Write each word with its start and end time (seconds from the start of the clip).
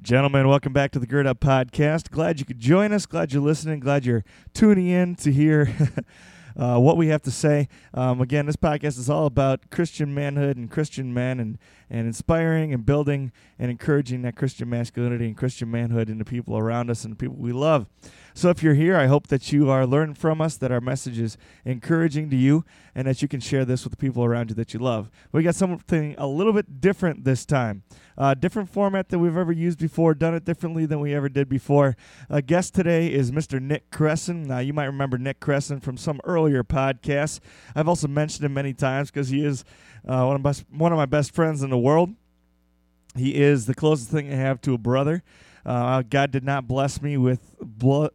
Gentlemen, 0.00 0.46
welcome 0.46 0.72
back 0.72 0.92
to 0.92 1.00
the 1.00 1.08
Gird 1.08 1.26
Up 1.26 1.40
Podcast. 1.40 2.10
Glad 2.10 2.38
you 2.38 2.46
could 2.46 2.60
join 2.60 2.92
us. 2.92 3.04
Glad 3.04 3.32
you're 3.32 3.42
listening. 3.42 3.80
Glad 3.80 4.06
you're 4.06 4.24
tuning 4.54 4.86
in 4.86 5.16
to 5.16 5.32
hear 5.32 5.74
uh, 6.56 6.78
what 6.78 6.96
we 6.96 7.08
have 7.08 7.22
to 7.22 7.32
say. 7.32 7.68
Um, 7.92 8.20
again, 8.20 8.46
this 8.46 8.54
podcast 8.54 8.96
is 8.96 9.10
all 9.10 9.26
about 9.26 9.70
Christian 9.70 10.14
manhood 10.14 10.56
and 10.56 10.70
Christian 10.70 11.12
men 11.12 11.40
and, 11.40 11.58
and 11.90 12.06
inspiring 12.06 12.72
and 12.72 12.84
building 12.84 13.32
and 13.58 13.70
encouraging 13.70 14.22
that 14.22 14.36
Christian 14.36 14.68
masculinity 14.68 15.26
and 15.26 15.36
Christian 15.36 15.70
manhood 15.70 16.10
in 16.10 16.18
the 16.18 16.24
people 16.24 16.56
around 16.56 16.90
us 16.90 17.04
and 17.04 17.12
the 17.12 17.16
people 17.16 17.36
we 17.36 17.52
love. 17.52 17.86
So 18.34 18.50
if 18.50 18.62
you're 18.62 18.74
here, 18.74 18.96
I 18.96 19.06
hope 19.06 19.26
that 19.28 19.52
you 19.52 19.68
are 19.70 19.86
learning 19.86 20.14
from 20.14 20.40
us, 20.40 20.56
that 20.58 20.70
our 20.70 20.80
message 20.80 21.18
is 21.18 21.36
encouraging 21.64 22.30
to 22.30 22.36
you, 22.36 22.64
and 22.94 23.08
that 23.08 23.20
you 23.20 23.26
can 23.26 23.40
share 23.40 23.64
this 23.64 23.82
with 23.82 23.90
the 23.90 23.96
people 23.96 24.24
around 24.24 24.50
you 24.50 24.54
that 24.56 24.72
you 24.72 24.80
love. 24.80 25.10
We 25.32 25.42
got 25.42 25.56
something 25.56 26.14
a 26.18 26.26
little 26.26 26.52
bit 26.52 26.80
different 26.80 27.24
this 27.24 27.44
time. 27.44 27.82
Uh, 28.16 28.34
different 28.34 28.68
format 28.68 29.08
than 29.08 29.20
we've 29.20 29.36
ever 29.36 29.52
used 29.52 29.78
before, 29.78 30.12
done 30.14 30.34
it 30.34 30.44
differently 30.44 30.86
than 30.86 31.00
we 31.00 31.14
ever 31.14 31.28
did 31.28 31.48
before. 31.48 31.96
A 32.28 32.42
guest 32.42 32.74
today 32.74 33.12
is 33.12 33.30
Mr. 33.30 33.60
Nick 33.60 33.90
Cresson. 33.90 34.44
Now, 34.44 34.58
you 34.58 34.72
might 34.72 34.86
remember 34.86 35.18
Nick 35.18 35.38
Cresson 35.40 35.80
from 35.80 35.96
some 35.96 36.20
earlier 36.24 36.64
podcasts. 36.64 37.38
I've 37.74 37.88
also 37.88 38.08
mentioned 38.08 38.44
him 38.44 38.54
many 38.54 38.74
times 38.74 39.10
because 39.10 39.28
he 39.28 39.44
is 39.44 39.64
uh, 40.06 40.24
one, 40.24 40.36
of 40.36 40.42
my, 40.42 40.54
one 40.76 40.92
of 40.92 40.96
my 40.96 41.06
best 41.06 41.34
friends 41.34 41.62
in 41.62 41.70
the 41.70 41.78
world. 41.78 42.10
He 43.16 43.34
is 43.34 43.66
the 43.66 43.74
closest 43.74 44.10
thing 44.10 44.32
I 44.32 44.36
have 44.36 44.60
to 44.62 44.74
a 44.74 44.78
brother. 44.78 45.22
Uh, 45.64 46.02
God 46.02 46.30
did 46.30 46.44
not 46.44 46.68
bless 46.68 47.02
me 47.02 47.16
with 47.16 47.56
blood, 47.60 48.12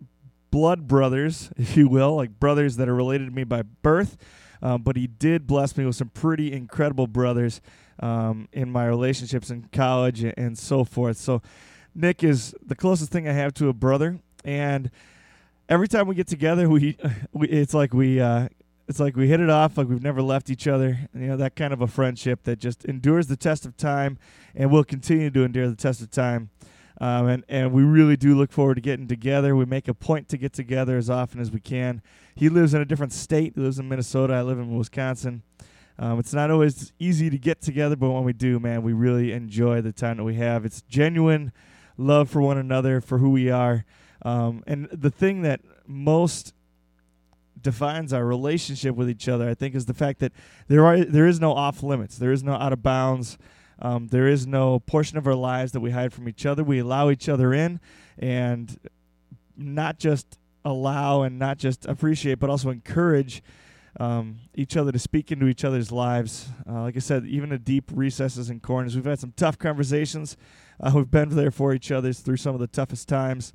blood 0.52 0.88
brothers, 0.88 1.52
if 1.58 1.76
you 1.76 1.88
will, 1.88 2.16
like 2.16 2.40
brothers 2.40 2.78
that 2.78 2.88
are 2.88 2.96
related 2.96 3.26
to 3.26 3.32
me 3.32 3.44
by 3.44 3.62
birth. 3.62 4.18
Um, 4.62 4.82
but 4.82 4.96
he 4.96 5.08
did 5.08 5.46
bless 5.46 5.76
me 5.76 5.86
with 5.86 5.98
some 5.98 6.10
pretty 6.10 6.54
incredible 6.54 7.06
brothers 7.06 7.60
um, 8.00 8.48
in 8.54 8.72
my 8.72 8.86
relationships 8.86 9.50
in 9.50 9.68
college 9.74 10.24
and, 10.24 10.34
and 10.38 10.58
so 10.58 10.86
forth. 10.86 11.18
So, 11.18 11.42
Nick 11.94 12.24
is 12.24 12.56
the 12.66 12.76
closest 12.76 13.12
thing 13.12 13.28
I 13.28 13.34
have 13.34 13.54
to 13.56 13.68
a 13.68 13.74
brother, 13.74 14.20
and 14.44 14.90
every 15.70 15.88
time 15.88 16.08
we 16.08 16.16
get 16.16 16.28
together, 16.28 16.70
we, 16.70 16.98
we 17.34 17.48
it's 17.50 17.74
like 17.74 17.94
we 17.94 18.20
uh, 18.20 18.48
it's 18.94 19.00
like 19.00 19.16
we 19.16 19.28
hit 19.28 19.40
it 19.40 19.50
off, 19.50 19.76
like 19.76 19.90
we've 19.90 20.04
never 20.04 20.22
left 20.22 20.52
each 20.52 20.68
other. 20.68 21.10
You 21.16 21.30
know 21.30 21.38
that 21.38 21.56
kind 21.56 21.74
of 21.74 21.82
a 21.82 21.88
friendship 21.88 22.44
that 22.44 22.60
just 22.60 22.86
endures 22.86 23.26
the 23.26 23.36
test 23.36 23.66
of 23.66 23.76
time, 23.76 24.20
and 24.54 24.70
will 24.70 24.84
continue 24.84 25.32
to 25.32 25.44
endure 25.44 25.68
the 25.68 25.76
test 25.76 26.00
of 26.02 26.12
time. 26.12 26.52
Um, 27.02 27.28
and, 27.28 27.44
and 27.50 27.74
we 27.74 27.82
really 27.82 28.16
do 28.16 28.36
look 28.36 28.52
forward 28.52 28.76
to 28.76 28.82
getting 28.82 29.08
together. 29.08 29.56
We 29.56 29.66
make 29.66 29.88
a 29.88 29.96
point 29.96 30.30
to 30.30 30.38
get 30.38 30.54
together 30.54 30.96
as 30.96 31.10
often 31.10 31.42
as 31.42 31.50
we 31.50 31.60
can. 31.60 32.04
He 32.36 32.50
lives 32.50 32.76
in 32.76 32.82
a 32.82 32.86
different 32.86 33.14
state. 33.14 33.54
He 33.56 33.62
lives 33.62 33.80
in 33.80 33.90
Minnesota. 33.90 34.36
I 34.36 34.44
live 34.44 34.60
in 34.60 34.78
Wisconsin. 34.78 35.42
Um, 35.98 36.20
it's 36.20 36.34
not 36.36 36.52
always 36.52 36.94
easy 37.00 37.32
to 37.32 37.38
get 37.40 37.62
together, 37.62 37.96
but 37.96 38.12
when 38.12 38.24
we 38.24 38.34
do, 38.34 38.60
man, 38.60 38.84
we 38.84 38.94
really 38.94 39.32
enjoy 39.32 39.82
the 39.82 39.92
time 39.92 40.18
that 40.18 40.24
we 40.24 40.36
have. 40.36 40.66
It's 40.66 40.84
genuine 40.84 41.52
love 41.98 42.30
for 42.30 42.44
one 42.44 42.60
another, 42.60 43.02
for 43.02 43.18
who 43.18 43.32
we 43.32 43.50
are. 43.50 43.86
Um, 44.22 44.64
and 44.68 44.88
the 44.92 45.10
thing 45.10 45.42
that 45.42 45.62
most 45.88 46.54
defines 47.62 48.14
our 48.14 48.26
relationship 48.26 48.96
with 48.96 49.10
each 49.10 49.28
other, 49.28 49.50
I 49.50 49.54
think, 49.54 49.76
is 49.76 49.86
the 49.86 49.94
fact 49.94 50.20
that 50.20 50.34
there 50.68 50.86
are 50.86 51.04
there 51.04 51.28
is 51.28 51.40
no 51.40 51.54
off 51.54 51.84
limits. 51.84 52.18
There 52.18 52.32
is 52.32 52.44
no 52.44 52.54
out 52.54 52.74
of 52.74 52.84
bounds. 52.84 53.38
Um, 53.80 54.08
there 54.08 54.28
is 54.28 54.48
no 54.48 54.80
portion 54.80 55.18
of 55.18 55.28
our 55.28 55.36
lives 55.36 55.72
that 55.74 55.80
we 55.80 55.92
hide 55.92 56.14
from 56.14 56.30
each 56.30 56.46
other. 56.46 56.64
We 56.64 56.80
allow 56.80 57.10
each 57.10 57.28
other 57.28 57.54
in, 57.54 57.80
and 58.18 58.78
not 59.58 60.00
just 60.00 60.38
allow 60.66 61.24
and 61.24 61.38
not 61.38 61.58
just 61.58 61.86
appreciate, 61.86 62.40
but 62.40 62.50
also 62.50 62.70
encourage 62.70 63.44
um, 64.00 64.40
each 64.56 64.76
other 64.76 64.92
to 64.92 65.00
speak 65.00 65.32
into 65.32 65.48
each 65.48 65.64
other's 65.64 65.92
lives. 65.92 66.48
Uh, 66.68 66.82
like 66.84 66.96
I 66.96 67.00
said, 67.00 67.26
even 67.26 67.50
the 67.50 67.60
deep 67.60 67.92
recesses 67.94 68.50
and 68.50 68.62
corners. 68.62 68.96
We've 68.96 69.06
had 69.06 69.20
some 69.20 69.34
tough 69.36 69.60
conversations. 69.60 70.38
Uh, 70.80 70.92
we've 70.96 71.12
been 71.12 71.30
there 71.30 71.52
for 71.52 71.74
each 71.74 71.92
other 71.92 72.14
through 72.14 72.38
some 72.38 72.56
of 72.56 72.62
the 72.62 72.68
toughest 72.68 73.08
times, 73.08 73.54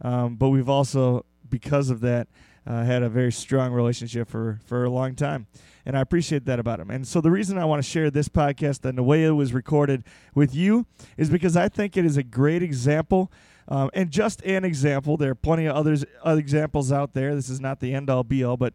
um, 0.00 0.36
but 0.36 0.50
we've 0.50 0.68
also, 0.68 1.24
because 1.48 1.90
of 1.90 2.00
that, 2.00 2.28
uh, 2.66 2.84
had 2.84 3.02
a 3.02 3.08
very 3.08 3.32
strong 3.32 3.72
relationship 3.72 4.28
for, 4.28 4.60
for 4.64 4.84
a 4.84 4.90
long 4.90 5.14
time. 5.14 5.46
And 5.84 5.96
I 5.96 6.00
appreciate 6.00 6.44
that 6.46 6.60
about 6.60 6.78
him. 6.78 6.90
And 6.90 7.06
so 7.06 7.20
the 7.20 7.30
reason 7.30 7.58
I 7.58 7.64
want 7.64 7.82
to 7.82 7.88
share 7.88 8.10
this 8.10 8.28
podcast 8.28 8.84
and 8.84 8.96
the 8.96 9.02
way 9.02 9.24
it 9.24 9.30
was 9.30 9.52
recorded 9.52 10.04
with 10.34 10.54
you 10.54 10.86
is 11.16 11.28
because 11.28 11.56
I 11.56 11.68
think 11.68 11.96
it 11.96 12.04
is 12.04 12.16
a 12.16 12.22
great 12.22 12.62
example. 12.62 13.32
Um, 13.68 13.90
and 13.94 14.10
just 14.10 14.42
an 14.44 14.64
example. 14.64 15.16
There 15.16 15.32
are 15.32 15.36
plenty 15.36 15.66
of 15.66 15.74
others 15.74 16.04
other 16.22 16.40
examples 16.40 16.92
out 16.92 17.14
there. 17.14 17.34
This 17.34 17.48
is 17.48 17.60
not 17.60 17.80
the 17.80 17.94
end 17.94 18.10
all 18.10 18.22
be 18.22 18.44
all, 18.44 18.56
but 18.56 18.74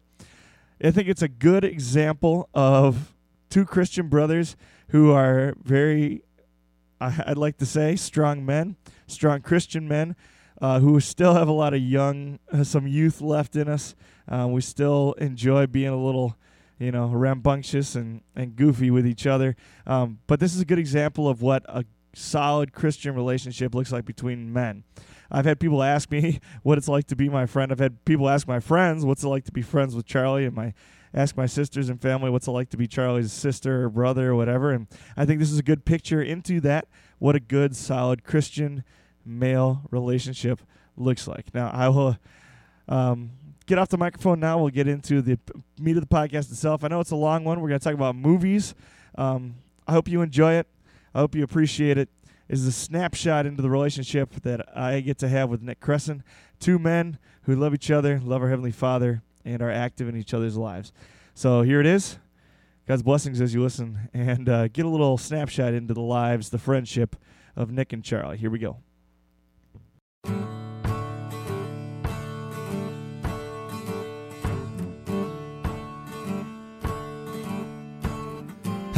I 0.82 0.90
think 0.90 1.08
it's 1.08 1.22
a 1.22 1.28
good 1.28 1.64
example 1.64 2.48
of 2.54 3.14
two 3.50 3.64
Christian 3.64 4.08
brothers 4.08 4.56
who 4.88 5.12
are 5.12 5.54
very, 5.62 6.22
I'd 7.00 7.38
like 7.38 7.58
to 7.58 7.66
say, 7.66 7.96
strong 7.96 8.44
men, 8.44 8.76
strong 9.06 9.40
Christian 9.40 9.88
men 9.88 10.14
uh, 10.60 10.80
who 10.80 10.98
still 11.00 11.34
have 11.34 11.48
a 11.48 11.52
lot 11.52 11.74
of 11.74 11.80
young, 11.80 12.38
uh, 12.52 12.64
some 12.64 12.86
youth 12.86 13.20
left 13.20 13.56
in 13.56 13.68
us. 13.68 13.94
Uh, 14.28 14.46
we 14.50 14.60
still 14.60 15.14
enjoy 15.18 15.66
being 15.66 15.88
a 15.88 15.96
little, 15.96 16.36
you 16.78 16.90
know, 16.90 17.06
rambunctious 17.06 17.94
and, 17.94 18.22
and 18.34 18.56
goofy 18.56 18.90
with 18.90 19.06
each 19.06 19.26
other. 19.26 19.56
Um, 19.86 20.18
but 20.26 20.40
this 20.40 20.54
is 20.54 20.60
a 20.60 20.64
good 20.64 20.78
example 20.78 21.28
of 21.28 21.42
what 21.42 21.64
a 21.68 21.84
solid 22.14 22.72
Christian 22.72 23.14
relationship 23.14 23.74
looks 23.74 23.92
like 23.92 24.04
between 24.04 24.52
men. 24.52 24.84
I've 25.30 25.44
had 25.44 25.60
people 25.60 25.82
ask 25.82 26.10
me 26.10 26.40
what 26.62 26.78
it's 26.78 26.88
like 26.88 27.06
to 27.08 27.16
be 27.16 27.28
my 27.28 27.46
friend. 27.46 27.70
I've 27.70 27.78
had 27.78 28.04
people 28.04 28.28
ask 28.28 28.48
my 28.48 28.60
friends 28.60 29.04
what's 29.04 29.22
it 29.22 29.28
like 29.28 29.44
to 29.44 29.52
be 29.52 29.62
friends 29.62 29.94
with 29.94 30.06
Charlie, 30.06 30.44
and 30.44 30.54
my 30.54 30.74
ask 31.14 31.36
my 31.36 31.46
sisters 31.46 31.88
and 31.88 32.00
family 32.00 32.28
what's 32.28 32.46
it 32.46 32.50
like 32.50 32.68
to 32.70 32.76
be 32.76 32.86
Charlie's 32.86 33.32
sister 33.32 33.84
or 33.84 33.88
brother 33.88 34.30
or 34.30 34.34
whatever. 34.34 34.72
And 34.72 34.88
I 35.16 35.24
think 35.24 35.40
this 35.40 35.50
is 35.50 35.58
a 35.58 35.62
good 35.62 35.84
picture 35.84 36.22
into 36.22 36.60
that. 36.60 36.86
What 37.18 37.34
a 37.34 37.40
good, 37.40 37.74
solid 37.74 38.24
Christian 38.24 38.84
male 39.28 39.82
relationship 39.90 40.60
looks 40.96 41.28
like. 41.28 41.54
Now, 41.54 41.70
I 41.72 41.88
will 41.88 42.16
um, 42.88 43.30
get 43.66 43.78
off 43.78 43.88
the 43.88 43.98
microphone 43.98 44.40
now. 44.40 44.58
We'll 44.58 44.70
get 44.70 44.88
into 44.88 45.22
the 45.22 45.38
meat 45.78 45.96
of 45.96 46.08
the 46.08 46.14
podcast 46.14 46.50
itself. 46.50 46.82
I 46.84 46.88
know 46.88 47.00
it's 47.00 47.10
a 47.10 47.16
long 47.16 47.44
one. 47.44 47.60
We're 47.60 47.68
going 47.68 47.80
to 47.80 47.84
talk 47.84 47.94
about 47.94 48.16
movies. 48.16 48.74
Um, 49.16 49.56
I 49.86 49.92
hope 49.92 50.08
you 50.08 50.22
enjoy 50.22 50.54
it. 50.54 50.66
I 51.14 51.20
hope 51.20 51.34
you 51.34 51.44
appreciate 51.44 51.98
it. 51.98 52.08
it. 52.48 52.54
Is 52.54 52.66
a 52.66 52.72
snapshot 52.72 53.44
into 53.44 53.60
the 53.60 53.68
relationship 53.68 54.30
that 54.42 54.74
I 54.74 55.00
get 55.00 55.18
to 55.18 55.28
have 55.28 55.50
with 55.50 55.60
Nick 55.60 55.80
Cresson. 55.80 56.24
Two 56.58 56.78
men 56.78 57.18
who 57.42 57.54
love 57.54 57.74
each 57.74 57.90
other, 57.90 58.18
love 58.20 58.42
our 58.42 58.48
Heavenly 58.48 58.72
Father, 58.72 59.22
and 59.44 59.60
are 59.60 59.70
active 59.70 60.08
in 60.08 60.16
each 60.16 60.32
other's 60.32 60.56
lives. 60.56 60.92
So 61.34 61.60
here 61.60 61.78
it 61.78 61.86
is. 61.86 62.18
God's 62.86 63.02
blessings 63.02 63.42
as 63.42 63.52
you 63.52 63.62
listen 63.62 64.08
and 64.14 64.48
uh, 64.48 64.68
get 64.68 64.86
a 64.86 64.88
little 64.88 65.18
snapshot 65.18 65.74
into 65.74 65.92
the 65.92 66.00
lives, 66.00 66.48
the 66.48 66.58
friendship 66.58 67.16
of 67.54 67.70
Nick 67.70 67.92
and 67.92 68.02
Charlie. 68.02 68.38
Here 68.38 68.50
we 68.50 68.58
go. 68.58 68.78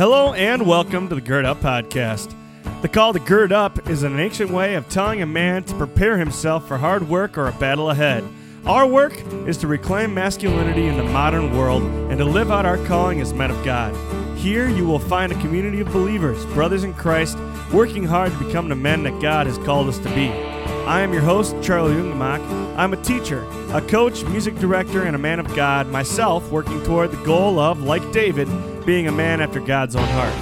Hello 0.01 0.33
and 0.33 0.67
welcome 0.67 1.11
to 1.11 1.15
the 1.15 1.21
Gird 1.21 1.45
Up 1.45 1.61
Podcast. 1.61 2.35
The 2.81 2.89
call 2.89 3.13
to 3.13 3.19
gird 3.19 3.53
up 3.53 3.91
is 3.91 4.03
an 4.03 4.19
ancient 4.19 4.51
way 4.51 4.75
of 4.77 4.89
telling 4.89 5.21
a 5.21 5.27
man 5.27 5.63
to 5.65 5.75
prepare 5.75 6.17
himself 6.17 6.67
for 6.67 6.79
hard 6.79 7.07
work 7.07 7.37
or 7.37 7.49
a 7.49 7.53
battle 7.53 7.91
ahead. 7.91 8.25
Our 8.65 8.87
work 8.87 9.13
is 9.47 9.59
to 9.59 9.67
reclaim 9.67 10.15
masculinity 10.15 10.87
in 10.87 10.97
the 10.97 11.05
modern 11.05 11.55
world 11.55 11.83
and 11.83 12.17
to 12.17 12.25
live 12.25 12.51
out 12.51 12.65
our 12.65 12.79
calling 12.87 13.21
as 13.21 13.35
men 13.35 13.51
of 13.51 13.63
God. 13.63 13.95
Here 14.39 14.71
you 14.71 14.87
will 14.87 14.99
find 14.99 15.33
a 15.33 15.41
community 15.43 15.81
of 15.81 15.93
believers, 15.93 16.47
brothers 16.47 16.83
in 16.83 16.95
Christ, 16.95 17.37
working 17.71 18.05
hard 18.05 18.33
to 18.33 18.43
become 18.43 18.71
the 18.71 18.77
men 18.77 19.03
that 19.03 19.21
God 19.21 19.47
has 19.47 19.59
called 19.59 19.87
us 19.87 19.99
to 19.99 20.09
be. 20.15 20.60
I 20.87 21.03
am 21.03 21.13
your 21.13 21.23
host, 21.23 21.55
Charlie 21.63 21.95
Ungemak. 21.95 22.41
I'm 22.77 22.93
a 22.93 23.03
teacher, 23.03 23.45
a 23.73 23.81
coach, 23.81 24.25
music 24.25 24.57
director, 24.57 25.05
and 25.05 25.15
a 25.15 25.19
man 25.19 25.39
of 25.39 25.55
God, 25.55 25.87
myself 25.89 26.51
working 26.51 26.83
toward 26.83 27.13
the 27.13 27.23
goal 27.23 27.59
of, 27.59 27.83
like 27.83 28.11
David, 28.13 28.49
being 28.85 29.07
a 29.07 29.13
man 29.13 29.41
after 29.41 29.61
God's 29.61 29.95
own 29.95 30.09
heart. 30.09 30.35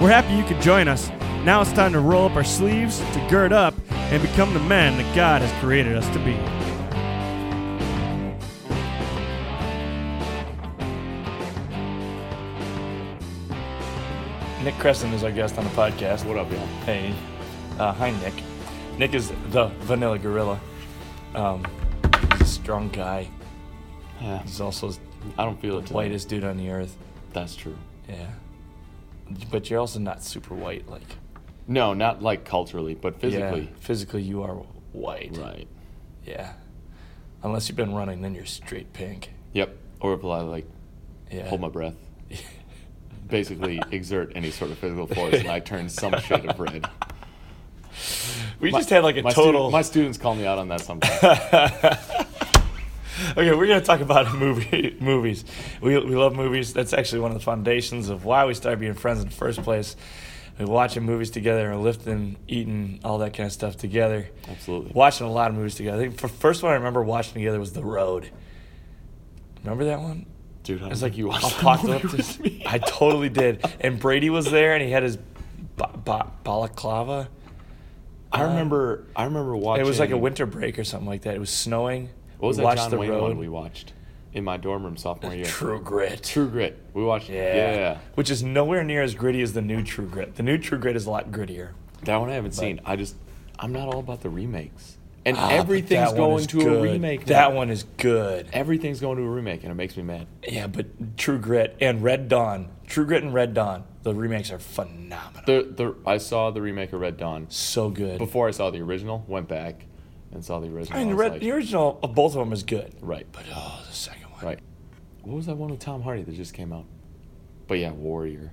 We're 0.00 0.10
happy 0.10 0.34
you 0.34 0.44
could 0.44 0.60
join 0.60 0.88
us. 0.88 1.08
Now 1.44 1.62
it's 1.62 1.72
time 1.72 1.92
to 1.92 2.00
roll 2.00 2.26
up 2.26 2.36
our 2.36 2.44
sleeves, 2.44 2.98
to 2.98 3.26
gird 3.30 3.52
up, 3.52 3.74
and 3.90 4.20
become 4.20 4.52
the 4.52 4.60
men 4.60 4.98
that 4.98 5.16
God 5.16 5.40
has 5.40 5.60
created 5.62 5.96
us 5.96 6.08
to 6.08 6.18
be. 6.18 6.34
Nick 14.64 14.74
Cresson 14.76 15.12
is 15.12 15.22
our 15.22 15.30
guest 15.30 15.56
on 15.56 15.64
the 15.64 15.70
podcast. 15.70 16.24
What 16.24 16.36
up, 16.36 16.50
y'all? 16.50 16.66
Hey, 16.84 17.14
uh, 17.78 17.92
hi, 17.92 18.10
Nick. 18.22 18.34
Nick 18.98 19.14
is 19.14 19.32
the 19.50 19.66
Vanilla 19.80 20.18
Gorilla. 20.18 20.60
Um, 21.34 21.64
he's 22.32 22.40
a 22.42 22.44
strong 22.44 22.88
guy. 22.90 23.28
Yeah, 24.20 24.42
He's 24.42 24.60
also 24.60 24.92
I 25.36 25.44
don't 25.44 25.60
feel 25.60 25.78
it. 25.78 25.82
Today. 25.82 25.94
whitest 25.94 26.28
dude 26.28 26.44
on 26.44 26.56
the 26.56 26.70
earth. 26.70 26.96
That's 27.32 27.56
true. 27.56 27.76
Yeah, 28.08 28.28
but 29.50 29.68
you're 29.68 29.80
also 29.80 29.98
not 29.98 30.22
super 30.22 30.54
white. 30.54 30.88
Like 30.88 31.02
No, 31.66 31.92
not 31.94 32.22
like 32.22 32.44
culturally, 32.44 32.94
but 32.94 33.20
physically. 33.20 33.62
yeah, 33.62 33.78
physically 33.80 34.22
you 34.22 34.42
are 34.44 34.54
white. 34.92 35.36
Right. 35.36 35.66
Yeah, 36.24 36.52
unless 37.42 37.68
you've 37.68 37.76
been 37.76 37.94
running, 37.94 38.22
then 38.22 38.34
you're 38.34 38.46
straight 38.46 38.92
pink. 38.92 39.30
Yep. 39.54 39.76
Or 40.00 40.14
if 40.14 40.24
I 40.24 40.40
like 40.42 40.68
Yeah. 41.32 41.48
hold 41.48 41.60
my 41.60 41.68
breath, 41.68 41.96
basically 43.28 43.82
exert 43.90 44.32
any 44.36 44.52
sort 44.52 44.70
of 44.70 44.78
physical 44.78 45.08
force, 45.08 45.34
and 45.34 45.48
I 45.48 45.58
turn 45.58 45.88
some 45.88 46.16
shade 46.20 46.46
of 46.46 46.60
red. 46.60 46.86
We 48.64 48.70
My- 48.70 48.78
just 48.78 48.88
had 48.88 49.04
like 49.04 49.18
a 49.18 49.22
my 49.22 49.30
stu- 49.30 49.42
total. 49.42 49.70
my 49.70 49.82
students 49.82 50.16
call 50.16 50.34
me 50.34 50.46
out 50.46 50.56
on 50.58 50.68
that 50.68 50.80
sometimes. 50.80 51.22
okay, 53.36 53.54
we're 53.54 53.66
gonna 53.66 53.82
talk 53.82 54.00
about 54.00 54.34
movie 54.34 54.96
movies. 55.00 55.44
We 55.82 55.98
we 55.98 56.16
love 56.16 56.34
movies. 56.34 56.72
That's 56.72 56.94
actually 56.94 57.20
one 57.20 57.30
of 57.30 57.36
the 57.36 57.44
foundations 57.44 58.08
of 58.08 58.24
why 58.24 58.46
we 58.46 58.54
started 58.54 58.80
being 58.80 58.94
friends 58.94 59.20
in 59.20 59.28
the 59.28 59.34
first 59.34 59.62
place. 59.62 59.96
We're 60.58 60.64
watching 60.66 61.02
movies 61.02 61.30
together, 61.30 61.70
and 61.72 61.82
lifting, 61.82 62.36
eating, 62.48 63.00
all 63.04 63.18
that 63.18 63.34
kind 63.34 63.46
of 63.48 63.52
stuff 63.52 63.76
together. 63.76 64.30
Absolutely. 64.48 64.92
Watching 64.94 65.26
a 65.26 65.30
lot 65.30 65.50
of 65.50 65.56
movies 65.56 65.74
together. 65.74 65.98
I 65.98 66.00
think 66.00 66.16
the 66.16 66.28
first 66.28 66.62
one 66.62 66.72
I 66.72 66.76
remember 66.76 67.02
watching 67.02 67.34
together 67.34 67.60
was 67.60 67.72
The 67.74 67.84
Road. 67.84 68.30
Remember 69.62 69.84
that 69.86 70.00
one? 70.00 70.24
Dude, 70.62 70.82
I 70.82 70.88
It's 70.88 71.02
like 71.02 71.18
you 71.18 71.26
watched 71.28 71.42
that 71.50 71.58
apocalyptic. 71.60 72.04
movie 72.04 72.16
with 72.16 72.40
me. 72.40 72.62
I 72.66 72.78
totally 72.78 73.28
did. 73.28 73.62
And 73.80 73.98
Brady 74.00 74.30
was 74.30 74.50
there, 74.50 74.72
and 74.74 74.82
he 74.82 74.90
had 74.90 75.02
his 75.02 75.18
ba- 75.76 75.90
ba- 76.02 76.30
balaclava. 76.44 77.28
I 78.34 78.42
remember. 78.42 79.04
I 79.16 79.24
remember 79.24 79.56
watching. 79.56 79.84
It 79.84 79.88
was 79.88 79.98
like 79.98 80.10
a 80.10 80.16
winter 80.18 80.46
break 80.46 80.78
or 80.78 80.84
something 80.84 81.08
like 81.08 81.22
that. 81.22 81.34
It 81.34 81.40
was 81.40 81.50
snowing. 81.50 82.08
What 82.38 82.48
was 82.48 82.58
we 82.58 82.64
that 82.64 82.76
John 82.76 82.90
The 82.90 82.98
Wayne 82.98 83.10
Road. 83.10 83.22
one 83.22 83.38
we 83.38 83.48
watched 83.48 83.92
in 84.32 84.42
my 84.44 84.56
dorm 84.56 84.82
room 84.84 84.96
sophomore 84.96 85.34
year? 85.34 85.44
True 85.44 85.80
Grit. 85.80 86.22
True 86.24 86.48
Grit. 86.48 86.78
We 86.92 87.04
watched. 87.04 87.30
Yeah. 87.30 87.54
Yeah. 87.74 87.98
Which 88.16 88.30
is 88.30 88.42
nowhere 88.42 88.82
near 88.84 89.02
as 89.02 89.14
gritty 89.14 89.40
as 89.42 89.52
the 89.52 89.62
new 89.62 89.82
True 89.82 90.06
Grit. 90.06 90.34
The 90.36 90.42
new 90.42 90.58
True 90.58 90.78
Grit 90.78 90.96
is 90.96 91.06
a 91.06 91.10
lot 91.10 91.30
grittier. 91.30 91.70
That 92.02 92.16
one 92.16 92.28
I 92.30 92.34
haven't 92.34 92.52
seen. 92.52 92.80
I 92.84 92.96
just. 92.96 93.14
I'm 93.58 93.72
not 93.72 93.88
all 93.88 94.00
about 94.00 94.20
the 94.20 94.30
remakes. 94.30 94.98
And 95.26 95.38
Ah, 95.38 95.48
everything's 95.50 96.12
going 96.12 96.44
to 96.48 96.60
a 96.60 96.64
good. 96.64 96.82
remake. 96.82 97.24
That 97.26 97.54
one 97.54 97.70
is 97.70 97.84
good. 97.96 98.46
Everything's 98.52 99.00
going 99.00 99.16
to 99.16 99.22
a 99.22 99.28
remake, 99.30 99.62
and 99.62 99.70
it 99.72 99.74
makes 99.74 99.96
me 99.96 100.02
mad. 100.02 100.26
Yeah, 100.46 100.66
but 100.66 101.16
True 101.16 101.38
Grit 101.38 101.76
and 101.80 102.02
Red 102.02 102.28
Dawn. 102.28 102.68
True 102.86 103.06
Grit 103.06 103.22
and 103.22 103.32
Red 103.32 103.54
Dawn. 103.54 103.84
The 104.04 104.14
remakes 104.14 104.50
are 104.52 104.58
phenomenal. 104.58 105.42
The 105.46 105.62
the 105.74 105.96
I 106.06 106.18
saw 106.18 106.50
the 106.50 106.62
remake 106.62 106.92
of 106.92 107.00
Red 107.00 107.16
Dawn 107.16 107.46
so 107.50 107.90
good. 107.90 108.18
before 108.18 108.46
I 108.46 108.52
saw 108.52 108.70
the 108.70 108.80
original. 108.80 109.24
Went 109.26 109.48
back 109.48 109.86
and 110.32 110.44
saw 110.44 110.60
the 110.60 110.68
original. 110.68 110.96
I 110.98 111.00
mean, 111.00 111.10
the, 111.10 111.16
Red, 111.16 111.32
like, 111.32 111.40
the 111.40 111.50
original 111.50 111.98
of 112.02 112.14
both 112.14 112.32
of 112.34 112.38
them 112.40 112.52
is 112.52 112.62
good. 112.62 112.94
right, 113.00 113.26
But 113.32 113.44
oh, 113.54 113.82
the 113.86 113.92
second 113.94 114.30
one. 114.30 114.44
right. 114.44 114.58
What 115.22 115.36
was 115.36 115.46
that 115.46 115.56
one 115.56 115.70
with 115.70 115.80
Tom 115.80 116.02
Hardy 116.02 116.22
that 116.22 116.34
just 116.34 116.52
came 116.54 116.72
out? 116.72 116.84
But 117.66 117.78
yeah, 117.78 117.92
Warrior. 117.92 118.52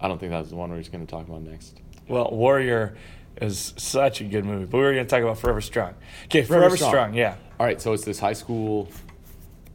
I 0.00 0.08
don't 0.08 0.18
think 0.18 0.30
that 0.30 0.38
was 0.40 0.50
the 0.50 0.56
one 0.56 0.70
we're 0.70 0.78
just 0.78 0.92
going 0.92 1.04
to 1.06 1.10
talk 1.10 1.26
about 1.28 1.42
next. 1.42 1.80
Well, 2.08 2.28
Warrior 2.32 2.96
is 3.40 3.74
such 3.78 4.20
a 4.20 4.24
good 4.24 4.44
movie. 4.44 4.64
But 4.66 4.78
we 4.78 4.84
were 4.84 4.92
going 4.94 5.06
to 5.06 5.10
talk 5.10 5.22
about 5.22 5.38
Forever 5.38 5.60
Strong. 5.60 5.94
Okay, 6.26 6.42
Forever 6.42 6.62
Forever, 6.62 6.76
Strong. 6.76 6.90
Strong. 6.92 7.14
yeah. 7.14 7.36
All 7.58 7.66
right, 7.66 7.80
so 7.80 7.92
it's 7.94 8.04
this 8.04 8.18
high 8.20 8.32
school 8.34 8.88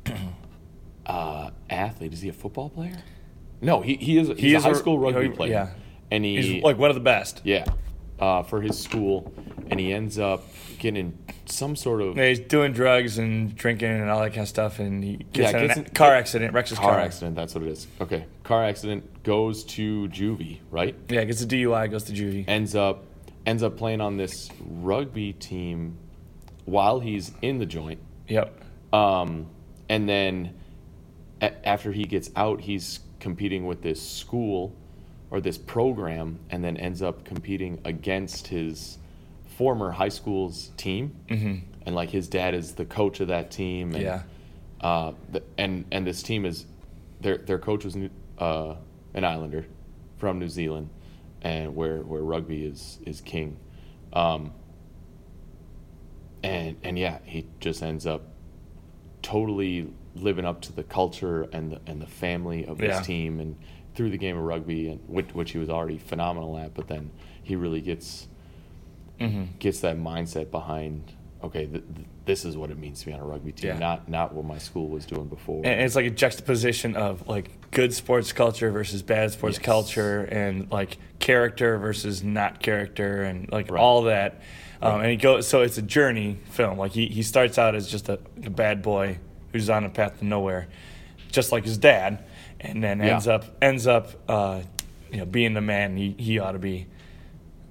uh, 1.06 1.50
athlete. 1.70 2.14
Is 2.14 2.22
he 2.22 2.30
a 2.30 2.34
football 2.34 2.70
player? 2.70 2.96
No, 3.62 3.82
he, 3.82 3.96
he 3.96 4.18
is. 4.18 4.28
He's 4.30 4.38
He 4.40 4.54
a 4.54 4.58
is 4.58 4.64
high 4.64 4.72
a- 4.72 4.76
school 4.76 5.00
rugby 5.00 5.30
player. 5.30 5.52
yeah. 5.52 5.70
and 6.12 6.24
he 6.24 6.42
He's 6.42 6.64
like 6.64 6.78
one 6.78 6.90
of 6.90 6.96
the 6.96 7.02
best. 7.02 7.42
yeah, 7.44 7.66
uh, 8.20 8.44
for 8.44 8.62
his 8.62 8.78
school, 8.80 9.34
and 9.70 9.80
he 9.80 9.92
ends 9.94 10.20
up 10.20 10.44
getting 10.80 11.18
some 11.46 11.76
sort 11.76 12.02
of 12.02 12.16
Yeah, 12.18 12.28
he's 12.30 12.40
doing 12.40 12.72
drugs 12.72 13.18
and 13.18 13.56
drinking 13.56 13.90
and 13.90 14.10
all 14.10 14.20
that 14.22 14.30
kind 14.30 14.42
of 14.44 14.48
stuff, 14.48 14.78
and 14.80 15.04
he 15.04 15.18
gets 15.34 15.52
Yeah, 15.54 15.58
in 15.60 15.64
a 15.64 15.68
gets 15.68 15.78
in- 15.80 15.86
car 15.96 16.14
accident, 16.14 16.54
wrecks 16.54 16.70
his 16.70 16.78
car 16.80 16.92
car. 16.92 17.00
accident. 17.00 17.36
That's 17.36 17.56
what 17.56 17.64
it 17.64 17.70
is. 17.70 17.88
Okay, 18.00 18.26
car 18.44 18.64
accident 18.64 19.24
goes 19.24 19.64
to 19.66 20.08
juvie, 20.10 20.60
right? 20.70 20.96
Yeah, 21.10 21.24
gets 21.24 21.42
a 21.42 21.48
DUI, 21.48 21.90
goes 21.90 22.04
to 22.04 22.14
juvie. 22.14 22.46
Ends 22.48 22.76
up 22.76 23.06
ends 23.46 23.64
up 23.64 23.78
playing 23.78 24.02
on 24.02 24.18
this 24.18 24.50
rugby 24.60 25.32
team 25.34 25.98
while 26.66 27.00
he's 27.00 27.32
in 27.42 27.58
the 27.60 27.66
joint. 27.66 28.00
Yep. 28.28 28.62
Um, 28.94 29.48
and 29.90 30.08
then 30.08 30.54
a- 31.42 31.68
after 31.68 31.92
he 31.94 32.04
gets 32.04 32.30
out, 32.36 32.60
he's 32.62 33.00
competing 33.20 33.66
with 33.66 33.82
this 33.82 34.02
school 34.02 34.74
or 35.30 35.42
this 35.42 35.58
program, 35.58 36.40
and 36.50 36.64
then 36.64 36.78
ends 36.78 37.02
up 37.02 37.26
competing 37.26 37.80
against 37.84 38.48
his 38.48 38.98
former 39.58 39.92
high 39.92 40.10
school's 40.10 40.72
team. 40.78 41.16
Mm-hmm. 41.30 41.56
And 41.86 41.96
like 41.96 42.10
his 42.10 42.28
dad 42.28 42.54
is 42.54 42.74
the 42.76 42.86
coach 42.86 43.20
of 43.20 43.28
that 43.30 43.52
team. 43.52 43.94
And, 43.94 44.04
Yeah. 44.04 44.22
Uh, 44.80 45.14
the, 45.32 45.42
and 45.58 45.86
and 45.92 46.06
this 46.06 46.22
team 46.22 46.46
is 46.46 46.66
their 47.20 47.38
their 47.38 47.58
coach 47.58 47.84
was 47.84 47.96
New- 47.96 48.12
uh, 48.38 48.76
an 49.16 49.24
Islander 49.24 49.66
from 50.18 50.38
New 50.38 50.50
Zealand, 50.50 50.90
and 51.42 51.76
where 51.76 51.98
where 52.02 52.22
rugby 52.22 52.64
is 52.64 53.00
is 53.06 53.20
king. 53.22 53.58
Um, 54.14 54.54
and 56.44 56.78
and 56.84 56.98
yeah, 56.98 57.18
he 57.24 57.48
just 57.60 57.82
ends 57.82 58.06
up 58.06 58.22
totally 59.24 59.88
living 60.22 60.46
up 60.46 60.62
to 60.62 60.74
the 60.74 60.84
culture 60.84 61.48
and 61.54 61.72
the 61.72 61.82
and 61.88 62.02
the 62.02 62.08
family 62.08 62.66
of 62.66 62.80
his 62.80 62.90
Yeah. 62.90 63.02
team 63.02 63.40
and 63.40 63.56
through 63.96 64.10
the 64.12 64.18
game 64.18 64.38
of 64.38 64.44
rugby 64.44 64.90
and 64.90 65.00
which, 65.08 65.34
which 65.34 65.52
he 65.52 65.58
was 65.58 65.70
already 65.70 65.98
phenomenal 65.98 66.58
at 66.58 66.74
but 66.74 66.88
then 66.88 67.10
he 67.44 67.56
really 67.56 67.82
gets 67.82 68.28
Mm-hmm. 69.20 69.46
gets 69.58 69.80
that 69.80 69.98
mindset 69.98 70.52
behind 70.52 71.12
okay 71.44 71.66
th- 71.66 71.84
th- 71.96 72.08
this 72.26 72.46
is 72.46 72.56
what 72.56 72.70
it 72.70 72.78
means 72.78 73.00
to 73.00 73.08
be 73.08 73.14
on 73.14 73.20
a 73.20 73.24
rugby 73.24 73.52
team 73.52 73.72
Yeah. 73.72 73.80
not 73.80 74.08
not 74.08 74.32
what 74.36 74.46
my 74.46 74.60
school 74.60 74.90
was 74.90 75.08
doing 75.08 75.26
before 75.28 75.66
And 75.66 75.82
it's 75.82 75.96
like 75.96 76.06
a 76.06 76.12
juxtaposition 76.12 76.96
of 76.96 77.28
like 77.28 77.50
good 77.72 77.96
sports 77.96 78.32
culture 78.32 78.70
versus 78.70 79.02
bad 79.02 79.32
sports 79.32 79.58
Yes. 79.58 79.66
culture, 79.66 80.22
and 80.26 80.72
like 80.72 80.98
character 81.18 81.80
versus 81.80 82.24
not 82.24 82.60
character, 82.62 83.24
and 83.24 83.52
like 83.52 83.72
Right. 83.72 83.82
all 83.82 84.04
that. 84.04 84.40
Um, 84.84 85.02
and 85.02 85.10
he 85.10 85.18
goes, 85.18 85.48
so 85.48 85.64
it's 85.64 85.78
a 85.80 85.82
journey 85.82 86.38
film. 86.52 86.78
Like 86.78 86.92
he, 86.92 87.08
he 87.08 87.24
starts 87.24 87.58
out 87.58 87.74
as 87.74 87.90
just 87.90 88.10
a, 88.10 88.20
a 88.46 88.50
bad 88.52 88.84
boy 88.84 89.18
who's 89.52 89.70
on 89.70 89.84
a 89.86 89.90
path 89.90 90.20
to 90.20 90.26
nowhere, 90.26 90.68
just 91.32 91.52
like 91.52 91.64
his 91.66 91.78
dad, 91.78 92.24
and 92.60 92.84
then 92.84 93.00
Yeah. 93.00 93.14
ends 93.14 93.28
up 93.28 93.46
ends 93.62 93.88
up 93.88 94.12
uh, 94.30 94.62
you 95.12 95.18
know 95.20 95.26
being 95.26 95.54
the 95.54 95.62
man 95.62 95.96
he, 95.98 96.16
he 96.18 96.40
ought 96.40 96.54
to 96.54 96.60
be. 96.60 96.88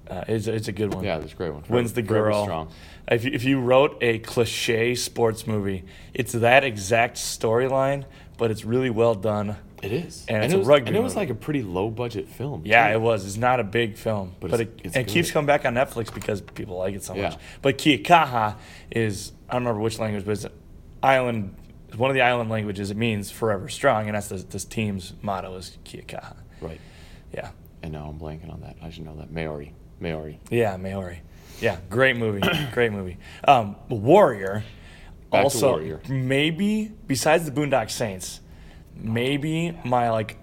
Uh, 0.09 0.23
it's, 0.29 0.47
it's 0.47 0.69
a 0.69 0.71
good 0.71 0.93
one. 0.93 1.03
yeah 1.03 1.17
it's 1.17 1.33
a 1.33 1.35
great 1.35 1.53
one 1.53 1.61
Wins 1.67 1.91
the 1.91 2.01
girl. 2.01 2.43
strong 2.45 2.69
If 3.11 3.25
you, 3.25 3.31
if 3.33 3.43
you 3.43 3.59
wrote 3.59 3.97
a 3.99 4.19
cliche 4.19 4.95
sports 4.95 5.45
movie, 5.45 5.83
it's 6.13 6.31
that 6.31 6.63
exact 6.63 7.17
storyline, 7.17 8.05
but 8.37 8.49
it's 8.49 8.63
really 8.63 8.89
well 8.89 9.15
done. 9.15 9.57
it 9.83 9.91
is 9.91 10.25
And 10.29 10.45
it's 10.45 10.53
it 10.53 10.61
a 10.61 10.63
rugby 10.63 10.87
and 10.87 10.95
it 10.95 11.03
was 11.03 11.11
movie. 11.15 11.19
like 11.27 11.29
a 11.31 11.35
pretty 11.35 11.61
low 11.61 11.89
budget 11.89 12.29
film 12.29 12.61
Yeah, 12.63 12.87
too. 12.87 12.93
it 12.93 13.01
was. 13.01 13.25
It's 13.25 13.35
not 13.35 13.59
a 13.59 13.65
big 13.65 13.97
film, 13.97 14.33
But 14.39 14.51
but, 14.51 14.59
it's- 14.61 14.79
it, 14.85 14.95
and 14.95 15.09
it 15.09 15.11
keeps 15.11 15.29
coming 15.29 15.45
back 15.45 15.65
on 15.65 15.73
Netflix 15.73 16.13
because 16.13 16.39
people 16.39 16.77
like 16.77 16.95
it 16.95 17.03
so 17.03 17.13
much. 17.13 17.33
Yeah. 17.33 17.39
But 17.61 17.77
Kia 17.77 17.97
Kaha 17.97 18.55
is 18.89 19.33
I 19.49 19.53
don't 19.55 19.63
remember 19.63 19.81
which 19.81 19.99
language, 19.99 20.23
but 20.23 20.31
it's 20.31 20.45
an 20.45 20.51
island. 21.03 21.53
It's 21.87 21.97
one 21.97 22.09
of 22.09 22.15
the 22.15 22.21
island 22.21 22.49
languages. 22.49 22.91
It 22.91 22.97
means 22.97 23.31
forever 23.31 23.69
strong, 23.69 24.07
and 24.07 24.15
that's 24.15 24.27
the, 24.27 24.37
this 24.37 24.65
team's 24.65 25.13
motto 25.21 25.55
is 25.55 25.77
Kia 25.83 26.01
Kaha. 26.01 26.35
right 26.61 26.79
Yeah, 27.33 27.51
and 27.83 27.91
now 27.93 28.07
i'm 28.09 28.19
blanking 28.19 28.51
on 28.51 28.61
that 28.61 28.75
i 28.81 28.89
should 28.89 29.05
know 29.05 29.15
that 29.17 29.31
maori 29.31 29.73
maori 29.99 30.39
yeah, 30.49 30.75
Maori. 30.77 31.21
Yeah, 31.61 31.77
great 31.89 32.15
movie, 32.17 32.41
great 32.73 32.91
movie. 32.91 33.17
Um, 33.47 33.75
Warrior. 33.89 34.63
Back 35.31 35.43
also, 35.45 35.71
Warrior. 35.71 36.01
maybe 36.07 36.91
besides 37.07 37.45
the 37.49 37.51
Boondock 37.51 37.89
Saints, 37.89 38.41
maybe 38.95 39.77
my 39.83 40.09
like 40.11 40.37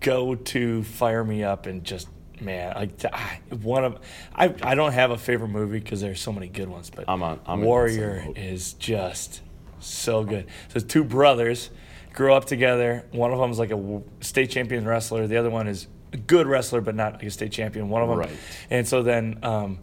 go 0.00 0.34
to 0.34 0.82
fire 0.82 1.24
me 1.24 1.42
up 1.44 1.66
and 1.66 1.82
just 1.84 2.08
man 2.40 2.74
like 2.76 3.04
I- 3.12 3.40
one 3.62 3.84
of 3.84 3.98
I 4.34 4.54
I 4.62 4.74
don't 4.74 4.92
have 4.92 5.10
a 5.12 5.18
favorite 5.18 5.48
movie 5.48 5.78
because 5.80 6.00
there's 6.00 6.20
so 6.20 6.32
many 6.32 6.48
good 6.48 6.68
ones, 6.68 6.90
but 6.90 7.06
I'm 7.08 7.22
on- 7.22 7.40
I'm 7.46 7.62
Warrior 7.62 8.26
is 8.36 8.74
just 8.74 9.40
so 9.80 10.24
good. 10.24 10.46
So 10.68 10.80
two 10.80 11.04
brothers 11.04 11.70
grew 12.12 12.32
up 12.34 12.44
together. 12.46 13.04
One 13.12 13.32
of 13.32 13.38
them 13.38 13.50
is 13.50 13.58
like 13.58 13.70
a 13.70 14.02
state 14.20 14.50
champion 14.50 14.86
wrestler. 14.86 15.26
The 15.26 15.36
other 15.36 15.50
one 15.50 15.68
is 15.68 15.86
a 16.12 16.16
good 16.16 16.46
wrestler, 16.46 16.80
but 16.80 16.94
not 16.94 17.14
like 17.14 17.22
a 17.24 17.30
state 17.30 17.52
champion. 17.52 17.88
One 17.88 18.02
of 18.02 18.08
them, 18.08 18.18
Right. 18.18 18.30
and 18.70 18.86
so 18.88 19.02
then 19.02 19.38
um, 19.42 19.78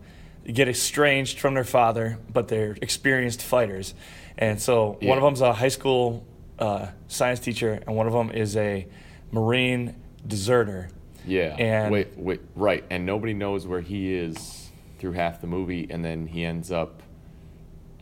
get 0.52 0.68
estranged 0.68 1.40
from 1.40 1.54
their 1.54 1.64
father, 1.64 2.18
but 2.34 2.48
they're 2.48 2.76
experienced 2.82 3.42
fighters. 3.42 3.94
And 4.38 4.60
so 4.62 4.98
one 5.02 5.18
of 5.18 5.24
Yeah. 5.24 5.28
them's 5.30 5.42
a 5.42 5.54
high 5.54 5.70
school 5.70 6.26
uh, 6.60 6.88
science 7.08 7.40
teacher, 7.42 7.80
and 7.86 7.96
one 7.96 8.08
of 8.08 8.14
them 8.14 8.32
is 8.32 8.56
a 8.58 8.88
Marine 9.32 9.96
deserter. 10.26 10.88
Yeah. 11.28 11.56
And- 11.58 11.92
wait, 11.92 12.18
wait, 12.18 12.42
right. 12.56 12.84
And 12.90 13.06
nobody 13.06 13.34
knows 13.34 13.68
where 13.68 13.82
he 13.82 14.14
is 14.16 14.70
through 15.00 15.14
half 15.14 15.42
the 15.42 15.48
movie, 15.48 15.88
and 15.90 16.04
then 16.04 16.28
he 16.28 16.46
ends 16.46 16.72
up, 16.72 17.02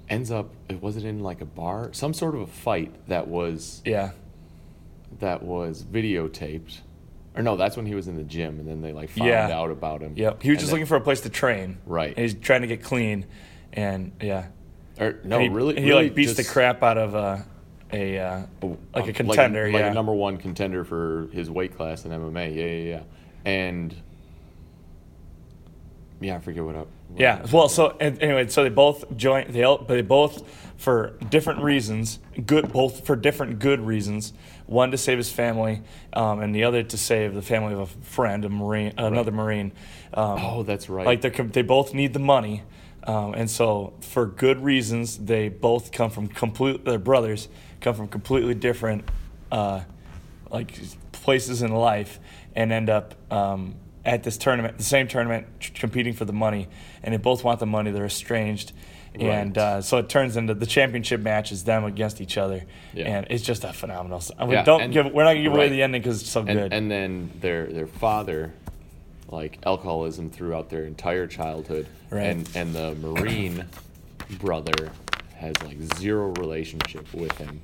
ends 0.09 0.31
up. 0.31 0.49
it 0.69 0.81
Was 0.81 0.97
it 0.97 1.05
in 1.05 1.21
like 1.21 1.41
a 1.41 1.45
bar? 1.45 1.89
Some 1.93 2.13
sort 2.13 2.35
of 2.35 2.41
a 2.41 2.47
fight 2.47 2.93
that 3.07 3.27
was 3.27 3.81
Yeah. 3.85 4.11
that 5.19 5.43
was 5.43 5.83
videotaped, 5.83 6.79
or 7.35 7.43
no? 7.43 7.55
That's 7.55 7.77
when 7.77 7.85
he 7.85 7.95
was 7.95 8.07
in 8.07 8.15
the 8.15 8.23
gym, 8.23 8.59
and 8.59 8.67
then 8.67 8.81
they 8.81 8.91
like 8.93 9.09
found 9.09 9.29
Yeah. 9.29 9.49
out 9.57 9.71
about 9.71 10.01
him. 10.01 10.13
Yep. 10.15 10.41
He 10.43 10.49
was 10.49 10.55
And 10.55 10.59
just 10.59 10.71
then- 10.71 10.73
looking 10.75 10.85
for 10.87 10.95
a 10.97 11.01
place 11.01 11.21
to 11.21 11.29
train. 11.29 11.77
Right. 11.85 12.17
He's 12.17 12.33
trying 12.33 12.61
to 12.61 12.67
get 12.67 12.83
clean, 12.83 13.25
and 13.71 14.11
yeah. 14.21 14.45
Or 14.99 15.19
no, 15.23 15.37
And 15.37 15.43
he, 15.43 15.49
really, 15.49 15.75
He 15.81 15.89
really 15.89 16.03
like 16.05 16.15
beats 16.15 16.35
the 16.35 16.43
crap 16.43 16.83
out 16.83 16.97
of 16.99 17.15
uh, 17.15 17.37
a 17.91 18.19
uh, 18.19 18.41
like 18.61 19.03
um, 19.03 19.09
a 19.09 19.13
contender. 19.13 19.65
like, 19.71 19.79
yeah. 19.81 19.91
a 19.91 19.93
number 19.93 20.13
one 20.13 20.37
contender 20.37 20.83
for 20.83 21.27
his 21.31 21.49
weight 21.49 21.75
class 21.75 22.05
in 22.05 22.11
MMA. 22.11 22.55
Yeah, 22.55 22.65
yeah, 22.65 22.89
yeah. 22.97 23.01
And 23.45 23.95
Yeah, 26.19 26.35
I 26.37 26.39
forget 26.39 26.63
what. 26.63 26.75
I, 26.75 26.79
what 26.79 26.89
Yeah. 27.17 27.45
Well, 27.51 27.69
so 27.69 27.95
and, 27.99 28.21
anyway, 28.21 28.47
so 28.47 28.63
they 28.63 28.69
both 28.69 29.15
join. 29.17 29.51
They 29.51 29.63
all- 29.63 29.77
but 29.79 29.95
they 29.95 30.01
both 30.01 30.43
for 30.77 31.13
different 31.29 31.61
reasons. 31.61 32.19
Good, 32.45 32.71
both 32.71 33.05
for 33.05 33.15
different 33.15 33.59
good 33.59 33.79
reasons. 33.81 34.33
One 34.65 34.91
to 34.91 34.97
save 34.97 35.17
his 35.17 35.31
family, 35.31 35.81
um, 36.13 36.39
and 36.41 36.55
the 36.55 36.63
other 36.63 36.83
to 36.83 36.97
save 36.97 37.33
the 37.33 37.41
family 37.41 37.73
of 37.73 37.79
a 37.79 37.85
friend, 37.85 38.45
a 38.45 38.49
marine, 38.49 38.93
another 38.97 39.31
marine. 39.31 39.71
Um, 40.13 40.39
Oh, 40.41 40.63
that's 40.63 40.89
right. 40.89 41.05
Like 41.05 41.21
they 41.21 41.29
they 41.29 41.61
both 41.61 41.93
need 41.93 42.13
the 42.13 42.19
money, 42.19 42.63
um, 43.03 43.33
and 43.33 43.49
so 43.49 43.93
for 44.01 44.25
good 44.25 44.63
reasons, 44.63 45.17
they 45.17 45.49
both 45.49 45.91
come 45.91 46.09
from 46.09 46.27
complete. 46.27 46.85
Their 46.85 46.99
brothers 46.99 47.49
come 47.81 47.93
from 47.95 48.07
completely 48.07 48.53
different, 48.53 49.03
uh, 49.51 49.81
like 50.49 50.73
places 51.11 51.61
in 51.61 51.71
life, 51.73 52.19
and 52.55 52.71
end 52.71 52.89
up 52.89 53.15
um, 53.31 53.75
at 54.05 54.23
this 54.23 54.37
tournament, 54.37 54.77
the 54.77 54.83
same 54.83 55.07
tournament, 55.07 55.47
tr- 55.59 55.71
competing 55.73 56.13
for 56.13 56.25
the 56.25 56.33
money, 56.33 56.67
and 57.03 57.13
they 57.13 57.17
both 57.17 57.43
want 57.43 57.59
the 57.59 57.65
money. 57.65 57.91
They're 57.91 58.05
estranged. 58.05 58.73
And 59.19 59.55
uh, 59.59 59.81
so 59.81 59.99
it 59.99 60.09
turns 60.09 60.37
into 60.37 60.55
the 60.55 60.65
championship 60.65 61.21
match 61.21 61.51
is 61.51 61.63
them 61.65 61.83
against 61.85 62.19
each 62.19 62.35
other, 62.35 62.63
Yeah. 62.95 63.05
and 63.17 63.27
it's 63.29 63.43
just 63.43 63.63
a 63.63 63.71
phenomenal. 63.71 64.23
mean, 64.39 64.49
Yeah, 64.49 64.63
don't 64.63 64.81
and- 64.81 64.93
give. 64.93 65.05
We're 65.05 65.23
not 65.23 65.33
gonna 65.33 65.43
give 65.43 65.53
away 65.53 65.69
the 65.69 65.83
ending 65.83 66.01
because 66.01 66.21
it's 66.21 66.31
so 66.31 66.39
and, 66.41 66.49
good. 66.49 66.73
and 66.73 66.89
then 66.89 67.29
their 67.39 67.67
their 67.67 67.85
father, 67.85 68.53
like 69.29 69.59
alcoholism 69.67 70.31
throughout 70.31 70.69
their 70.71 70.85
entire 70.85 71.27
childhood, 71.27 71.85
Right. 72.09 72.23
and 72.25 72.49
and 72.55 72.73
the 72.73 72.95
marine 72.95 73.65
brother 74.39 74.89
has 75.35 75.53
like 75.63 75.79
zero 75.97 76.29
relationship 76.39 77.13
with 77.13 77.37
him, 77.37 77.61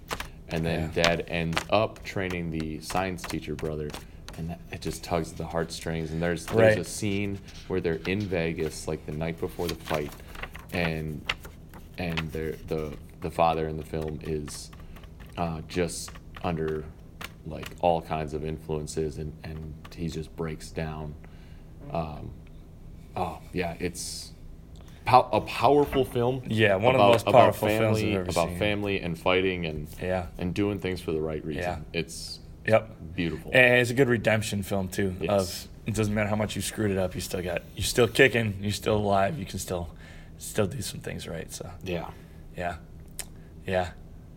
and 0.49 0.63
then 0.63 0.91
Yeah. 0.95 1.03
dad 1.03 1.25
ends 1.29 1.59
up 1.71 2.03
training 2.03 2.51
the 2.51 2.79
science 2.81 3.23
teacher 3.23 3.55
brother. 3.55 3.89
And 4.39 4.51
that, 4.51 4.59
it 4.71 4.81
just 4.81 5.03
tugs 5.03 5.31
at 5.33 5.37
the 5.37 5.45
heartstrings. 5.45 6.11
And 6.11 6.21
there's 6.21 6.45
there's 6.45 6.75
Right. 6.75 6.77
a 6.77 6.83
scene 6.85 7.37
where 7.67 7.81
they're 7.81 7.99
in 8.07 8.21
Vegas, 8.21 8.87
like 8.87 9.05
the 9.05 9.11
night 9.11 9.37
before 9.39 9.67
the 9.67 9.75
fight, 9.75 10.11
and 10.73 11.21
and 11.97 12.17
they're, 12.31 12.53
the 12.67 12.93
the 13.19 13.29
father 13.29 13.67
in 13.67 13.75
the 13.75 13.83
film 13.83 14.17
is 14.23 14.71
uh, 15.37 15.59
just 15.67 16.11
under 16.41 16.85
like 17.45 17.67
all 17.81 18.01
kinds 18.01 18.33
of 18.33 18.45
influences 18.45 19.17
and 19.17 19.33
and 19.43 19.73
he 19.93 20.07
just 20.07 20.33
breaks 20.37 20.69
down 20.71 21.13
um, 21.91 22.29
oh 23.17 23.39
yeah 23.53 23.75
it's 23.79 24.31
pow- 25.05 25.29
a 25.33 25.41
powerful 25.41 26.05
film 26.05 26.41
Yeah, 26.47 26.75
one 26.75 26.95
of 26.95 26.99
the 26.99 27.03
about- 27.05 27.11
most 27.11 27.27
about 27.27 27.33
powerful 27.41 27.67
films 27.67 27.97
I've 27.97 28.01
family 28.03 28.15
ever 28.15 28.29
about 28.29 28.49
seen. 28.49 28.57
family 28.59 28.99
and 29.01 29.17
fighting 29.19 29.65
and 29.65 29.87
Yeah. 30.01 30.27
and 30.37 30.53
doing 30.53 30.79
things 30.79 31.01
for 31.01 31.11
the 31.11 31.21
right 31.21 31.43
reason 31.43 31.63
Yeah. 31.63 31.79
it's 31.99 32.38
yep. 32.65 32.89
beautiful 33.15 33.51
And 33.53 33.79
it's 33.79 33.89
a 33.89 33.93
good 33.93 34.09
redemption 34.09 34.63
film 34.63 34.89
too. 34.89 35.15
Yes. 35.19 35.29
Of 35.29 35.67
it 35.87 35.95
doesn't 35.95 36.13
matter 36.13 36.29
how 36.29 36.35
much 36.35 36.55
you 36.55 36.61
screwed 36.61 36.91
it 36.91 36.97
up, 36.97 37.15
you 37.15 37.21
still 37.21 37.41
got 37.41 37.63
you're 37.75 37.83
still 37.83 38.07
kicking, 38.07 38.57
you're 38.61 38.71
still 38.71 38.97
alive, 38.97 39.37
you 39.37 39.45
can 39.45 39.59
still 39.59 39.89
still 40.37 40.67
do 40.67 40.81
some 40.81 40.99
things 40.99 41.27
right. 41.27 41.51
So 41.51 41.69
yeah 41.83 42.09
yeah, 42.55 42.75
yeah. 43.65 43.91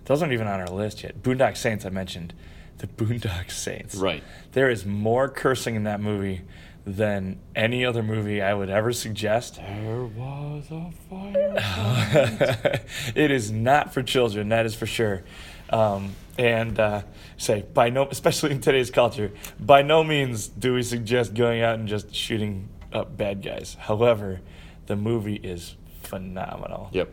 Those 0.05 0.23
aren't 0.23 0.33
even 0.33 0.47
on 0.47 0.61
our 0.61 0.69
list 0.69 1.03
yet. 1.03 1.23
Boondock 1.23 1.57
Saints 1.57 1.85
I 1.85 1.91
mentioned. 1.91 2.35
The 2.79 2.87
Boondock 2.87 3.51
Saints. 3.51 3.95
right 3.97 4.23
There 4.53 4.71
is 4.71 4.85
more 4.87 5.29
cursing 5.29 5.75
in 5.75 5.85
that 5.85 6.01
movie 6.01 6.43
than 6.85 7.39
any 7.55 7.85
other 7.85 8.03
movie 8.03 8.43
I 8.43 8.55
would 8.55 8.71
ever 8.71 8.93
suggest. 8.93 9.57
there 9.57 10.05
was 10.05 10.65
a 10.71 10.91
fire 11.09 12.81
it 13.15 13.31
is 13.31 13.53
not 13.53 13.95
for 13.95 14.03
children, 14.03 14.49
that 14.49 14.67
is 14.67 14.75
for 14.75 14.87
sure. 14.87 15.23
Um, 15.71 16.15
and 16.39 16.79
uh, 16.79 17.03
say 17.37 17.65
by 17.75 17.91
no, 17.91 18.07
especially 18.09 18.51
in 18.53 18.61
today's 18.61 18.91
culture, 18.91 19.33
by 19.61 19.83
no 19.83 20.03
means 20.05 20.49
do 20.49 20.75
we 20.75 20.83
suggest 20.83 21.35
going 21.35 21.63
out 21.63 21.79
and 21.79 21.89
just 21.89 22.15
shooting 22.15 22.69
up 22.93 23.17
bad 23.17 23.43
guys. 23.43 23.77
However, 23.79 24.41
the 24.87 24.97
movie 24.97 25.37
is 25.37 25.77
phenomenal. 26.03 26.89
yep 26.93 27.11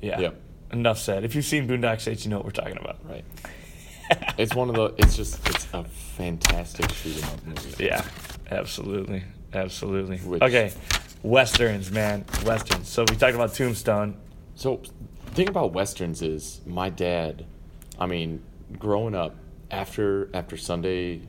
Yeah. 0.00 0.20
Yep. 0.20 0.40
Enough 0.72 0.98
said. 0.98 1.24
If 1.24 1.34
you've 1.34 1.44
seen 1.46 1.66
Boondock 1.66 2.00
Saints, 2.00 2.24
you 2.24 2.30
know 2.30 2.36
what 2.36 2.44
we're 2.44 2.50
talking 2.52 2.76
about. 2.78 2.98
right 3.08 3.24
it's 4.38 4.54
one 4.54 4.68
of 4.70 4.74
the 4.74 4.94
it's 4.98 5.16
just 5.16 5.46
it's 5.48 5.66
a 5.72 5.84
fantastic 5.84 6.90
shooting 6.92 7.24
up 7.24 7.44
movie 7.46 7.84
Yeah, 7.84 8.04
absolutely, 8.50 9.24
absolutely. 9.52 10.18
Which- 10.18 10.42
Okay, 10.42 10.72
westerns, 11.22 11.90
man, 11.90 12.24
westerns. 12.44 12.88
So 12.88 13.02
we 13.08 13.16
talked 13.16 13.34
about 13.34 13.54
Tombstone. 13.54 14.16
So, 14.54 14.80
the 15.26 15.30
thing 15.34 15.48
about 15.48 15.72
westerns 15.72 16.20
is 16.22 16.60
my 16.66 16.88
dad. 16.90 17.46
I 17.98 18.06
mean, 18.06 18.42
growing 18.78 19.14
up 19.14 19.34
after 19.70 20.28
after 20.34 20.56
Sunday, 20.56 21.22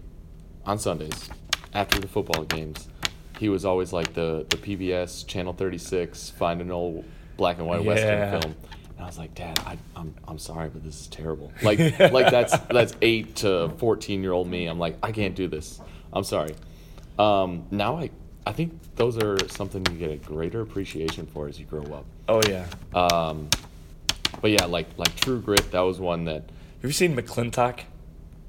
on 0.65 0.79
Sundays, 0.79 1.29
after 1.73 1.99
the 1.99 2.07
football 2.07 2.43
games, 2.45 2.87
he 3.39 3.49
was 3.49 3.65
always 3.65 3.91
like 3.93 4.13
the 4.13 4.45
the 4.49 4.57
PBS 4.57 5.25
Channel 5.27 5.53
Thirty 5.53 5.77
Six 5.77 6.29
find 6.29 6.61
an 6.61 6.71
old 6.71 7.05
black 7.37 7.57
and 7.57 7.67
white 7.67 7.81
Yeah. 7.83 7.87
western 7.87 8.41
film. 8.41 8.55
And 8.97 9.03
I 9.05 9.07
was 9.07 9.17
like, 9.17 9.33
Dad, 9.33 9.59
I, 9.65 9.77
I'm 9.95 10.13
I'm 10.27 10.37
sorry, 10.39 10.69
but 10.69 10.83
this 10.83 10.99
is 11.01 11.07
terrible. 11.07 11.51
Like 11.61 11.79
like 12.11 12.29
that's 12.31 12.57
that's 12.69 12.93
eight 13.01 13.35
to 13.37 13.69
fourteen 13.77 14.21
year 14.23 14.31
old 14.33 14.47
me. 14.47 14.65
I'm 14.67 14.79
like, 14.79 14.97
I 15.01 15.11
can't 15.11 15.35
do 15.35 15.47
this. 15.47 15.79
I'm 16.13 16.23
sorry. 16.23 16.53
Um, 17.17 17.65
now 17.71 17.97
I 17.97 18.09
I 18.45 18.51
think 18.51 18.77
those 18.95 19.17
are 19.17 19.37
something 19.49 19.85
you 19.91 19.97
get 19.97 20.11
a 20.11 20.17
greater 20.17 20.61
appreciation 20.61 21.25
for 21.27 21.47
as 21.47 21.59
you 21.59 21.65
grow 21.65 21.83
up. 21.83 22.05
Oh 22.27 22.41
yeah. 22.47 22.65
Um, 22.93 23.49
but 24.41 24.51
yeah, 24.51 24.65
like 24.65 24.87
like 24.97 25.15
True 25.15 25.39
Grit, 25.39 25.71
that 25.71 25.81
was 25.81 25.99
one 25.99 26.25
that 26.25 26.43
you 26.83 26.91
seen 26.91 27.15
McLintock? 27.15 27.81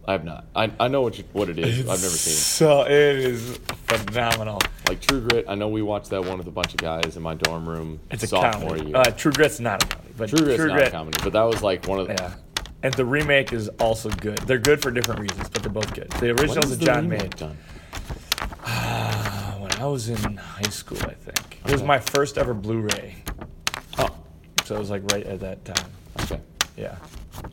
I 0.07 0.13
have 0.13 0.25
not. 0.25 0.47
I, 0.57 0.73
I 0.81 0.89
know 0.89 1.03
what 1.03 1.19
you, 1.19 1.25
what 1.33 1.49
it 1.51 1.59
is. 1.59 1.81
I've 1.81 1.87
never 1.87 1.99
seen 2.01 2.33
it. 2.33 2.37
So 2.37 2.83
it 2.83 2.91
is 2.93 3.59
phenomenal. 3.87 4.61
Like 4.89 5.01
True 5.01 5.21
Grit, 5.21 5.45
I 5.49 5.55
know 5.55 5.69
we 5.69 5.83
watched 5.83 6.11
that 6.11 6.25
one 6.25 6.39
with 6.39 6.47
a 6.49 6.51
bunch 6.51 6.73
of 6.73 6.79
guys 6.79 7.17
in 7.17 7.23
my 7.23 7.35
dorm 7.35 7.69
room 7.69 8.01
It's 8.11 8.23
a 8.25 8.27
sophomore 8.27 8.71
comedy. 8.71 8.87
year. 8.89 8.97
Uh, 8.97 9.05
True 9.05 9.31
Grit's 9.33 9.61
not 9.61 9.85
a 9.85 9.87
comedy, 9.87 10.15
but 10.17 10.31
True 10.31 10.39
Grit's 10.39 10.57
True 10.57 10.69
not 10.69 10.75
Grit, 10.77 10.89
a 10.89 10.91
comedy, 10.91 11.19
but 11.23 11.33
that 11.35 11.43
was 11.43 11.63
like 11.63 11.87
one 11.87 12.01
of 12.01 12.09
the. 12.09 12.15
yeah. 12.15 12.33
And 12.83 12.95
the 12.95 13.05
remake 13.05 13.53
is 13.53 13.69
also 13.79 14.09
good. 14.09 14.39
They're 14.39 14.59
good 14.59 14.81
for 14.81 14.91
different 14.91 15.21
reasons, 15.21 15.49
but 15.51 15.63
they're 15.63 15.71
both 15.73 15.93
good. 15.95 16.09
The 16.13 16.31
original's 16.31 16.73
a 16.73 16.77
John 16.79 17.09
made. 17.09 17.37
done? 17.37 17.59
Uh, 18.65 19.53
when 19.59 19.73
I 19.73 19.85
was 19.87 20.09
in 20.09 20.37
high 20.37 20.63
school, 20.71 20.99
I 21.03 21.13
think 21.15 21.61
it 21.67 21.71
was 21.73 21.83
my 21.83 21.99
first 21.99 22.39
ever 22.39 22.55
Blu-ray. 22.55 23.17
Oh, 23.99 24.09
So 24.65 24.77
it 24.77 24.79
was 24.79 24.91
like 24.91 25.03
right 25.13 25.27
at 25.27 25.41
that 25.41 25.65
time. 25.65 25.91
okay. 26.21 26.41
Yeah. 26.77 26.97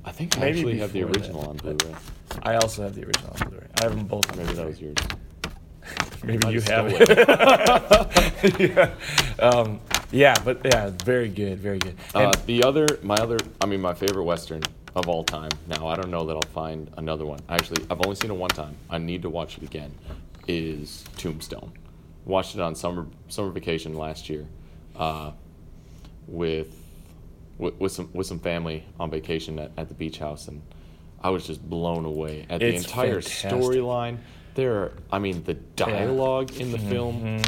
I 0.06 0.12
think 0.12 0.38
I 0.38 0.42
Maybe 0.42 0.60
actually 0.60 0.78
have 0.80 0.94
the 0.94 1.00
before 1.04 1.14
that, 1.14 1.20
original 1.22 1.42
on 1.50 1.58
but- 1.58 1.78
Blu-ray. 1.78 1.96
I 2.44 2.56
also 2.56 2.84
have 2.84 2.94
the 2.96 3.06
original 3.06 3.36
on 3.42 3.50
Blu-ray. 3.50 3.68
I 3.80 3.84
have 3.84 3.96
them 3.96 4.06
both. 4.08 4.30
on 4.32 4.38
Maybe 4.38 4.48
that 4.54 4.56
Blu-ray. 4.56 4.70
was 4.70 4.82
yours. 4.82 4.96
Maybe 6.24 6.46
might 6.46 6.54
you 6.54 6.62
have 6.62 6.92
have 6.92 7.02
it. 7.02 8.60
yeah. 9.40 9.46
Um, 9.46 9.80
yeah, 10.12 10.36
but 10.44 10.62
yeah, 10.66 10.92
very 11.04 11.30
good, 11.30 11.60
very 11.60 11.80
good. 11.80 11.96
Uh, 12.16 12.20
And 12.20 12.34
the 12.46 12.64
other, 12.64 12.88
my 13.04 13.16
other, 13.16 13.38
I 13.62 13.66
mean, 13.66 13.82
my 13.82 13.94
favorite 13.94 14.24
western 14.24 14.62
of 14.96 15.08
all 15.08 15.24
time. 15.24 15.52
Now 15.68 15.88
I 15.88 15.96
don't 15.96 16.10
know 16.12 16.26
that 16.26 16.34
I'll 16.36 16.54
find 16.54 16.90
another 16.98 17.26
one. 17.26 17.40
Actually, 17.50 17.86
I've 17.90 18.02
only 18.04 18.16
seen 18.16 18.32
it 18.32 18.36
one 18.38 18.50
time. 18.50 18.76
I 18.90 18.98
need 18.98 19.22
to 19.24 19.30
watch 19.30 19.58
it 19.58 19.64
again. 19.64 19.94
Is 20.48 21.04
Tombstone? 21.18 21.72
Watched 22.26 22.56
it 22.56 22.62
on 22.62 22.74
summer 22.76 23.06
summer 23.30 23.52
vacation 23.52 23.94
last 23.94 24.30
year, 24.30 24.46
uh, 24.96 25.32
with, 26.28 26.76
with 27.58 27.76
with 27.80 27.92
some 27.92 28.10
with 28.14 28.28
some 28.28 28.40
family 28.40 28.86
on 29.00 29.10
vacation 29.10 29.60
at, 29.60 29.72
at 29.78 29.88
the 29.88 29.94
beach 29.94 30.20
house, 30.20 30.48
and 30.48 30.62
I 31.22 31.30
was 31.30 31.46
just 31.46 31.68
blown 31.68 32.06
away 32.06 32.46
at 32.50 32.60
the 32.60 32.76
entire 32.76 33.22
storyline. 33.22 34.18
There, 34.56 34.74
are, 34.76 34.92
I 35.12 35.20
mean, 35.20 35.44
the 35.44 35.54
dialogue 35.54 36.56
in 36.60 36.72
the 36.72 36.80
film 36.80 37.42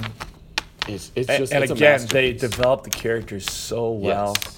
is 0.87 1.11
it's 1.15 1.27
just 1.27 1.53
and 1.53 1.63
it's 1.63 1.71
a 1.71 1.75
again, 1.75 2.05
they 2.07 2.33
develop 2.33 2.83
the 2.83 2.89
characters 2.89 3.49
so 3.51 3.91
well. 3.91 4.35
Yes. 4.37 4.55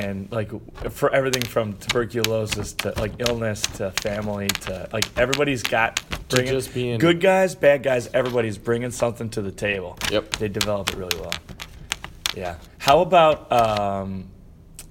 And 0.00 0.30
like 0.32 0.50
for 0.90 1.12
everything 1.12 1.42
from 1.42 1.74
tuberculosis 1.74 2.72
to 2.74 2.94
like 2.98 3.12
illness 3.18 3.60
to 3.62 3.90
family 3.90 4.48
to 4.48 4.88
like 4.92 5.04
everybody's 5.18 5.62
got 5.62 6.00
bringing 6.28 6.52
just 6.52 6.72
being- 6.72 6.98
good 6.98 7.20
guys, 7.20 7.54
bad 7.54 7.82
guys. 7.82 8.08
Everybody's 8.14 8.56
bringing 8.58 8.90
something 8.90 9.28
to 9.30 9.42
the 9.42 9.52
table. 9.52 9.98
Yep. 10.10 10.36
They 10.36 10.48
develop 10.48 10.90
it 10.90 10.96
really 10.96 11.18
well. 11.20 11.34
Yeah. 12.34 12.56
How 12.78 13.00
about 13.02 13.52
um, 13.52 14.30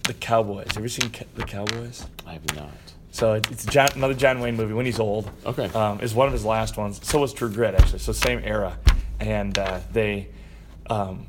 the 0.03 0.13
Cowboys? 0.13 0.67
Have 0.67 0.75
You 0.77 0.81
ever 0.81 0.89
seen 0.89 1.09
Ca- 1.11 1.25
the 1.35 1.43
Cowboys? 1.43 2.05
I 2.25 2.33
have 2.33 2.55
not. 2.55 2.69
So 3.11 3.33
it- 3.33 3.49
it's 3.51 3.65
John, 3.65 3.89
another 3.95 4.13
John 4.13 4.39
Wayne 4.39 4.55
movie 4.55 4.73
when 4.73 4.85
he's 4.85 4.99
old. 4.99 5.29
Okay. 5.45 5.65
Um, 5.67 5.99
is 6.01 6.13
one 6.15 6.27
of 6.27 6.33
his 6.33 6.45
last 6.45 6.77
ones. 6.77 6.99
So 7.03 7.19
was 7.19 7.33
True 7.33 7.49
Grit 7.51 7.75
actually. 7.75 7.99
So 7.99 8.11
same 8.13 8.41
era, 8.43 8.77
and 9.19 9.57
uh, 9.57 9.79
they, 9.91 10.29
um, 10.89 11.27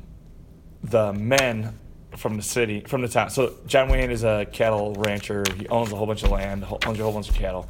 the 0.83 1.13
men 1.13 1.77
from 2.17 2.37
the 2.37 2.43
city 2.43 2.81
from 2.87 3.01
the 3.01 3.07
town. 3.07 3.29
So 3.31 3.53
John 3.65 3.89
Wayne 3.89 4.11
is 4.11 4.23
a 4.23 4.45
cattle 4.51 4.93
rancher. 4.97 5.43
He 5.57 5.67
owns 5.67 5.91
a 5.91 5.95
whole 5.95 6.07
bunch 6.07 6.23
of 6.23 6.29
land, 6.31 6.63
ho- 6.63 6.79
owns 6.85 6.99
a 6.99 7.03
whole 7.03 7.11
bunch 7.13 7.29
of 7.29 7.35
cattle, 7.35 7.67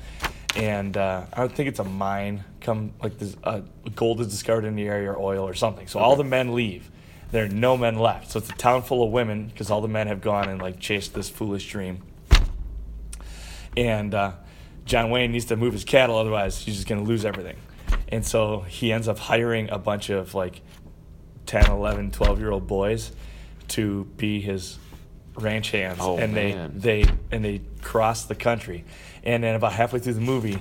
and 0.55 0.95
uh, 0.97 1.23
I 1.33 1.47
think 1.47 1.69
it's 1.69 1.79
a 1.79 1.83
mine. 1.83 2.43
Come 2.61 2.91
like 3.01 3.17
this, 3.17 3.35
uh, 3.43 3.61
gold 3.95 4.21
is 4.21 4.27
discovered 4.27 4.65
in 4.65 4.75
the 4.75 4.83
area 4.87 5.11
or 5.11 5.17
oil 5.19 5.47
or 5.47 5.53
something. 5.53 5.87
So 5.87 5.99
all 5.99 6.15
the 6.15 6.23
men 6.23 6.53
leave. 6.53 6.89
There 7.33 7.43
are 7.45 7.49
no 7.49 7.75
men 7.75 7.97
left. 7.97 8.31
So 8.31 8.39
it's 8.39 8.49
a 8.49 8.53
town 8.53 8.83
full 8.83 9.03
of 9.03 9.11
women 9.11 9.47
because 9.47 9.69
all 9.69 9.81
the 9.81 9.87
men 9.87 10.07
have 10.07 10.21
gone 10.21 10.47
and 10.49 10.61
like 10.61 10.79
chased 10.79 11.13
this 11.13 11.29
foolish 11.29 11.69
dream 11.69 12.01
and 13.75 14.13
uh, 14.13 14.33
John 14.85 15.09
Wayne 15.09 15.31
needs 15.31 15.45
to 15.45 15.55
move 15.55 15.73
his 15.73 15.83
cattle, 15.83 16.17
otherwise 16.17 16.59
he's 16.59 16.75
just 16.75 16.87
going 16.87 17.01
to 17.01 17.07
lose 17.07 17.25
everything. 17.25 17.57
And 18.09 18.25
so 18.25 18.61
he 18.61 18.91
ends 18.91 19.07
up 19.07 19.17
hiring 19.17 19.69
a 19.69 19.77
bunch 19.79 20.09
of 20.09 20.35
like 20.35 20.61
10, 21.45 21.71
11, 21.71 22.11
12 22.11 22.39
year 22.39 22.51
old 22.51 22.67
boys 22.67 23.11
to 23.69 24.03
be 24.17 24.39
his 24.41 24.77
ranch 25.35 25.71
hands, 25.71 25.97
Oh, 26.01 26.17
and 26.17 26.33
man. 26.33 26.73
they 26.75 27.01
they 27.03 27.11
and 27.31 27.43
they 27.43 27.61
cross 27.81 28.25
the 28.25 28.35
country, 28.35 28.85
and 29.23 29.43
then 29.43 29.55
about 29.55 29.73
halfway 29.73 29.99
through 29.99 30.13
the 30.13 30.21
movie, 30.21 30.59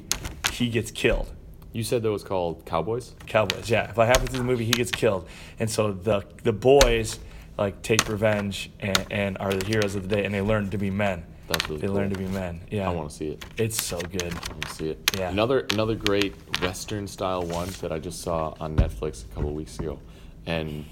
he 0.52 0.71
gets 0.71 0.91
killed. 0.91 1.31
You 1.73 1.83
said 1.83 2.02
that 2.02 2.11
was 2.11 2.23
called 2.25 2.64
Cowboys? 2.67 3.14
Cowboys, 3.26 3.71
yeah. 3.71 3.88
If 3.91 3.99
I 3.99 4.07
happen 4.07 4.26
to 4.26 4.33
the 4.37 4.45
movie, 4.45 4.64
he 4.64 4.73
gets 4.73 4.91
killed, 4.91 5.26
and 5.59 5.71
so 5.71 5.93
the 5.93 6.25
the 6.43 6.52
boys 6.52 7.19
like 7.59 7.83
take 7.83 8.09
revenge 8.09 8.71
and, 8.81 9.07
and 9.11 9.38
are 9.38 9.52
the 9.52 9.64
heroes 9.67 9.95
of 9.95 10.09
the 10.09 10.17
day, 10.17 10.25
and 10.25 10.35
they 10.35 10.41
learn 10.43 10.69
to 10.71 10.79
be 10.79 10.91
men. 10.91 11.25
That's 11.49 11.69
really 11.69 11.81
They 11.81 11.87
cool. 11.88 11.97
learn 11.97 12.11
to 12.11 12.19
be 12.19 12.26
men. 12.29 12.61
Yeah, 12.71 12.88
I 12.88 12.93
want 12.93 13.11
to 13.11 13.17
see 13.17 13.29
it. 13.29 13.45
It's 13.59 13.83
so 13.83 13.99
good. 14.00 14.23
I 14.33 14.52
want 14.52 14.62
to 14.69 14.75
see 14.75 14.91
it. 14.91 15.11
Yeah. 15.19 15.31
Another 15.31 15.61
another 15.73 15.95
great 15.95 16.35
Western 16.61 17.07
style 17.07 17.43
one 17.43 17.69
that 17.81 17.91
I 17.93 17.99
just 17.99 18.21
saw 18.23 18.55
on 18.61 18.76
Netflix 18.76 19.25
a 19.25 19.29
couple 19.35 19.49
of 19.50 19.55
weeks 19.55 19.79
ago, 19.79 19.99
and 20.47 20.85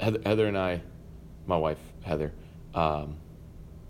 Heather, 0.00 0.20
Heather 0.24 0.46
and 0.48 0.58
I, 0.58 0.80
my 1.46 1.56
wife 1.56 1.78
Heather, 2.02 2.32
um, 2.74 3.16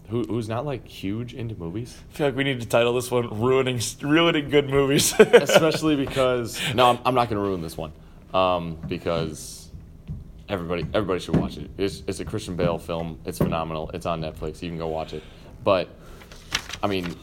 who 0.08 0.24
who's 0.24 0.48
not 0.48 0.66
like 0.66 0.86
huge 0.86 1.34
into 1.34 1.54
movies, 1.54 1.96
I 2.10 2.16
feel 2.16 2.26
like 2.26 2.36
we 2.36 2.44
need 2.44 2.60
to 2.60 2.66
title 2.66 2.94
this 2.94 3.10
one 3.10 3.40
"Ruining 3.40 3.80
Ruining 4.02 4.50
Good 4.50 4.68
Movies." 4.68 5.14
especially 5.18 5.96
because 5.96 6.60
no, 6.74 6.90
I'm, 6.90 6.98
I'm 7.04 7.14
not 7.14 7.28
going 7.28 7.42
to 7.42 7.48
ruin 7.48 7.62
this 7.62 7.76
one, 7.76 7.92
um, 8.32 8.78
because 8.86 9.70
everybody 10.48 10.86
everybody 10.92 11.20
should 11.20 11.36
watch 11.36 11.56
it. 11.56 11.70
It's 11.78 12.02
it's 12.06 12.20
a 12.20 12.24
Christian 12.24 12.56
Bale 12.56 12.78
film. 12.78 13.18
It's 13.24 13.38
phenomenal. 13.38 13.90
It's 13.94 14.06
on 14.06 14.20
Netflix. 14.20 14.62
You 14.62 14.68
can 14.68 14.78
go 14.78 14.88
watch 14.88 15.12
it. 15.12 15.22
But 15.62 15.88
I 16.82 16.86
mean, 16.86 17.16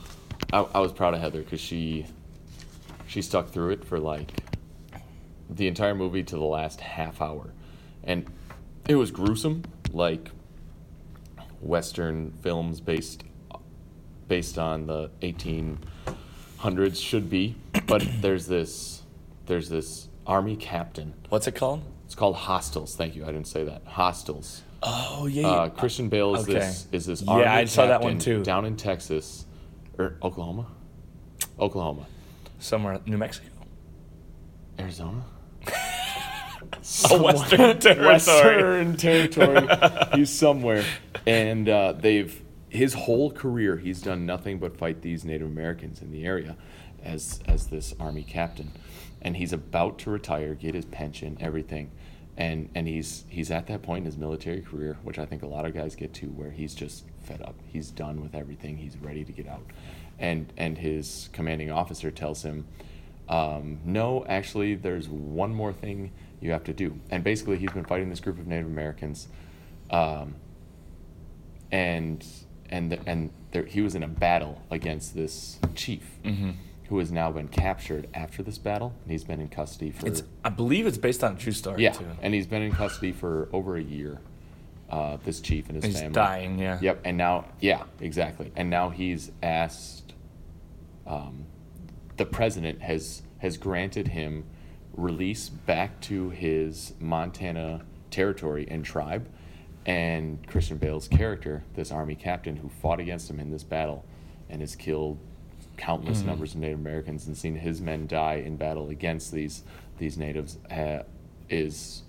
I, 0.52 0.60
I 0.60 0.80
was 0.80 0.92
proud 0.92 1.14
of 1.14 1.22
Heather 1.22 1.42
because 1.42 1.62
she 1.62 2.08
she 3.08 3.22
stuck 3.22 3.50
through 3.50 3.72
it 3.72 3.86
for 3.86 4.00
like 4.00 4.32
the 5.50 5.68
entire 5.68 5.94
movie 5.94 6.24
to 6.24 6.36
the 6.36 6.44
last 6.44 6.82
half 6.82 7.22
hour, 7.22 7.54
and 8.04 8.26
it 8.88 8.96
was 8.96 9.12
gruesome, 9.12 9.64
like 9.92 10.32
Western 11.62 12.32
films 12.42 12.80
based 12.82 13.24
based 14.28 14.58
on 14.58 14.86
the 14.88 15.10
1800s 15.22 16.96
should 17.02 17.30
be. 17.30 17.56
But 17.88 18.06
there's 18.22 18.48
this 18.48 19.04
there's 19.46 19.70
this 19.70 20.08
army 20.26 20.56
captain. 20.56 21.14
What's 21.30 21.48
it 21.48 21.56
called? 21.56 21.84
It's 22.06 22.16
called 22.16 22.36
Hostiles. 22.36 22.96
Thank 22.96 23.16
you. 23.16 23.24
I 23.24 23.28
didn't 23.28 23.48
say 23.48 23.64
that. 23.66 23.84
Hostiles. 23.86 24.62
Oh 24.84 25.28
yeah. 25.28 25.48
Uh, 25.48 25.70
Christian 25.70 26.10
Bale 26.10 26.36
is 26.36 26.44
Okay. 26.44 26.54
this 26.60 26.88
is 26.92 27.06
this 27.06 27.22
Yeah, 27.22 27.32
army 27.32 27.46
I 27.46 27.66
saw 27.66 27.86
that 27.88 28.02
one 28.02 28.14
captain 28.14 28.38
too. 28.40 28.44
down 28.44 28.66
in 28.66 28.76
Texas 28.76 29.46
or 29.98 30.18
Oklahoma, 30.24 30.68
Oklahoma, 31.60 32.06
Somewhere 32.60 33.00
New 33.06 33.18
Mexico. 33.18 33.48
Arizona. 34.80 35.24
A 37.10 37.18
Western 37.22 37.80
territory. 37.80 38.06
Western 38.06 38.98
territory. 38.98 39.68
he's 40.14 40.30
somewhere, 40.30 40.84
and 41.26 41.68
uh, 41.68 41.94
they've 41.94 42.42
his 42.70 42.94
whole 42.94 43.32
career 43.32 43.78
he's 43.78 44.02
done 44.02 44.26
nothing 44.26 44.58
but 44.58 44.78
fight 44.78 45.02
these 45.02 45.26
Native 45.26 45.48
Americans 45.48 46.02
in 46.02 46.12
the 46.12 46.26
area, 46.26 46.56
as 47.04 47.40
as 47.48 47.68
this 47.68 47.94
army 48.00 48.24
captain, 48.24 48.72
and 49.22 49.38
he's 49.38 49.54
about 49.54 50.00
to 50.00 50.10
retire, 50.10 50.56
get 50.56 50.74
his 50.76 50.86
pension, 50.86 51.38
everything, 51.40 51.92
and 52.38 52.70
and 52.76 52.88
he's 52.88 53.26
he's 53.30 53.52
at 53.52 53.68
that 53.68 53.82
point 53.82 54.00
in 54.00 54.06
his 54.06 54.18
military 54.18 54.62
career, 54.62 54.98
which 55.04 55.20
I 55.20 55.26
think 55.26 55.44
a 55.44 55.48
lot 55.48 55.66
of 55.66 55.74
guys 55.74 55.96
get 55.96 56.14
to, 56.16 56.28
where 56.28 56.52
he's 56.52 56.74
just 56.74 57.06
fed 57.24 57.42
up. 57.42 57.56
He's 57.68 57.92
done 57.92 58.22
with 58.22 58.36
everything. 58.36 58.78
He's 58.78 58.98
ready 58.98 59.24
to 59.24 59.32
get 59.32 59.48
out, 59.48 59.66
and 60.20 60.52
and 60.58 60.78
his 60.78 61.30
commanding 61.34 61.72
officer 61.72 62.12
tells 62.12 62.44
him. 62.44 62.68
Um, 63.30 63.80
no, 63.86 64.26
actually, 64.26 64.76
there's 64.76 65.08
one 65.08 65.54
more 65.54 65.72
thing 65.72 66.12
you 66.42 66.52
have 66.52 66.64
to 66.66 66.74
do. 66.74 67.00
And 67.10 67.24
basically, 67.24 67.58
he's 67.58 67.72
been 67.72 67.86
fighting 67.86 68.10
this 68.10 68.20
group 68.20 68.40
of 68.40 68.48
Native 68.48 68.66
Americans, 68.68 69.28
um, 69.90 70.36
and 71.72 72.26
and 72.70 72.98
and 73.06 73.30
there, 73.52 73.66
he 73.66 73.82
was 73.82 73.96
in 73.96 74.04
a 74.04 74.08
battle 74.08 74.62
against 74.70 75.14
this 75.16 75.60
chief, 75.76 76.18
Mm-hmm. 76.24 76.52
who 76.88 77.00
has 77.00 77.12
now 77.12 77.32
been 77.32 77.48
captured 77.48 78.08
after 78.14 78.44
this 78.44 78.58
battle, 78.58 78.94
and 79.04 79.12
he's 79.12 79.24
been 79.24 79.40
in 79.42 79.48
custody 79.50 79.92
for 79.92 80.08
It's. 80.08 80.24
I 80.44 80.50
believe 80.50 80.88
it's 80.88 80.98
based 80.98 81.24
on 81.24 81.34
a 81.36 81.38
true 81.38 81.52
story 81.54 81.84
yeah, 81.84 81.92
too. 81.92 82.06
and 82.22 82.34
he's 82.34 82.48
been 82.48 82.62
in 82.62 82.72
custody 82.72 83.12
for 83.12 83.50
over 83.54 83.76
a 83.78 83.84
year. 83.84 84.20
Uh, 84.90 85.16
this 85.24 85.40
chief 85.40 85.68
and 85.70 85.76
his 85.78 85.86
He's 85.86 85.94
family. 85.94 86.08
He's 86.10 86.16
dying. 86.16 86.60
Yeah. 86.60 86.78
Yep, 86.82 87.02
and 87.06 87.16
now, 87.18 87.46
yeah, 87.62 87.84
exactly. 88.02 88.52
And 88.58 88.70
now 88.70 88.90
he's 88.90 89.32
asked, 89.42 90.14
um, 91.08 91.46
the 92.18 92.26
president 92.26 92.82
has 92.82 93.22
has 93.38 93.56
granted 93.58 94.10
him 94.10 94.44
release 94.94 95.50
back 95.50 96.00
to 96.02 96.30
his 96.30 96.94
Montana 97.00 97.82
territory 98.10 98.68
and 98.70 98.84
tribe. 98.84 99.28
And 99.86 100.46
Christian 100.48 100.78
Bale's 100.78 101.08
character, 101.08 101.64
this 101.76 101.92
army 101.92 102.16
captain 102.16 102.56
who 102.58 102.70
fought 102.70 103.00
against 103.00 103.30
him 103.30 103.40
in 103.40 103.50
this 103.52 103.64
battle 103.64 104.06
and 104.50 104.62
has 104.62 104.76
killed 104.76 105.18
countless 105.78 106.20
Mm-hmm. 106.20 106.28
numbers 106.28 106.54
of 106.54 106.60
Native 106.60 106.80
Americans 106.80 107.26
and 107.26 107.36
seen 107.36 107.56
his 107.56 107.82
men 107.82 108.06
die 108.06 108.36
in 108.36 108.58
battle 108.58 108.90
against 108.90 109.32
these 109.32 109.64
these 109.98 110.18
natives, 110.18 110.58
uh, 110.70 111.04
is 111.50 112.04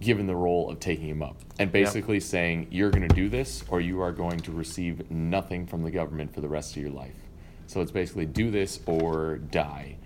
given 0.00 0.26
the 0.26 0.34
role 0.34 0.70
of 0.70 0.80
taking 0.80 1.08
him 1.08 1.22
up 1.22 1.36
and 1.58 1.70
basically 1.70 2.18
saying 2.20 2.66
you're 2.70 2.90
going 2.90 3.06
to 3.06 3.14
do 3.14 3.28
this 3.28 3.64
or 3.68 3.80
you 3.80 4.00
are 4.00 4.12
going 4.12 4.38
to 4.40 4.50
receive 4.52 5.08
nothing 5.10 5.66
from 5.66 5.82
the 5.82 5.90
government 5.90 6.32
for 6.34 6.40
the 6.40 6.48
rest 6.48 6.76
of 6.76 6.82
your 6.82 6.90
life 6.90 7.14
so 7.68 7.80
it's 7.80 7.92
basically 7.92 8.26
do 8.26 8.50
this 8.50 8.80
or 8.86 9.38
die 9.38 9.96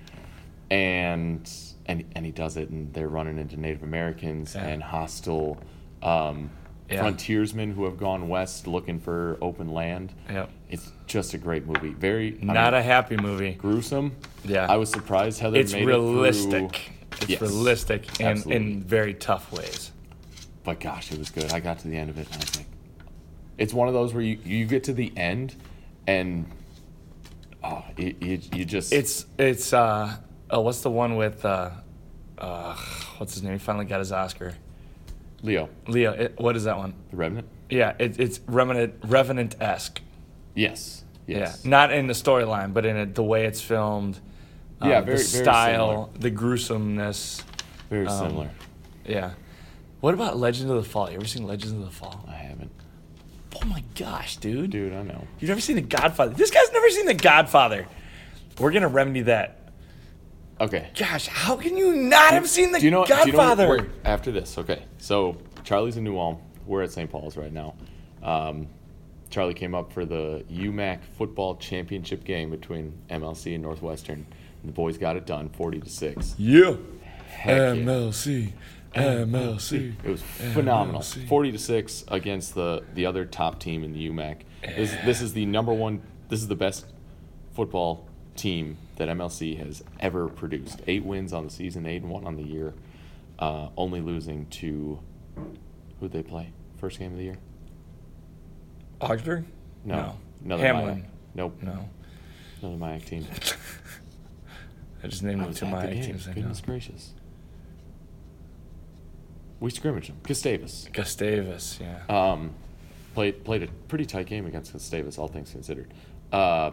and 0.70 1.50
and 1.88 2.04
and 2.14 2.24
he 2.24 2.30
does 2.30 2.56
it 2.56 2.68
and 2.70 2.92
they're 2.92 3.08
running 3.08 3.38
into 3.38 3.58
native 3.58 3.82
americans 3.82 4.54
Yeah. 4.54 4.66
and 4.66 4.82
hostile 4.82 5.58
um, 6.02 6.50
Yeah. 6.90 7.00
frontiersmen 7.02 7.72
who 7.72 7.84
have 7.86 7.96
gone 7.98 8.28
west 8.28 8.66
looking 8.66 9.00
for 9.00 9.36
open 9.40 9.68
land 9.72 10.12
Yep. 10.30 10.50
it's 10.70 10.92
just 11.06 11.34
a 11.34 11.38
great 11.38 11.66
movie 11.66 11.90
very 11.94 12.38
I 12.40 12.44
Not 12.44 12.72
mean, 12.72 12.74
a 12.74 12.82
happy 12.82 13.16
movie. 13.16 13.52
gruesome 13.52 14.12
Yeah. 14.44 14.66
i 14.70 14.76
was 14.76 14.90
surprised 14.90 15.40
heather 15.40 15.58
It's 15.58 15.72
made 15.72 15.86
realistic. 15.86 16.92
it 17.10 17.22
It's 17.22 17.28
Yes, 17.30 17.40
realistic 17.40 18.20
in, 18.20 18.26
absolutely. 18.26 18.56
in 18.72 18.82
very 18.84 19.14
tough 19.14 19.50
ways. 19.52 19.90
but 20.62 20.78
gosh, 20.80 21.10
it 21.10 21.18
was 21.18 21.30
good. 21.30 21.50
I 21.52 21.58
got 21.60 21.78
to 21.80 21.88
the 21.88 21.96
end 21.96 22.10
of 22.10 22.18
it 22.18 22.26
and 22.26 22.34
I 22.34 22.38
was 22.44 22.56
like, 22.58 22.66
it's 23.56 23.72
one 23.74 23.88
of 23.88 23.94
those 23.94 24.12
where 24.14 24.22
you, 24.22 24.38
you 24.44 24.66
get 24.66 24.84
to 24.84 24.92
the 24.92 25.10
end 25.16 25.54
and 26.06 26.44
oh, 27.64 27.82
you, 27.96 28.14
you, 28.20 28.40
you 28.54 28.64
just 28.66 28.92
It's 28.92 29.24
it's 29.38 29.72
uh 29.72 30.16
oh 30.50 30.60
what's 30.60 30.80
the 30.82 30.90
one 30.90 31.16
with 31.16 31.44
uh 31.44 31.70
uh 32.38 32.74
what's 33.18 33.34
his 33.34 33.42
name? 33.42 33.52
He 33.52 33.58
finally 33.58 33.84
got 33.84 33.98
his 34.00 34.12
Oscar. 34.12 34.54
Leo, 35.42 35.68
Leo. 35.86 36.12
It, 36.12 36.34
what 36.38 36.56
is 36.56 36.64
that 36.64 36.76
one? 36.78 36.94
the 37.10 37.16
Revenant. 37.16 37.48
Yeah, 37.70 37.94
it, 37.98 38.18
it's 38.18 38.40
Revenant 38.46 38.94
Revenant 39.04 39.56
esque. 39.60 40.00
Yes, 40.54 41.04
yes, 41.26 41.60
Yeah, 41.62 41.70
not 41.70 41.92
in 41.92 42.06
the 42.08 42.12
storyline, 42.14 42.72
but 42.74 42.84
in 42.84 42.96
it, 42.96 43.14
the 43.14 43.22
way 43.22 43.44
it's 43.46 43.60
filmed. 43.60 44.18
Yeah, 44.82 44.98
um, 44.98 45.04
very- 45.04 45.18
the 45.18 45.22
very 45.24 45.44
style, 45.44 46.10
the 46.18 46.30
gruesomeness. 46.30 47.42
very 47.90 48.06
um, 48.06 48.18
similar. 48.28 48.50
Yeah. 49.06 49.32
What 50.00 50.14
about 50.14 50.36
Legends 50.36 50.70
of 50.70 50.76
the 50.76 50.88
Fall? 50.88 51.10
You 51.10 51.16
ever 51.16 51.26
seen 51.26 51.44
Legends 51.46 51.72
of 51.72 51.80
the 51.84 51.90
Fall? 51.90 52.24
I 52.28 52.34
haven't, 52.34 52.70
Oh 53.60 53.66
my 53.66 53.82
gosh, 53.96 54.36
dude. 54.36 54.70
dude. 54.70 54.92
I 54.92 55.02
know. 55.02 55.26
You've 55.40 55.48
never 55.48 55.60
seen 55.60 55.74
The 55.76 55.82
Godfather. 55.82 56.34
This 56.34 56.50
guy's 56.52 56.70
never 56.72 56.88
seen 56.90 57.06
The 57.06 57.14
Godfather. 57.14 57.86
We're 58.60 58.70
gonna 58.70 58.88
remedy 58.88 59.22
that. 59.22 59.57
Okay. 60.60 60.88
Gosh, 60.98 61.26
how 61.28 61.56
can 61.56 61.76
you 61.76 61.94
not 61.94 62.32
have 62.32 62.48
seen 62.48 62.72
The 62.72 62.80
do 62.80 62.84
you 62.84 62.90
know? 62.90 63.04
do 63.04 63.12
you 63.14 63.18
know 63.18 63.24
Godfather? 63.32 63.68
where- 63.68 63.86
after 64.04 64.30
this, 64.32 64.58
okay. 64.58 64.82
So 64.98 65.36
Charlie's 65.64 65.96
in 65.96 66.04
New 66.04 66.18
Ulm. 66.18 66.38
We're 66.66 66.82
at 66.82 66.90
St. 66.92 67.08
Paul's 67.10 67.36
right 67.36 67.52
now. 67.52 67.74
Um, 68.22 68.66
Charlie 69.30 69.54
came 69.54 69.74
up 69.74 69.92
for 69.92 70.04
the 70.04 70.44
UMAC 70.50 71.00
football 71.16 71.56
championship 71.56 72.24
game 72.24 72.50
between 72.50 72.92
MLC 73.10 73.54
and 73.54 73.62
Northwestern. 73.62 74.26
And 74.62 74.68
the 74.68 74.72
boys 74.72 74.98
got 74.98 75.16
it 75.16 75.26
done, 75.26 75.48
forty 75.50 75.78
to 75.80 75.88
six. 75.88 76.34
yeah. 76.38 76.74
Heck 77.28 77.56
yeah. 77.76 77.82
MLC. 77.84 78.52
MLC. 78.94 79.94
It 80.02 80.10
was 80.10 80.22
phenomenal. 80.22 81.02
MLC. 81.02 81.28
Forty 81.28 81.52
to 81.52 81.58
six 81.58 82.04
against 82.08 82.54
the 82.54 82.82
the 82.94 83.06
other 83.06 83.24
top 83.24 83.60
team 83.60 83.84
in 83.84 83.92
the 83.92 84.08
UMAC. 84.08 84.40
This 84.76 84.92
this 85.04 85.20
is 85.20 85.32
the 85.34 85.46
number 85.46 85.72
one. 85.72 86.02
This 86.28 86.40
is 86.40 86.48
the 86.48 86.56
best 86.56 86.86
football 87.54 88.06
team 88.36 88.76
that 88.98 89.08
MLC 89.08 89.56
has 89.58 89.82
ever 90.00 90.28
produced. 90.28 90.80
Eight 90.86 91.04
wins 91.04 91.32
on 91.32 91.44
the 91.44 91.50
season, 91.50 91.86
eight 91.86 92.02
and 92.02 92.10
one 92.10 92.26
on 92.26 92.36
the 92.36 92.42
year. 92.42 92.74
Uh, 93.38 93.68
only 93.76 94.00
losing 94.00 94.46
to 94.46 95.00
who'd 96.00 96.12
they 96.12 96.22
play? 96.22 96.52
First 96.78 96.98
game 96.98 97.12
of 97.12 97.18
the 97.18 97.24
year? 97.24 97.38
Augsburg? 99.00 99.44
No, 99.84 99.94
No. 99.96 100.16
another 100.44 100.64
Hamline. 100.64 100.96
MIAC. 100.96 101.04
Nope, 101.34 101.62
No. 101.62 101.88
another 102.62 102.76
MIAC 102.76 103.04
team. 103.06 103.26
I 105.02 105.06
just 105.06 105.22
named 105.22 105.40
them 105.42 105.54
two 105.54 105.66
at 105.66 105.70
the 105.70 105.76
my 105.76 105.86
game. 105.86 106.02
teams. 106.04 106.26
Goodness 106.26 106.60
gracious. 106.60 107.14
We 109.60 109.70
scrimmaged 109.70 110.08
them. 110.10 110.18
Gustavus. 110.24 110.88
Gustavus, 110.92 111.78
yeah. 111.80 112.02
Um, 112.08 112.54
played 113.14 113.44
played 113.44 113.62
a 113.64 113.68
pretty 113.88 114.06
tight 114.06 114.26
game 114.26 114.46
against 114.46 114.72
Gustavus, 114.72 115.18
all 115.18 115.28
things 115.28 115.50
considered. 115.50 115.92
Uh, 116.32 116.72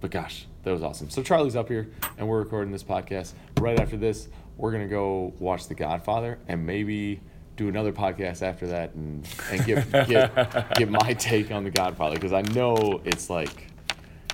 but 0.00 0.10
gosh, 0.10 0.46
that 0.66 0.72
was 0.72 0.82
awesome. 0.82 1.08
So 1.10 1.22
Charlie's 1.22 1.54
up 1.54 1.68
here, 1.68 1.88
and 2.18 2.26
we're 2.28 2.40
recording 2.40 2.72
this 2.72 2.82
podcast 2.82 3.34
right 3.60 3.78
after 3.78 3.96
this. 3.96 4.26
we're 4.56 4.72
gonna 4.72 4.88
go 4.88 5.32
watch 5.38 5.68
The 5.68 5.74
Godfather 5.76 6.38
and 6.48 6.66
maybe 6.66 7.20
do 7.56 7.68
another 7.68 7.92
podcast 7.92 8.42
after 8.42 8.66
that 8.66 8.92
and 8.94 9.24
and 9.50 9.64
give 9.64 9.90
get 10.08 10.74
get 10.76 10.90
my 10.90 11.12
take 11.14 11.52
on 11.52 11.62
The 11.62 11.70
Godfather 11.70 12.16
because 12.16 12.32
I 12.32 12.42
know 12.42 13.00
it's 13.04 13.30
like 13.30 13.68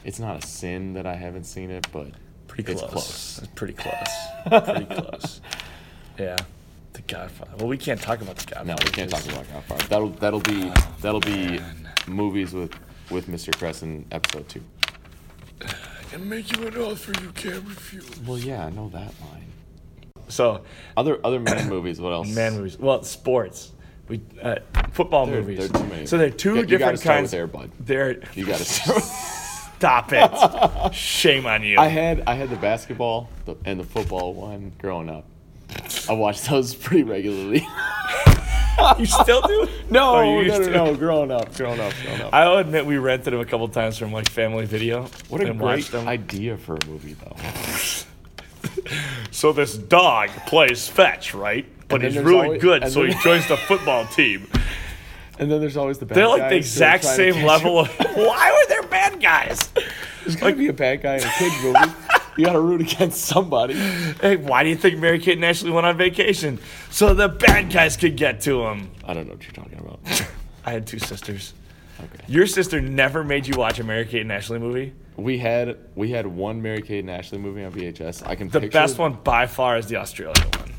it's 0.05 0.18
not 0.18 0.42
a 0.42 0.47
sin 0.47 0.95
that 0.95 1.07
I 1.07 1.14
haven't 1.16 1.45
seen 1.45 1.71
it, 1.71 1.87
but 1.92 2.09
Pretty 2.49 2.73
it's 2.73 2.81
close. 2.81 2.92
close. 2.92 3.38
It's 3.38 3.53
pretty 3.55 3.75
close. 3.75 4.09
pretty 4.64 4.85
close. 4.87 5.40
Yeah. 6.18 6.37
The 6.95 7.03
Godfather. 7.03 7.53
Well, 7.59 7.68
we 7.68 7.77
can't 7.79 8.01
talk 8.01 8.21
about 8.23 8.37
the 8.37 8.47
Godfather. 8.55 8.66
No, 8.68 8.77
we 8.85 8.90
can't 8.90 9.11
talk 9.11 9.25
about 9.27 9.51
Godfather. 9.53 9.87
That'll 9.88 10.09
that'll 10.11 10.40
be 10.40 10.71
Oh, 10.75 10.95
that'll 11.03 11.21
be 11.21 11.61
movies 12.07 12.55
with 12.55 12.75
with 13.11 13.29
Mr. 13.29 13.55
Cresson 13.57 14.07
episode 14.11 14.49
two. 14.49 14.62
I 16.12 16.16
can 16.16 16.29
make 16.29 16.55
you 16.55 16.66
an 16.66 16.77
offer 16.77 17.12
you 17.22 17.31
can't 17.31 17.64
refuse. 17.66 18.20
Well, 18.27 18.37
yeah, 18.38 18.66
I 18.66 18.70
know 18.70 18.90
that 18.90 19.12
line. 19.22 19.46
So, 20.29 20.62
Other 20.94 21.18
other 21.25 21.40
man 21.40 21.68
movies. 21.70 22.01
What 22.01 22.12
else? 22.12 22.29
man 22.35 22.55
movies. 22.57 22.79
Well, 22.79 23.03
sports. 23.03 23.72
We 24.09 24.20
uh, 24.42 24.57
football 24.92 25.25
There- 25.27 25.40
movies. 25.40 25.59
there 25.59 25.66
are 25.81 25.83
too 25.83 25.88
many. 25.88 26.07
So 26.07 26.18
they're 26.18 26.29
two 26.29 26.51
You- 26.51 26.57
you 26.57 26.62
gotta 26.62 26.96
different 26.96 26.98
start 27.01 27.16
kinds. 27.18 27.33
with 27.33 27.38
Air 27.38 27.46
Bud. 27.46 27.70
They're 27.81 28.20
You 28.35 28.44
got 28.44 28.59
to. 28.61 28.64
stop 29.01 30.11
it. 30.12 30.94
Shame 30.94 31.46
on 31.46 31.62
you. 31.62 31.79
I 31.79 31.87
had 31.88 32.25
I 32.27 32.35
had 32.35 32.51
the 32.51 32.57
basketball 32.57 33.31
and 33.64 33.81
the 33.81 33.85
football 33.85 34.35
one 34.35 34.72
growing 34.79 35.09
up. 35.09 35.25
I 36.11 36.12
watched 36.12 36.44
those 36.51 36.75
pretty 36.75 37.05
regularly. 37.05 37.66
you 38.98 39.06
still 39.06 39.42
do? 39.42 39.68
no, 39.90 40.14
Oh, 40.16 40.40
no, 40.42 40.58
no, 40.58 40.64
to. 40.64 40.70
no, 40.70 40.94
growing 40.96 41.30
up, 41.30 41.54
growing 41.56 41.80
up, 41.80 41.92
growing 42.02 42.20
up. 42.22 42.32
I'll 42.32 42.58
admit 42.58 42.87
we 42.87 42.96
rented 42.98 43.32
them 43.32 43.40
a 43.40 43.44
couple 43.44 43.68
times 43.68 43.98
from 43.98 44.12
like 44.12 44.28
Family 44.30 44.66
Video. 44.66 45.06
what 45.28 45.40
a 45.40 45.52
great 45.52 45.94
idea 45.94 46.56
for 46.56 46.76
a 46.76 46.87
movie, 46.87 47.14
though. 47.14 47.37
So 49.30 49.52
this 49.52 49.76
dog 49.76 50.30
plays 50.46 50.88
fetch, 50.88 51.35
right? 51.35 51.66
But 51.88 52.02
he's 52.02 52.16
really 52.18 52.44
always- 52.46 52.62
good, 52.62 52.88
so 52.90 53.04
he 53.04 53.14
joins 53.22 53.46
the 53.48 53.56
football 53.56 54.06
team. 54.06 54.48
And 55.38 55.50
then 55.50 55.61
there's 55.61 55.78
always 55.78 55.98
the 55.98 56.04
bad 56.06 56.16
They're 56.18 56.28
like 56.28 56.50
the 56.50 56.56
exact 56.56 57.02
same 57.04 57.44
level 57.44 57.78
of. 57.80 57.88
Why 58.14 58.52
were 58.52 58.68
there 58.68 58.82
bad 58.85 59.20
guys? 59.20 59.72
There's 60.20 60.37
gotta 60.37 60.54
be 60.54 60.68
a 60.68 60.72
bad 60.74 61.02
guy 61.02 61.16
in 61.16 61.24
a 61.24 61.32
kid 61.38 61.52
movie. 61.64 61.90
You 62.37 62.47
gotta 62.47 62.61
root 62.61 62.81
against 62.81 63.25
somebody. 63.25 63.75
Hey, 63.75 64.37
why 64.37 64.62
do 64.62 64.71
you 64.71 64.77
think 64.77 64.99
Mary 64.99 65.18
Kate 65.18 65.37
and 65.37 65.45
Ashley 65.45 65.71
went 65.71 65.87
on 65.87 65.97
vacation? 65.99 66.59
So 66.90 67.14
the 67.14 67.29
bad 67.29 67.71
guys 67.71 67.97
could 67.97 68.16
get 68.16 68.40
to 68.42 68.62
him. 68.62 68.90
I 69.05 69.12
don't 69.12 69.27
know 69.27 69.35
what 69.35 69.42
you're 69.42 69.53
talking 69.53 69.79
about. 69.79 70.01
I 70.64 70.73
had 70.73 70.87
two 70.87 70.99
sisters. 70.99 71.53
Okay. 72.01 72.25
Your 72.27 72.47
sister 72.47 72.81
never 72.81 73.23
made 73.23 73.47
you 73.47 73.55
watch 73.57 73.79
a 73.79 73.85
Mary 73.85 74.07
Kate 74.07 74.23
and 74.23 74.33
Ashley 74.33 74.59
movie. 74.59 74.92
We 75.16 75.38
had 75.38 75.79
we 75.95 76.11
had 76.11 76.27
one 76.27 76.62
Mary 76.62 76.81
Kate 76.81 77.01
and 77.01 77.11
Ashley 77.11 77.38
movie 77.38 77.64
on 77.64 77.73
VHS. 77.73 78.27
I 78.27 78.35
can 78.35 78.49
The 78.49 78.61
picture 78.61 78.79
best 78.79 78.99
one 78.99 79.12
by 79.23 79.47
far 79.47 79.77
is 79.77 79.87
the 79.87 79.97
Australian 79.97 80.49
one. 80.59 80.73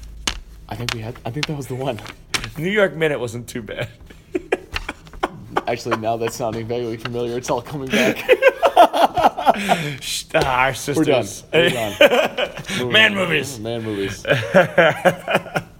I 0.69 0.75
think 0.75 0.93
we 0.93 1.01
had. 1.01 1.15
I 1.23 1.29
think 1.29 1.45
that 1.45 1.55
was 1.55 1.67
the 1.67 1.75
one. 1.75 1.99
New 2.57 2.71
York 2.71 2.95
Minute 2.95 3.19
wasn't 3.19 3.47
too 3.47 3.61
bad. 3.61 3.89
Actually, 5.67 5.97
now 5.97 6.17
that's 6.17 6.35
sounding 6.35 6.65
vaguely 6.67 6.97
familiar. 6.97 7.37
It's 7.37 7.49
all 7.49 7.61
coming 7.61 7.89
back. 7.89 8.17
Ah, 10.35 10.61
our 10.65 10.73
sisters. 10.73 11.43
We're 11.53 11.69
done. 11.69 11.95
We're 11.99 12.79
done. 12.79 12.91
Man 12.91 13.13
movies. 13.15 13.59
Man 13.59 13.81
movies. 13.83 14.25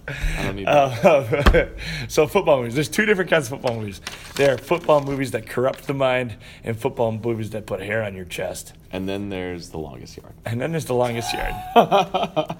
I 0.06 0.42
don't 0.42 0.56
need 0.56 0.66
that. 0.66 1.70
so 2.08 2.26
football 2.26 2.58
movies. 2.58 2.74
There's 2.74 2.88
two 2.90 3.06
different 3.06 3.30
kinds 3.30 3.46
of 3.50 3.58
football 3.60 3.80
movies. 3.80 4.00
There 4.36 4.52
are 4.54 4.58
football 4.58 5.02
movies 5.02 5.30
that 5.30 5.46
corrupt 5.46 5.86
the 5.86 5.94
mind, 5.94 6.34
and 6.62 6.78
football 6.78 7.10
movies 7.12 7.50
that 7.50 7.66
put 7.66 7.80
hair 7.80 8.02
on 8.04 8.14
your 8.14 8.26
chest. 8.26 8.74
And 8.92 9.08
then 9.08 9.30
there's 9.30 9.70
The 9.70 9.78
Longest 9.78 10.16
Yard, 10.18 10.34
And 10.44 10.60
then 10.60 10.70
there's 10.72 10.84
the 10.84 10.94
longest 10.94 11.32
yard 11.34 11.54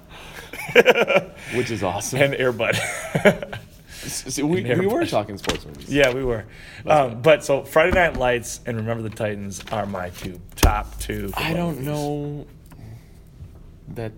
which 1.55 1.69
is 1.71 1.83
awesome. 1.83 2.21
and 2.21 2.33
Airbud. 2.33 3.59
See, 4.31 4.43
we, 4.43 4.63
we 4.63 4.87
were 4.87 5.05
talking 5.05 5.37
sports 5.37 5.65
movies. 5.65 5.89
yeah, 5.89 6.13
we 6.13 6.23
were. 6.23 6.45
Um, 6.85 7.21
but 7.21 7.43
so 7.43 7.63
Friday 7.63 7.91
Night 7.95 8.17
Lights 8.17 8.61
and 8.65 8.77
Remember 8.77 9.03
the 9.07 9.15
Titans 9.15 9.63
are 9.71 9.85
my 9.85 10.09
two 10.09 10.39
top 10.55 10.99
two. 10.99 11.31
I 11.35 11.53
don't 11.53 11.75
movies. 11.75 11.85
know 11.87 12.47
that. 13.89 14.11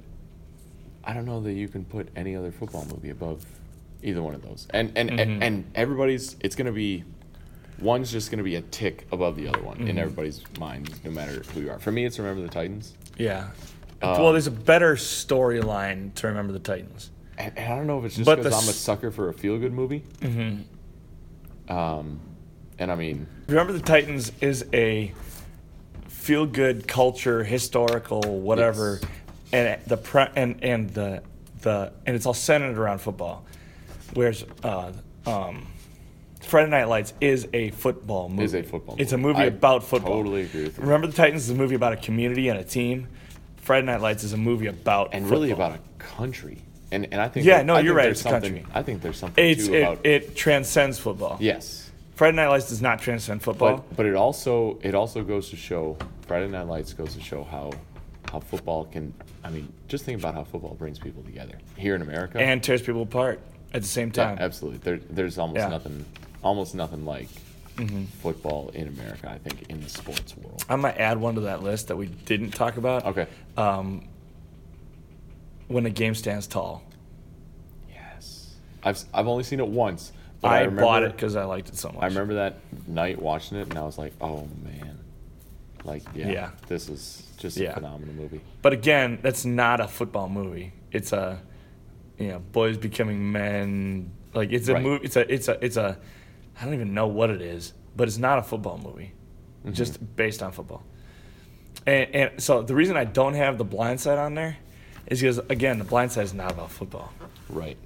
I 1.04 1.13
don't 1.13 1.26
know 1.26 1.39
that 1.41 1.54
you 1.54 1.67
can 1.67 1.86
put 1.86 2.10
any 2.15 2.36
other 2.36 2.52
football 2.52 2.86
movie 2.91 3.10
above 3.12 3.45
either 4.04 4.21
one 4.21 4.36
of 4.36 4.41
those. 4.41 4.67
And 4.71 4.91
and 4.97 5.10
Mm-hmm. 5.12 5.41
and 5.43 5.71
everybody's. 5.76 6.36
It's 6.41 6.56
gonna 6.56 6.71
be. 6.71 7.04
One's 7.80 8.12
just 8.12 8.32
gonna 8.32 8.43
be 8.43 8.56
a 8.56 8.62
tick 8.62 9.08
above 9.12 9.36
the 9.36 9.47
other 9.47 9.62
one 9.62 9.78
Mm-hmm. 9.78 9.88
in 9.88 9.97
everybody's 10.00 10.41
mind, 10.60 10.93
no 11.04 11.12
matter 11.12 11.43
who 11.54 11.62
you 11.62 11.69
are. 11.71 11.80
For 11.80 11.91
me, 11.91 12.06
it's 12.06 12.17
Remember 12.19 12.41
the 12.41 12.50
Titans. 12.50 12.93
Yeah. 13.17 13.50
Uh, 14.02 14.17
well, 14.19 14.32
there's 14.32 14.47
a 14.47 14.52
better 14.52 14.95
storyline 14.95 16.13
to 16.15 16.28
Remember 16.28 16.54
the 16.54 16.60
Titans. 16.60 17.10
And, 17.38 17.58
and 17.58 17.73
I 17.73 17.78
don't 17.78 17.88
know 17.88 18.00
if 18.00 18.06
it's 18.06 18.15
just 18.15 18.28
because 18.30 18.45
I'm 18.54 18.69
a 18.69 18.73
sucker 18.73 19.12
for 19.12 19.30
a 19.30 19.34
feel 19.34 19.58
good 19.60 19.73
movie. 19.73 20.04
Mm-hmm. 20.21 21.71
Um, 21.71 22.19
and 22.80 22.91
I 22.91 22.95
mean, 22.95 23.28
Remember 23.47 23.73
the 23.73 23.82
Titans 23.82 24.32
is 24.41 24.65
a 24.73 25.13
feel 26.08 26.45
good 26.45 26.88
culture, 26.88 27.43
historical, 27.43 28.21
whatever, 28.21 29.00
Yes. 29.02 29.10
and 29.54 29.82
the 29.86 29.97
pre- 29.97 30.28
and 30.36 30.63
and 30.63 30.89
the 30.91 31.23
the 31.62 31.91
and 32.06 32.15
it's 32.15 32.26
all 32.26 32.34
centered 32.34 32.78
around 32.78 33.00
football. 33.00 33.45
Whereas 34.13 34.45
uh, 34.63 34.91
um, 35.26 35.67
Friday 36.41 36.69
Night 36.69 36.86
Lights 36.86 37.13
is 37.19 37.47
a 37.54 37.71
football 37.71 38.30
movie. 38.30 38.43
Is 38.45 38.56
a 38.56 38.63
football 38.63 38.95
It's 38.97 39.12
a 39.12 39.17
movie. 39.17 39.34
movie 39.34 39.43
I 39.43 39.45
about 39.47 39.84
football. 39.84 40.17
totally 40.17 40.43
agree 40.43 40.63
with 40.63 40.78
you. 40.78 40.84
Remember 40.84 41.08
the 41.08 41.13
Titans 41.13 41.43
is 41.43 41.50
a 41.50 41.56
movie 41.56 41.76
about 41.76 41.93
a 41.93 41.97
community 41.97 42.47
and 42.50 42.58
a 42.60 42.63
team. 42.63 43.08
Friday 43.58 43.86
Night 43.86 44.02
Lights 44.02 44.23
is 44.23 44.32
a 44.34 44.38
movie 44.38 44.67
about 44.67 45.10
and 45.13 45.30
really 45.30 45.52
about 45.52 45.73
a 45.73 45.80
country. 46.00 46.62
And 46.91 47.08
and 47.12 47.19
I 47.21 47.28
think 47.28 47.45
Yeah, 47.45 47.58
that- 47.58 47.65
no, 47.65 47.76
I 47.76 47.80
you're 47.82 47.93
right, 47.93 48.04
there's 48.04 48.21
it's 48.21 48.30
country. 48.30 48.65
I 48.73 48.82
think 48.82 49.02
there's 49.02 49.17
something 49.17 49.43
It's 49.43 49.67
it, 49.67 49.82
about 49.82 50.06
it 50.06 50.36
transcends 50.36 50.97
football. 51.00 51.38
yes, 51.39 51.89
Friday 52.15 52.36
Night 52.38 52.47
Lights 52.47 52.69
does 52.69 52.82
not 52.82 53.00
transcend 53.02 53.41
football. 53.43 53.78
but 53.78 53.95
but 53.97 54.06
it 54.06 54.15
also 54.15 54.80
it 54.82 54.95
also 54.95 55.23
goes 55.23 55.50
to 55.50 55.56
show 55.56 55.97
Friday 56.28 56.47
Night 56.47 56.67
Lights 56.67 56.93
goes 56.93 57.13
to 57.15 57.21
show 57.21 57.43
how 57.43 57.71
how 58.32 58.39
football 58.39 58.86
can. 58.86 59.13
I 59.43 59.50
mean, 59.50 59.71
just 59.88 60.04
think 60.06 60.19
about 60.19 60.34
how 60.34 60.43
football 60.43 60.76
brings 60.76 61.00
people 61.00 61.23
together 61.23 61.54
here 61.78 61.95
in 61.95 62.02
America. 62.02 62.39
and 62.39 62.62
tears 62.63 62.82
people 62.82 63.02
apart 63.04 63.39
at 63.73 63.82
the 63.82 63.88
same 63.88 64.08
Yeah, 64.10 64.26
time. 64.26 64.38
absolutely, 64.39 64.80
there, 64.80 65.00
there's 65.10 65.38
almost 65.38 65.58
Yeah. 65.58 65.63
Mm-hmm. 65.65 65.71
nothing 65.73 66.06
almost 66.43 66.76
nothing 66.76 67.06
like 67.06 67.28
football 68.21 68.69
in 68.73 68.88
America. 68.88 69.30
I 69.30 69.38
think 69.38 69.69
in 69.69 69.82
the 69.82 69.89
sports 69.89 70.36
world. 70.38 70.63
I 70.69 70.76
might 70.76 70.97
add 70.97 71.17
one 71.19 71.36
to 71.36 71.41
that 71.41 71.63
list 71.63 71.88
that 71.89 71.95
we 71.95 72.08
didn't 72.08 72.52
talk 72.52 72.78
about. 72.78 73.06
Okay. 73.06 73.28
Um, 73.56 74.04
when 75.68 75.86
a 75.86 75.90
game 75.90 76.16
stands 76.16 76.48
tall, 76.48 76.84
Yes, 77.90 78.56
I've 78.84 79.04
I've 79.14 79.28
only 79.28 79.44
seen 79.44 79.60
it 79.60 79.68
once. 79.68 80.12
But 80.40 80.50
I, 80.50 80.58
I, 80.58 80.60
remember, 80.62 80.82
bought 80.82 81.04
it 81.04 81.12
because 81.14 81.36
I 81.36 81.46
liked 81.46 81.70
it 81.70 81.76
so 81.78 81.90
much. 81.90 82.04
I 82.04 82.08
remember 82.08 82.36
that 82.36 82.60
night 82.88 83.20
watching 83.22 83.58
it, 83.58 83.68
and 83.70 83.78
I 83.78 83.82
was 83.84 83.98
like, 83.98 84.14
"Oh 84.22 84.48
man, 84.64 85.00
like 85.84 86.04
yeah, 86.14 86.28
Yeah. 86.30 86.50
this 86.68 86.90
is 86.90 87.24
just 87.38 87.58
Yeah. 87.58 87.72
a 87.72 87.74
phenomenal 87.74 88.14
movie." 88.14 88.42
But 88.62 88.74
again, 88.74 89.18
that's 89.22 89.46
not 89.46 89.80
a 89.80 89.88
football 89.88 90.30
movie. 90.30 90.74
It's 90.92 91.12
a, 91.12 91.40
you 92.20 92.28
know, 92.28 92.40
boys 92.40 92.78
becoming 92.78 93.32
men. 93.32 94.12
Like 94.34 94.52
it's 94.52 94.68
a 94.68 94.74
Right. 94.76 94.84
movie. 94.84 95.06
It's 95.06 95.16
a. 95.16 95.34
It's 95.34 95.48
a. 95.48 95.66
It's 95.66 95.78
a. 95.78 95.98
I 96.62 96.66
don't 96.66 96.74
even 96.76 96.94
know 96.94 97.08
what 97.08 97.30
it 97.32 97.42
is, 97.42 97.74
but 97.96 98.08
it's 98.08 98.18
not 98.20 98.38
a 98.40 98.44
football 98.44 98.78
movie, 98.78 99.14
Mm-hmm. 99.64 99.74
just 99.74 100.16
based 100.16 100.42
on 100.44 100.52
football. 100.52 100.84
And, 101.88 102.16
and 102.16 102.44
so 102.44 102.62
the 102.62 102.76
reason 102.76 102.96
I 102.98 103.06
don't 103.06 103.34
have 103.34 103.58
the 103.58 103.64
Blind 103.64 104.00
Side 104.02 104.18
on 104.20 104.34
there 104.36 104.58
is 105.08 105.22
because 105.22 105.39
again, 105.50 105.78
the 105.80 105.84
Blind 105.86 106.12
Side 106.12 106.24
is 106.26 106.34
not 106.34 106.52
about 106.52 106.72
football. 106.72 107.12
Right. 107.50 107.78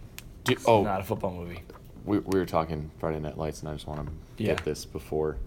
Do, 0.44 0.56
oh, 0.66 0.84
Not 0.84 1.02
a 1.02 1.04
football 1.04 1.32
movie. 1.34 1.62
we, 2.06 2.18
we 2.20 2.40
were 2.40 2.46
talking 2.48 2.90
Friday 3.00 3.20
Night 3.20 3.38
Lights, 3.38 3.60
and 3.62 3.70
I 3.70 3.74
just 3.74 3.88
want 3.88 4.08
to 4.08 4.14
Yeah. 4.44 4.56
get 4.56 4.66
this 4.66 4.86
before 4.86 5.38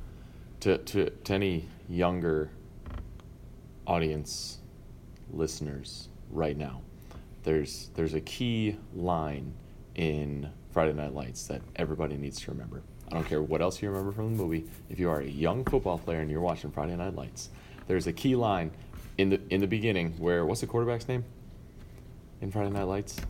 to, 0.60 0.78
to 0.78 1.10
to 1.10 1.32
any 1.34 1.68
younger 1.88 2.50
audience 3.86 4.58
listeners 5.32 6.08
right 6.30 6.56
now. 6.56 6.80
There's 7.42 7.90
there's 7.94 8.14
a 8.14 8.20
key 8.20 8.76
line 8.94 9.52
in 9.94 10.48
Friday 10.72 10.92
Night 10.92 11.14
Lights 11.14 11.46
that 11.48 11.60
everybody 11.76 12.16
needs 12.16 12.40
to 12.42 12.50
remember. 12.50 12.82
I 13.10 13.14
don't 13.14 13.26
care 13.28 13.42
what 13.42 13.60
else 13.60 13.82
you 13.82 13.90
remember 13.90 14.12
from 14.12 14.36
the 14.36 14.42
movie. 14.42 14.64
If 14.88 14.98
you 14.98 15.10
are 15.10 15.20
a 15.20 15.26
young 15.26 15.64
football 15.64 15.98
player 15.98 16.20
and 16.20 16.30
you're 16.30 16.40
watching 16.40 16.70
Friday 16.70 16.96
Night 16.96 17.14
Lights, 17.14 17.50
there's 17.86 18.06
a 18.06 18.12
key 18.12 18.34
line 18.36 18.70
in 19.18 19.28
the 19.30 19.40
in 19.50 19.60
the 19.60 19.66
beginning 19.66 20.14
where 20.18 20.46
what's 20.46 20.60
the 20.62 20.66
quarterback's 20.66 21.06
name 21.08 21.24
in 22.40 22.50
Friday 22.50 22.70
Night 22.70 22.84
Lights? 22.84 23.20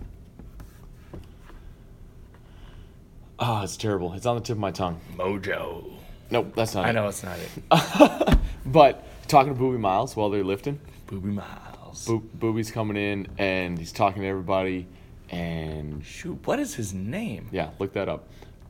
Oh, 3.39 3.63
it's 3.63 3.77
terrible. 3.77 4.13
It's 4.15 4.27
on 4.27 4.37
the 4.37 4.43
tip 4.43 4.55
of 4.55 4.61
my 4.61 4.71
tongue. 4.71 5.01
Mojo. 5.17 5.93
Nope, 6.31 6.53
that's 6.55 6.75
not 6.75 6.87
I 6.87 6.91
it. 6.91 6.93
know 6.95 7.09
it's 7.09 7.23
not 7.23 7.39
it. 7.39 8.39
But 8.67 9.05
talking 9.29 9.55
to 9.55 9.61
Boobie 9.61 9.79
Miles 9.79 10.17
while 10.17 10.31
they're 10.31 10.43
lifting, 10.43 10.81
Boobie 11.07 11.35
Miles. 11.35 12.07
Bo- 12.07 12.23
Boobie's 12.39 12.71
coming 12.71 12.97
in 12.97 13.29
and 13.37 13.79
he's 13.79 13.93
talking 13.93 14.23
to 14.23 14.29
everybody, 14.29 14.87
and 15.29 16.03
Shoot, 16.05 16.47
what 16.47 16.59
is 16.59 16.75
his 16.75 16.95
name? 16.95 17.49
yeah, 17.53 17.71
look 17.79 17.93
that 17.93 18.09
up. 18.09 18.27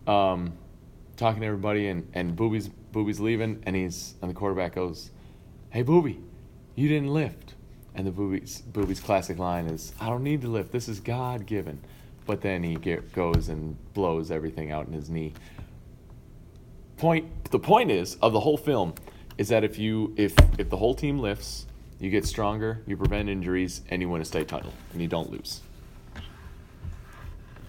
Um, 0.08 0.54
talking 1.16 1.42
to 1.42 1.46
everybody, 1.46 1.86
and 1.88 2.08
and 2.12 2.36
Boobie's 2.36 2.70
Boobie's 2.92 3.20
leaving, 3.20 3.62
and 3.66 3.76
he's 3.76 4.14
and 4.20 4.28
the 4.30 4.34
quarterback 4.34 4.74
goes, 4.74 5.12
"Hey, 5.70 5.84
Boobie, 5.84 6.18
you 6.74 6.88
didn't 6.88 7.14
lift." 7.14 7.53
And 7.94 8.06
the 8.06 8.10
boobies 8.10 8.60
boobies 8.60 9.00
classic 9.00 9.38
line 9.38 9.66
is, 9.66 9.92
"I 10.00 10.08
don't 10.08 10.24
need 10.24 10.42
to 10.42 10.48
lift. 10.48 10.72
This 10.72 10.88
is 10.88 11.00
God 11.00 11.46
given." 11.46 11.78
But 12.26 12.40
then 12.40 12.62
he 12.62 12.74
get, 12.76 13.12
goes 13.12 13.50
and 13.50 13.76
blows 13.92 14.30
everything 14.30 14.72
out 14.72 14.86
in 14.86 14.94
his 14.94 15.10
knee. 15.10 15.34
Point. 16.96 17.50
The 17.50 17.58
point 17.58 17.90
is 17.90 18.16
of 18.16 18.32
the 18.32 18.40
whole 18.40 18.56
film 18.56 18.94
is 19.38 19.48
that 19.48 19.64
if 19.64 19.78
you 19.78 20.14
if 20.16 20.34
if 20.58 20.70
the 20.70 20.76
whole 20.76 20.94
team 20.94 21.18
lifts, 21.18 21.66
you 22.00 22.10
get 22.10 22.26
stronger, 22.26 22.80
you 22.86 22.96
prevent 22.96 23.28
injuries, 23.28 23.82
and 23.90 24.00
you 24.00 24.08
win 24.08 24.22
a 24.22 24.24
state 24.24 24.48
title, 24.48 24.72
and 24.92 25.02
you 25.02 25.08
don't 25.08 25.30
lose. 25.30 25.60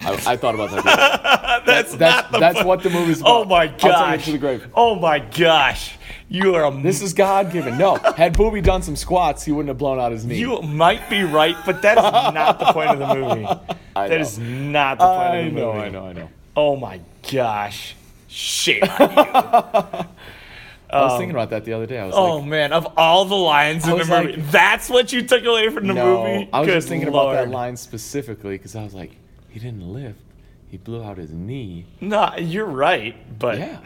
I, 0.00 0.12
I 0.12 0.36
thought 0.36 0.54
about 0.54 0.70
that. 0.70 1.62
that's 1.66 1.94
that's 1.96 2.30
the 2.30 2.38
that's 2.38 2.64
what 2.64 2.82
the 2.82 2.90
movie's 2.90 3.20
about. 3.20 3.30
Oh 3.30 3.44
my 3.44 3.62
I'll 3.62 3.68
take 3.68 3.84
it 3.84 3.90
gosh! 3.90 4.24
to 4.26 4.32
the 4.32 4.38
grave. 4.38 4.68
Oh 4.74 4.94
my 4.94 5.18
gosh! 5.18 5.96
You 6.28 6.54
are 6.56 6.64
a 6.64 6.82
This 6.82 7.02
is 7.02 7.14
God 7.14 7.52
given. 7.52 7.78
No, 7.78 7.94
had 7.96 8.34
Boobie 8.34 8.62
done 8.62 8.82
some 8.82 8.96
squats, 8.96 9.44
he 9.44 9.52
wouldn't 9.52 9.68
have 9.68 9.78
blown 9.78 9.98
out 10.00 10.10
his 10.12 10.24
knee. 10.24 10.38
You 10.38 10.60
might 10.62 11.08
be 11.08 11.22
right, 11.22 11.56
but 11.64 11.82
that 11.82 11.96
is 11.98 12.34
not 12.34 12.58
the 12.58 12.66
point 12.72 12.90
of 12.90 12.98
the 12.98 13.14
movie. 13.14 13.46
I 13.96 14.08
That 14.08 14.16
know. 14.16 14.20
is 14.22 14.38
not 14.38 14.98
the 14.98 15.04
point 15.06 15.18
I 15.20 15.36
of 15.36 15.54
the 15.54 15.60
know, 15.60 15.72
movie. 15.72 15.84
I 15.84 15.88
know, 15.88 16.06
I 16.06 16.12
know. 16.12 16.28
Oh 16.56 16.76
my 16.76 17.00
gosh. 17.30 17.94
Shit. 18.28 18.82
I 20.88 21.00
was 21.02 21.18
thinking 21.18 21.30
about 21.34 21.50
that 21.50 21.64
the 21.64 21.72
other 21.72 21.86
day. 21.86 21.98
I 21.98 22.06
was 22.06 22.14
oh 22.14 22.36
like, 22.38 22.48
man, 22.48 22.72
of 22.72 22.86
all 22.96 23.24
the 23.24 23.34
lines 23.36 23.84
in 23.86 23.90
the 23.90 24.04
movie, 24.04 24.32
like- 24.36 24.50
that's 24.50 24.88
what 24.88 25.12
you 25.12 25.22
took 25.22 25.44
away 25.44 25.68
from 25.70 25.86
the 25.86 25.94
no. 25.94 26.22
movie? 26.24 26.48
I 26.52 26.60
was 26.60 26.66
Good 26.66 26.74
just 26.74 26.88
thinking 26.88 27.08
about 27.08 27.32
that 27.32 27.48
line 27.50 27.76
specifically 27.76 28.56
because 28.56 28.76
I 28.76 28.84
was 28.84 28.94
like, 28.94 29.16
he 29.50 29.58
didn't 29.58 29.82
lift. 29.92 30.18
He 30.70 30.76
blew 30.76 31.02
out 31.02 31.18
his 31.18 31.30
knee. 31.30 31.86
No, 32.00 32.34
you're 32.36 32.66
right, 32.66 33.38
but 33.38 33.58
Yeah, 33.58 33.78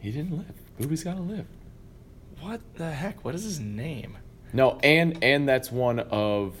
he 0.00 0.10
didn't 0.10 0.36
lift. 0.36 0.50
Boobie's 0.80 1.04
got 1.04 1.16
to 1.16 1.22
lift. 1.22 1.48
What 2.40 2.60
the 2.76 2.90
heck? 2.90 3.24
What 3.24 3.34
is 3.34 3.44
his 3.44 3.60
name? 3.60 4.16
No, 4.52 4.78
and 4.82 5.22
and 5.22 5.48
that's 5.48 5.70
one 5.70 6.00
of. 6.00 6.54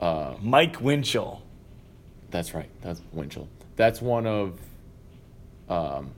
Uh, 0.00 0.34
Mike 0.40 0.80
Winchell. 0.80 1.42
that's 2.30 2.54
right. 2.54 2.70
That's 2.82 3.02
Winchell. 3.12 3.48
That's 3.76 4.00
one 4.00 4.26
of. 4.26 4.58
Um. 5.68 6.12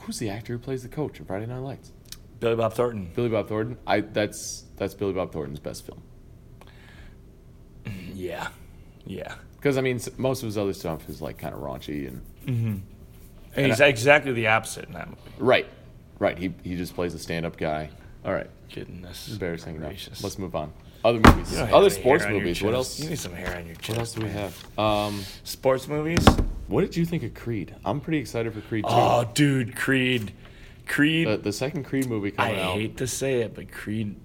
Who's 0.00 0.18
the 0.18 0.30
actor 0.30 0.54
who 0.54 0.58
plays 0.58 0.82
the 0.82 0.88
coach 0.88 1.18
in 1.20 1.26
Friday 1.26 1.46
Night 1.46 1.58
Lights? 1.58 1.92
Billy 2.40 2.56
Bob 2.56 2.72
Thornton. 2.72 3.10
Billy 3.14 3.28
Bob 3.28 3.48
Thornton. 3.48 3.78
I 3.86 4.00
that's 4.00 4.64
that's 4.76 4.94
Billy 4.94 5.12
Bob 5.12 5.32
Thornton's 5.32 5.60
best 5.60 5.84
film. 5.84 6.02
Yeah. 8.14 8.48
Yeah. 9.06 9.34
Because 9.56 9.76
I 9.76 9.80
mean, 9.80 10.00
most 10.16 10.42
of 10.42 10.46
his 10.46 10.56
other 10.58 10.72
stuff 10.72 11.08
is 11.08 11.20
like 11.20 11.38
kind 11.38 11.54
of 11.54 11.60
raunchy 11.60 12.08
and 12.08 12.82
And 13.58 13.66
he's 13.72 13.80
exactly 13.80 14.32
the 14.32 14.48
opposite 14.48 14.86
in 14.86 14.92
that 14.92 15.08
movie. 15.08 15.20
right, 15.38 15.66
right. 16.18 16.38
He 16.38 16.52
he 16.62 16.76
just 16.76 16.94
plays 16.94 17.14
a 17.14 17.18
stand-up 17.18 17.56
guy. 17.56 17.90
All 18.24 18.32
right, 18.32 18.48
Goodness. 18.74 19.28
embarrassing 19.32 19.76
enough. 19.76 20.22
Let's 20.22 20.38
move 20.38 20.54
on. 20.56 20.72
Other 21.04 21.20
movies, 21.20 21.52
You 21.52 21.58
don't 21.58 21.66
have 21.68 21.74
other 21.76 21.90
sports 21.90 22.24
hair 22.24 22.30
on 22.30 22.34
your 22.36 22.42
movies. 22.44 22.60
What 22.62 22.74
else? 22.74 22.98
You 22.98 23.08
need 23.10 23.18
some 23.18 23.32
hair 23.32 23.56
on 23.56 23.66
your 23.66 23.76
chest. 23.76 23.88
What 23.90 23.98
else 23.98 24.12
do 24.14 24.20
we 24.22 24.26
man. 24.28 24.36
have? 24.36 24.78
Um, 24.78 25.20
Sports 25.44 25.86
movies? 25.86 26.26
what 26.66 26.80
did 26.80 26.96
you 26.96 27.04
think 27.06 27.22
of 27.22 27.34
Creed? 27.34 27.74
I'm 27.84 28.00
pretty 28.00 28.18
excited 28.18 28.52
for 28.52 28.60
Creed 28.62 28.84
2. 28.84 28.90
Oh, 28.90 29.30
dude, 29.32 29.76
Creed. 29.76 30.32
Creed. 30.88 31.28
the, 31.28 31.36
the 31.36 31.52
second 31.52 31.84
Creed 31.84 32.08
movie 32.08 32.34
I 32.36 32.48
coming 32.48 32.60
out. 32.60 32.74
hate 32.74 32.96
to 32.96 33.06
say 33.06 33.42
it, 33.42 33.54
but 33.54 33.70
Creed 33.70 34.16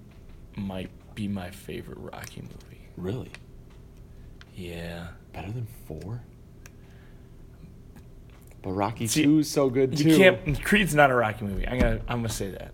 might 0.56 0.90
be 1.14 1.28
my 1.28 1.50
favorite 1.50 1.98
Rocky 2.00 2.40
movie. 2.42 2.80
Really 2.96 3.30
Yeah. 4.56 5.08
better 5.32 5.52
than 5.52 5.66
four. 5.86 6.22
But 8.64 8.70
Rocky 8.72 9.06
See, 9.06 9.24
Two 9.24 9.40
is 9.40 9.50
so 9.50 9.68
good 9.68 9.94
too. 9.94 10.08
You 10.08 10.16
can't. 10.16 10.64
Creed's 10.64 10.94
not 10.94 11.10
a 11.10 11.14
Rocky 11.14 11.44
movie. 11.44 11.68
I'm 11.68 11.78
gonna. 11.78 12.00
I'm 12.08 12.18
gonna 12.18 12.30
say 12.30 12.50
that. 12.50 12.72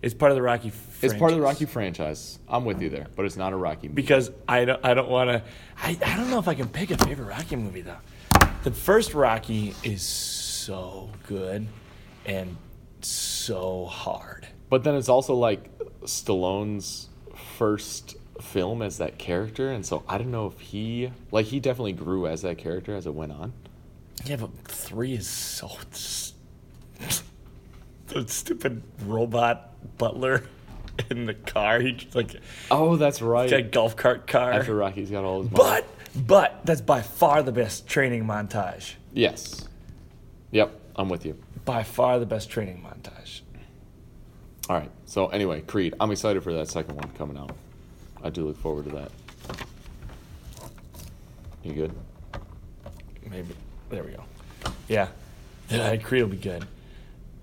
It's 0.00 0.14
part 0.14 0.32
of 0.32 0.36
the 0.36 0.42
Rocky. 0.42 0.72
It's 1.02 1.12
part 1.14 1.32
of 1.32 1.36
the 1.38 1.42
franchise. 1.42 1.60
Rocky 1.60 1.64
franchise. 1.66 2.38
I'm 2.48 2.64
with 2.64 2.80
you 2.80 2.88
there, 2.88 3.06
but 3.14 3.26
it's 3.26 3.36
not 3.36 3.52
a 3.52 3.56
Rocky 3.56 3.88
movie. 3.88 4.00
because 4.00 4.30
I 4.48 4.64
don't. 4.64 4.82
I 4.82 4.94
don't 4.94 5.10
want 5.10 5.28
to. 5.28 5.42
I. 5.76 5.98
I 6.04 6.16
don't 6.16 6.30
know 6.30 6.38
if 6.38 6.48
I 6.48 6.54
can 6.54 6.68
pick 6.68 6.90
a 6.90 6.96
favorite 6.96 7.26
Rocky 7.26 7.56
movie 7.56 7.82
though. 7.82 7.98
The 8.62 8.70
first 8.70 9.12
Rocky 9.12 9.74
is 9.82 10.00
so 10.00 11.10
good, 11.26 11.66
and 12.24 12.56
so 13.02 13.84
hard. 13.84 14.46
But 14.70 14.84
then 14.84 14.94
it's 14.94 15.10
also 15.10 15.34
like 15.34 15.70
Stallone's 16.04 17.10
first 17.58 18.16
film 18.40 18.80
as 18.80 18.96
that 18.98 19.18
character, 19.18 19.70
and 19.70 19.84
so 19.84 20.02
I 20.08 20.16
don't 20.16 20.30
know 20.30 20.46
if 20.46 20.58
he 20.60 21.12
like 21.30 21.44
he 21.44 21.60
definitely 21.60 21.92
grew 21.92 22.26
as 22.26 22.40
that 22.40 22.56
character 22.56 22.94
as 22.94 23.06
it 23.06 23.14
went 23.14 23.32
on. 23.32 23.52
Yeah, 24.24 24.36
but 24.36 24.50
three 24.64 25.14
is 25.14 25.26
so. 25.26 25.70
The 28.08 28.26
stupid 28.26 28.82
robot 29.06 29.70
butler 29.96 30.42
in 31.10 31.26
the 31.26 31.34
car. 31.34 31.78
He 31.78 31.92
just, 31.92 32.16
like 32.16 32.34
Oh, 32.68 32.96
that's 32.96 33.22
right. 33.22 33.48
that 33.50 33.70
golf 33.70 33.94
cart 33.94 34.26
car. 34.26 34.50
After 34.50 34.74
Rocky's 34.74 35.10
got 35.12 35.22
all 35.22 35.42
his 35.42 35.50
money. 35.52 35.62
But 35.64 35.86
but 36.26 36.66
that's 36.66 36.80
by 36.80 37.02
far 37.02 37.44
the 37.44 37.52
best 37.52 37.86
training 37.86 38.24
montage. 38.24 38.94
yes, 39.12 39.68
yep, 40.50 40.72
I'm 40.96 41.08
with 41.08 41.24
you. 41.24 41.38
By 41.64 41.84
far 41.84 42.18
the 42.18 42.26
best 42.26 42.50
training 42.50 42.84
montage. 42.84 43.42
All 44.68 44.76
right. 44.76 44.90
So 45.04 45.28
anyway, 45.28 45.60
Creed. 45.60 45.94
I'm 46.00 46.10
excited 46.10 46.42
for 46.42 46.52
that 46.54 46.66
second 46.66 46.96
one 46.96 47.10
coming 47.16 47.38
out. 47.38 47.52
I 48.24 48.30
do 48.30 48.44
look 48.44 48.58
forward 48.58 48.86
to 48.86 48.90
that. 48.96 49.12
You 51.62 51.74
good? 51.74 51.92
Maybe 53.30 53.54
there 53.90 54.02
we 54.04 54.12
go. 54.12 54.24
Yeah. 54.88 55.08
Creed 56.02 56.22
will 56.22 56.30
be 56.30 56.36
good. 56.36 56.66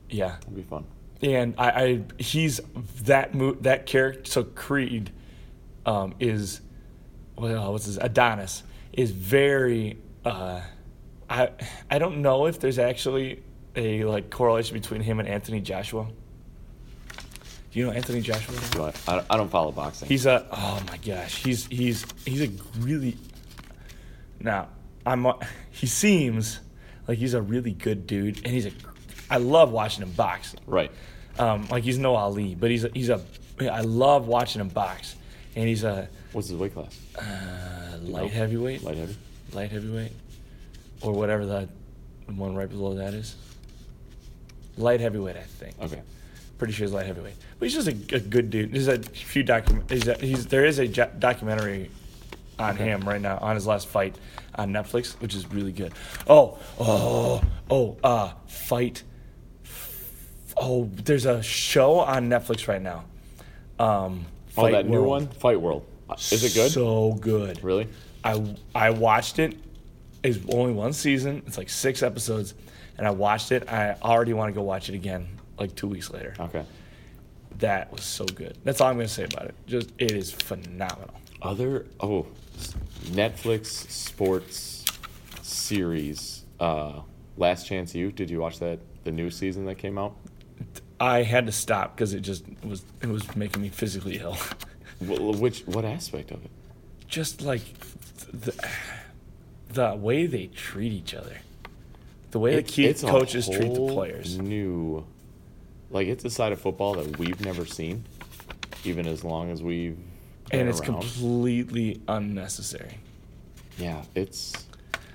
Yeah, 0.09 0.37
It'll 0.41 0.51
be 0.53 0.63
fun. 0.63 0.85
and 1.21 1.53
I, 1.57 1.69
I 1.69 2.01
he's 2.17 2.61
that 3.03 3.33
mo- 3.35 3.57
that 3.61 3.85
character. 3.85 4.29
So 4.29 4.43
Creed 4.43 5.11
um, 5.85 6.15
is 6.19 6.61
well, 7.37 7.73
what's 7.73 7.85
his 7.85 7.97
Adonis 7.97 8.63
is 8.93 9.11
very. 9.11 9.97
Uh, 10.25 10.61
I 11.29 11.49
I 11.89 11.99
don't 11.99 12.21
know 12.21 12.45
if 12.45 12.59
there's 12.59 12.79
actually 12.79 13.43
a 13.75 14.05
like 14.05 14.29
correlation 14.29 14.73
between 14.79 15.01
him 15.01 15.19
and 15.19 15.27
Anthony 15.27 15.59
Joshua. 15.59 16.07
Do 17.71 17.79
you 17.79 17.85
know 17.85 17.91
Anthony 17.91 18.21
Joshua? 18.21 18.55
Do 18.71 18.83
I, 18.83 18.93
I, 19.07 19.23
I 19.29 19.37
don't 19.37 19.49
follow 19.51 19.71
boxing. 19.71 20.07
He's 20.07 20.25
a 20.25 20.47
oh 20.51 20.81
my 20.87 20.97
gosh, 20.97 21.43
he's 21.43 21.65
he's 21.67 22.05
he's 22.25 22.41
a 22.41 22.49
really 22.79 23.17
now 24.39 24.69
I'm 25.07 25.25
he 25.71 25.87
seems 25.87 26.59
like 27.07 27.17
he's 27.17 27.33
a 27.33 27.41
really 27.41 27.71
good 27.71 28.05
dude, 28.07 28.37
and 28.37 28.47
he's 28.47 28.65
a 28.67 28.71
I 29.29 29.37
love 29.37 29.71
watching 29.71 30.03
him 30.03 30.11
box. 30.11 30.55
right. 30.65 30.91
Um, 31.39 31.67
like 31.69 31.83
he's 31.83 31.97
no 31.99 32.15
Ali, 32.15 32.55
but 32.55 32.71
he's 32.71 32.83
a, 32.83 32.89
he's 32.93 33.09
a 33.09 33.21
I 33.71 33.81
love 33.81 34.27
watching 34.27 34.59
him 34.61 34.69
box, 34.69 35.15
and 35.55 35.67
he's 35.67 35.83
a 35.83 36.09
What's 36.31 36.49
his 36.49 36.57
weight 36.57 36.73
class? 36.73 36.99
uh, 37.17 37.97
light 38.01 38.31
heavyweight, 38.31 38.83
Light 38.83 38.97
heavy. 38.97 39.15
light 39.53 39.71
heavyweight, 39.71 40.11
or 41.01 41.13
whatever 41.13 41.45
the 41.45 41.69
one 42.35 42.55
right 42.55 42.69
below 42.69 42.95
that 42.95 43.13
is. 43.13 43.35
Light 44.77 44.99
heavyweight, 44.99 45.37
I 45.37 45.41
think. 45.41 45.75
Okay. 45.81 46.01
Pretty 46.57 46.73
sure 46.73 46.85
he's 46.85 46.93
light 46.93 47.05
heavyweight, 47.05 47.35
but 47.59 47.69
he's 47.69 47.75
just 47.75 47.87
a, 47.87 48.15
a 48.15 48.19
good 48.19 48.49
dude. 48.49 48.71
There's 48.73 48.87
a 48.87 48.97
few 48.99 49.43
document. 49.43 49.91
He's, 49.91 50.07
a, 50.07 50.15
he's 50.15 50.47
there 50.47 50.65
is 50.65 50.79
a 50.79 50.87
documentary 50.87 51.91
on 52.59 52.75
Okay. 52.75 52.85
him 52.85 53.01
right 53.01 53.21
now 53.21 53.37
on 53.41 53.55
his 53.55 53.67
last 53.67 53.87
fight 53.87 54.15
on 54.55 54.71
Netflix, 54.71 55.13
which 55.21 55.35
is 55.35 55.51
really 55.51 55.71
good. 55.71 55.93
Oh, 56.27 56.57
oh, 56.79 57.41
oh, 57.69 57.97
uh, 58.03 58.33
fight. 58.47 59.03
Oh, 60.55 60.89
there's 61.03 61.25
a 61.25 61.41
show 61.43 61.99
on 61.99 62.29
Netflix 62.29 62.67
right 62.67 62.81
now. 62.81 63.03
Um, 63.79 64.25
Oh, 64.59 64.63
Fight 64.63 64.71
that 64.71 64.85
new 64.87 64.93
World. 64.93 65.07
one, 65.07 65.27
Fight 65.27 65.61
World. 65.61 65.85
Is 66.31 66.43
it 66.43 66.55
good? 66.55 66.71
So 66.71 67.13
good. 67.21 67.63
really? 67.63 67.87
I 68.23 68.55
I 68.73 68.89
watched 68.89 69.37
it. 69.37 69.55
It's 70.23 70.39
only 70.51 70.73
one 70.73 70.93
season. 70.93 71.43
It's 71.45 71.59
like 71.59 71.69
six 71.69 72.01
episodes, 72.01 72.55
and 72.97 73.05
I 73.05 73.11
watched 73.11 73.51
it. 73.51 73.69
I 73.71 73.95
already 74.01 74.33
want 74.33 74.49
to 74.51 74.53
go 74.59 74.63
watch 74.63 74.89
it 74.89 74.95
again, 74.95 75.27
like 75.59 75.75
two 75.75 75.85
weeks 75.87 76.09
later. 76.09 76.33
Okay. 76.39 76.63
That 77.59 77.91
was 77.91 78.03
so 78.03 78.25
good. 78.25 78.57
That's 78.63 78.81
all 78.81 78.87
I'm 78.89 78.95
gonna 78.95 79.07
say 79.07 79.25
about 79.25 79.45
it. 79.45 79.53
Just 79.67 79.91
it 79.99 80.11
is 80.11 80.31
phenomenal. 80.31 81.13
Other 81.43 81.85
oh, 81.99 82.25
Netflix 83.05 83.89
sports 83.89 84.85
series. 85.41 86.43
Uh, 86.59 87.01
Last 87.37 87.67
Chance 87.67 87.93
U. 87.95 88.11
Did 88.11 88.29
you 88.29 88.39
watch 88.39 88.59
that? 88.59 88.79
The 89.03 89.11
new 89.11 89.29
season 89.29 89.65
that 89.65 89.75
came 89.75 89.97
out. 89.97 90.15
I 90.99 91.21
had 91.23 91.45
to 91.45 91.51
stop 91.51 91.95
because 91.95 92.13
it 92.13 92.21
just 92.21 92.43
was 92.63 92.83
it 93.01 93.07
was 93.07 93.35
making 93.35 93.61
me 93.61 93.69
physically 93.69 94.17
ill. 94.19 94.33
Wh- 94.99 95.39
Which 95.39 95.61
what 95.67 95.85
aspect 95.85 96.31
of 96.31 96.43
it? 96.43 96.51
just 97.07 97.41
like 97.41 97.61
the 98.33 98.53
the 99.69 99.95
way 99.95 100.25
they 100.25 100.47
treat 100.47 100.91
each 100.91 101.13
other, 101.13 101.37
the 102.31 102.39
way 102.39 102.55
It- 102.55 102.65
the 102.65 102.71
key 102.71 102.85
it's 102.85 103.03
a 103.03 103.07
coaches 103.07 103.47
treat 103.47 103.73
the 103.73 103.87
players. 103.93 104.39
New, 104.39 105.05
like 105.91 106.07
it's 106.07 106.25
a 106.25 106.29
side 106.29 106.51
of 106.51 106.59
football 106.59 106.95
that 106.95 107.17
we've 107.19 107.39
never 107.45 107.65
seen, 107.65 108.03
even 108.83 109.05
as 109.07 109.23
long 109.23 109.51
as 109.51 109.61
we've. 109.61 109.97
And 110.51 110.69
it's 110.69 110.79
around. 110.81 111.01
completely 111.01 112.01
unnecessary. 112.07 112.97
Yeah, 113.77 114.03
it's 114.15 114.65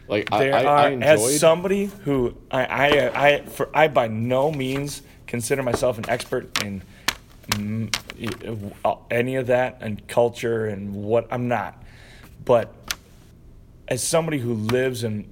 like 0.09 0.29
There 0.31 0.55
I, 0.55 0.64
are, 0.64 0.77
I 0.77 0.88
enjoyed. 0.90 1.09
as 1.09 1.40
somebody 1.40 1.87
who 2.05 2.37
I, 2.51 2.64
I, 2.64 3.27
I, 3.29 3.42
for, 3.47 3.68
I 3.75 3.88
by 3.88 4.09
no 4.09 4.51
means 4.53 5.03
consider 5.27 5.62
myself 5.62 5.99
an 5.99 6.09
expert 6.09 6.62
in 6.62 6.83
any 9.11 9.37
of 9.37 9.47
that 9.49 9.79
and 9.81 10.07
culture 10.09 10.66
and 10.66 10.95
what 10.95 11.27
I'm 11.33 11.49
not. 11.49 11.83
But 12.45 12.75
as 13.88 14.03
somebody 14.03 14.38
who 14.38 14.55
lives 14.55 15.05
in, 15.05 15.29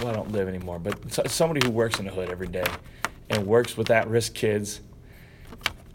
well, 0.00 0.08
I 0.08 0.12
don't 0.14 0.32
live 0.32 0.48
anymore, 0.48 0.78
but 0.78 1.30
somebody 1.30 1.66
who 1.66 1.72
works 1.72 1.98
in 1.98 2.06
the 2.06 2.10
hood 2.12 2.30
every 2.30 2.48
day 2.48 2.66
and 3.30 3.46
works 3.46 3.76
with 3.76 3.90
at-risk 3.90 4.34
kids, 4.34 4.80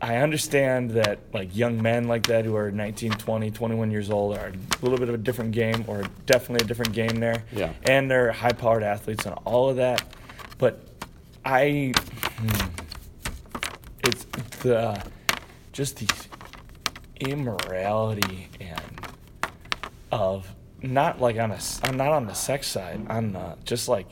I 0.02 0.18
understand 0.18 0.92
that 0.92 1.20
like 1.32 1.56
young 1.56 1.80
men 1.80 2.08
like 2.08 2.24
that 2.24 2.44
who 2.44 2.56
are 2.56 2.72
19, 2.72 3.12
20, 3.12 3.52
21 3.52 3.92
years 3.92 4.10
old 4.10 4.36
are 4.36 4.48
a 4.48 4.54
little 4.82 4.98
bit 4.98 5.10
of 5.10 5.16
a 5.16 5.18
different 5.20 5.52
game 5.52 5.86
or 5.88 6.04
definitely 6.26 6.66
a 6.66 6.68
different 6.68 6.94
game 6.94 7.18
there. 7.18 7.44
Yeah. 7.52 7.72
And 7.84 8.10
they're 8.10 8.32
high-powered 8.32 8.82
athletes 8.82 9.26
and 9.28 9.36
all 9.46 9.70
of 9.70 9.76
that. 9.76 10.04
But 10.58 10.84
I, 11.46 11.94
hmm, 12.38 12.82
it's 14.04 14.26
the 14.64 15.04
just 15.72 15.98
the 15.98 16.08
immorality 17.20 18.50
and 18.60 19.08
of 20.12 20.54
not 20.82 21.22
like 21.22 21.38
on 21.38 21.52
a 21.52 21.60
uh, 21.84 21.92
not 21.92 22.10
on 22.10 22.26
the 22.26 22.34
sex 22.34 22.68
side 22.68 23.06
on 23.10 23.34
the, 23.34 23.56
just 23.64 23.88
like 23.88 24.08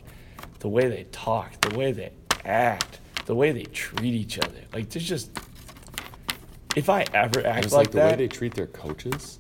the 0.60 0.70
way 0.70 0.88
they 0.88 1.06
talk 1.12 1.60
the 1.62 1.78
way 1.78 1.92
they 1.92 2.12
act 2.46 3.00
the 3.26 3.36
way 3.36 3.52
they 3.52 3.64
treat 3.64 4.14
each 4.14 4.38
other 4.38 4.62
like 4.74 4.90
there's 4.90 5.08
just 5.08 5.32
if 6.76 6.90
i 6.90 7.04
ever 7.14 7.46
act 7.46 7.66
it's 7.66 7.74
like, 7.74 7.88
like, 7.88 7.92
the 7.92 7.98
that 7.98 8.12
way 8.12 8.16
they 8.18 8.28
treat 8.28 8.54
their 8.54 8.68
coaches. 8.68 9.40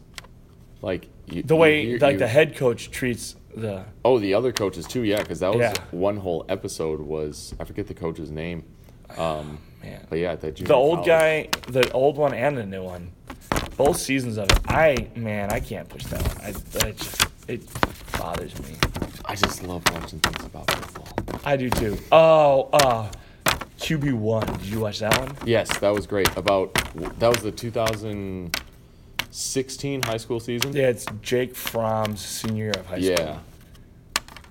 Like 0.81 1.09
you, 1.27 1.43
the 1.43 1.55
way 1.57 1.85
you- 1.85 1.97
like 1.99 2.17
the 2.19 2.27
head 2.27 2.55
coach 2.55 2.89
treats 2.91 3.35
the 3.55 3.83
Oh, 4.05 4.17
the 4.19 4.33
other 4.33 4.51
coaches 4.53 4.85
too. 4.85 5.03
Yeah, 5.03 5.17
because 5.21 5.41
that 5.41 5.49
was 5.51 5.59
Yeah. 5.59 5.73
one 5.91 6.15
whole 6.17 6.45
episode. 6.47 7.01
Was 7.01 7.53
I 7.59 7.65
forget 7.65 7.87
the 7.87 7.93
coach's 7.93 8.31
name? 8.31 8.63
Um, 9.17 9.57
man 9.81 10.05
but 10.09 10.19
yeah, 10.19 10.35
that 10.35 10.55
the 10.55 10.73
old 10.73 11.05
guy 11.05 11.49
the 11.67 11.91
old 11.91 12.17
one 12.17 12.33
and 12.33 12.55
the 12.57 12.65
new 12.65 12.83
one 12.83 13.11
both 13.75 13.97
seasons 13.97 14.37
of 14.37 14.49
it 14.51 14.59
i 14.67 15.07
man 15.15 15.49
i 15.51 15.59
can't 15.59 15.87
push 15.89 16.03
that 16.05 16.21
one 16.27 16.45
i 16.45 16.51
that 16.51 16.95
just 16.97 17.25
it 17.47 17.61
bothers 18.19 18.53
me 18.61 18.75
I 19.25 19.33
just 19.35 19.63
love 19.63 19.81
watching 19.93 20.19
things 20.19 20.45
about 20.45 20.69
football. 20.69 21.39
i 21.43 21.55
do 21.57 21.69
too 21.71 21.97
oh 22.11 22.69
uh 22.73 23.09
qb1 23.79 24.59
did 24.59 24.65
you 24.67 24.79
watch 24.81 24.99
that 24.99 25.17
one 25.19 25.35
Yes, 25.45 25.77
that 25.79 25.89
was 25.93 26.05
great. 26.07 26.27
About 26.37 26.73
that 27.19 27.27
was 27.29 27.41
the 27.43 27.51
2016 27.51 30.01
high 30.01 30.17
school 30.17 30.39
season. 30.39 30.73
Yeah, 30.75 30.87
it's 30.89 31.05
Jake 31.21 31.53
Fromm's 31.55 32.23
senior 32.25 32.65
year 32.65 32.73
of 32.77 32.85
high 32.85 32.99
school. 32.99 33.11
yeah, 33.17 33.39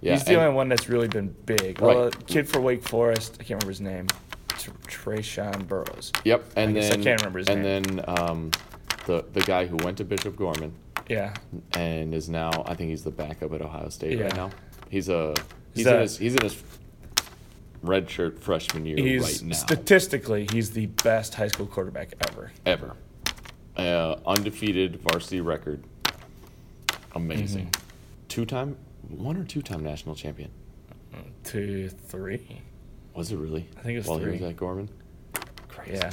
yeah. 0.00 0.12
He's 0.14 0.24
the 0.24 0.34
only 0.40 0.54
one 0.54 0.68
that's 0.68 0.88
really 0.88 1.08
been 1.08 1.34
big. 1.46 1.80
Right. 1.80 1.96
Well, 1.96 2.10
kid 2.26 2.48
for 2.48 2.60
Wake 2.60 2.82
Forest, 2.82 3.34
I 3.40 3.44
can't 3.44 3.62
remember 3.62 3.68
his 3.70 3.80
name. 3.80 4.06
Tr- 4.48 4.70
Trayshawn 4.88 5.66
Burrows. 5.68 6.12
Yep, 6.24 6.44
and 6.56 6.76
I 6.76 6.80
then 6.80 7.02
can't 7.02 7.20
remember 7.20 7.38
his 7.40 7.48
and 7.48 7.62
name. 7.62 7.82
then 7.84 8.04
um, 8.08 8.50
the 9.06 9.24
the 9.32 9.40
guy 9.42 9.66
who 9.66 9.76
went 9.78 9.98
to 9.98 10.04
Bishop 10.04 10.36
Gorman 10.36 10.72
Yeah. 11.08 11.34
and 11.72 12.14
is 12.14 12.28
now 12.28 12.50
I 12.66 12.74
think 12.74 12.90
he's 12.90 13.04
the 13.04 13.10
backup 13.10 13.52
at 13.52 13.62
Ohio 13.62 13.88
State 13.90 14.20
right 14.20 14.30
Yeah. 14.30 14.36
now. 14.36 14.50
He's 14.90 15.08
a 15.08 15.34
he's 15.74 15.84
that- 15.84 15.96
in 15.96 16.00
his 16.02 16.18
he's 16.18 16.34
in 16.34 16.42
his 16.42 16.62
redshirt 17.84 18.38
freshman 18.40 18.84
year 18.84 18.96
He's 18.96 19.22
right 19.22 19.42
now. 19.50 19.54
statistically 19.56 20.46
he's 20.52 20.70
the 20.72 20.86
best 20.86 21.34
high 21.34 21.48
school 21.48 21.66
quarterback 21.66 22.12
ever. 22.28 22.50
ever. 22.66 22.96
Uh, 23.76 24.16
undefeated 24.26 25.00
varsity 25.00 25.40
record. 25.40 25.82
Amazing. 27.14 27.66
Mm-hmm. 27.66 27.82
Two 28.28 28.44
time, 28.44 28.76
one 29.08 29.36
or 29.36 29.44
two 29.44 29.62
time 29.62 29.82
national 29.82 30.14
champion. 30.14 30.50
Two, 31.44 31.88
three. 31.88 32.60
Was 33.14 33.32
it 33.32 33.36
really? 33.36 33.68
I 33.78 33.80
think 33.82 33.94
it 33.94 33.98
was 33.98 34.06
While 34.06 34.18
he 34.18 34.24
three. 34.24 34.32
was 34.34 34.42
at 34.42 34.56
Gorman. 34.56 34.88
Crazy. 35.68 35.92
Yeah. 35.94 36.10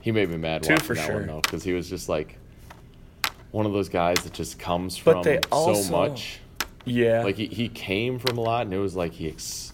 He 0.00 0.12
made 0.12 0.30
me 0.30 0.36
mad 0.36 0.62
Two 0.62 0.72
watching 0.74 0.86
for 0.86 0.94
that 0.94 1.06
sure. 1.06 1.14
one 1.16 1.26
though, 1.26 1.40
because 1.40 1.62
he 1.64 1.72
was 1.72 1.88
just 1.88 2.08
like 2.08 2.38
one 3.50 3.66
of 3.66 3.72
those 3.72 3.88
guys 3.88 4.16
that 4.24 4.32
just 4.32 4.58
comes 4.58 4.98
But 5.00 5.12
from 5.14 5.22
they 5.24 5.36
so 5.42 5.48
also- 5.50 5.90
much. 6.08 6.38
Yeah. 6.84 7.22
Like 7.24 7.36
he, 7.36 7.46
he 7.46 7.68
came 7.68 8.18
from 8.18 8.38
a 8.38 8.40
lot, 8.40 8.62
and 8.66 8.72
it 8.74 8.78
was 8.78 8.96
like 8.96 9.12
he 9.12 9.28
ex- 9.28 9.71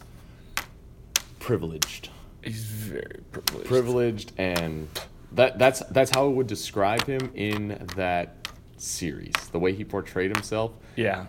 privileged, 1.39 2.11
he's 2.43 2.65
very 2.65 3.21
privileged. 3.33 3.67
privileged, 3.69 4.33
and 4.39 4.89
that 5.33 5.59
that's 5.59 5.81
that's 5.91 6.11
how 6.15 6.25
I 6.27 6.29
would 6.29 6.47
describe 6.47 7.07
him 7.07 7.31
in 7.35 7.87
that 7.97 8.49
series. 8.77 9.35
The 9.53 9.59
way 9.59 9.73
he 9.75 9.85
portrayed 9.85 10.35
himself 10.35 10.73
Yeah. 10.97 11.27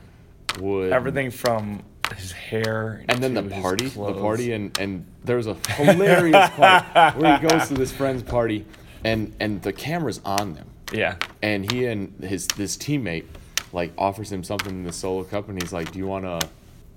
would 0.59 0.91
Everything 0.91 1.31
from 1.31 1.83
his 2.15 2.31
hair 2.31 3.03
and 3.07 3.21
then 3.23 3.33
the 3.35 3.43
party, 3.43 3.87
the 3.87 4.13
party, 4.13 4.53
and 4.53 4.77
and 4.79 5.05
there 5.23 5.37
was 5.37 5.47
a 5.47 5.55
hilarious 5.75 6.49
part 6.51 7.15
where 7.17 7.37
he 7.37 7.47
goes 7.47 7.67
to 7.67 7.73
this 7.75 7.91
friend's 7.91 8.23
party, 8.23 8.65
and 9.03 9.33
and 9.39 9.61
the 9.61 9.73
camera's 9.73 10.19
on 10.25 10.53
them, 10.55 10.67
Yeah. 10.91 11.15
and 11.41 11.71
he 11.71 11.85
and 11.85 12.13
his 12.23 12.47
this 12.47 12.77
teammate 12.77 13.25
like 13.71 13.91
offers 13.97 14.31
him 14.31 14.43
something 14.43 14.71
in 14.73 14.83
the 14.83 14.91
solo 14.93 15.23
cup, 15.23 15.49
and 15.49 15.61
he's 15.61 15.71
like, 15.71 15.91
"Do 15.91 15.99
you 15.99 16.07
want 16.07 16.25
a 16.25 16.39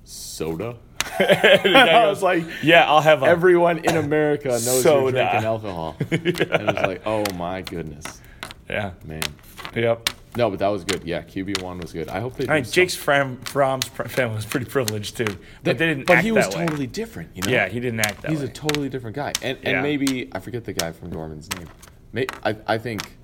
soda?" 0.05 0.77
I 1.19 2.07
was 2.09 2.23
like, 2.23 2.45
Yeah, 2.63 2.89
I'll 2.89 3.01
have 3.01 3.23
a 3.23 3.27
everyone 3.27 3.79
in 3.79 3.97
America 3.97 4.49
knows 4.49 4.83
Soda. 4.83 5.03
you're 5.03 5.11
drinking 5.13 5.45
alcohol, 5.45 5.97
and 6.11 6.27
it's 6.27 6.83
like, 6.83 7.03
oh 7.07 7.25
my 7.35 7.63
goodness, 7.63 8.21
Yeah. 8.69 8.93
man. 9.05 9.23
Yep. 9.75 10.11
No, 10.35 10.49
but 10.49 10.61
that 10.61 10.69
was 10.69 10.85
good. 10.85 11.05
Yeah, 11.05 11.23
QB 11.23 11.63
one 11.63 11.79
was 11.79 11.93
good. 11.93 12.09
I 12.09 12.21
hope 12.21 12.37
they. 12.37 12.49
I 12.49 12.55
mean, 12.55 12.65
Jake's 12.65 12.95
some- 12.95 13.03
Fram, 13.03 13.37
Fromm's 13.41 13.87
family 13.89 14.37
was 14.37 14.47
pretty 14.47 14.65
privileged 14.67 15.17
too, 15.17 15.27
but 15.63 15.77
they 15.79 15.87
didn't. 15.87 16.07
But 16.07 16.19
act 16.19 16.25
he 16.25 16.33
was 16.33 16.49
that 16.49 16.57
way. 16.57 16.67
totally 16.67 16.87
different. 16.87 17.31
You 17.35 17.43
know. 17.43 17.51
Yeah, 17.51 17.69
he 17.69 17.81
didn't 17.81 18.01
act 18.01 18.23
that 18.23 18.31
He's 18.31 18.41
way. 18.41 18.47
a 18.47 18.49
totally 18.49 18.89
different 18.89 19.15
guy, 19.17 19.33
and 19.43 19.59
and 19.59 19.67
Yeah. 19.77 19.83
maybe 19.83 20.31
I 20.33 20.41
forget 20.41 20.65
the 20.65 20.73
guy 20.73 20.93
from 20.93 21.11
Gorman's 21.11 21.51
name. 21.59 21.69
May, 22.13 22.27
I 22.45 22.57
I 22.67 22.79
think 22.79 23.19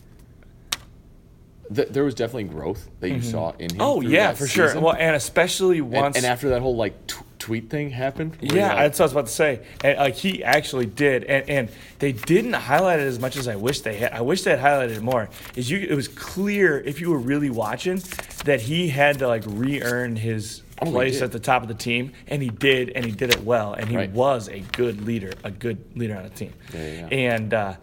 th- 1.75 1.89
there 1.89 2.05
was 2.05 2.15
definitely 2.15 2.45
growth 2.45 2.89
that 3.01 3.09
you 3.09 3.17
mm-hmm. 3.17 3.31
saw 3.31 3.53
in 3.59 3.71
him. 3.71 3.81
oh 3.81 4.01
yeah, 4.01 4.29
that 4.29 4.39
for 4.39 4.47
sure. 4.47 4.79
Well, 4.81 4.95
and 4.95 5.17
especially 5.17 5.81
once. 5.81 6.17
and 6.17 6.27
after 6.27 6.51
that 6.51 6.61
whole 6.63 6.77
like 6.77 7.07
t- 7.07 7.17
tweet 7.49 7.71
thing 7.71 7.89
happened. 7.91 8.37
yeah, 8.43 8.69
like- 8.69 8.77
that's 8.79 8.99
what 8.99 9.05
I 9.05 9.07
was 9.07 9.13
about 9.13 9.27
to 9.27 9.33
say. 9.33 9.61
And 9.83 9.99
like 9.99 10.15
he 10.17 10.45
actually 10.45 10.85
did, 10.85 11.25
and, 11.25 11.49
and 11.49 11.69
they 11.99 12.13
didn't 12.13 12.53
highlight 12.53 13.01
it 13.01 13.07
as 13.07 13.19
much 13.19 13.37
as 13.39 13.49
I 13.49 13.57
wish 13.57 13.81
they 13.81 13.97
had. 13.97 14.13
I 14.13 14.21
wish 14.21 14.43
they 14.43 14.51
had 14.55 14.61
highlighted 14.61 14.97
it 14.99 15.03
more. 15.03 15.31
Is 15.57 15.71
you? 15.71 15.79
It 15.79 15.95
was 15.95 16.09
clear 16.09 16.79
if 16.79 17.01
you 17.01 17.09
were 17.11 17.19
really 17.19 17.49
watching 17.49 18.03
that 18.45 18.61
he 18.61 18.89
had 18.89 19.19
to 19.21 19.29
like 19.29 19.45
re-earn 19.47 20.17
his 20.17 20.63
Oh, 20.81 20.93
place 20.93 21.23
at 21.23 21.33
the 21.33 21.41
top 21.41 21.63
of 21.63 21.69
the 21.69 21.75
team, 21.75 22.13
and 22.29 22.41
he 22.41 22.51
did, 22.51 22.91
and 22.91 23.05
he 23.05 23.11
did 23.11 23.31
it 23.35 23.43
well, 23.43 23.73
and 23.73 23.89
he 23.89 23.97
Right. 23.97 24.11
was 24.13 24.49
a 24.49 24.61
good 24.61 25.05
leader, 25.05 25.33
a 25.43 25.51
good 25.51 25.79
leader 25.97 26.15
on 26.17 26.23
the 26.23 26.29
team. 26.31 26.53
And 26.73 27.53
uh, 27.53 27.75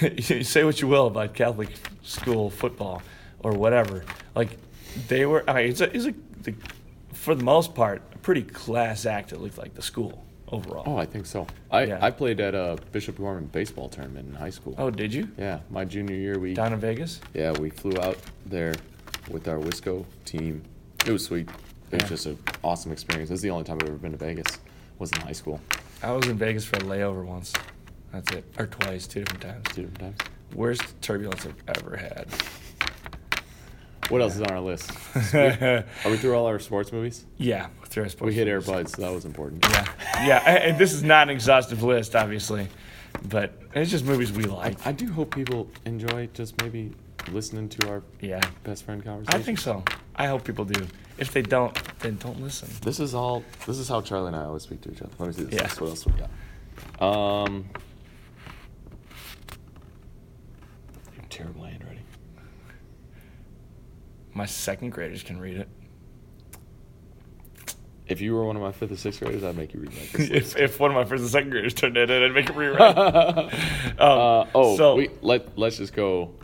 say 0.42 0.64
what 0.64 0.80
you 0.80 0.88
will 0.88 1.06
about 1.08 1.34
Catholic 1.34 1.68
school 2.02 2.48
football 2.48 3.02
or 3.40 3.52
whatever, 3.52 4.04
like 4.34 4.56
they 5.08 5.26
were. 5.26 5.44
I 5.50 5.52
mean, 5.54 5.70
it's 5.70 5.80
a, 5.82 5.94
it's 5.94 6.06
a, 6.06 6.14
the, 6.44 6.54
for 7.12 7.34
the 7.34 7.44
most 7.44 7.74
part, 7.74 8.02
a 8.14 8.18
pretty 8.18 8.42
class 8.42 9.06
act. 9.06 9.32
It 9.32 9.40
looked 9.40 9.58
like 9.58 9.74
the 9.74 9.82
school 9.82 10.24
overall. 10.48 10.82
Oh, 10.86 10.96
I 10.96 11.06
think 11.06 11.26
so. 11.26 11.46
I, 11.70 11.84
Yeah. 11.84 11.98
I 12.00 12.10
played 12.10 12.40
at 12.40 12.54
a 12.54 12.76
Bishop 12.92 13.18
Gorman 13.18 13.46
baseball 13.46 13.88
tournament 13.88 14.28
in 14.28 14.34
high 14.34 14.50
school. 14.50 14.74
Oh, 14.78 14.90
did 14.90 15.12
you? 15.14 15.28
Yeah, 15.38 15.60
my 15.70 15.84
junior 15.84 16.16
year 16.16 16.38
we 16.38 16.54
Down 16.54 16.72
in 16.72 16.80
Vegas? 16.80 17.20
yeah 17.34 17.52
we 17.58 17.70
flew 17.70 17.96
out 18.00 18.18
there 18.46 18.74
with 19.30 19.46
our 19.48 19.58
Wisco 19.58 20.04
team. 20.24 20.62
It 21.06 21.12
was 21.12 21.24
sweet. 21.24 21.48
It 21.92 22.02
was 22.02 22.08
just 22.10 22.26
an 22.26 22.38
awesome 22.62 22.92
experience. 22.92 23.30
This 23.30 23.38
is 23.38 23.42
the 23.42 23.50
only 23.50 23.64
time 23.64 23.78
I've 23.80 23.88
ever 23.88 23.96
been 23.98 24.12
to 24.12 24.18
Vegas. 24.18 24.58
Was 24.98 25.10
in 25.12 25.20
high 25.22 25.32
school. 25.32 25.60
I 26.02 26.12
was 26.12 26.26
in 26.26 26.36
Vegas 26.36 26.64
for 26.64 26.76
a 26.76 26.80
layover 26.80 27.24
once. 27.24 27.52
That's 28.12 28.30
it. 28.32 28.44
Or 28.58 28.66
twice, 28.66 29.06
two 29.06 29.20
different 29.20 29.42
times. 29.42 29.64
Two 29.74 29.82
different 29.86 29.98
times. 29.98 30.16
Worst 30.54 30.82
turbulence 31.00 31.46
I've 31.46 31.78
ever 31.78 31.96
had. 31.96 32.26
What 34.10 34.20
else 34.20 34.34
is 34.34 34.42
on 34.42 34.50
our 34.50 34.60
list? 34.60 34.90
Are 35.34 35.84
we 36.06 36.16
through 36.16 36.34
all 36.34 36.46
our 36.46 36.58
sports 36.58 36.92
movies? 36.92 37.24
yeah, 37.38 37.68
through 37.86 38.02
our 38.04 38.08
sports 38.08 38.26
We 38.28 38.34
hit 38.34 38.48
Air. 38.48 38.60
Buds, 38.60 38.92
so 38.92 39.02
that 39.02 39.12
was 39.12 39.24
important. 39.24 39.64
Yeah, 39.70 39.86
yeah. 40.26 40.58
And 40.68 40.78
this 40.78 40.92
is 40.92 41.02
not 41.02 41.28
an 41.28 41.30
exhaustive 41.34 41.82
list, 41.82 42.14
obviously, 42.16 42.68
but 43.28 43.52
it's 43.74 43.90
just 43.90 44.04
movies 44.04 44.32
we 44.32 44.44
like. 44.44 44.84
I 44.86 44.92
do 44.92 45.10
hope 45.10 45.34
people 45.34 45.68
enjoy 45.86 46.28
just 46.34 46.60
maybe 46.60 46.92
listening 47.30 47.68
to 47.70 47.88
our 47.88 48.02
Yeah, 48.20 48.40
best 48.64 48.84
friend 48.84 49.02
conversation. 49.04 49.40
I 49.40 49.42
think 49.44 49.58
so. 49.58 49.84
I 50.16 50.26
hope 50.26 50.44
people 50.44 50.64
do. 50.64 50.86
If 51.18 51.32
they 51.32 51.42
don't, 51.42 51.72
then 52.00 52.16
don't 52.16 52.40
listen. 52.42 52.68
This 52.82 52.98
is 52.98 53.14
all. 53.14 53.44
This 53.66 53.78
is 53.78 53.88
how 53.88 54.00
Charlie 54.00 54.28
and 54.28 54.36
I 54.36 54.44
always 54.44 54.62
speak 54.64 54.80
to 54.82 54.90
each 54.90 55.02
other. 55.02 55.12
Let 55.18 55.26
me 55.28 55.32
see 55.34 55.42
this. 55.44 55.54
Yeah. 55.54 55.62
list. 55.62 55.80
What 55.80 55.90
else 55.90 56.06
we 56.06 56.12
got? 56.98 57.02
Um. 57.06 57.68
I'm 61.18 61.24
terrible 61.28 61.64
handwriting. 61.64 62.02
My 64.34 64.46
second 64.46 64.90
graders 64.90 65.22
can 65.22 65.38
read 65.40 65.56
it. 65.56 65.68
If 68.06 68.20
you 68.20 68.34
were 68.34 68.44
one 68.44 68.56
of 68.56 68.62
my 68.62 68.72
fifth 68.72 68.90
or 68.90 68.96
sixth 68.96 69.20
graders, 69.20 69.44
I'd 69.44 69.56
make 69.56 69.72
you 69.72 69.80
read 69.80 69.92
this. 69.92 70.14
if, 70.30 70.56
if 70.56 70.80
one 70.80 70.90
of 70.90 70.96
my 70.96 71.04
first 71.04 71.22
and 71.22 71.30
second 71.30 71.50
graders 71.50 71.74
turned 71.74 71.96
it 71.96 72.10
in, 72.10 72.22
I'd 72.24 72.34
make 72.34 72.50
it 72.50 72.56
rewrite. 72.56 72.96
um, 72.96 73.50
Uh, 73.98 74.46
oh, 74.54 74.76
so 74.76 74.96
we 74.96 75.10
let 75.22 75.56
let's 75.56 75.76
just 75.76 75.92
go. 75.92 76.34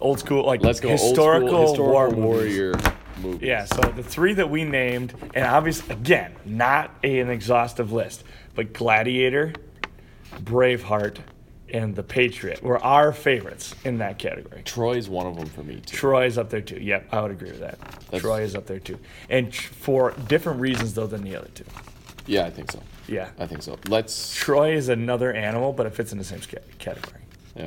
old 0.00 0.18
school, 0.20 0.44
like 0.46 0.62
Let's 0.62 0.80
go 0.80 0.88
historical, 0.90 1.74
school, 1.74 1.86
war 1.86 2.06
historical 2.06 2.22
movies. 2.22 2.58
warrior 2.58 2.74
movies. 3.20 3.42
Yeah, 3.42 3.64
so 3.66 3.82
the 3.82 4.02
three 4.02 4.32
that 4.34 4.48
we 4.48 4.64
named, 4.64 5.12
and 5.34 5.44
obviously, 5.44 5.94
again, 5.94 6.34
not 6.46 6.94
a, 7.04 7.20
an 7.20 7.28
exhaustive 7.28 7.92
list, 7.92 8.24
but 8.54 8.72
Gladiator, 8.72 9.52
Braveheart, 10.44 11.18
and 11.72 11.94
The 11.96 12.02
Patriot 12.02 12.62
were 12.62 12.82
our 12.84 13.12
favorites 13.12 13.74
in 13.84 13.98
that 13.98 14.18
category. 14.18 14.62
Troy's 14.64 15.08
one 15.08 15.26
of 15.26 15.36
them 15.36 15.46
for 15.46 15.62
me 15.62 15.76
too. 15.76 15.96
Troy 15.96 16.26
is 16.26 16.38
up 16.38 16.50
there 16.50 16.60
too. 16.60 16.78
Yep, 16.80 17.08
I 17.12 17.20
would 17.22 17.30
agree 17.30 17.50
with 17.50 17.60
that. 17.60 17.78
That's- 17.80 18.20
Troy 18.22 18.42
is 18.42 18.54
up 18.54 18.66
there 18.66 18.78
too, 18.78 18.98
and 19.30 19.52
tr- 19.52 19.72
for 19.72 20.10
different 20.28 20.60
reasons 20.60 20.94
though 20.94 21.06
than 21.06 21.22
the 21.22 21.34
other 21.36 21.48
two. 21.54 21.64
Yeah, 22.26 22.44
I 22.46 22.50
think 22.50 22.70
so. 22.70 22.80
Yeah, 23.08 23.30
I 23.38 23.46
think 23.46 23.62
so. 23.62 23.76
Let's. 23.88 24.34
Troy 24.36 24.74
is 24.76 24.88
another 24.88 25.32
animal, 25.32 25.72
but 25.72 25.86
it 25.86 25.94
fits 25.94 26.12
in 26.12 26.18
the 26.18 26.24
same 26.24 26.40
category. 26.78 27.20
Yeah. 27.56 27.66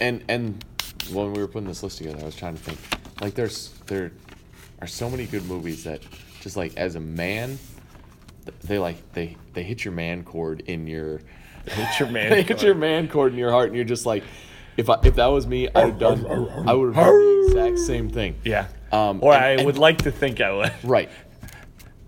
And 0.00 0.24
and 0.28 0.64
when 1.12 1.32
we 1.32 1.40
were 1.40 1.46
putting 1.46 1.68
this 1.68 1.82
list 1.82 1.98
together, 1.98 2.18
I 2.20 2.24
was 2.24 2.34
trying 2.36 2.56
to 2.56 2.62
think. 2.62 2.78
Like, 3.20 3.34
there's 3.34 3.70
there 3.86 4.10
are 4.80 4.88
so 4.88 5.08
many 5.08 5.26
good 5.26 5.44
movies 5.46 5.84
that 5.84 6.02
just 6.40 6.56
like 6.56 6.76
as 6.76 6.96
a 6.96 7.00
man, 7.00 7.58
they 8.64 8.78
like 8.78 9.12
they 9.12 9.36
they 9.52 9.62
hit 9.62 9.84
your 9.84 9.92
man 9.94 10.24
chord 10.24 10.60
in 10.66 10.86
your 10.88 11.20
Hit 11.70 12.00
your 12.00 12.08
man. 12.08 12.32
hit 12.46 12.62
your 12.62 12.74
man 12.74 13.08
chord 13.08 13.32
in 13.32 13.38
your 13.38 13.50
heart, 13.50 13.68
and 13.68 13.76
you're 13.76 13.84
just 13.84 14.06
like, 14.06 14.24
if 14.76 14.90
I 14.90 14.98
if 15.04 15.16
that 15.16 15.26
was 15.26 15.46
me, 15.46 15.68
I'd 15.74 15.80
have 15.84 15.98
done 15.98 16.26
I 16.68 16.74
would 16.74 16.94
have 16.94 17.04
done 17.04 17.18
the 17.18 17.46
exact 17.48 17.78
same 17.78 18.10
thing. 18.10 18.36
Yeah. 18.44 18.68
Um, 18.92 19.20
or 19.22 19.32
and- 19.34 19.44
I 19.44 19.48
and- 19.50 19.66
would 19.66 19.78
like 19.78 19.98
to 20.02 20.10
think 20.10 20.40
I 20.40 20.52
would. 20.52 20.72
Right. 20.84 21.10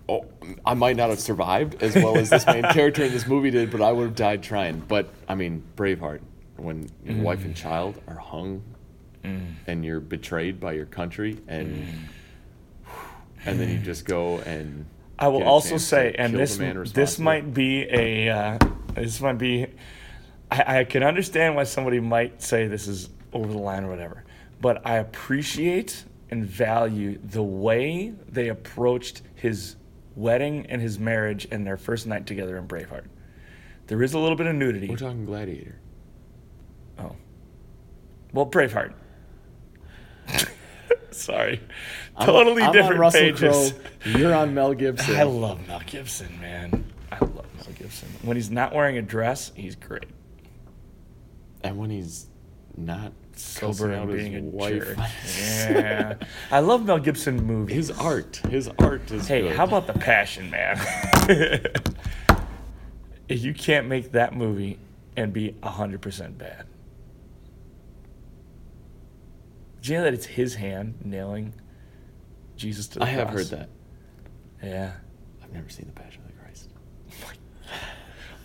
Oh, 0.09 0.25
I 0.65 0.73
might 0.73 0.95
not 0.95 1.09
have 1.09 1.19
survived 1.19 1.83
as 1.83 1.93
well 1.95 2.17
as 2.17 2.29
this 2.29 2.45
main 2.47 2.63
character 2.63 3.03
in 3.03 3.11
this 3.11 3.27
movie 3.27 3.51
did, 3.51 3.71
but 3.71 3.81
I 3.81 3.91
would 3.91 4.05
have 4.05 4.15
died 4.15 4.41
trying. 4.41 4.79
But 4.79 5.09
I 5.27 5.35
mean, 5.35 5.63
Braveheart, 5.75 6.21
when 6.55 6.89
your 7.03 7.17
wife 7.17 7.43
and 7.43 7.53
child 7.53 8.01
are 8.07 8.15
hung, 8.15 8.63
and 9.23 9.83
you're 9.83 9.99
betrayed 9.99 10.61
by 10.61 10.73
your 10.73 10.85
country, 10.85 11.39
and 11.49 11.85
and 13.45 13.59
then 13.59 13.69
you 13.69 13.79
just 13.79 14.05
go 14.05 14.37
and 14.39 14.85
I 15.19 15.27
will 15.29 15.43
also 15.43 15.77
say, 15.77 16.15
and 16.17 16.33
this 16.33 16.57
this 16.93 17.19
might 17.19 17.53
be 17.53 17.87
a 17.89 18.29
uh, 18.29 18.59
this 19.03 19.21
might 19.21 19.37
be. 19.37 19.67
I, 20.49 20.79
I 20.79 20.83
can 20.85 21.03
understand 21.03 21.55
why 21.55 21.63
somebody 21.63 21.99
might 21.99 22.41
say 22.41 22.67
this 22.67 22.87
is 22.87 23.09
over 23.33 23.51
the 23.51 23.57
line 23.59 23.83
or 23.83 23.89
whatever, 23.89 24.23
but 24.61 24.85
I 24.85 24.95
appreciate 24.97 26.03
and 26.29 26.45
value 26.45 27.19
the 27.23 27.43
way 27.43 28.13
they 28.29 28.49
approached 28.49 29.21
his 29.35 29.75
wedding 30.15 30.65
and 30.67 30.81
his 30.81 30.99
marriage 30.99 31.47
and 31.51 31.65
their 31.65 31.77
first 31.77 32.07
night 32.07 32.25
together 32.25 32.57
in 32.57 32.67
Braveheart. 32.67 33.05
There 33.87 34.01
is 34.03 34.13
a 34.13 34.19
little 34.19 34.35
bit 34.35 34.47
of 34.47 34.55
nudity. 34.55 34.87
We're 34.89 34.97
talking 34.97 35.25
Gladiator. 35.25 35.79
Oh. 36.99 37.15
Well, 38.33 38.45
Braveheart. 38.45 38.93
Sorry. 41.11 41.61
I'm- 42.15 42.25
totally 42.25 42.61
I'm 42.63 42.69
on 42.69 42.75
different 42.75 42.99
Russell 42.99 43.21
pages. 43.21 43.73
Crowe, 43.73 44.11
You're 44.11 44.33
on 44.33 44.53
Mel 44.53 44.73
Gibson. 44.73 45.15
I 45.15 45.23
love 45.23 45.65
Mel 45.67 45.81
Gibson, 45.85 46.39
man. 46.41 46.83
I 48.03 48.05
love 48.05 48.11
Mel 48.11 48.11
Gibson. 48.11 48.27
When 48.27 48.37
he's 48.37 48.51
not 48.51 48.73
wearing 48.75 48.97
a 48.97 49.01
dress, 49.01 49.51
he's 49.55 49.75
great. 49.75 50.05
and 51.63 51.77
when 51.77 51.89
he's 51.89 52.27
not 52.75 53.11
Sober 53.35 53.91
and 53.91 54.11
being 54.11 54.35
a 54.35 54.41
wife. 54.41 54.83
jerk. 54.83 54.97
Yeah. 55.37 56.15
I 56.51 56.59
love 56.59 56.85
Mel 56.85 56.99
Gibson 56.99 57.43
movies. 57.43 57.75
His 57.75 57.91
art, 57.99 58.37
his 58.49 58.67
art 58.79 59.11
is. 59.11 59.27
hey, 59.27 59.41
good. 59.41 59.55
how 59.55 59.63
about 59.65 59.85
the 59.87 59.93
passion, 59.93 60.49
man? 60.49 60.79
you 63.29 63.53
can't 63.53 63.87
make 63.87 64.11
that 64.13 64.35
movie 64.35 64.79
and 65.15 65.33
be 65.33 65.55
100% 65.63 66.37
bad. 66.37 66.65
Do 69.81 69.91
you 69.91 69.97
know 69.99 70.03
that 70.05 70.13
it's 70.13 70.25
his 70.25 70.55
hand 70.55 70.95
nailing 71.03 71.53
Jesus 72.55 72.87
to 72.89 72.99
the 72.99 73.05
cross? 73.05 73.09
I 73.09 73.11
have 73.19 73.29
heard 73.29 73.47
that. 73.47 73.69
Yeah. 74.63 74.93
I've 75.43 75.53
never 75.53 75.69
seen 75.69 75.85
the 75.85 75.91
Passion 75.93 76.21
of 76.21 76.26
the 76.26 76.26
Christ. 76.26 76.26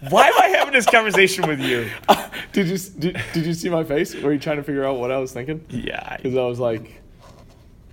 Why 0.08 0.26
am 0.28 0.38
I 0.38 0.48
having 0.48 0.72
this 0.72 0.86
conversation 0.86 1.46
with 1.46 1.60
you? 1.60 1.88
Uh, 2.08 2.28
did 2.52 2.66
you 2.68 2.76
did, 2.76 3.20
did 3.32 3.46
you 3.46 3.54
see 3.54 3.70
my 3.70 3.84
face? 3.84 4.14
Were 4.14 4.32
you 4.32 4.38
trying 4.38 4.56
to 4.56 4.62
figure 4.62 4.84
out 4.84 4.98
what 4.98 5.10
I 5.10 5.18
was 5.18 5.32
thinking? 5.32 5.64
Yeah. 5.70 6.16
Because 6.16 6.36
I 6.36 6.44
was 6.44 6.58
like, 6.58 7.00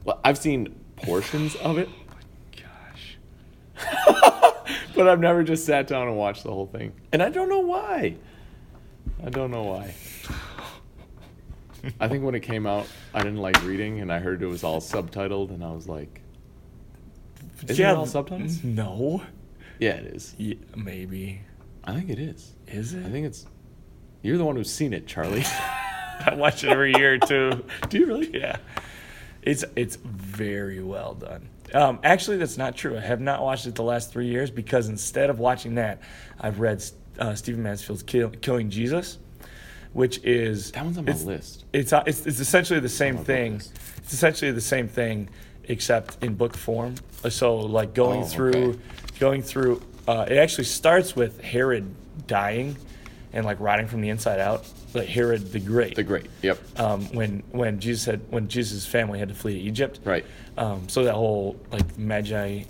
well, 0.04 0.20
I've 0.24 0.38
seen 0.38 0.76
portions 0.98 1.56
of 1.58 1.78
it, 1.78 1.88
oh 1.88 2.14
My 3.86 3.94
gosh. 4.04 4.84
but 4.96 5.08
I've 5.08 5.20
never 5.20 5.44
just 5.44 5.66
sat 5.66 5.88
down 5.88 6.08
and 6.08 6.18
watched 6.18 6.44
the 6.44 6.52
whole 6.52 6.66
thing. 6.66 6.92
And 7.14 7.22
I 7.22 7.30
don't 7.30 7.48
know 7.48 7.60
why. 7.60 8.16
I 9.24 9.30
don't 9.30 9.52
know 9.52 9.64
why. 9.64 9.94
I 12.00 12.08
think 12.08 12.24
when 12.24 12.36
it 12.36 12.42
came 12.42 12.66
out, 12.66 12.88
I 13.14 13.20
didn't 13.20 13.38
like 13.38 13.62
reading, 13.64 14.02
and 14.02 14.12
I 14.12 14.20
heard 14.20 14.42
it 14.42 14.48
was 14.48 14.64
all 14.64 14.82
subtitled, 14.82 15.52
and 15.52 15.64
I 15.64 15.72
was 15.72 15.88
like, 15.88 16.22
"Is 17.68 17.80
it 17.80 17.86
all 17.86 18.06
subtitles?" 18.06 18.64
No. 18.64 19.24
Yeah, 19.80 19.92
it 19.92 20.08
is. 20.08 20.36
Yeah, 20.38 20.56
maybe. 20.76 21.42
I 21.90 21.96
think 21.96 22.10
it 22.10 22.20
is. 22.20 22.54
Is 22.68 22.94
it? 22.94 23.06
I 23.06 23.10
think 23.10 23.26
it's. 23.26 23.46
You're 24.22 24.38
the 24.38 24.46
one 24.46 24.56
who's 24.56 24.72
seen 24.72 24.94
it, 24.94 25.08
Charlie. 25.08 25.44
I 26.26 26.34
watch 26.36 26.64
it 26.64 26.70
every 26.70 26.94
year 26.96 27.18
too. 27.18 27.64
Do 27.90 27.98
you 28.00 28.06
really? 28.06 28.30
Yeah. 28.38 28.58
It's 29.42 29.64
it's 29.76 29.96
very 29.98 30.84
well 30.84 31.14
done. 31.14 31.48
Um, 31.74 32.00
actually, 32.04 32.38
that's 32.38 32.58
not 32.58 32.76
true. 32.76 32.98
I 32.98 33.00
have 33.02 33.22
not 33.22 33.42
watched 33.42 33.66
it 33.68 33.76
the 33.76 33.84
last 33.84 34.12
three 34.12 34.28
years 34.28 34.52
because 34.52 34.90
instead 34.90 35.30
of 35.30 35.40
watching 35.40 35.76
that, 35.76 36.02
I've 36.40 36.60
read 36.60 36.84
uh, 37.20 37.36
Stephen 37.36 37.64
Mansfield's 37.64 38.04
Kill, 38.04 38.30
"Killing 38.32 38.70
Jesus," 38.70 39.18
which 39.94 40.24
is 40.26 40.72
That 40.72 40.84
one's 40.84 40.98
on 40.98 41.06
my 41.06 41.12
it's- 41.12 41.26
list. 41.26 41.66
It's 41.72 41.94
uh, 41.94 42.04
it's 42.06 42.26
it's 42.26 42.40
essentially 42.42 42.80
the 42.82 42.90
same 42.90 43.16
book 43.18 43.26
thing. 43.26 43.56
It's 43.98 44.12
essentially 44.14 44.52
the 44.52 44.60
same 44.62 44.88
thing, 44.90 45.30
except 45.66 46.22
in 46.24 46.34
book 46.36 46.58
form. 46.58 46.96
So 47.30 47.56
like 47.56 47.94
going 47.94 48.24
Oh, 48.24 48.26
through, 48.26 48.50
okay. 48.72 48.80
going 49.20 49.42
through. 49.42 49.82
Uh, 50.10 50.26
it 50.28 50.38
actually 50.38 50.64
starts 50.64 51.16
with 51.16 51.40
Herod 51.42 51.86
dying, 52.28 52.76
and 53.32 53.46
like 53.46 53.60
rotting 53.60 53.88
from 53.88 54.02
the 54.02 54.10
inside 54.10 54.40
out. 54.40 54.66
Like 54.96 55.08
Herod 55.08 55.52
the 55.52 55.60
Great 55.60 55.96
The 55.96 56.04
Great. 56.04 56.26
Yep. 56.42 56.80
um, 56.80 57.06
when 57.14 57.44
when 57.52 57.80
Jesus 57.80 58.06
had 58.06 58.22
when 58.32 58.48
Jesus' 58.48 58.86
family 58.88 59.20
had 59.20 59.30
to 59.30 59.36
flee 59.36 59.54
to 59.54 59.60
Egypt. 59.60 60.00
Right. 60.04 60.26
Um, 60.58 60.90
so 60.90 61.04
that 61.04 61.14
whole 61.14 61.56
like 61.72 61.98
Magi 61.98 62.64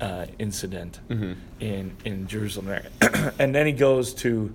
uh, 0.00 0.26
incident 0.38 0.98
Mm-hmm. 1.08 1.32
in 1.60 1.96
in 2.04 2.26
Jerusalem 2.26 2.66
there, 2.66 2.86
and 3.38 3.54
then 3.54 3.66
he 3.66 3.72
goes 3.72 4.12
to 4.14 4.52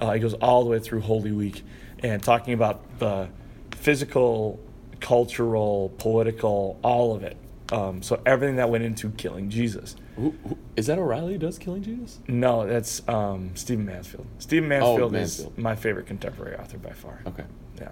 uh, 0.00 0.12
he 0.12 0.20
goes 0.20 0.34
all 0.34 0.62
the 0.64 0.70
way 0.70 0.78
through 0.80 1.00
Holy 1.00 1.32
Week 1.32 1.62
and 2.00 2.22
talking 2.22 2.52
about 2.52 2.98
the 2.98 3.28
physical, 3.72 4.60
cultural, 5.00 5.90
political, 5.98 6.78
all 6.82 7.14
of 7.16 7.22
it. 7.22 7.36
Um, 7.72 8.02
so 8.02 8.20
everything 8.26 8.56
that 8.56 8.68
went 8.70 8.84
into 8.84 9.08
killing 9.10 9.48
Jesus. 9.50 9.96
Who, 10.18 10.34
who, 10.46 10.58
is 10.76 10.86
that 10.86 10.98
O'Reilly 10.98 11.34
who 11.34 11.38
does 11.38 11.58
Killing 11.58 11.82
Jesus? 11.82 12.18
No, 12.28 12.66
that's 12.66 13.06
um, 13.08 13.52
Stephen 13.54 13.86
Mansfield. 13.86 14.26
Stephen 14.38 14.68
Mansfield, 14.68 15.12
Mansfield. 15.12 15.52
is 15.52 15.58
my 15.58 15.76
favorite 15.76 16.06
contemporary 16.06 16.56
author 16.56 16.78
by 16.78 16.90
far. 16.90 17.20
Okay. 17.26 17.44
Yeah. 17.80 17.88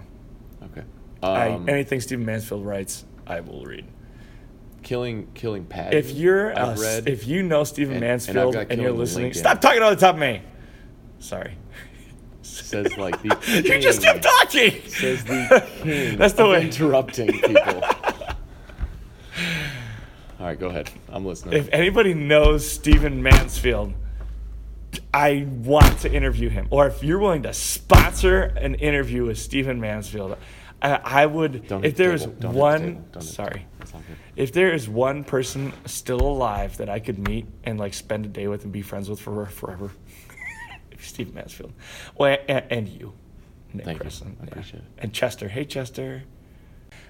Okay. 0.65 0.83
I, 1.23 1.49
Um, 1.49 1.69
anything 1.69 2.01
Stephen 2.01 2.25
Mansfield 2.25 2.65
writes, 2.65 3.05
I 3.25 3.39
will 3.39 3.63
read. 3.63 3.85
Killing 4.83 5.27
Killing 5.33 5.65
Patton. 5.65 5.97
If 5.97 6.11
you're, 6.11 6.57
I've 6.57 6.79
read, 6.79 7.07
if 7.09 7.27
you 7.27 7.43
know 7.43 7.63
Stephen 7.63 7.95
and- 7.95 8.03
and 8.03 8.11
Mansfield 8.11 8.53
got 8.53 8.67
and, 8.71 8.81
you're 8.81 8.91
listening, 8.91 9.25
Lincoln. 9.25 9.39
stop 9.39 9.59
talking 9.61 9.81
on 9.81 9.93
the 9.93 9.99
top 9.99 10.15
of 10.15 10.21
me. 10.21 10.41
Sorry. 11.19 11.55
says 12.41 12.95
like 12.97 13.21
the 13.21 13.29
you 13.65 13.79
just 13.81 14.01
king- 14.01 14.13
kept 14.13 14.23
talking. 14.23 14.81
says 14.89 15.23
the 15.25 15.67
king 15.81 16.17
That's 16.17 16.33
the 16.35 16.47
way. 16.47 16.61
interrupting 16.65 17.27
people. 17.39 17.81
All 20.39 20.45
right, 20.45 20.59
go 20.59 20.67
ahead. 20.67 20.89
I'm 21.09 21.25
listening. 21.25 21.57
If 21.57 21.69
anybody 21.71 22.13
knows 22.13 22.69
Stephen 22.69 23.23
Mansfield, 23.23 23.93
I 25.13 25.47
want 25.47 25.99
to 25.99 26.13
interview 26.13 26.49
him. 26.49 26.67
Or 26.69 26.87
if 26.87 27.03
you're 27.03 27.17
willing 27.17 27.43
to 27.43 27.53
sponsor 27.53 28.43
an 28.43 28.75
interview 28.75 29.25
with 29.25 29.39
Stephen 29.39 29.79
Mansfield, 29.79 30.37
I, 30.81 30.99
I 31.03 31.25
would. 31.25 31.67
Don't 31.67 31.83
if. 31.83 31.97
Don't 31.97 32.19
hit 32.19 32.39
the 32.39 32.49
one. 32.49 33.05
The 33.13 33.21
sorry. 33.21 33.51
table. 33.51 33.65
That's 33.79 33.93
all 33.95 34.03
good. 34.07 34.17
If 34.35 34.51
there 34.51 34.71
is 34.71 34.87
one 34.87 35.23
person 35.23 35.73
still 35.85 36.21
alive 36.21 36.77
that 36.77 36.89
I 36.89 36.99
could 36.99 37.27
meet 37.27 37.47
and 37.63 37.79
like 37.79 37.95
spend 37.95 38.25
a 38.25 38.29
day 38.29 38.47
with 38.47 38.63
and 38.63 38.71
be 38.71 38.83
friends 38.83 39.09
with 39.09 39.19
for 39.19 39.45
forever, 39.47 39.91
Steve 40.99 41.33
Mansfield. 41.33 41.73
Well, 42.15 42.37
and, 42.47 42.63
and 42.69 42.87
you, 42.87 43.13
Nick 43.73 43.85
Thank 43.85 44.03
you. 44.03 44.11
I 44.39 44.45
appreciate 44.45 44.83
it. 44.83 44.89
And 44.99 45.13
Chester. 45.13 45.47
Hey, 45.47 45.65
Chester. 45.65 46.23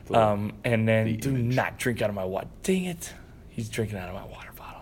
The- 0.07 0.19
Um, 0.19 0.53
and 0.63 0.87
then 0.87 1.05
the 1.05 1.17
do 1.17 1.29
image. 1.29 1.55
not 1.55 1.77
drink 1.77 2.01
out 2.01 2.09
of 2.09 2.15
my 2.15 2.25
water. 2.25 2.47
Dang 2.63 2.85
it. 2.85 3.13
He's 3.49 3.69
drinking 3.69 3.97
out 3.97 4.09
of 4.09 4.15
my 4.15 4.25
water 4.25 4.49
bottle. 4.55 4.81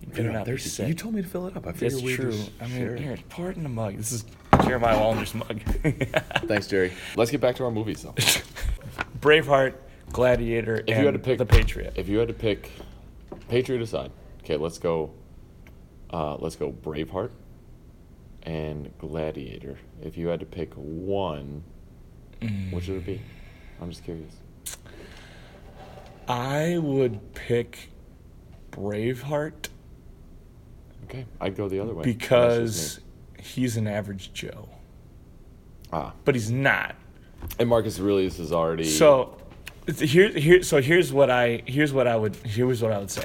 You 0.00 0.08
better 0.08 0.22
You're 0.24 0.32
not 0.32 0.46
be 0.46 0.56
sick. 0.58 0.88
You 0.88 0.94
told 0.94 1.14
me 1.14 1.22
to 1.22 1.28
fill 1.28 1.46
it 1.46 1.56
up. 1.56 1.66
I 1.66 1.72
figured 1.72 2.02
we 2.02 2.14
true. 2.14 2.34
I 2.60 2.66
mean, 2.68 2.96
here, 2.96 3.18
pour 3.28 3.50
it 3.50 3.56
in 3.56 3.66
a 3.66 3.68
mug. 3.68 3.96
This 3.96 4.12
is 4.12 4.24
Jeremiah 4.64 4.96
Wallner's 4.98 5.34
mug. 5.34 5.60
Thanks, 6.48 6.66
Jerry. 6.66 6.92
Let's 7.16 7.30
get 7.30 7.40
back 7.40 7.56
to 7.56 7.64
our 7.64 7.70
movies 7.70 8.02
though. 8.02 8.12
Braveheart, 9.20 9.74
Gladiator, 10.12 10.76
If 10.76 10.88
and 10.88 10.98
you 11.00 11.04
had 11.04 11.12
to 11.14 11.18
pick 11.20 11.38
The 11.38 11.46
Patriot. 11.46 11.92
If 11.96 12.08
you 12.08 12.18
had 12.18 12.28
to 12.28 12.34
pick 12.34 12.70
Patriot 13.48 13.82
aside, 13.82 14.10
okay, 14.42 14.56
let's 14.56 14.78
go 14.78 15.10
uh, 16.12 16.36
let's 16.36 16.56
go 16.56 16.72
Braveheart 16.72 17.30
and 18.42 18.90
Gladiator. 18.98 19.78
If 20.02 20.16
you 20.16 20.28
had 20.28 20.40
to 20.40 20.46
pick 20.46 20.72
one, 20.74 21.62
which 22.70 22.88
would 22.88 22.96
it 22.98 23.06
be? 23.06 23.20
I'm 23.80 23.90
just 23.90 24.04
curious. 24.04 24.34
I 26.28 26.78
would 26.78 27.34
pick 27.34 27.90
Braveheart 28.70 29.68
Okay, 31.10 31.26
I'd 31.40 31.56
go 31.56 31.68
the 31.68 31.80
other 31.80 31.92
way. 31.92 32.04
Because 32.04 33.00
he's 33.42 33.76
an 33.76 33.88
average 33.88 34.32
Joe. 34.32 34.68
Ah. 35.92 36.12
but 36.24 36.36
he's 36.36 36.52
not. 36.52 36.94
And 37.58 37.68
Marcus 37.68 37.98
Aurelius 37.98 38.38
is 38.38 38.52
already. 38.52 38.84
So 38.84 39.36
here, 39.98 40.28
here, 40.28 40.62
so 40.62 40.80
here's 40.80 41.12
what 41.12 41.30
I 41.30 41.62
here's 41.66 41.92
what 41.92 42.06
I 42.06 42.14
would 42.14 42.36
here's 42.36 42.80
what 42.80 42.92
I 42.92 42.98
would 42.98 43.10
say. 43.10 43.24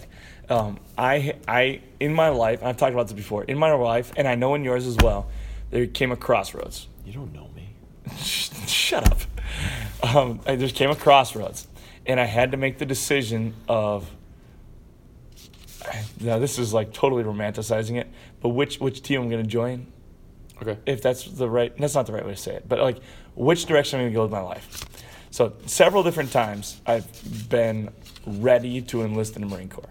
Um, 0.49 0.79
I 0.97 1.35
I 1.47 1.81
in 1.99 2.11
my 2.11 2.29
life, 2.29 2.61
and 2.61 2.69
I've 2.69 2.77
talked 2.77 2.93
about 2.93 3.03
this 3.03 3.13
before. 3.13 3.43
In 3.43 3.57
my 3.59 3.71
life, 3.71 4.13
and 4.17 4.27
I 4.27 4.33
know 4.33 4.55
in 4.55 4.63
yours 4.63 4.87
as 4.87 4.97
well, 4.97 5.29
there 5.69 5.85
came 5.85 6.11
a 6.11 6.15
crossroads. 6.15 6.87
you 7.05 7.13
don't 7.13 7.31
know 7.33 7.49
me. 7.55 7.69
Shut 8.17 9.11
up. 9.11 9.19
Um, 10.03 10.39
I 10.45 10.55
just 10.55 10.75
came 10.75 10.91
a 10.91 10.95
crossroads, 10.95 11.67
and 12.05 12.19
I 12.19 12.25
had 12.25 12.51
to 12.51 12.57
make 12.57 12.77
the 12.77 12.85
decision 12.85 13.55
of. 13.67 14.09
Now 16.19 16.37
this 16.39 16.59
is 16.59 16.73
like 16.73 16.93
totally 16.93 17.23
romanticizing 17.23 17.99
it, 17.99 18.07
but 18.41 18.49
which 18.49 18.79
which 18.79 19.01
team 19.01 19.21
I'm 19.21 19.29
going 19.29 19.43
to 19.43 19.49
join? 19.49 19.87
Okay. 20.61 20.77
if 20.85 21.01
that's 21.01 21.25
the 21.25 21.49
right 21.49 21.75
that's 21.77 21.95
not 21.95 22.05
the 22.05 22.13
right 22.13 22.23
way 22.25 22.31
to 22.31 22.37
say 22.37 22.55
it 22.55 22.65
but 22.69 22.79
like 22.79 22.99
which 23.35 23.65
direction 23.65 23.99
i'm 23.99 24.03
going 24.05 24.13
to 24.13 24.15
go 24.15 24.21
with 24.21 24.31
my 24.31 24.39
life 24.39 24.85
so 25.29 25.51
several 25.65 26.01
different 26.01 26.31
times 26.31 26.79
i've 26.87 27.49
been 27.49 27.89
ready 28.25 28.81
to 28.81 29.01
enlist 29.01 29.35
in 29.35 29.41
the 29.41 29.49
marine 29.49 29.67
corps 29.67 29.89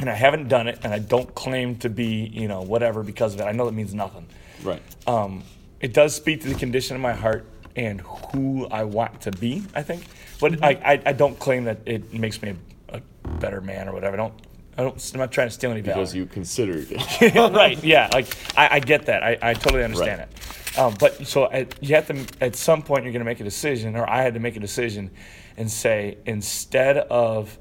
and 0.00 0.10
i 0.10 0.14
haven't 0.14 0.48
done 0.48 0.66
it 0.66 0.76
and 0.82 0.92
i 0.92 0.98
don't 0.98 1.36
claim 1.36 1.76
to 1.76 1.88
be 1.88 2.26
you 2.34 2.48
know 2.48 2.62
whatever 2.62 3.04
because 3.04 3.32
of 3.34 3.40
it 3.40 3.44
i 3.44 3.52
know 3.52 3.64
that 3.66 3.74
means 3.74 3.94
nothing 3.94 4.26
Right. 4.64 4.82
um, 5.06 5.44
it 5.78 5.94
does 5.94 6.16
speak 6.16 6.40
to 6.40 6.48
the 6.48 6.56
condition 6.56 6.96
of 6.96 7.00
my 7.00 7.12
heart 7.12 7.46
and 7.76 8.00
who 8.00 8.66
I 8.68 8.84
want 8.84 9.20
to 9.22 9.30
be. 9.32 9.62
I 9.74 9.82
think, 9.82 10.04
but 10.40 10.62
I, 10.62 10.70
I, 10.84 11.02
I 11.06 11.12
don't 11.12 11.38
claim 11.38 11.64
that 11.64 11.78
it 11.86 12.12
makes 12.12 12.40
me 12.42 12.54
a, 12.90 12.96
a 12.98 13.28
better 13.38 13.60
man 13.60 13.88
or 13.88 13.92
whatever. 13.92 14.14
I 14.14 14.16
don't. 14.18 14.34
I 14.78 14.82
don't. 14.82 15.10
I'm 15.14 15.20
not 15.20 15.32
trying 15.32 15.48
to 15.48 15.52
steal 15.54 15.70
any 15.70 15.80
valor. 15.82 15.96
Because 16.00 16.14
you 16.14 16.26
considered 16.26 16.86
it. 16.90 17.34
right? 17.52 17.82
Yeah. 17.84 18.08
Like 18.12 18.26
I, 18.56 18.76
I 18.76 18.80
get 18.80 19.06
that. 19.06 19.22
I, 19.22 19.36
I 19.42 19.54
totally 19.54 19.84
understand 19.84 20.20
Right. 20.20 20.28
it. 20.28 20.78
Um, 20.78 20.94
but 20.98 21.26
so 21.26 21.50
at, 21.50 21.74
you 21.82 21.94
have 21.94 22.06
to 22.06 22.26
at 22.40 22.56
some 22.56 22.80
point 22.82 23.04
you're 23.04 23.12
going 23.12 23.20
to 23.20 23.26
make 23.26 23.40
a 23.40 23.44
decision, 23.44 23.94
or 23.96 24.08
I 24.08 24.22
had 24.22 24.32
to 24.34 24.40
make 24.40 24.56
a 24.56 24.60
decision, 24.60 25.10
and 25.58 25.70
say 25.70 26.16
instead 26.24 26.96
of 26.96 27.58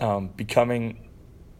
um, 0.00 0.28
becoming, 0.28 1.08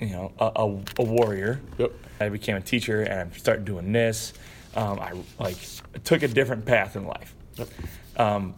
you 0.00 0.08
know, 0.10 0.32
a, 0.38 0.46
a, 0.56 0.80
a 1.00 1.04
warrior, 1.04 1.60
Yep. 1.76 1.92
I 2.20 2.28
became 2.30 2.56
a 2.56 2.60
teacher 2.62 3.02
and 3.02 3.30
I 3.32 3.36
started 3.36 3.64
doing 3.66 3.92
this. 3.92 4.32
Um, 4.74 4.98
I 5.00 5.12
like 5.38 5.56
took 6.04 6.22
a 6.22 6.28
different 6.28 6.64
path 6.64 6.96
in 6.96 7.06
life. 7.06 7.34
Um, 8.16 8.54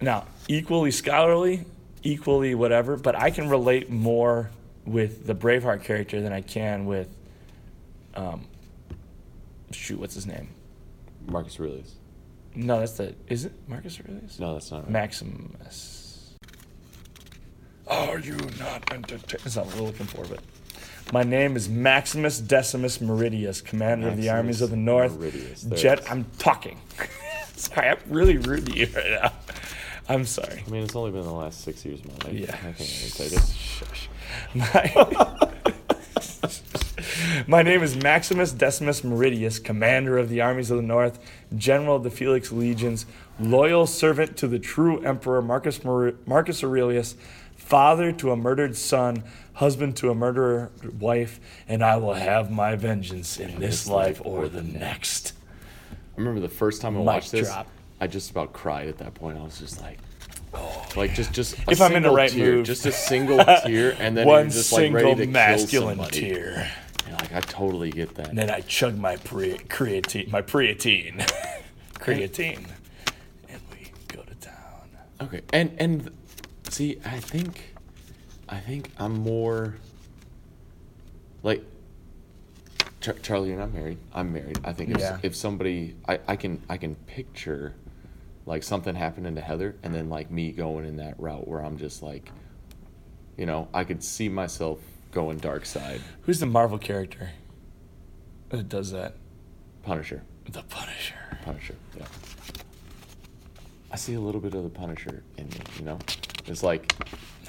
now, 0.00 0.26
equally 0.48 0.90
scholarly, 0.90 1.64
equally 2.02 2.54
whatever, 2.54 2.96
but 2.96 3.14
I 3.14 3.30
can 3.30 3.48
relate 3.48 3.90
more 3.90 4.50
with 4.84 5.26
the 5.26 5.34
Braveheart 5.34 5.84
character 5.84 6.20
than 6.20 6.32
I 6.32 6.40
can 6.40 6.86
with, 6.86 7.14
um, 8.14 8.46
shoot, 9.72 9.98
what's 9.98 10.14
his 10.14 10.26
name? 10.26 10.48
Marcus 11.26 11.58
Aurelius. 11.60 11.94
No, 12.54 12.80
that's 12.80 12.92
the. 12.92 13.14
Is 13.28 13.44
it 13.44 13.52
Marcus 13.68 14.00
Aurelius? 14.00 14.40
No, 14.40 14.54
that's 14.54 14.70
not 14.70 14.82
right. 14.82 14.90
Maximus. 14.90 16.34
Are 17.86 18.18
you 18.18 18.36
not 18.58 18.92
entertained? 18.92 19.42
That's 19.44 19.56
not 19.56 19.66
what 19.66 19.76
we're 19.76 19.82
looking 19.82 20.06
for, 20.06 20.24
but. 20.24 20.40
My 21.12 21.24
name 21.24 21.56
is 21.56 21.68
Maximus 21.68 22.38
Decimus 22.38 22.98
Meridius, 22.98 23.64
commander 23.64 24.08
of 24.08 24.16
the 24.16 24.30
armies 24.30 24.60
of 24.60 24.70
the 24.70 24.76
North. 24.76 25.18
Meridius, 25.18 25.76
Jet. 25.76 26.08
I'm 26.10 26.24
talking. 26.38 26.80
sorry, 27.60 27.88
I'm 27.88 27.98
really 28.08 28.38
rude 28.38 28.66
to 28.66 28.72
you 28.72 28.88
right 28.94 29.22
now. 29.22 29.32
I'm 30.08 30.24
sorry. 30.24 30.64
I 30.66 30.70
mean, 30.70 30.82
it's 30.82 30.96
only 30.96 31.12
been 31.12 31.22
the 31.22 31.32
last 31.32 31.62
six 31.62 31.84
years, 31.84 32.00
of 32.00 32.06
my 32.06 32.30
life. 32.30 32.40
Yeah. 32.40 32.56
I 32.56 32.72
can't 32.72 32.80
even 32.80 33.10
take 33.10 33.32
it. 33.32 33.42
Shush. 33.46 34.08
My, 34.54 35.46
My 37.46 37.62
name 37.62 37.82
is 37.82 37.96
Maximus 37.96 38.52
Decimus 38.52 39.02
Meridius, 39.02 39.62
commander 39.62 40.18
of 40.18 40.28
the 40.28 40.40
armies 40.40 40.70
of 40.70 40.76
the 40.76 40.82
North, 40.82 41.18
general 41.56 41.96
of 41.96 42.02
the 42.02 42.10
Felix 42.10 42.52
legions, 42.52 43.06
loyal 43.38 43.86
servant 43.86 44.36
to 44.38 44.48
the 44.48 44.58
true 44.58 45.00
emperor 45.02 45.42
Marcus, 45.42 45.82
Mar- 45.84 46.14
Marcus 46.26 46.62
Aurelius, 46.62 47.16
father 47.56 48.12
to 48.12 48.32
a 48.32 48.36
murdered 48.36 48.76
son, 48.76 49.22
husband 49.54 49.96
to 49.98 50.10
a 50.10 50.14
murderer 50.14 50.70
wife, 50.98 51.40
and 51.68 51.84
I 51.84 51.96
will 51.96 52.14
have 52.14 52.50
my 52.50 52.76
vengeance 52.76 53.38
in 53.38 53.58
this 53.60 53.86
life 53.86 54.20
or 54.24 54.48
the 54.48 54.62
next. 54.62 55.32
I 56.20 56.22
remember 56.22 56.40
the 56.46 56.54
first 56.54 56.82
time 56.82 56.96
I 56.96 56.98
Mic 56.98 57.06
watched 57.06 57.32
this, 57.32 57.48
drop. 57.48 57.66
I 57.98 58.06
just 58.06 58.30
about 58.30 58.52
cried 58.52 58.88
at 58.88 58.98
that 58.98 59.14
point. 59.14 59.38
I 59.38 59.42
was 59.42 59.58
just 59.58 59.80
like, 59.80 59.98
oh, 60.52 60.86
like 60.94 61.14
just 61.14 61.32
just 61.32 61.56
a 61.58 61.70
If 61.70 61.80
I'm 61.80 61.92
in 61.96 62.02
the 62.02 62.08
single 62.10 62.14
right 62.14 62.30
tear, 62.30 62.52
mood. 62.56 62.66
just 62.66 62.84
a 62.84 62.92
single 62.92 63.42
tear, 63.64 63.96
and 63.98 64.14
then 64.14 64.26
One 64.26 64.42
you're 64.42 64.50
just 64.50 64.70
like 64.70 64.80
single 64.82 65.02
ready 65.02 65.24
to 65.24 65.30
masculine 65.32 65.96
kill 65.96 66.04
somebody. 66.04 66.20
tear. 66.34 66.70
You're 67.08 67.16
like, 67.16 67.32
I 67.34 67.40
totally 67.40 67.90
get 67.90 68.14
that. 68.16 68.28
And 68.28 68.36
then 68.38 68.50
I 68.50 68.60
chug 68.60 68.98
my 68.98 69.16
pre- 69.16 69.56
creatine, 69.56 70.30
my 70.30 70.42
creatine, 70.42 71.26
creatine, 71.94 72.66
and 73.48 73.60
we 73.72 73.90
go 74.08 74.20
to 74.22 74.34
town. 74.34 74.54
Okay, 75.22 75.40
and 75.54 75.74
and 75.78 76.10
see, 76.68 76.98
I 77.02 77.18
think, 77.18 77.74
I 78.46 78.58
think 78.58 78.90
I'm 78.98 79.14
more 79.20 79.76
like 81.42 81.64
Char- 83.00 83.14
Charlie. 83.22 83.48
You're 83.50 83.58
not 83.58 83.72
married. 83.72 83.98
I'm 84.14 84.32
married. 84.32 84.58
I 84.64 84.72
think 84.72 84.90
if, 84.90 84.98
Yeah. 85.00 85.18
if 85.22 85.34
somebody, 85.34 85.96
I, 86.08 86.18
I 86.28 86.36
can 86.36 86.60
I 86.68 86.76
can 86.76 86.94
picture 86.94 87.74
like 88.46 88.62
something 88.62 88.94
happening 88.94 89.34
to 89.36 89.40
Heather, 89.40 89.76
and 89.82 89.94
then 89.94 90.08
like 90.08 90.30
me 90.30 90.50
going 90.52 90.84
in 90.86 90.96
that 90.96 91.18
route 91.20 91.46
where 91.46 91.60
I'm 91.64 91.78
just 91.78 92.02
like, 92.02 92.30
you 93.36 93.46
know, 93.46 93.68
I 93.72 93.84
could 93.84 94.02
see 94.02 94.28
myself 94.28 94.80
going 95.12 95.38
dark 95.38 95.66
side, 95.66 96.00
Who's 96.22 96.38
the 96.40 96.46
Marvel 96.46 96.78
character 96.78 97.30
that 98.50 98.68
does 98.68 98.92
that? 98.92 99.14
Punisher, 99.82 100.22
The 100.50 100.62
Punisher. 100.62 101.14
Punisher. 101.44 101.74
Yeah. 101.96 102.04
I 103.92 103.96
see 103.96 104.14
a 104.14 104.20
little 104.20 104.40
bit 104.40 104.54
of 104.54 104.62
the 104.62 104.68
Punisher 104.70 105.22
in 105.36 105.46
me. 105.46 105.56
You 105.78 105.84
know, 105.84 105.98
it's 106.46 106.62
like 106.62 106.94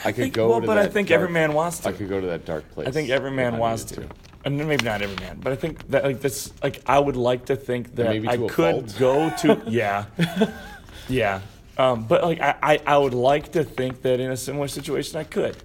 I 0.04 0.12
could 0.12 0.16
think- 0.16 0.34
go. 0.34 0.50
well, 0.50 0.62
to 0.62 0.68
but 0.68 0.78
I 0.78 0.88
think 0.88 1.10
dark- 1.10 1.22
every 1.22 1.32
man 1.34 1.54
wants 1.54 1.80
to. 1.82 1.90
I 1.90 1.92
could 1.92 2.10
go 2.10 2.20
to 2.22 2.28
that 2.28 2.46
dark 2.46 2.70
place. 2.72 2.88
I 2.88 2.92
think 2.92 3.10
every 3.10 3.32
man 3.32 3.58
wants 3.58 3.90
needed 3.92 4.10
to. 4.10 4.16
And 4.44 4.58
maybe 4.58 4.84
not 4.84 5.02
every 5.02 5.16
man, 5.18 5.40
but 5.40 5.54
I 5.54 5.56
think 5.56 5.88
that 5.90 6.04
like 6.04 6.20
this, 6.22 6.52
like 6.64 6.82
I 6.88 6.98
would 6.98 7.16
like 7.16 7.46
to 7.46 7.56
think 7.56 7.96
that 7.96 8.08
maybe 8.08 8.28
I 8.28 8.38
could 8.38 8.92
fault. 8.92 8.98
go 8.98 9.30
to 9.38 9.62
yeah, 9.68 10.06
yeah. 11.10 11.42
Um, 11.78 12.06
but 12.06 12.24
like 12.24 12.42
I, 12.42 12.56
I, 12.62 12.80
I 12.88 12.98
would 12.98 13.14
like 13.14 13.52
to 13.52 13.64
think 13.64 14.02
that 14.02 14.20
in 14.20 14.32
a 14.32 14.38
similar 14.38 14.68
situation 14.68 15.20
I 15.20 15.26
could. 15.26 15.58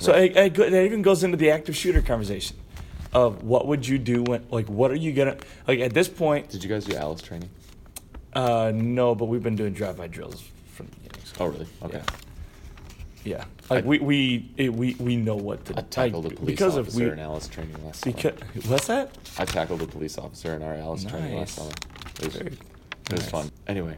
So 0.00 0.12
I, 0.12 0.32
I 0.36 0.48
go, 0.50 0.68
that 0.68 0.84
even 0.84 1.02
goes 1.02 1.24
into 1.24 1.36
the 1.36 1.50
active 1.50 1.76
shooter 1.76 2.02
conversation 2.02 2.56
of 3.12 3.42
what 3.42 3.66
would 3.66 3.86
you 3.86 3.98
do 3.98 4.22
when 4.22 4.46
like 4.50 4.68
what 4.68 4.90
are 4.90 4.96
you 4.96 5.12
gonna 5.12 5.36
like 5.66 5.80
at 5.80 5.94
this 5.94 6.08
point? 6.08 6.50
Did 6.50 6.62
you 6.62 6.68
guys 6.68 6.84
do 6.84 6.96
Alice 6.96 7.22
training? 7.22 7.48
Uh, 8.32 8.70
no, 8.74 9.14
but 9.14 9.26
we've 9.26 9.42
been 9.42 9.56
doing 9.56 9.72
drive-by 9.72 10.06
drills 10.06 10.44
from 10.72 10.86
the 10.86 10.96
beginning. 10.96 11.24
So. 11.24 11.34
Oh, 11.40 11.46
really? 11.46 11.66
Okay. 11.82 11.98
Yeah. 11.98 12.29
Yeah, 13.24 13.44
like 13.68 13.84
I- 13.84 13.86
we 13.86 13.98
we 13.98 14.50
it, 14.56 14.72
we 14.72 14.94
we 14.94 15.16
know 15.16 15.36
what 15.36 15.64
to 15.66 15.78
I 15.78 15.82
tackled 15.82 16.24
like, 16.24 16.32
a 16.32 16.36
police 16.36 16.50
because 16.52 16.78
officer 16.78 17.02
of 17.04 17.06
we 17.08 17.12
in 17.12 17.18
Alice 17.18 17.48
training 17.48 17.84
last 17.84 18.04
because 18.04 18.38
summer. 18.38 18.62
what's 18.68 18.86
that? 18.86 19.10
I 19.38 19.44
tackled 19.44 19.82
a 19.82 19.86
police 19.86 20.16
officer 20.16 20.54
in 20.54 20.62
our 20.62 20.74
Alice 20.74 21.04
training 21.04 21.36
last 21.36 21.58
Nice. 21.58 21.66
summer. 21.66 21.70
It 22.18 22.24
was, 22.24 22.34
Very 22.36 22.46
it 22.52 23.12
was 23.12 23.20
nice. 23.20 23.30
fun. 23.30 23.50
Anyway. 23.68 23.96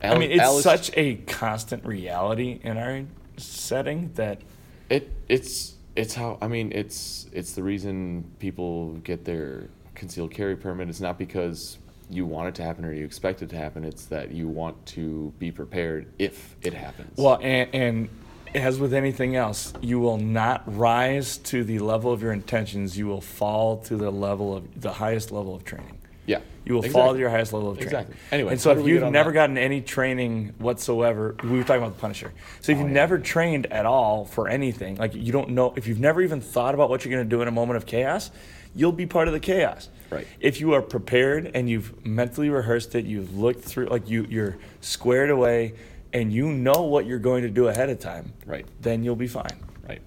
I 0.00 0.16
mean, 0.16 0.30
it's 0.30 0.40
Alice- 0.40 0.62
such 0.62 0.90
a 0.96 1.16
constant 1.26 1.84
reality 1.84 2.60
in 2.62 2.76
our 2.78 3.02
setting 3.36 4.12
that 4.14 4.40
It 4.88 5.10
it's 5.28 5.74
it's 5.96 6.14
how 6.14 6.38
I 6.40 6.46
mean 6.46 6.70
it's 6.72 7.26
it's 7.32 7.52
the 7.54 7.62
reason 7.64 8.24
people 8.38 8.94
get 9.02 9.24
their 9.24 9.68
concealed 9.96 10.30
carry 10.30 10.54
permit. 10.56 10.88
It's 10.88 11.00
not 11.00 11.18
because 11.18 11.78
you 12.08 12.24
want 12.24 12.48
it 12.48 12.54
to 12.54 12.62
happen 12.62 12.84
or 12.84 12.92
you 12.92 13.04
expect 13.04 13.42
it 13.42 13.48
to 13.50 13.56
happen. 13.56 13.84
It's 13.84 14.04
that 14.06 14.30
you 14.30 14.46
want 14.46 14.86
to 14.86 15.32
be 15.40 15.50
prepared 15.50 16.06
if 16.20 16.54
it 16.62 16.72
happens. 16.72 17.16
well, 17.18 17.38
and, 17.42 17.68
and 17.74 18.08
as 18.54 18.78
with 18.78 18.94
anything 18.94 19.36
else, 19.36 19.72
you 19.80 20.00
will 20.00 20.18
not 20.18 20.62
rise 20.66 21.38
to 21.38 21.64
the 21.64 21.78
level 21.78 22.12
of 22.12 22.22
your 22.22 22.32
intentions. 22.32 22.96
You 22.96 23.06
will 23.06 23.20
fall 23.20 23.78
to 23.82 23.96
the 23.96 24.10
level 24.10 24.56
of 24.56 24.80
the 24.80 24.92
highest 24.92 25.30
level 25.32 25.54
of 25.54 25.64
training. 25.64 25.98
yeah, 26.26 26.40
You 26.64 26.74
will 26.74 26.82
fall 26.82 27.12
to 27.14 27.18
your 27.18 27.30
highest 27.30 27.52
level 27.52 27.70
of 27.70 27.78
training. 27.78 27.94
Exactly. 27.94 28.16
Anyway, 28.32 28.52
and 28.52 28.60
so 28.60 28.70
if 28.72 28.86
you've 28.86 29.10
never 29.10 29.30
that? 29.30 29.34
gotten 29.34 29.58
any 29.58 29.80
training 29.80 30.54
whatsoever, 30.58 31.34
we 31.42 31.50
were 31.58 31.64
talking 31.64 31.82
about 31.82 31.94
the 31.94 32.00
Punisher. 32.00 32.32
So 32.60 32.72
if 32.72 32.78
Oh, 32.78 32.80
you've 32.82 32.88
yeah. 32.90 32.94
never 32.94 33.18
trained 33.18 33.66
at 33.66 33.86
all 33.86 34.24
for 34.24 34.48
anything, 34.48 34.96
like 34.96 35.14
you 35.14 35.32
don't 35.32 35.50
know, 35.50 35.72
if 35.76 35.86
you've 35.86 36.00
never 36.00 36.20
even 36.22 36.40
thought 36.40 36.74
about 36.74 36.90
what 36.90 37.04
you're 37.04 37.12
going 37.14 37.28
to 37.28 37.36
do 37.36 37.42
in 37.42 37.48
a 37.48 37.52
moment 37.52 37.76
of 37.78 37.86
chaos, 37.86 38.30
you'll 38.74 38.92
be 38.92 39.06
part 39.06 39.28
of 39.28 39.34
the 39.34 39.40
chaos. 39.40 39.88
Right. 40.10 40.26
If 40.40 40.60
you 40.60 40.72
are 40.74 40.82
prepared 40.82 41.50
and 41.54 41.68
you've 41.68 42.04
mentally 42.06 42.48
rehearsed 42.50 42.94
it, 42.94 43.04
you've 43.04 43.36
looked 43.36 43.62
through, 43.64 43.86
like 43.86 44.08
you, 44.08 44.26
you're 44.28 44.56
squared 44.80 45.30
away, 45.30 45.74
and 46.12 46.32
you 46.32 46.48
know 46.48 46.82
what 46.82 47.06
you're 47.06 47.18
going 47.18 47.42
to 47.42 47.50
do 47.50 47.68
ahead 47.68 47.90
of 47.90 47.98
time. 47.98 48.32
Right. 48.46 48.66
Then 48.80 49.02
you'll 49.02 49.16
be 49.16 49.26
fine. 49.26 49.58
right. 49.86 50.02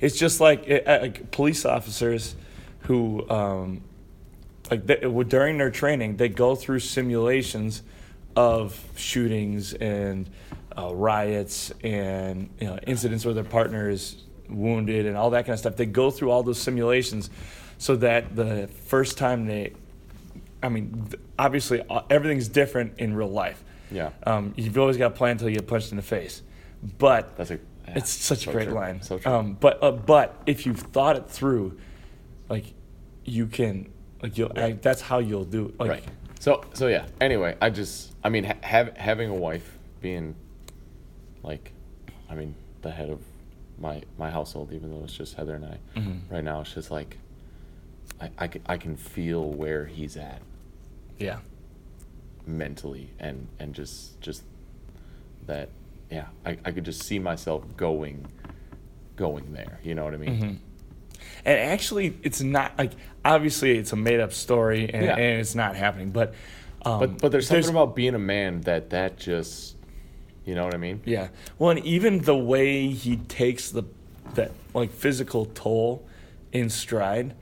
It's 0.00 0.16
just 0.16 0.40
like, 0.40 0.68
uh, 0.68 0.80
uh, 0.86 0.98
like 1.02 1.30
police 1.30 1.64
officers 1.64 2.34
who, 2.80 3.28
um, 3.30 3.82
like 4.70 4.86
they, 4.86 4.96
during 5.28 5.58
their 5.58 5.70
training, 5.70 6.16
they 6.16 6.28
go 6.28 6.54
through 6.54 6.80
simulations 6.80 7.82
of 8.36 8.78
shootings 8.96 9.74
and 9.74 10.28
uh, 10.76 10.92
riots 10.94 11.72
and 11.82 12.50
you 12.60 12.66
know, 12.66 12.78
incidents 12.86 13.24
where 13.24 13.34
their 13.34 13.44
partner 13.44 13.88
is 13.88 14.16
wounded 14.48 15.06
and 15.06 15.16
all 15.16 15.30
that 15.30 15.46
kind 15.46 15.54
of 15.54 15.58
stuff. 15.60 15.76
They 15.76 15.86
go 15.86 16.10
through 16.10 16.30
all 16.30 16.42
those 16.42 16.60
simulations 16.60 17.30
so 17.78 17.96
that 17.96 18.34
the 18.34 18.68
first 18.86 19.18
time 19.18 19.46
they 19.46 19.72
I 20.62 20.70
mean, 20.70 21.10
obviously 21.38 21.82
uh, 21.90 22.02
everything's 22.08 22.48
different 22.48 22.98
in 22.98 23.14
real 23.14 23.30
life. 23.30 23.62
Yeah. 23.94 24.10
Um, 24.24 24.52
you've 24.56 24.76
always 24.78 24.96
got 24.96 25.08
to 25.10 25.14
plan 25.14 25.32
until 25.32 25.48
you 25.48 25.56
get 25.56 25.66
punched 25.66 25.90
in 25.92 25.96
the 25.96 26.02
face, 26.02 26.42
but 26.98 27.36
That's 27.36 27.50
a. 27.50 27.54
yeah, 27.54 27.94
it's 27.98 28.10
such 28.10 28.44
so 28.44 28.50
a 28.50 28.54
great 28.54 28.64
true. 28.68 28.74
line. 28.74 29.00
So 29.02 29.18
true. 29.18 29.32
Um, 29.32 29.54
but 29.54 29.82
uh, 29.82 29.92
but 29.92 30.42
if 30.46 30.66
you've 30.66 30.80
thought 30.80 31.16
it 31.16 31.28
through, 31.30 31.78
like 32.48 32.64
you 33.24 33.46
can 33.46 33.90
like 34.22 34.36
you'll 34.36 34.52
I, 34.56 34.72
that's 34.72 35.00
how 35.00 35.18
you'll 35.20 35.44
do 35.44 35.72
like 35.78 35.90
right. 35.90 36.04
So 36.40 36.62
so 36.74 36.88
yeah. 36.88 37.06
Anyway, 37.20 37.56
I 37.62 37.70
just 37.70 38.14
I 38.24 38.28
mean 38.28 38.44
ha- 38.44 38.56
have, 38.62 38.96
having 38.96 39.30
a 39.30 39.34
wife 39.34 39.78
being 40.00 40.34
like, 41.42 41.72
I 42.28 42.34
mean 42.34 42.54
the 42.82 42.90
head 42.90 43.08
of 43.10 43.20
my 43.78 44.02
my 44.18 44.30
household, 44.30 44.72
even 44.72 44.90
though 44.90 45.04
it's 45.04 45.14
just 45.14 45.34
Heather 45.34 45.54
and 45.54 45.64
I. 45.64 45.78
Mhm. 45.98 46.20
Right 46.30 46.44
now, 46.44 46.60
it's 46.62 46.74
just 46.74 46.90
like. 46.90 47.18
I, 48.20 48.30
I, 48.38 48.50
I 48.66 48.76
can 48.76 48.96
feel 48.96 49.50
where 49.50 49.86
he's 49.86 50.16
at 50.16 50.40
yeah 51.18 51.38
mentally 52.46 53.10
and 53.18 53.46
and 53.58 53.74
just 53.74 54.20
just 54.20 54.42
that 55.46 55.68
yeah 56.10 56.26
I, 56.44 56.58
I 56.64 56.70
could 56.72 56.84
just 56.84 57.02
see 57.02 57.18
myself 57.18 57.64
going 57.76 58.26
going 59.16 59.52
there 59.52 59.80
you 59.82 59.94
know 59.94 60.04
what 60.04 60.14
i 60.14 60.16
mean 60.18 60.40
Mhm. 60.40 60.58
And 61.46 61.58
actually, 61.58 62.16
it's 62.22 62.40
not 62.42 62.76
like 62.78 62.92
obviously 63.24 63.78
it's 63.78 63.92
a 63.92 63.96
made 63.96 64.20
up 64.20 64.32
story 64.32 64.90
and, 64.92 65.04
Yeah. 65.04 65.12
and 65.16 65.40
it's 65.40 65.54
not 65.54 65.74
happening. 65.76 66.10
But 66.10 66.34
um, 66.84 67.00
but 67.00 67.18
but 67.18 67.32
there's 67.32 67.48
something 67.48 67.70
about 67.70 67.94
being 67.94 68.14
a 68.14 68.18
man 68.18 68.60
that 68.62 68.90
that 68.90 69.16
just 69.18 69.76
you 70.44 70.54
know 70.54 70.64
what 70.64 70.74
i 70.74 70.76
mean 70.76 71.00
yeah. 71.06 71.28
Well, 71.58 71.70
and 71.70 71.80
even 71.84 72.20
the 72.22 72.36
way 72.36 72.88
he 72.88 73.16
takes 73.16 73.70
the 73.70 73.84
that 74.34 74.52
like 74.74 74.90
physical 74.90 75.46
toll 75.46 76.06
in 76.52 76.68
stride 76.68 77.34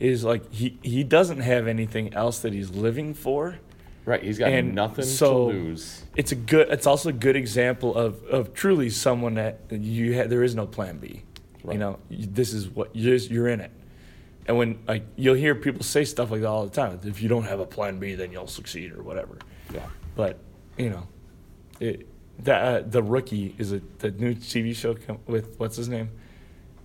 is 0.00 0.24
like 0.24 0.50
he 0.52 0.78
he 0.82 1.04
doesn't 1.04 1.40
have 1.40 1.66
anything 1.68 2.14
else 2.14 2.38
that 2.40 2.52
he's 2.52 2.70
living 2.70 3.14
for. 3.14 3.58
Right 4.08 4.22
he's 4.22 4.38
got 4.38 4.50
And 4.50 4.74
nothing 4.74 5.04
so- 5.04 5.50
to 5.50 5.56
lose 5.58 6.04
It's 6.16 6.32
a 6.32 6.36
good. 6.36 6.68
It's 6.70 6.86
also 6.86 7.10
a 7.10 7.12
good 7.26 7.36
example 7.36 7.94
of 7.94 8.24
of 8.24 8.52
truly 8.54 8.90
someone 8.90 9.34
that 9.34 9.60
you 9.70 10.16
ha- 10.16 10.26
there 10.26 10.42
is 10.42 10.54
no 10.54 10.66
plan 10.66 10.98
B. 10.98 11.22
You 11.70 11.76
know, 11.78 11.98
this 12.10 12.52
is 12.54 12.66
what 12.68 12.88
you're 12.96 13.16
you're 13.16 13.48
in 13.48 13.60
it. 13.60 13.70
And 14.46 14.56
when 14.56 14.78
like 14.88 15.04
you'll 15.16 15.34
hear 15.34 15.54
people 15.54 15.82
say 15.82 16.04
stuff 16.04 16.30
like 16.30 16.40
that 16.40 16.48
all 16.48 16.64
the 16.64 16.70
time. 16.74 16.98
If 17.04 17.20
you 17.22 17.28
don't 17.28 17.44
have 17.44 17.60
a 17.60 17.66
plan 17.66 17.98
B, 17.98 18.14
then 18.14 18.32
you'll 18.32 18.46
succeed 18.46 18.92
or 18.92 19.02
whatever. 19.02 19.38
yeah 19.74 19.86
But 20.16 20.38
you 20.78 20.88
know, 20.88 21.06
it 21.78 22.06
that 22.44 22.60
uh, 22.62 22.82
the 22.88 23.02
rookie 23.02 23.54
is 23.58 23.72
a 23.72 23.80
the 23.98 24.10
new 24.12 24.34
TV 24.34 24.74
show 24.74 24.94
com- 24.94 25.18
with 25.26 25.56
what's 25.58 25.76
his 25.76 25.88
name? 25.88 26.08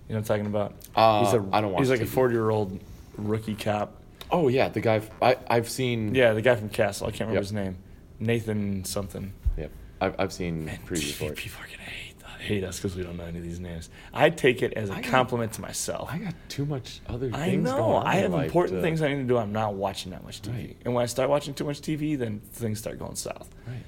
You 0.08 0.14
know 0.14 0.20
what 0.20 0.30
I'm 0.30 0.36
talking 0.36 0.46
about? 0.46 0.74
Uh, 0.94 1.24
he's 1.24 1.32
a, 1.32 1.42
I 1.50 1.60
don't 1.62 1.72
watch 1.72 1.80
He's 1.80 1.90
like 1.90 2.00
a 2.02 2.04
TV. 2.04 2.08
40 2.08 2.34
year 2.34 2.50
old 2.50 2.78
rookie 3.16 3.54
cop. 3.54 4.02
Oh 4.30 4.48
yeah 4.48 4.68
the 4.68 4.80
guy 4.80 4.96
f- 4.96 5.10
I, 5.22 5.36
i've 5.48 5.68
seen 5.70 6.14
Yeah, 6.14 6.32
the 6.32 6.42
guy 6.42 6.54
from 6.56 6.68
Castle. 6.68 7.06
I 7.06 7.10
can't 7.10 7.20
remember 7.28 7.34
Yep. 7.36 7.42
his 7.42 7.52
name. 7.52 7.76
Nathan 8.20 8.84
something. 8.84 9.32
yep 9.56 9.70
i've, 10.00 10.14
I've 10.18 10.32
seen 10.32 10.64
Man, 10.66 10.78
previews 10.86 11.12
for 11.12 11.32
people 11.32 11.60
are 11.62 11.66
gonna 11.66 11.82
hate 11.90 12.00
hate 12.40 12.62
us 12.62 12.76
because 12.76 12.94
we 12.94 13.02
don't 13.02 13.16
know 13.16 13.24
any 13.24 13.38
of 13.38 13.42
these 13.44 13.58
names. 13.58 13.88
I 14.12 14.28
take 14.28 14.60
it 14.62 14.74
as 14.74 14.90
a 14.90 14.92
I 14.92 15.00
got- 15.00 15.10
compliment 15.10 15.54
to 15.54 15.62
myself. 15.62 16.10
i 16.12 16.18
got 16.18 16.34
too 16.50 16.66
much 16.66 17.00
other 17.06 17.30
I 17.32 17.46
things 17.48 17.64
know. 17.64 17.76
going 17.78 17.96
on 17.96 18.06
I 18.06 18.16
have 18.16 18.34
important 18.34 18.78
to- 18.78 18.82
things 18.82 19.00
I 19.00 19.08
need 19.08 19.22
to 19.22 19.24
do. 19.24 19.38
I'm 19.38 19.52
not 19.52 19.72
watching 19.74 20.12
that 20.12 20.22
much 20.24 20.42
TV. 20.42 20.52
Right. 20.54 20.76
And 20.84 20.92
when 20.94 21.02
I 21.02 21.06
start 21.06 21.30
watching 21.30 21.54
too 21.54 21.64
much 21.64 21.80
TV, 21.80 22.18
then 22.18 22.40
things 22.52 22.78
start 22.78 22.98
going 22.98 23.14
south. 23.16 23.48
right 23.66 23.78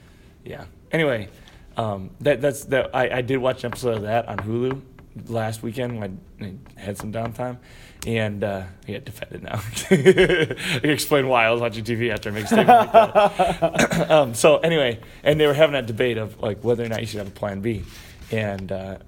Yeah. 0.43 0.64
Anyway, 0.91 1.28
um, 1.76 2.09
that 2.20 2.41
that's 2.41 2.64
that. 2.66 2.97
I, 2.97 3.18
I 3.18 3.20
did 3.20 3.37
watch 3.37 3.62
an 3.62 3.72
episode 3.72 3.97
of 3.99 4.03
that 4.05 4.26
on 4.26 4.39
Hulu 4.39 4.80
last 5.26 5.62
weekend 5.62 6.01
when 6.01 6.18
I 6.41 6.80
had 6.80 6.97
some 6.97 7.12
downtime, 7.12 7.59
and 8.07 8.44
uh, 8.44 8.62
yeah, 8.86 9.00
defended 9.00 9.42
now. 9.42 9.61
I 9.90 10.80
can 10.80 10.90
explain 10.90 11.26
why 11.26 11.44
I 11.44 11.50
was 11.50 11.61
watching 11.61 11.84
TV 11.84 12.12
after 12.12 12.30
I 12.30 12.32
make 12.32 12.44
a 12.44 12.46
statement 12.46 12.68
like 12.68 12.92
that. 12.92 14.11
um, 14.11 14.32
so 14.34 14.59
anyway, 14.59 15.00
and 15.24 15.40
they 15.40 15.46
were 15.46 15.54
having 15.54 15.72
that 15.72 15.86
debate 15.86 16.16
of 16.16 16.40
like 16.40 16.62
whether 16.62 16.84
or 16.84 16.88
not 16.88 17.00
you 17.00 17.07
should 17.07 17.18
have 17.18 17.28
a 17.28 17.32
plan 17.32 17.61
B, 17.61 17.82
and 18.30 18.70
uh, 18.70 18.98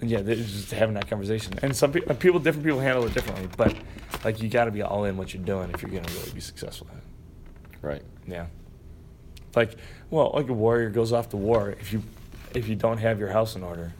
yeah, 0.00 0.20
they're 0.22 0.36
just 0.36 0.70
having 0.70 0.94
that 0.94 1.08
conversation. 1.08 1.54
And 1.62 1.76
some 1.76 1.90
pe- 1.90 2.00
people, 2.14 2.38
different 2.38 2.64
people 2.64 2.80
handle 2.80 3.04
it 3.04 3.14
differently, 3.14 3.48
but 3.56 3.74
like 4.24 4.40
you 4.40 4.48
got 4.48 4.66
to 4.66 4.70
be 4.70 4.82
all 4.82 5.04
in 5.04 5.16
what 5.16 5.34
you're 5.34 5.42
doing 5.42 5.70
if 5.74 5.82
you're 5.82 5.90
gonna 5.90 6.12
really 6.14 6.30
be 6.30 6.40
successful 6.40 6.86
at 6.92 6.98
it. 6.98 7.78
right 7.82 8.02
Yeah. 8.26 8.46
Like, 9.56 9.76
well, 10.10 10.30
like 10.34 10.48
a 10.48 10.52
warrior 10.52 10.90
goes 10.90 11.12
off 11.12 11.30
to 11.30 11.36
war. 11.36 11.70
If 11.80 11.92
you, 11.92 12.04
if 12.54 12.68
you 12.68 12.76
don't 12.76 12.98
have 12.98 13.18
your 13.18 13.30
house 13.30 13.56
in 13.56 13.64
order, 13.64 13.92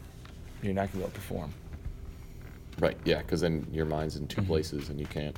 you're 0.63 0.73
not 0.73 0.87
gonna 0.87 0.99
be 0.99 0.99
able 0.99 1.09
to 1.09 1.15
perform. 1.15 1.53
Right. 2.79 2.97
Yeah, 3.05 3.19
because 3.19 3.41
then 3.41 3.65
your 3.71 3.85
mind's 3.85 4.15
in 4.15 4.27
2 4.27 4.41
Mhm. 4.41 4.47
places 4.47 4.89
and 4.89 4.99
you 4.99 5.05
can't. 5.05 5.35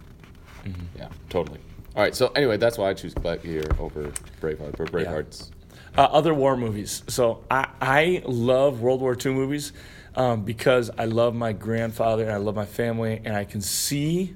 Mhm. 0.65 0.73
Yeah, 0.97 1.09
totally. 1.29 1.59
All 1.95 2.01
right. 2.01 2.15
So 2.15 2.27
anyway, 2.35 2.57
that's 2.57 2.77
why 2.77 2.89
I 2.89 2.93
choose 2.93 3.13
Gear 3.13 3.63
over 3.79 4.11
Braveheart. 4.41 4.77
But 4.77 4.91
Yeah. 4.93 5.11
Braveheart's 5.11 5.51
Uh, 5.95 6.03
other 6.05 6.33
war 6.33 6.57
movies. 6.57 7.03
So 7.07 7.43
I, 7.51 7.67
I 7.79 8.23
love 8.25 8.81
World 8.81 8.99
War 9.01 9.15
II 9.15 9.33
movies 9.33 9.73
um, 10.15 10.43
because 10.43 10.89
I 10.97 11.05
love 11.05 11.35
my 11.35 11.53
grandfather 11.53 12.23
and 12.23 12.31
I 12.31 12.37
love 12.37 12.55
my 12.55 12.65
family 12.65 13.21
and 13.23 13.35
I 13.35 13.43
can 13.43 13.61
see 13.61 14.33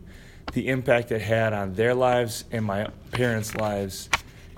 the 0.53 0.67
impact 0.67 1.11
it 1.11 1.21
had 1.21 1.53
on 1.53 1.73
their 1.73 1.95
lives 1.95 2.43
and 2.51 2.63
my 2.63 2.87
parents' 3.11 3.55
lives 3.55 4.07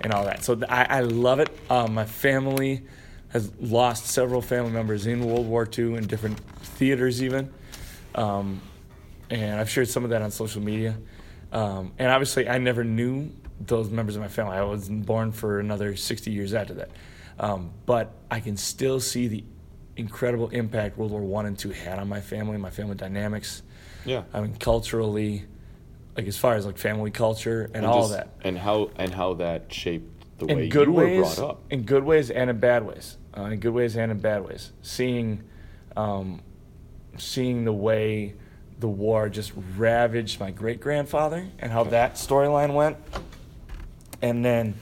and 0.02 0.12
all 0.12 0.24
that. 0.26 0.44
So 0.44 0.54
th- 0.56 0.70
I, 0.70 0.84
I 0.88 1.00
love 1.00 1.40
it. 1.40 1.48
Um, 1.70 1.94
my 1.94 2.04
family 2.04 2.82
has 3.28 3.50
lost 3.60 4.06
several 4.06 4.42
family 4.42 4.70
members 4.72 5.06
in 5.06 5.24
World 5.24 5.46
War 5.46 5.66
II 5.78 5.94
in 5.94 6.06
different 6.06 6.38
theaters 6.62 7.22
even. 7.22 7.50
Um, 8.14 8.60
and 9.30 9.60
I've 9.60 9.70
shared 9.70 9.88
some 9.88 10.04
of 10.04 10.10
that 10.10 10.22
on 10.22 10.30
social 10.30 10.60
media. 10.62 10.96
Um, 11.52 11.92
and 11.98 12.10
obviously, 12.10 12.48
I 12.48 12.58
never 12.58 12.84
knew 12.84 13.30
those 13.60 13.90
members 13.90 14.16
of 14.16 14.22
my 14.22 14.28
family. 14.28 14.56
I 14.56 14.62
wasn't 14.64 15.06
born 15.06 15.32
for 15.32 15.60
another 15.60 15.96
60 15.96 16.30
years 16.30 16.54
after 16.54 16.74
that. 16.74 16.90
Um, 17.38 17.70
but 17.86 18.12
I 18.30 18.40
can 18.40 18.56
still 18.56 19.00
see 19.00 19.28
the 19.28 19.44
incredible 19.96 20.48
impact 20.50 20.96
World 20.98 21.12
War 21.12 21.20
One 21.22 21.46
and 21.46 21.58
Two 21.58 21.70
had 21.70 21.98
on 21.98 22.08
my 22.08 22.20
family, 22.20 22.56
my 22.58 22.70
family 22.70 22.94
dynamics. 22.96 23.62
yeah. 24.04 24.24
I 24.32 24.40
mean, 24.40 24.56
culturally, 24.56 25.44
like 26.16 26.26
as 26.26 26.36
far 26.36 26.54
as 26.54 26.66
like 26.66 26.78
family 26.78 27.10
culture 27.10 27.70
and, 27.74 27.84
all 27.86 28.02
just- 28.02 28.12
that. 28.12 28.28
and 28.42 28.58
how 28.58 28.90
and 28.96 29.12
how 29.14 29.34
that 29.34 29.72
shaped 29.72 30.38
the 30.38 30.46
way 30.46 30.68
good 30.68 30.86
you 30.88 30.92
were 30.92 31.16
brought 31.20 31.38
up. 31.38 31.62
in 31.70 31.82
good 31.82 32.04
ways 32.04 32.30
and 32.30 32.50
in 32.50 32.58
bad 32.58 32.84
ways. 32.86 33.16
Uh, 33.36 33.42
in 33.44 33.60
good 33.60 33.72
ways 33.74 33.96
and 33.96 34.10
in 34.10 34.18
bad 34.18 34.44
ways. 34.44 34.72
Seeing, 34.82 35.42
um, 35.96 36.40
seeing 37.18 37.64
the 37.64 37.72
way 37.72 38.34
the 38.78 38.88
war 38.88 39.28
just 39.28 39.52
ravaged 39.76 40.40
my 40.40 40.50
great 40.50 40.80
grandfather 40.80 41.46
and 41.58 41.70
how 41.70 41.84
that 41.84 42.14
storyline 42.14 42.74
went, 42.74 42.96
and 44.22 44.44
then 44.44 44.74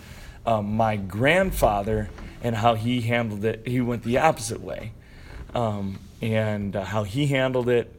um, 0.46 0.76
my 0.76 0.96
grandfather 0.96 2.08
and 2.42 2.54
how 2.54 2.74
he 2.74 3.00
handled 3.00 3.44
it. 3.44 3.66
He 3.66 3.80
went 3.80 4.02
the 4.04 4.18
opposite 4.18 4.60
way, 4.60 4.92
um, 5.54 5.98
and 6.22 6.74
uh, 6.76 6.84
how 6.84 7.04
he 7.04 7.26
handled 7.26 7.68
it, 7.68 7.92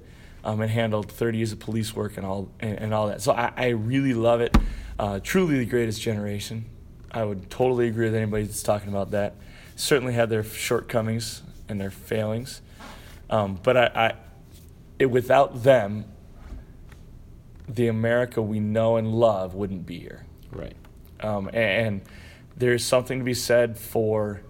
um, 0.44 0.62
and 0.62 0.72
handled 0.72 1.12
30 1.12 1.38
years 1.38 1.52
of 1.52 1.60
police 1.60 1.96
work 1.96 2.18
and 2.18 2.26
all 2.26 2.50
and, 2.60 2.80
and 2.80 2.94
all 2.94 3.08
that. 3.08 3.22
So 3.22 3.34
I, 3.34 3.52
I 3.56 3.68
really 3.70 4.14
love 4.14 4.42
it. 4.42 4.58
Uh, 4.98 5.20
truly 5.22 5.58
the 5.60 5.66
greatest 5.66 6.02
generation. 6.02 6.66
I 7.12 7.24
would 7.24 7.50
totally 7.50 7.88
agree 7.88 8.06
with 8.06 8.16
anybody 8.16 8.44
that's 8.44 8.64
talking 8.64 8.90
about 8.90 9.12
that. 9.12 9.36
Certainly 9.76 10.14
had 10.14 10.30
their 10.30 10.44
shortcomings 10.44 11.42
and 11.68 11.80
their 11.80 11.90
failings, 11.90 12.62
um, 13.30 13.60
but 13.62 13.78
I, 13.78 13.86
I 13.96 14.14
it, 14.98 15.08
without 15.08 15.64
them, 15.64 16.06
the 17.68 17.88
America 17.88 18.42
we 18.42 18.60
know 18.60 18.98
and 18.98 19.14
love 19.14 19.54
wouldn't 19.54 19.86
be 19.86 20.00
here. 20.00 20.26
Right. 20.52 20.76
Um, 21.22 21.48
a- 21.50 21.58
and, 21.58 22.02
there's 22.58 22.84
something 22.84 23.20
to 23.20 23.24
be 23.24 23.34
said 23.36 23.78
for, 23.80 24.42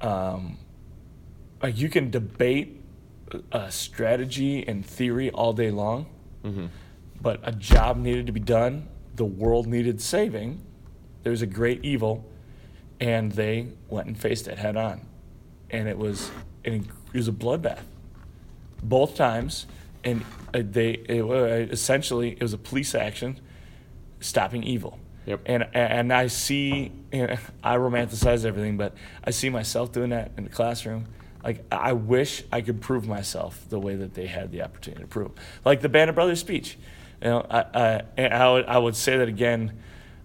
um, 0.00 0.58
like 1.62 1.78
you 1.78 1.88
can 1.88 2.10
debate 2.10 2.82
uh, 3.52 3.68
strategy 3.68 4.66
and 4.66 4.84
theory 4.84 5.30
all 5.30 5.52
day 5.52 5.70
long, 5.70 6.06
Mm-hmm. 6.44 6.66
but 7.20 7.38
a 7.44 7.52
job 7.52 7.98
needed 7.98 8.26
to 8.26 8.32
be 8.32 8.40
done. 8.40 8.88
The 9.14 9.24
world 9.24 9.68
needed 9.68 10.00
saving. 10.00 10.60
There 11.22 11.30
was 11.30 11.42
a 11.42 11.46
great 11.46 11.84
evil, 11.84 12.28
and 13.00 13.30
they 13.30 13.68
went 13.88 14.08
and 14.08 14.18
faced 14.18 14.48
it 14.48 14.58
head 14.58 14.76
on, 14.76 15.06
and 15.70 15.86
it 15.88 15.96
was 15.98 16.30
an, 16.64 16.88
it 17.12 17.16
was 17.16 17.28
a 17.28 17.32
bloodbath, 17.32 17.82
both 18.82 19.16
times, 19.16 19.66
and 20.04 20.24
uh, 20.54 20.62
they 20.64 20.90
it, 20.90 21.72
essentially 21.72 22.32
it 22.32 22.42
was 22.42 22.52
a 22.52 22.58
police 22.58 22.94
action, 22.94 23.40
stopping 24.20 24.62
evil. 24.62 24.98
Yep. 25.26 25.40
And 25.46 25.66
and 25.74 26.12
I 26.12 26.28
see, 26.28 26.92
you 27.12 27.26
know, 27.26 27.36
I 27.62 27.76
romanticize 27.76 28.44
everything, 28.44 28.76
but 28.76 28.94
I 29.24 29.30
see 29.30 29.50
myself 29.50 29.92
doing 29.92 30.10
that 30.10 30.32
in 30.36 30.44
the 30.44 30.50
classroom. 30.50 31.06
Like 31.42 31.64
I 31.70 31.92
wish 31.92 32.44
I 32.52 32.60
could 32.60 32.80
prove 32.80 33.06
myself 33.06 33.68
the 33.68 33.78
way 33.78 33.96
that 33.96 34.14
they 34.14 34.26
had 34.26 34.50
the 34.52 34.62
opportunity 34.62 35.02
to 35.02 35.08
prove. 35.08 35.32
Like 35.64 35.80
the 35.80 35.88
Band 35.88 36.10
of 36.10 36.14
Brothers 36.14 36.40
speech, 36.40 36.78
you 37.22 37.28
know, 37.28 37.46
I 37.50 38.02
I, 38.16 38.24
I 38.24 38.52
would 38.52 38.66
I 38.66 38.78
would 38.78 38.96
say 38.96 39.18
that 39.18 39.28
again. 39.28 39.78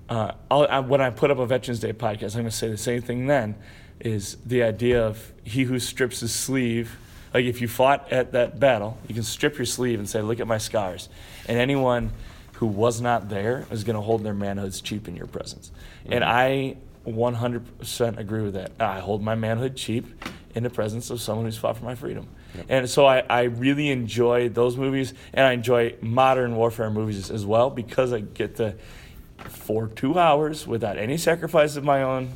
Uh, 0.09 0.33
I, 0.49 0.79
when 0.81 0.99
I 0.99 1.09
put 1.09 1.31
up 1.31 1.37
a 1.37 1.45
Veterans 1.45 1.79
Day 1.79 1.93
podcast, 1.93 2.35
I'm 2.35 2.41
going 2.41 2.45
to 2.45 2.51
say 2.51 2.67
the 2.67 2.75
same 2.75 3.01
thing. 3.01 3.27
Then 3.27 3.55
is 4.01 4.35
the 4.45 4.63
idea 4.63 5.05
of 5.05 5.31
he 5.43 5.63
who 5.63 5.79
strips 5.79 6.19
his 6.19 6.33
sleeve. 6.33 6.97
Like 7.33 7.45
if 7.45 7.61
you 7.61 7.67
fought 7.67 8.11
at 8.11 8.33
that 8.33 8.59
battle, 8.59 8.97
you 9.07 9.15
can 9.15 9.23
strip 9.23 9.57
your 9.57 9.65
sleeve 9.65 9.99
and 9.99 10.09
say, 10.09 10.21
"Look 10.21 10.39
at 10.39 10.47
my 10.47 10.57
scars," 10.57 11.09
and 11.47 11.57
anyone 11.57 12.11
who 12.53 12.67
was 12.67 13.01
not 13.01 13.29
there 13.29 13.65
is 13.71 13.83
going 13.83 13.95
to 13.95 14.01
hold 14.01 14.23
their 14.23 14.35
manhoods 14.35 14.83
cheap 14.83 15.07
in 15.07 15.15
your 15.15 15.25
presence. 15.25 15.71
And 16.05 16.23
mm-hmm. 16.23 16.77
I 17.07 17.09
100% 17.09 18.19
agree 18.19 18.43
with 18.43 18.53
that. 18.53 18.73
I 18.79 18.99
hold 18.99 19.23
my 19.23 19.33
manhood 19.33 19.75
cheap 19.75 20.05
in 20.53 20.61
the 20.61 20.69
presence 20.69 21.09
of 21.09 21.19
someone 21.21 21.45
who's 21.45 21.57
fought 21.57 21.77
for 21.77 21.85
my 21.85 21.95
freedom. 21.95 22.27
And 22.69 22.89
so 22.89 23.05
I, 23.05 23.23
I 23.29 23.43
really 23.43 23.89
enjoy 23.89 24.49
those 24.49 24.77
movies, 24.77 25.13
and 25.33 25.45
I 25.45 25.53
enjoy 25.53 25.95
modern 26.01 26.55
warfare 26.55 26.91
movies 26.91 27.31
as 27.31 27.45
well 27.45 27.69
because 27.69 28.13
I 28.13 28.19
get 28.19 28.57
to, 28.57 28.75
for 29.37 29.87
two 29.87 30.19
hours, 30.19 30.67
without 30.67 30.97
any 30.97 31.17
sacrifice 31.17 31.77
of 31.77 31.83
my 31.83 32.03
own, 32.03 32.31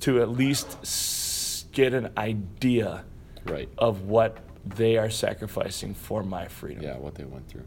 to 0.00 0.22
at 0.22 0.30
least 0.30 1.70
get 1.72 1.94
an 1.94 2.10
idea 2.16 3.04
Right. 3.50 3.68
of 3.78 4.02
what 4.02 4.38
they 4.64 4.96
are 4.98 5.10
sacrificing 5.10 5.94
for 5.94 6.22
my 6.22 6.46
freedom. 6.48 6.82
Yeah, 6.82 6.96
what 6.98 7.14
they 7.14 7.24
went 7.24 7.48
through. 7.48 7.64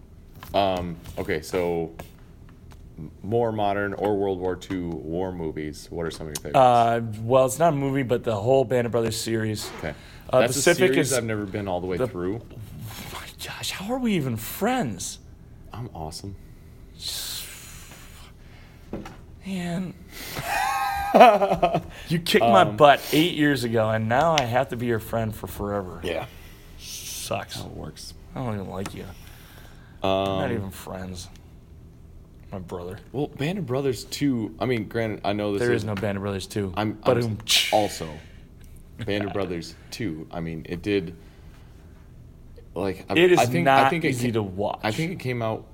Um, 0.54 0.96
okay, 1.18 1.42
so 1.42 1.92
more 3.24 3.52
modern 3.52 3.94
or 3.96 4.16
World 4.18 4.40
War 4.40 4.60
II 4.70 4.80
war 4.82 5.32
movies. 5.32 5.88
What 5.90 6.06
are 6.06 6.12
some 6.12 6.28
of 6.28 6.32
your 6.32 6.36
favorites? 6.36 6.56
Uh, 6.58 7.02
well, 7.24 7.46
it's 7.46 7.58
not 7.60 7.74
a 7.74 7.76
movie, 7.76 8.04
but 8.04 8.24
the 8.24 8.36
whole 8.36 8.64
Band 8.66 8.86
of 8.86 8.92
Brothers 8.92 9.20
series. 9.20 9.70
okay. 9.80 9.94
uh, 10.30 10.42
That's 10.42 10.54
Pacific 10.54 10.92
a 10.92 10.94
series 10.94 11.12
is- 11.12 11.18
I've 11.18 11.24
never 11.24 11.46
been 11.46 11.68
all 11.68 11.82
the 11.82 11.88
way 11.88 11.98
the- 11.98 12.08
through. 12.08 12.42
My 13.14 13.26
gosh, 13.44 13.72
how 13.72 13.92
are 13.94 14.00
we 14.00 14.14
even 14.14 14.38
friends? 14.38 15.20
I'm 15.74 15.90
awesome. 15.96 16.36
Man. 19.46 19.94
You 22.10 22.20
kicked 22.20 22.44
my 22.46 22.62
Um, 22.62 22.78
butt 22.78 23.02
eight 23.14 23.34
years 23.36 23.64
ago, 23.64 23.90
and 23.90 24.10
now 24.10 24.36
I 24.38 24.44
have 24.44 24.70
to 24.70 24.76
be 24.76 24.86
your 24.88 25.00
friend 25.00 25.34
for 25.36 25.48
forever. 25.48 26.00
Yeah. 26.04 26.26
Sucks. 26.78 27.58
How 27.60 27.66
it 27.68 27.72
works. 27.76 28.14
I 28.36 28.44
don't 28.44 28.56
even 28.56 28.70
like 28.70 28.94
you. 28.96 29.06
not 30.04 30.46
Um, 30.46 30.52
even 30.52 30.72
friends. 30.72 31.30
My 32.52 32.60
brother. 32.60 33.00
well, 33.12 33.28
Band 33.28 33.58
of 33.58 33.66
Brothers 33.66 34.04
2, 34.06 34.58
I 34.60 34.66
mean, 34.66 34.88
granted, 34.88 35.22
I 35.26 35.34
know 35.34 35.54
this 35.54 35.62
There 35.62 35.74
is 35.74 35.84
no 35.84 35.96
Band 35.96 36.18
of 36.18 36.22
Brothers 36.24 36.46
2. 36.46 36.74
I'm, 36.78 36.94
but 36.94 37.18
I'm 37.18 37.40
also 37.72 38.08
Band 39.06 39.24
of 39.26 39.34
Brothers 39.34 39.74
2. 39.92 40.28
I 40.32 40.40
mean, 40.40 40.64
it 40.70 40.84
did 40.84 41.16
like 42.76 43.06
I, 43.10 43.14
It 43.18 43.32
is 43.32 43.40
I 43.40 43.46
think, 43.48 43.66
not 43.66 43.86
I 43.86 43.90
think 43.90 44.04
it 44.06 44.10
easy 44.10 44.28
ca- 44.28 44.34
to 44.34 44.44
watch. 44.44 44.80
I 44.84 44.92
think 44.92 45.12
it 45.14 45.20
came 45.20 45.42
out 45.42 45.66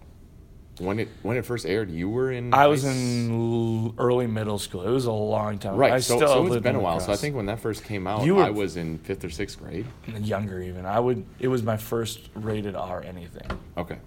when 0.80 1.00
it 1.00 1.08
when 1.24 1.38
it 1.38 1.46
first 1.46 1.66
aired. 1.66 1.90
You 1.92 2.10
were 2.10 2.32
in 2.32 2.54
I 2.54 2.68
was 2.68 2.84
in 2.86 3.32
l- 3.32 3.96
early 3.98 4.28
middle 4.28 4.60
school. 4.60 4.82
It 4.88 4.92
was 4.92 5.06
a 5.06 5.12
long 5.12 5.58
time. 5.60 5.76
right. 5.76 5.94
I 5.94 6.00
so, 6.00 6.16
still 6.18 6.28
so 6.28 6.54
it's 6.54 6.64
been 6.64 6.76
a 6.76 6.80
while. 6.80 7.00
So 7.00 7.12
I 7.12 7.16
think 7.16 7.36
when 7.36 7.46
that 7.48 7.60
first 7.60 7.84
came 7.84 8.08
out, 8.08 8.26
You 8.26 8.36
were- 8.36 8.44
I 8.44 8.50
was 8.50 8.78
in 8.78 8.98
fifth 9.00 9.24
or 9.24 9.30
sixth 9.30 9.60
grade. 9.60 9.86
younger 10.08 10.62
even. 10.62 10.86
I 10.86 11.00
would. 11.00 11.26
It 11.40 11.48
was 11.48 11.64
my 11.64 11.78
first 11.78 12.30
rated 12.36 12.76
R 12.76 13.02
anything. 13.04 13.48
Okay. 13.78 13.98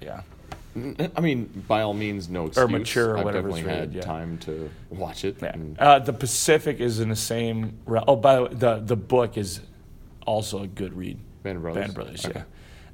Yeah. 0.00 0.22
I 1.16 1.20
mean, 1.20 1.64
by 1.66 1.82
all 1.82 1.94
means, 1.94 2.28
no 2.28 2.46
excuse. 2.46 2.70
mature 2.70 3.10
or 3.14 3.18
I've 3.18 3.24
whatever 3.24 3.48
definitely 3.48 3.72
had 3.76 3.92
yeah. 3.92 4.02
time 4.02 4.38
to 4.38 4.70
watch 4.88 5.24
it. 5.24 5.38
Yeah. 5.42 5.56
Uh, 5.80 5.98
the 5.98 6.12
Pacific 6.12 6.78
is 6.78 7.00
in 7.00 7.08
the 7.08 7.16
same. 7.16 7.78
Re- 7.86 8.04
oh, 8.06 8.14
by 8.14 8.36
the 8.36 8.42
way, 8.44 8.48
the 8.54 8.78
the 8.78 8.96
book 8.96 9.36
is 9.36 9.60
also 10.26 10.62
a 10.62 10.68
good 10.68 10.92
read. 10.94 11.18
Band 11.42 11.60
Brothers. 11.60 11.80
Band 11.82 11.94
Brothers, 11.94 12.24
Okay. 12.24 12.38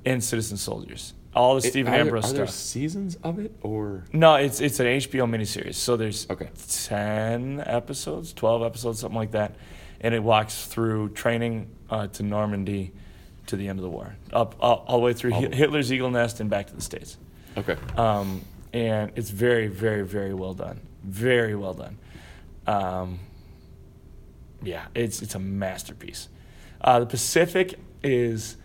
yeah, 0.07 0.11
and 0.13 0.25
Citizen 0.25 0.57
Soldiers. 0.57 1.13
All 1.37 1.55
the 1.55 1.61
Stephen 1.61 1.93
are 1.93 1.97
there- 1.97 2.01
Ambrose 2.07 2.31
Are 2.33 2.35
there 2.35 2.47
stuff. 2.47 2.57
seasons 2.57 3.17
of 3.23 3.39
it 3.39 3.53
or? 3.63 4.05
No, 4.13 4.35
it's 4.37 4.61
it's 4.61 4.81
an 4.81 4.87
HBO 4.87 5.27
miniseries. 5.27 5.75
So 5.75 5.97
there's 5.97 6.27
Okay. 6.31 6.49
ten 6.69 7.63
episodes, 7.67 8.33
twelve 8.33 8.63
episodes, 8.63 9.01
something 9.01 9.17
like 9.19 9.33
that, 9.33 9.55
and 10.01 10.15
it 10.15 10.23
walks 10.23 10.65
through 10.67 11.11
training 11.11 11.69
uh, 11.91 12.07
to 12.09 12.23
Normandy 12.23 12.93
to 13.49 13.57
the 13.57 13.69
end 13.69 13.79
of 13.79 13.83
the 13.85 13.91
war, 13.91 14.17
up 14.33 14.57
all, 14.59 14.85
all 14.89 14.99
the 14.99 15.05
way 15.05 15.13
through 15.13 15.33
All 15.35 15.41
Hi- 15.43 15.49
way. 15.49 15.55
Hitler's 15.57 15.93
Eagle 15.93 16.11
Nest 16.11 16.41
and 16.41 16.51
back 16.51 16.67
to 16.69 16.75
the 16.75 16.83
states. 16.83 17.17
Okay. 17.57 17.77
Um, 17.97 18.41
and 18.73 19.13
it's 19.15 19.31
very, 19.31 19.69
very, 19.69 20.03
very 20.03 20.35
well 20.35 20.53
done. 20.55 20.81
Very 21.05 21.55
well 21.55 21.75
done. 21.75 21.99
Um, 22.67 23.21
yeah, 24.63 24.87
it's 24.95 25.23
it's 25.23 25.35
a 25.35 25.39
masterpiece. 25.39 26.29
Uh, 26.81 27.01
the 27.01 27.07
Pacific 27.07 27.79
is 28.03 28.57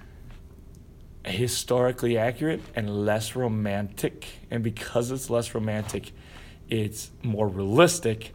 historically 1.26 2.18
accurate 2.18 2.62
and 2.76 3.06
less 3.06 3.36
romantic, 3.36 4.28
and 4.50 4.64
because 4.64 5.12
it's 5.12 5.30
less 5.30 5.54
romantic, 5.54 6.12
it's 6.70 7.12
more 7.24 7.48
realistic. 7.48 8.34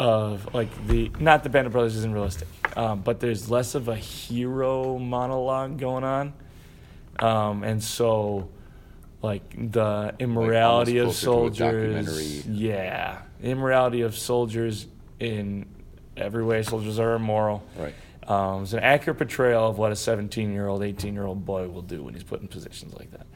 Of 0.00 0.52
like 0.52 0.88
the 0.88 1.12
not 1.20 1.44
the 1.44 1.50
Band 1.50 1.68
of 1.68 1.72
Brothers 1.72 1.94
isn't 1.96 2.12
realistic, 2.12 2.48
um, 2.76 3.02
but 3.02 3.20
there's 3.20 3.48
less 3.48 3.76
of 3.76 3.86
a 3.86 3.94
hero 3.94 4.98
monologue 4.98 5.78
going 5.78 6.02
on, 6.02 6.32
um, 7.20 7.62
and 7.62 7.80
so 7.80 8.48
like 9.22 9.72
the 9.72 10.14
immorality 10.18 10.98
of 10.98 11.06
to 11.06 11.10
a 11.10 11.14
soldiers. 11.14 12.46
Yeah, 12.46 13.22
immorality 13.40 14.00
of 14.00 14.16
soldiers 14.16 14.86
in 15.20 15.66
every 16.16 16.44
way. 16.44 16.62
Soldiers 16.64 16.98
are 16.98 17.14
immoral. 17.14 17.62
Right. 17.78 17.94
Um, 18.26 18.62
it's 18.62 18.72
an 18.72 18.80
accurate 18.80 19.18
portrayal 19.18 19.68
of 19.68 19.78
what 19.78 19.92
a 19.92 19.96
17 19.96 20.52
year 20.52 20.66
old, 20.66 20.82
18 20.82 21.14
year 21.14 21.24
old 21.24 21.44
boy 21.44 21.68
will 21.68 21.82
do 21.82 22.02
when 22.02 22.14
he's 22.14 22.22
put 22.24 22.40
in 22.40 22.48
positions 22.48 22.94
like 22.94 23.10
that. 23.12 23.26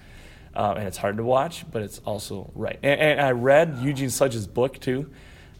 Um, 0.54 0.78
and 0.78 0.88
it's 0.88 0.96
hard 0.96 1.18
to 1.18 1.24
watch, 1.24 1.70
but 1.70 1.82
it's 1.82 1.98
also 2.00 2.50
right. 2.54 2.78
And, 2.82 3.00
and 3.00 3.20
I 3.20 3.32
read 3.32 3.78
Eugene 3.80 4.10
Sledge's 4.10 4.46
book 4.46 4.80
too, 4.80 5.10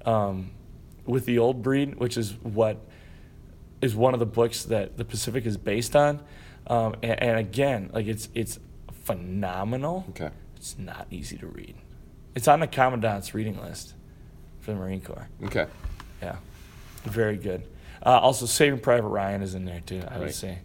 um, 0.05 0.51
with 1.05 1.25
the 1.27 1.39
old 1.39 1.63
breed, 1.63 1.97
which 1.97 2.17
is 2.17 2.35
what 2.43 2.79
is 3.81 3.95
one 3.95 4.15
of 4.15 4.21
the 4.21 4.27
books 4.27 4.65
that 4.65 4.97
the 4.97 5.05
Pacific 5.05 5.47
is 5.47 5.57
based 5.57 5.95
on. 5.95 6.21
Um, 6.67 6.97
and, 7.03 7.23
and 7.23 7.39
again, 7.39 7.91
like 7.93 8.07
it's 8.07 8.29
it's 8.35 8.59
phenomenal. 9.05 10.05
Okay. 10.11 10.31
It's 10.57 10.79
not 10.79 11.07
easy 11.11 11.39
to 11.39 11.47
read. 11.47 11.77
It's 12.35 12.49
on 12.49 12.61
the 12.61 12.67
commandant's 12.67 13.35
reading 13.35 13.61
list 13.61 13.95
for 14.61 14.73
the 14.73 14.79
Marine 14.79 15.01
Corps. 15.01 15.29
Okay. 15.45 15.67
Yeah, 16.21 16.37
very 17.05 17.37
good. 17.37 17.63
Uh, 18.05 18.11
also, 18.19 18.47
Saving 18.47 18.79
Private 18.81 19.09
Ryan 19.09 19.43
is 19.43 19.55
in 19.55 19.65
there 19.65 19.81
too. 19.81 20.03
I 20.09 20.19
would 20.19 20.25
Right. 20.27 20.35
say, 20.35 20.59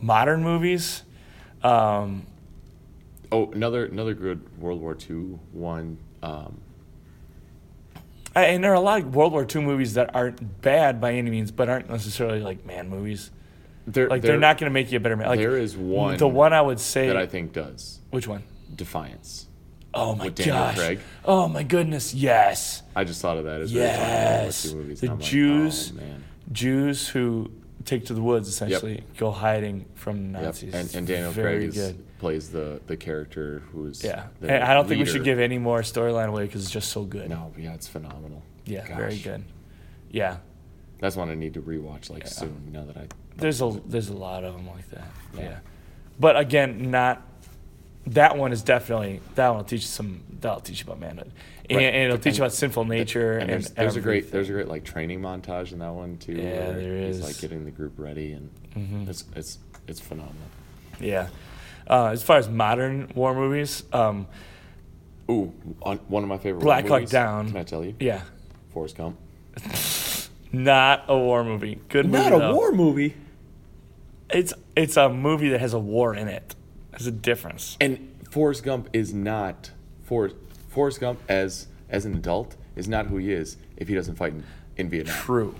modern 0.00 0.42
movies. 0.42 1.02
Um, 1.62 2.26
Oh, 3.32 3.50
another 3.50 3.86
another 3.86 4.14
good 4.14 4.40
World 4.60 4.80
War 4.80 4.96
II 5.10 5.38
one. 5.52 5.98
Um, 6.22 6.60
I- 8.36 8.44
and 8.46 8.62
there 8.62 8.70
are 8.70 8.74
a 8.74 8.80
lot 8.80 9.00
of 9.00 9.14
World 9.16 9.32
War 9.32 9.44
II 9.52 9.62
movies 9.62 9.94
that 9.94 10.14
aren't 10.14 10.60
bad 10.62 11.00
by 11.00 11.12
any 11.14 11.30
means, 11.30 11.50
but 11.50 11.68
aren't 11.68 11.88
necessarily 11.90 12.40
like 12.40 12.64
man 12.66 12.88
movies. 12.88 13.30
there, 13.88 14.08
Like 14.08 14.20
there- 14.22 14.32
they're 14.32 14.40
not 14.40 14.58
going 14.58 14.68
to 14.68 14.74
make 14.74 14.90
you 14.90 14.96
a 14.96 15.00
better 15.00 15.16
man. 15.16 15.28
Like 15.28 15.38
there 15.38 15.56
is 15.56 15.76
one 15.76 16.16
The 16.18 16.26
one 16.28 16.52
I 16.52 16.60
would 16.60 16.80
say. 16.80 17.06
that 17.06 17.16
I 17.16 17.26
think 17.26 17.52
does 17.52 18.00
which 18.10 18.26
one? 18.28 18.42
Defiance. 18.74 19.46
Oh 19.94 20.14
my 20.16 20.28
gosh! 20.28 20.76
Craig. 20.76 20.98
Oh 21.24 21.48
my 21.48 21.62
goodness! 21.62 22.12
Yes. 22.12 22.82
I 22.94 23.04
just 23.04 23.22
thought 23.22 23.38
of 23.38 23.44
that 23.44 23.60
as 23.60 23.72
we 23.72 23.80
were 23.80 23.86
talking 23.86 24.02
about 24.04 24.12
World 24.12 24.44
Yes. 24.44 24.72
Movies. 24.74 25.00
The 25.00 25.06
I'm 25.06 25.18
like, 25.18 25.22
Jews- 25.28 25.92
oh, 25.92 26.00
man. 26.00 26.24
Jews 26.52 27.08
who 27.08 27.50
take 27.84 28.06
to 28.06 28.14
the 28.14 28.22
woods 28.22 28.48
essentially 28.48 29.02
go 29.16 29.30
hiding 29.30 29.86
from 29.94 30.32
Yep. 30.32 30.42
Nazis. 30.42 30.74
And, 30.74 30.94
and 30.94 31.06
Daniel 31.06 31.30
very 31.30 31.58
Craig 31.58 31.68
is, 31.68 31.74
good. 31.74 32.18
plays 32.18 32.48
the 32.50 32.80
the 32.86 32.96
character 32.96 33.62
who's 33.72 34.02
Yeah, 34.02 34.26
I 34.42 34.74
don't 34.74 34.88
think 34.88 35.00
we 35.00 35.06
should 35.06 35.24
give 35.24 35.38
any 35.38 35.58
more 35.58 35.80
storyline 35.82 36.28
away 36.28 36.46
because 36.46 36.62
it's 36.62 36.70
just 36.70 36.90
so 36.90 37.04
good. 37.04 37.28
No, 37.30 37.52
yeah, 37.56 37.74
it's 37.74 37.88
phenomenal. 37.88 38.42
Yeah, 38.64 38.84
very 38.96 39.18
good. 39.18 39.44
Yeah, 40.10 40.38
That's 40.98 41.14
one 41.16 41.30
I 41.30 41.34
need 41.34 41.54
to 41.54 41.60
rewatch 41.62 42.10
like 42.10 42.22
Yeah. 42.24 42.28
soon. 42.30 42.70
Now 42.72 42.84
that 42.84 42.96
I 42.96 43.06
there's 43.36 43.60
a 43.60 43.80
there's 43.86 44.08
a 44.08 44.14
lot 44.16 44.44
of 44.44 44.54
them 44.54 44.66
like 44.66 44.88
that. 44.90 45.08
Yeah, 45.36 45.42
Yeah. 45.42 45.58
but 46.18 46.36
again, 46.38 46.90
not 46.90 47.22
that 48.06 48.36
one 48.38 48.52
is 48.52 48.62
definitely 48.62 49.20
that 49.34 49.48
one 49.48 49.58
will 49.58 49.64
teach 49.64 49.82
you 49.82 49.86
some 49.88 50.22
that'll 50.40 50.60
teach 50.60 50.80
you 50.80 50.86
about 50.86 51.00
manhood, 51.00 51.30
and, 51.68 51.76
Right. 51.76 51.84
and 51.86 52.04
it'll 52.04 52.18
teach 52.18 52.24
you 52.38 52.44
And- 52.44 52.50
about 52.50 52.52
sinful 52.52 52.84
nature 52.84 53.32
and 53.34 53.42
and, 53.42 53.50
there's, 53.64 53.70
there's 53.72 53.96
a 53.96 54.00
great 54.00 54.30
there's 54.30 54.48
a 54.48 54.52
great 54.52 54.68
like 54.68 54.84
training 54.84 55.20
montage 55.20 55.72
in 55.72 55.78
that 55.80 55.92
one 55.92 56.16
too. 56.18 56.32
Yeah, 56.32 56.42
where 56.68 56.72
there 56.74 57.06
he's 57.06 57.20
like 57.20 57.38
getting 57.38 57.64
the 57.64 57.70
group 57.70 57.94
ready 57.98 58.32
and 58.32 58.50
Mhm. 58.76 59.08
it's 59.08 59.24
it's 59.34 59.58
it's 59.88 60.00
phenomenal. 60.00 60.34
yeah. 61.00 61.28
Uh, 61.88 62.06
as 62.06 62.22
far 62.22 62.36
as 62.38 62.48
modern 62.48 63.10
war 63.14 63.32
movies, 63.34 63.84
um, 63.92 64.26
Ooh, 65.30 65.52
on, 65.82 65.98
one 66.08 66.22
of 66.24 66.28
my 66.28 66.36
favorite 66.38 66.62
Black 66.62 66.86
Hawk 66.88 67.04
Down. 67.06 67.48
Can 67.48 67.56
I 67.56 67.62
tell 67.62 67.84
you? 67.84 67.94
yeah, 68.00 68.22
Forrest 68.72 68.96
Gump. 68.96 69.16
not 70.52 71.04
a 71.08 71.16
war 71.16 71.44
movie. 71.44 71.80
Good 71.88 72.06
movie. 72.06 72.18
Not 72.18 72.32
a 72.32 72.38
though. 72.38 72.54
War 72.54 72.72
movie. 72.72 73.14
It's 74.30 74.52
it's 74.76 74.96
a 74.96 75.08
movie 75.08 75.48
that 75.50 75.60
has 75.60 75.72
a 75.74 75.78
war 75.78 76.14
in 76.14 76.28
it. 76.28 76.54
There's 76.90 77.06
a 77.06 77.12
difference. 77.12 77.76
And 77.80 78.12
Forrest 78.30 78.64
Gump 78.64 78.88
is 78.92 79.12
not 79.14 79.70
for 80.02 80.30
Forrest 80.76 81.00
Gump 81.00 81.18
as 81.26 81.68
as 81.88 82.04
an 82.04 82.12
adult 82.14 82.54
is 82.76 82.86
not 82.86 83.06
who 83.06 83.16
he 83.16 83.32
is 83.32 83.56
if 83.78 83.88
he 83.88 83.94
doesn't 83.94 84.16
fight 84.16 84.34
in, 84.34 84.44
in 84.76 84.90
Vietnam. 84.90 85.16
True. 85.16 85.54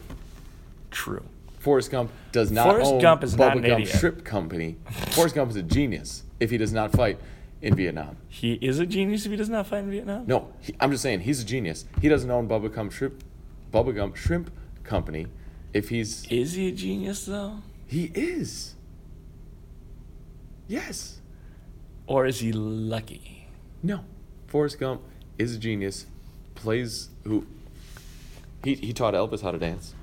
True. 0.90 1.24
Forrest 1.58 1.90
Gump 1.90 2.10
does 2.32 2.52
not 2.52 2.66
Forrest 2.68 2.92
own 2.92 3.00
Gump 3.00 3.24
is 3.24 3.34
Bubba 3.34 3.38
not 3.38 3.56
an 3.56 3.62
Gump 3.62 3.80
idiot. 3.80 3.98
Shrimp 3.98 4.24
Company. 4.26 4.76
Forrest 5.12 5.34
Gump 5.34 5.48
is 5.50 5.56
a 5.56 5.62
genius 5.62 6.24
if 6.38 6.50
he 6.50 6.58
does 6.58 6.70
not 6.74 6.92
fight 6.92 7.18
in 7.62 7.74
Vietnam. 7.74 8.18
He 8.28 8.58
is 8.60 8.78
a 8.78 8.84
genius 8.84 9.24
if 9.24 9.30
he 9.30 9.38
does 9.38 9.48
not 9.48 9.66
fight 9.66 9.84
in 9.84 9.90
Vietnam. 9.90 10.26
No, 10.26 10.52
he, 10.60 10.74
I'm 10.80 10.90
just 10.90 11.02
saying 11.02 11.20
he's 11.20 11.40
a 11.40 11.46
genius. 11.46 11.86
He 12.02 12.10
doesn't 12.10 12.30
own 12.30 12.46
Bubba 12.46 12.70
Gump 12.70 12.92
Shrimp, 12.92 13.24
Bubba 13.72 13.94
Gump 13.94 14.16
Shrimp 14.16 14.50
Company. 14.84 15.28
If 15.72 15.88
he's 15.88 16.26
Is 16.26 16.52
he 16.52 16.68
a 16.68 16.72
genius 16.72 17.24
though? 17.24 17.62
he 17.86 18.10
is. 18.14 18.74
Yes. 20.68 21.20
Or 22.06 22.26
is 22.26 22.40
he 22.40 22.52
lucky? 22.52 23.48
No. 23.82 24.04
Forrest 24.47 24.78
Gump 24.78 25.03
is 25.38 25.57
a 25.57 25.59
genius. 25.59 26.07
Plays 26.55 27.09
who? 27.24 27.47
He 28.64 28.74
he 28.74 28.92
taught 28.92 29.14
Elvis 29.14 29.42
how 29.42 29.51
to 29.51 29.59
dance. 29.59 29.94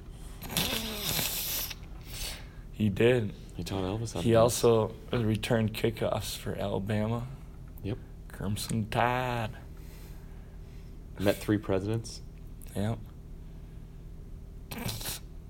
He 2.71 2.89
did. 2.89 3.33
He 3.55 3.63
taught 3.63 3.83
Elvis 3.83 4.13
how 4.13 4.19
to 4.21 4.25
He 4.25 4.31
dance. 4.31 4.63
also 4.63 4.93
returned 5.11 5.73
kickoffs 5.73 6.35
for 6.37 6.55
Alabama. 6.55 7.27
Yep. 7.83 7.97
Crimson 8.31 8.87
Tide. 8.89 9.51
Met 11.19 11.37
three 11.37 11.57
presidents. 11.57 12.21
Yep. 12.75 12.97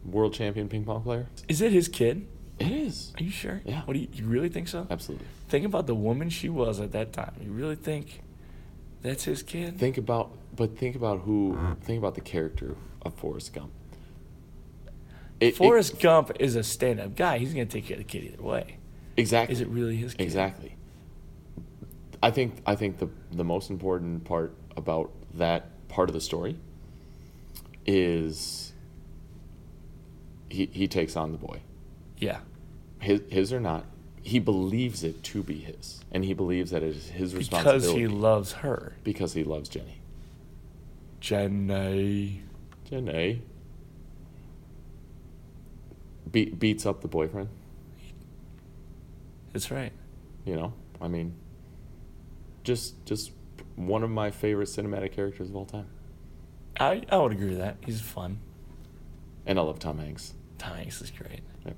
World 0.06 0.34
champion 0.34 0.68
ping 0.68 0.84
pong 0.84 1.02
player. 1.04 1.28
Is 1.48 1.62
it 1.62 1.72
his 1.72 1.88
kid? 1.88 2.28
It 2.60 2.72
is. 2.72 3.14
Are 3.18 3.24
you 3.24 3.30
sure? 3.32 3.62
Yeah. 3.66 3.82
What 3.86 3.94
do 3.94 4.00
you, 4.02 4.10
you 4.14 4.26
really 4.26 4.50
think 4.50 4.68
so? 4.68 4.86
Absolutely. 4.90 5.26
Think 5.48 5.66
about 5.66 5.88
the 5.88 5.96
woman 5.96 6.30
she 6.30 6.50
was 6.50 6.80
at 6.82 6.92
that 6.92 7.14
time. 7.14 7.34
You 7.42 7.52
really 7.52 7.76
think 7.78 8.22
that's 9.04 9.24
his 9.26 9.44
kid? 9.44 9.78
Think 9.78 9.98
about, 9.98 10.32
but 10.56 10.78
think 10.78 10.96
about 10.96 11.22
who. 11.22 11.58
Think 11.82 12.00
about 12.00 12.16
the 12.16 12.22
character 12.22 12.76
of 13.04 13.14
Forrest 13.14 13.54
Gump. 13.54 13.72
It- 15.40 15.48
it- 15.48 15.56
Forrest 15.56 16.00
Gump 16.00 16.32
is 16.40 16.56
a 16.56 16.64
stand-up 16.64 17.16
guy. 17.16 17.38
He's 17.38 17.54
gonna 17.54 17.66
take 17.66 17.86
care 17.86 17.98
of 17.98 18.04
the 18.04 18.10
kid 18.10 18.24
either 18.34 18.42
way. 18.44 18.78
exactly. 19.18 19.54
Is 19.54 19.62
it 19.62 19.68
really 19.68 19.98
his 19.98 20.14
kid? 20.16 20.24
Exactly. 20.24 20.76
I 22.24 22.32
think 22.32 22.56
I 22.66 22.76
think 22.76 22.98
the 23.00 23.10
the 23.32 23.44
most 23.44 23.70
important 23.70 24.24
part 24.24 24.56
about 24.78 25.12
that 25.36 25.88
part 25.90 26.10
of 26.10 26.14
the 26.14 26.22
story 26.22 26.56
is 27.86 28.74
he 30.50 30.68
he 30.72 30.88
takes 30.88 31.16
on 31.16 31.32
the 31.32 31.38
boy. 31.38 31.60
Yeah. 32.18 32.40
His 33.00 33.22
his 33.30 33.52
or 33.52 33.60
not, 33.60 33.86
he 34.22 34.40
believes 34.40 35.04
it 35.04 35.22
to 35.24 35.44
be 35.44 35.60
his, 35.60 36.03
and 36.14 36.24
he 36.24 36.34
believes 36.34 36.72
that 36.72 36.84
it 36.84 36.96
is 36.96 37.10
his 37.10 37.36
responsibility. 37.36 37.80
Because 37.88 37.96
he 37.96 38.08
loves 38.08 38.52
her. 38.54 38.94
because 39.04 39.34
he 39.34 39.44
loves 39.44 39.68
Jenny. 39.70 40.02
Jenny. 41.20 42.42
Jenny 42.90 43.42
Be- 46.32 46.50
beats 46.52 46.86
up 46.86 47.02
the 47.02 47.08
boyfriend. 47.08 47.50
That's 49.52 49.70
right. 49.72 49.92
You 50.46 50.56
know, 50.56 50.74
I 51.02 51.08
mean, 51.08 51.36
just 52.64 53.06
just 53.06 53.32
one 53.76 54.04
of 54.04 54.10
my 54.10 54.32
favorite 54.32 54.68
cinematic 54.68 55.12
characters 55.14 55.50
of 55.50 55.56
all 55.56 55.66
time. 55.66 55.88
I, 56.80 57.04
I 57.10 57.18
would 57.18 57.32
agree 57.32 57.50
with 57.50 57.60
that. 57.60 57.78
He's 57.86 58.02
fun. 58.02 58.40
And 59.46 59.60
I 59.60 59.62
love 59.62 59.80
Tom 59.80 60.00
Hanks. 60.00 60.34
Tom 60.58 60.76
Hanks 60.76 61.02
is 61.02 61.12
great. 61.12 61.42
Yep. 61.66 61.76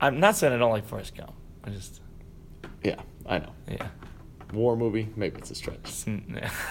I'm 0.00 0.18
not 0.20 0.36
saying 0.36 0.52
I 0.52 0.56
don't 0.56 0.72
like 0.72 0.84
Forrest 0.84 1.14
Gump. 1.16 1.32
I 1.62 1.70
just, 1.70 2.00
Yeah, 2.84 3.00
I 3.26 3.38
know. 3.38 3.50
yeah. 3.68 3.88
War 4.52 4.76
movie, 4.76 5.08
maybe 5.16 5.38
it's 5.38 5.50
a 5.50 5.54
stretch. 5.56 6.04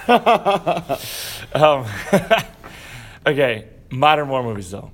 Um, 1.54 1.86
okay, 3.28 3.68
modern 3.92 4.30
war 4.30 4.44
movies 4.44 4.72
though. 4.72 4.92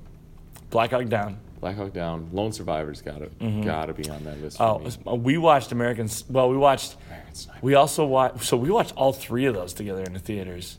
Black 0.70 0.90
Hawk 0.90 1.06
Down. 1.08 1.38
Black 1.60 1.76
Hawk 1.76 1.92
Down, 1.92 2.30
Lone 2.32 2.52
Survivor's 2.52 3.02
got 3.02 3.18
to 3.18 3.26
Mhm. 3.26 3.64
gotta 3.64 3.92
be 3.92 4.08
on 4.08 4.24
that 4.24 4.40
list. 4.40 4.56
Oh, 4.60 4.78
we 5.14 5.36
watched 5.36 5.72
Americans. 5.72 6.24
Well, 6.28 6.48
we 6.48 6.56
watched. 6.56 6.96
American 7.08 7.34
Sniper. 7.34 7.58
We 7.62 7.74
also 7.74 8.06
watched. 8.06 8.44
So 8.44 8.56
we 8.56 8.70
watched 8.70 8.94
all 8.96 9.12
three 9.12 9.46
of 9.46 9.54
those 9.54 9.72
together 9.74 10.02
in 10.02 10.12
the 10.14 10.18
theaters. 10.18 10.78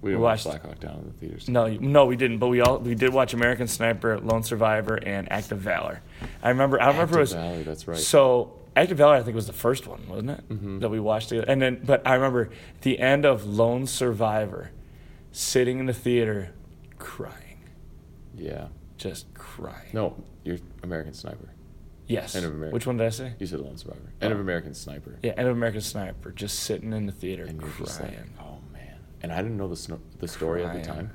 we 0.00 0.10
we 0.10 0.16
watched- 0.16 0.44
Black 0.44 0.62
Hawk 0.64 0.78
Down 0.80 0.98
in 0.98 1.06
the 1.06 1.12
theaters. 1.12 1.48
No, 1.48 1.66
no, 1.68 2.06
we 2.06 2.16
didn't. 2.16 2.38
But 2.38 2.48
we 2.48 2.60
all 2.60 2.78
we 2.78 2.94
did 2.94 3.12
watch 3.12 3.32
American 3.34 3.66
Sniper, 3.68 4.18
Lone 4.20 4.42
Survivor, 4.42 4.94
and 4.96 5.30
Act 5.32 5.50
of 5.52 5.58
Valor. 5.58 6.00
I 6.42 6.48
remember. 6.50 6.80
I 6.80 6.88
remember 6.88 7.18
it 7.18 7.20
was. 7.22 7.32
Valley, 7.32 7.62
that's 7.62 7.86
right. 7.88 7.96
So 7.98 8.52
Act 8.82 8.92
of 8.92 8.98
Valor, 8.98 9.14
I 9.16 9.22
think, 9.22 9.34
was 9.34 9.46
the 9.46 9.52
first 9.52 9.86
one, 9.86 10.06
wasn't 10.08 10.30
it? 10.30 10.48
Mhm. 10.48 10.80
That 10.80 10.88
we 10.88 11.00
watched 11.00 11.28
together. 11.30 11.46
And 11.50 11.60
then, 11.60 11.80
but 11.84 12.06
I 12.06 12.14
remember 12.14 12.50
the 12.82 12.98
end 12.98 13.24
of 13.26 13.44
Lone 13.46 13.86
Survivor, 13.86 14.70
sitting 15.32 15.78
in 15.78 15.86
the 15.86 15.92
theater, 15.92 16.50
crying, 16.98 17.58
yeah. 18.36 18.68
just 18.96 19.32
crying. 19.34 19.90
No, 19.92 20.22
you're 20.44 20.58
American 20.82 21.12
Sniper. 21.12 21.50
Yes. 22.06 22.34
End 22.34 22.46
of 22.46 22.52
America. 22.52 22.72
Which 22.74 22.86
one 22.86 22.96
did 22.96 23.06
I 23.06 23.10
say? 23.10 23.34
You 23.38 23.46
said 23.46 23.60
Lone 23.60 23.76
Survivor. 23.76 24.12
End 24.20 24.32
of 24.32 24.38
Oh. 24.38 24.42
American 24.42 24.72
Sniper. 24.74 25.18
Yeah, 25.22 25.32
End 25.36 25.46
of 25.46 25.54
American 25.56 25.82
Sniper, 25.82 26.30
just 26.32 26.60
sitting 26.60 26.92
in 26.92 27.04
the 27.06 27.12
theater, 27.12 27.44
And 27.44 27.60
you're 27.60 27.70
crying. 27.70 28.12
like, 28.16 28.18
oh 28.40 28.58
man. 28.72 28.96
And 29.22 29.30
I 29.32 29.36
didn't 29.42 29.56
know 29.58 29.68
the 29.68 29.76
sno- 29.76 30.00
the 30.18 30.26
story 30.28 30.64
at 30.64 30.72
the 30.74 30.82
time. 30.82 31.10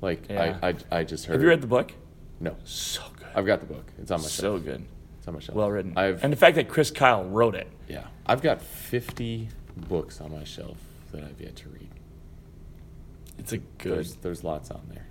Like 0.00 0.28
Yeah. 0.30 0.58
I, 0.62 0.68
I 0.70 0.74
I 1.00 1.04
just 1.04 1.26
heard. 1.26 1.34
Have 1.34 1.42
you 1.42 1.48
read 1.48 1.60
the 1.60 1.66
book? 1.66 1.92
No, 2.40 2.56
So 2.64 3.02
good. 3.18 3.26
I've 3.34 3.44
got 3.44 3.60
the 3.60 3.66
book. 3.66 3.92
It's 4.00 4.10
on 4.10 4.20
my 4.22 4.26
so 4.26 4.54
shelf. 4.54 4.64
good. 4.64 4.84
It's 5.30 5.32
on 5.32 5.34
my 5.34 5.40
shelf. 5.40 5.56
Well 5.56 5.70
written. 5.70 5.92
I've 5.96 6.22
and 6.24 6.32
the 6.32 6.36
fact 6.36 6.56
that 6.56 6.68
Chris 6.68 6.90
Kyle 6.90 7.24
wrote 7.24 7.54
it. 7.54 7.68
yeah. 7.88 8.06
I've 8.26 8.42
got 8.42 8.62
50 8.62 9.48
books 9.76 10.20
on 10.20 10.30
my 10.32 10.44
shelf 10.44 10.76
that 11.12 11.24
I've 11.24 11.40
yet 11.40 11.56
to 11.56 11.68
read. 11.68 11.88
It's 13.38 13.52
a 13.52 13.58
good. 13.58 13.92
There's 13.94 14.14
there's 14.16 14.44
lots 14.44 14.70
on 14.70 14.82
there. 14.88 15.06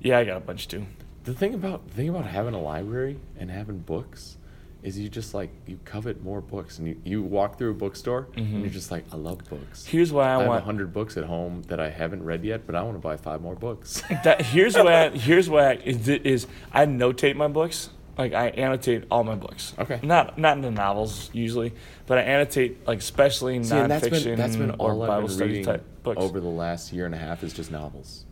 Yeah, 0.00 0.18
I 0.18 0.24
got 0.24 0.36
a 0.36 0.40
bunch 0.40 0.68
too. 0.68 0.86
The 1.24 1.34
thing 1.34 1.54
about 1.54 1.88
the 1.88 1.94
thing 1.94 2.08
about 2.08 2.26
having 2.26 2.54
a 2.54 2.60
library 2.60 3.18
and 3.38 3.50
having 3.50 3.78
books 3.78 4.36
is 4.82 4.96
you 4.98 5.08
just 5.08 5.34
like 5.34 5.50
you 5.66 5.78
covet 5.84 6.22
more 6.22 6.40
books 6.40 6.78
and 6.78 6.86
you, 6.86 7.00
you 7.02 7.20
walk 7.22 7.58
through 7.58 7.72
a 7.72 7.74
bookstore 7.74 8.28
and 8.36 8.46
Mhm. 8.46 8.60
you're 8.60 8.70
just 8.70 8.92
like 8.92 9.04
I 9.12 9.16
love 9.16 9.38
books. 9.50 9.84
Here's 9.84 10.12
why 10.12 10.28
I, 10.28 10.36
I 10.36 10.38
have 10.40 10.46
want. 10.48 10.64
hundred 10.64 10.92
books 10.92 11.16
at 11.16 11.24
home 11.24 11.62
that 11.66 11.80
I 11.80 11.90
haven't 11.90 12.22
read 12.22 12.44
yet, 12.44 12.64
but 12.66 12.76
I 12.76 12.82
want 12.82 12.94
to 12.96 13.00
buy 13.00 13.16
five 13.16 13.40
more 13.42 13.56
books. 13.56 14.02
That 14.22 14.42
here's 14.42 14.76
why. 14.76 15.08
Here's 15.16 15.50
why 15.50 15.70
I, 15.70 15.72
is, 15.84 16.06
is 16.08 16.46
I 16.72 16.86
notate 16.86 17.34
my 17.34 17.48
books. 17.48 17.90
Like 18.18 18.32
I 18.34 18.48
annotate 18.48 19.04
all 19.12 19.22
my 19.22 19.36
books. 19.36 19.74
Okay. 19.78 20.00
Not 20.02 20.36
not 20.36 20.56
in 20.56 20.62
the 20.62 20.72
novels 20.72 21.30
usually, 21.32 21.72
but 22.06 22.18
I 22.18 22.22
annotate 22.22 22.84
like 22.84 22.98
especially 22.98 23.62
See, 23.62 23.72
nonfiction 23.74 23.88
that's 23.88 24.08
been 24.24 24.36
that's 24.36 24.56
been 24.56 24.70
or 24.78 24.94
Bible 25.06 25.28
study 25.28 25.62
type 25.64 25.84
books. 26.02 26.20
over 26.20 26.40
the 26.40 26.48
last 26.48 26.92
year 26.92 27.06
and 27.06 27.14
a 27.14 27.18
half 27.18 27.44
is 27.44 27.52
just 27.52 27.70
novels. 27.70 28.24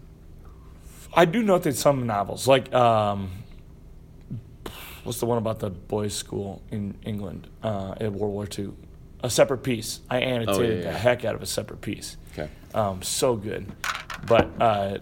I 1.14 1.24
do 1.24 1.42
notate 1.42 1.74
some 1.76 2.04
novels, 2.06 2.48
like 2.48 2.74
um, 2.74 3.30
what's 5.04 5.20
the 5.20 5.26
one 5.26 5.38
about 5.38 5.60
the 5.60 5.70
boys' 5.70 6.14
school 6.14 6.62
in 6.70 6.96
England 7.04 7.46
uh, 7.62 7.94
in 8.00 8.12
World 8.14 8.32
War 8.34 8.48
II? 8.58 8.72
A 9.22 9.30
Separate 9.30 9.58
Peace. 9.62 10.00
I 10.10 10.18
annotated 10.18 10.58
Oh, 10.58 10.62
yeah, 10.62 10.68
the 10.80 10.82
yeah. 10.88 10.98
heck 10.98 11.24
out 11.24 11.34
of 11.34 11.42
a 11.42 11.46
Separate 11.46 11.80
Peace. 11.80 12.16
Okay. 12.32 12.50
Um, 12.74 13.02
so 13.02 13.36
good, 13.36 13.66
but 14.26 14.50
uh, 14.60 14.98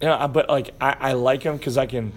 you 0.00 0.08
know, 0.08 0.28
but 0.28 0.48
like 0.48 0.74
I, 0.80 0.96
I 1.00 1.12
like 1.14 1.42
them 1.42 1.56
because 1.56 1.76
I 1.78 1.86
can. 1.86 2.12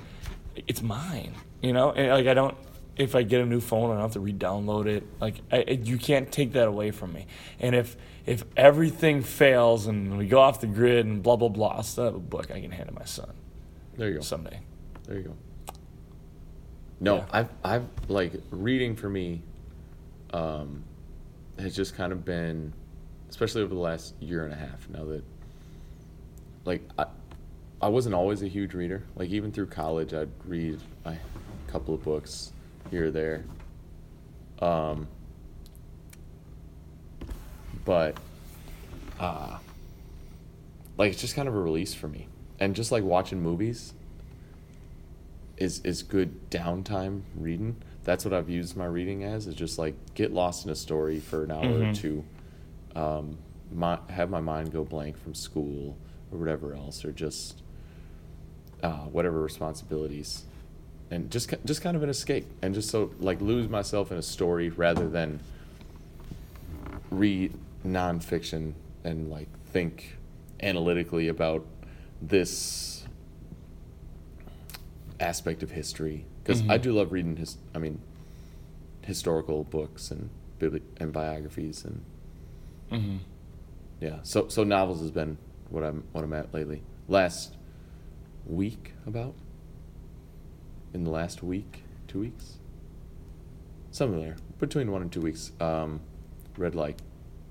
It's 0.68 0.82
mine, 0.82 1.34
you 1.66 1.74
know. 1.74 1.91
And 1.91 2.09
like 2.09 2.28
I 2.28 2.34
don't. 2.34 2.55
If 2.97 3.13
I 3.13 3.24
get 3.24 3.41
a 3.41 3.45
new 3.45 3.59
phone, 3.59 3.89
I 3.89 3.95
don't 3.95 4.03
have 4.03 4.13
to 4.13 4.22
re-download 4.22 4.86
it. 4.86 5.03
Like 5.20 5.41
I, 5.51 5.63
you 5.84 5.97
can't 5.97 6.32
take 6.32 6.53
that 6.53 6.68
away 6.70 6.91
from 6.91 7.11
me. 7.11 7.28
And 7.59 7.76
if 7.76 7.97
if 8.26 8.45
everything 8.55 9.22
fails 9.22 9.86
and 9.88 10.18
we 10.18 10.28
go 10.28 10.39
off 10.39 10.61
the 10.61 10.68
grid 10.68 11.05
and 11.05 11.22
blah 11.22 11.36
blah 11.36 11.49
blah, 11.49 11.76
I'll 11.76 11.84
still 11.84 12.05
have 12.05 12.16
a 12.16 12.20
book 12.20 12.51
I 12.51 12.61
can 12.61 12.72
hand 12.72 12.88
to 12.88 12.95
my 12.95 13.03
son 13.03 13.34
There 13.97 14.07
you 14.07 14.16
go. 14.16 14.22
someday. 14.22 14.61
There 15.03 15.18
you 15.18 15.24
go. 15.24 15.34
No, 17.01 17.16
Yeah. 17.18 17.26
I've 17.32 17.49
I've 17.66 17.86
like 18.07 18.32
reading 18.51 18.95
for 18.95 19.09
me 19.09 19.41
um 20.34 20.84
has 21.59 21.76
just 21.76 21.95
kind 21.95 22.11
of 22.13 22.24
been 22.26 22.72
especially 23.30 23.61
over 23.61 23.74
the 23.74 23.80
last 23.82 24.13
year 24.22 24.45
and 24.45 24.53
a 24.53 24.57
half 24.57 24.88
now 24.89 25.03
that 25.05 25.24
like 26.63 26.82
I 26.97 27.07
I 27.82 27.89
wasn't 27.89 28.16
always 28.16 28.41
a 28.41 28.47
huge 28.47 28.74
reader. 28.74 29.03
Like 29.18 29.30
even 29.32 29.51
through 29.51 29.68
college 29.68 30.13
I'd 30.13 30.30
read 30.45 30.80
a 31.03 31.16
couple 31.76 31.93
of 31.93 32.01
books 32.03 32.53
here 32.89 33.07
or 33.07 33.11
there. 33.11 33.43
Um 34.59 35.09
but 37.84 38.15
uh 39.19 39.57
like 40.97 41.11
it's 41.11 41.19
just 41.19 41.36
kind 41.36 41.49
of 41.49 41.53
a 41.53 41.59
release 41.59 41.93
for 41.93 42.07
me. 42.07 42.30
And 42.61 42.73
just 42.73 42.93
like 42.93 43.03
watching 43.03 43.41
movies 43.41 43.93
is 45.57 45.82
is 45.84 46.01
good 46.01 46.49
downtime 46.49 47.23
reading. 47.36 47.76
That's 48.05 48.23
what 48.23 48.34
I've 48.34 48.49
used 48.49 48.78
my 48.78 48.86
reading 48.86 49.26
as 49.26 49.45
is 49.45 49.55
just 49.55 49.78
like 49.78 49.95
get 50.13 50.32
lost 50.32 50.63
in 50.65 50.71
a 50.71 50.76
story 50.76 51.19
for 51.19 51.43
an 51.43 51.51
hour 51.51 51.80
or 51.80 51.86
Mhm. 51.88 51.93
two. 51.93 52.23
Um 52.95 53.38
my, 53.73 53.99
have 54.09 54.30
my 54.30 54.39
mind 54.39 54.71
go 54.71 54.86
blank 54.86 55.17
from 55.17 55.34
school 55.34 55.97
or 56.32 56.38
whatever 56.39 56.73
else 56.73 57.03
or 57.03 57.11
just 57.11 57.61
uh, 58.82 59.05
whatever 59.07 59.41
responsibilities 59.41 60.43
and 61.12 61.30
just 61.32 61.53
just 61.66 61.82
kind 61.82 61.95
of 61.95 62.03
an 62.03 62.10
escape 62.10 62.45
and 62.62 62.74
just 62.74 62.89
so 62.89 63.12
like 63.20 63.39
lose 63.41 63.70
myself 63.70 64.12
in 64.12 64.18
a 64.18 64.22
story 64.22 64.70
rather 64.70 65.08
than 65.08 65.39
read 67.12 67.53
nonfiction 67.86 68.74
and 69.03 69.30
like 69.30 69.47
think 69.68 70.18
analytically 70.62 71.28
about 71.28 71.64
this 72.22 73.06
aspect 75.20 75.64
of 75.64 75.72
history 75.72 76.26
because 76.43 76.62
I 76.70 76.78
Mhm. 76.78 76.82
do 76.82 76.91
love 76.93 77.12
reading 77.12 77.38
his 77.38 77.58
I 77.74 77.80
mean 77.80 77.99
historical 79.03 79.64
books 79.64 80.12
and 80.12 80.30
bibli- 80.60 80.82
and 80.97 81.14
biographies 81.14 81.86
and 81.86 82.01
Mm-hmm. 82.91 83.18
yeah 83.99 84.20
so 84.24 84.47
so 84.47 84.64
novels 84.64 84.99
has 85.01 85.12
been 85.12 85.38
what 85.70 85.84
I'm 85.84 86.03
what 86.12 86.24
I'm 86.24 86.34
at 86.34 86.53
lately 86.53 86.82
last 87.08 87.56
week 88.45 88.93
about 89.08 89.34
in 90.96 91.04
the 91.04 91.12
last 91.12 91.43
week 91.43 91.84
two 92.08 92.20
weeks 92.22 92.54
something 93.91 94.20
there 94.20 94.38
between 94.60 94.89
one 94.91 95.02
and 95.02 95.12
two 95.12 95.20
weeks 95.22 95.52
um 95.60 96.00
read 96.58 96.74
like 96.74 96.98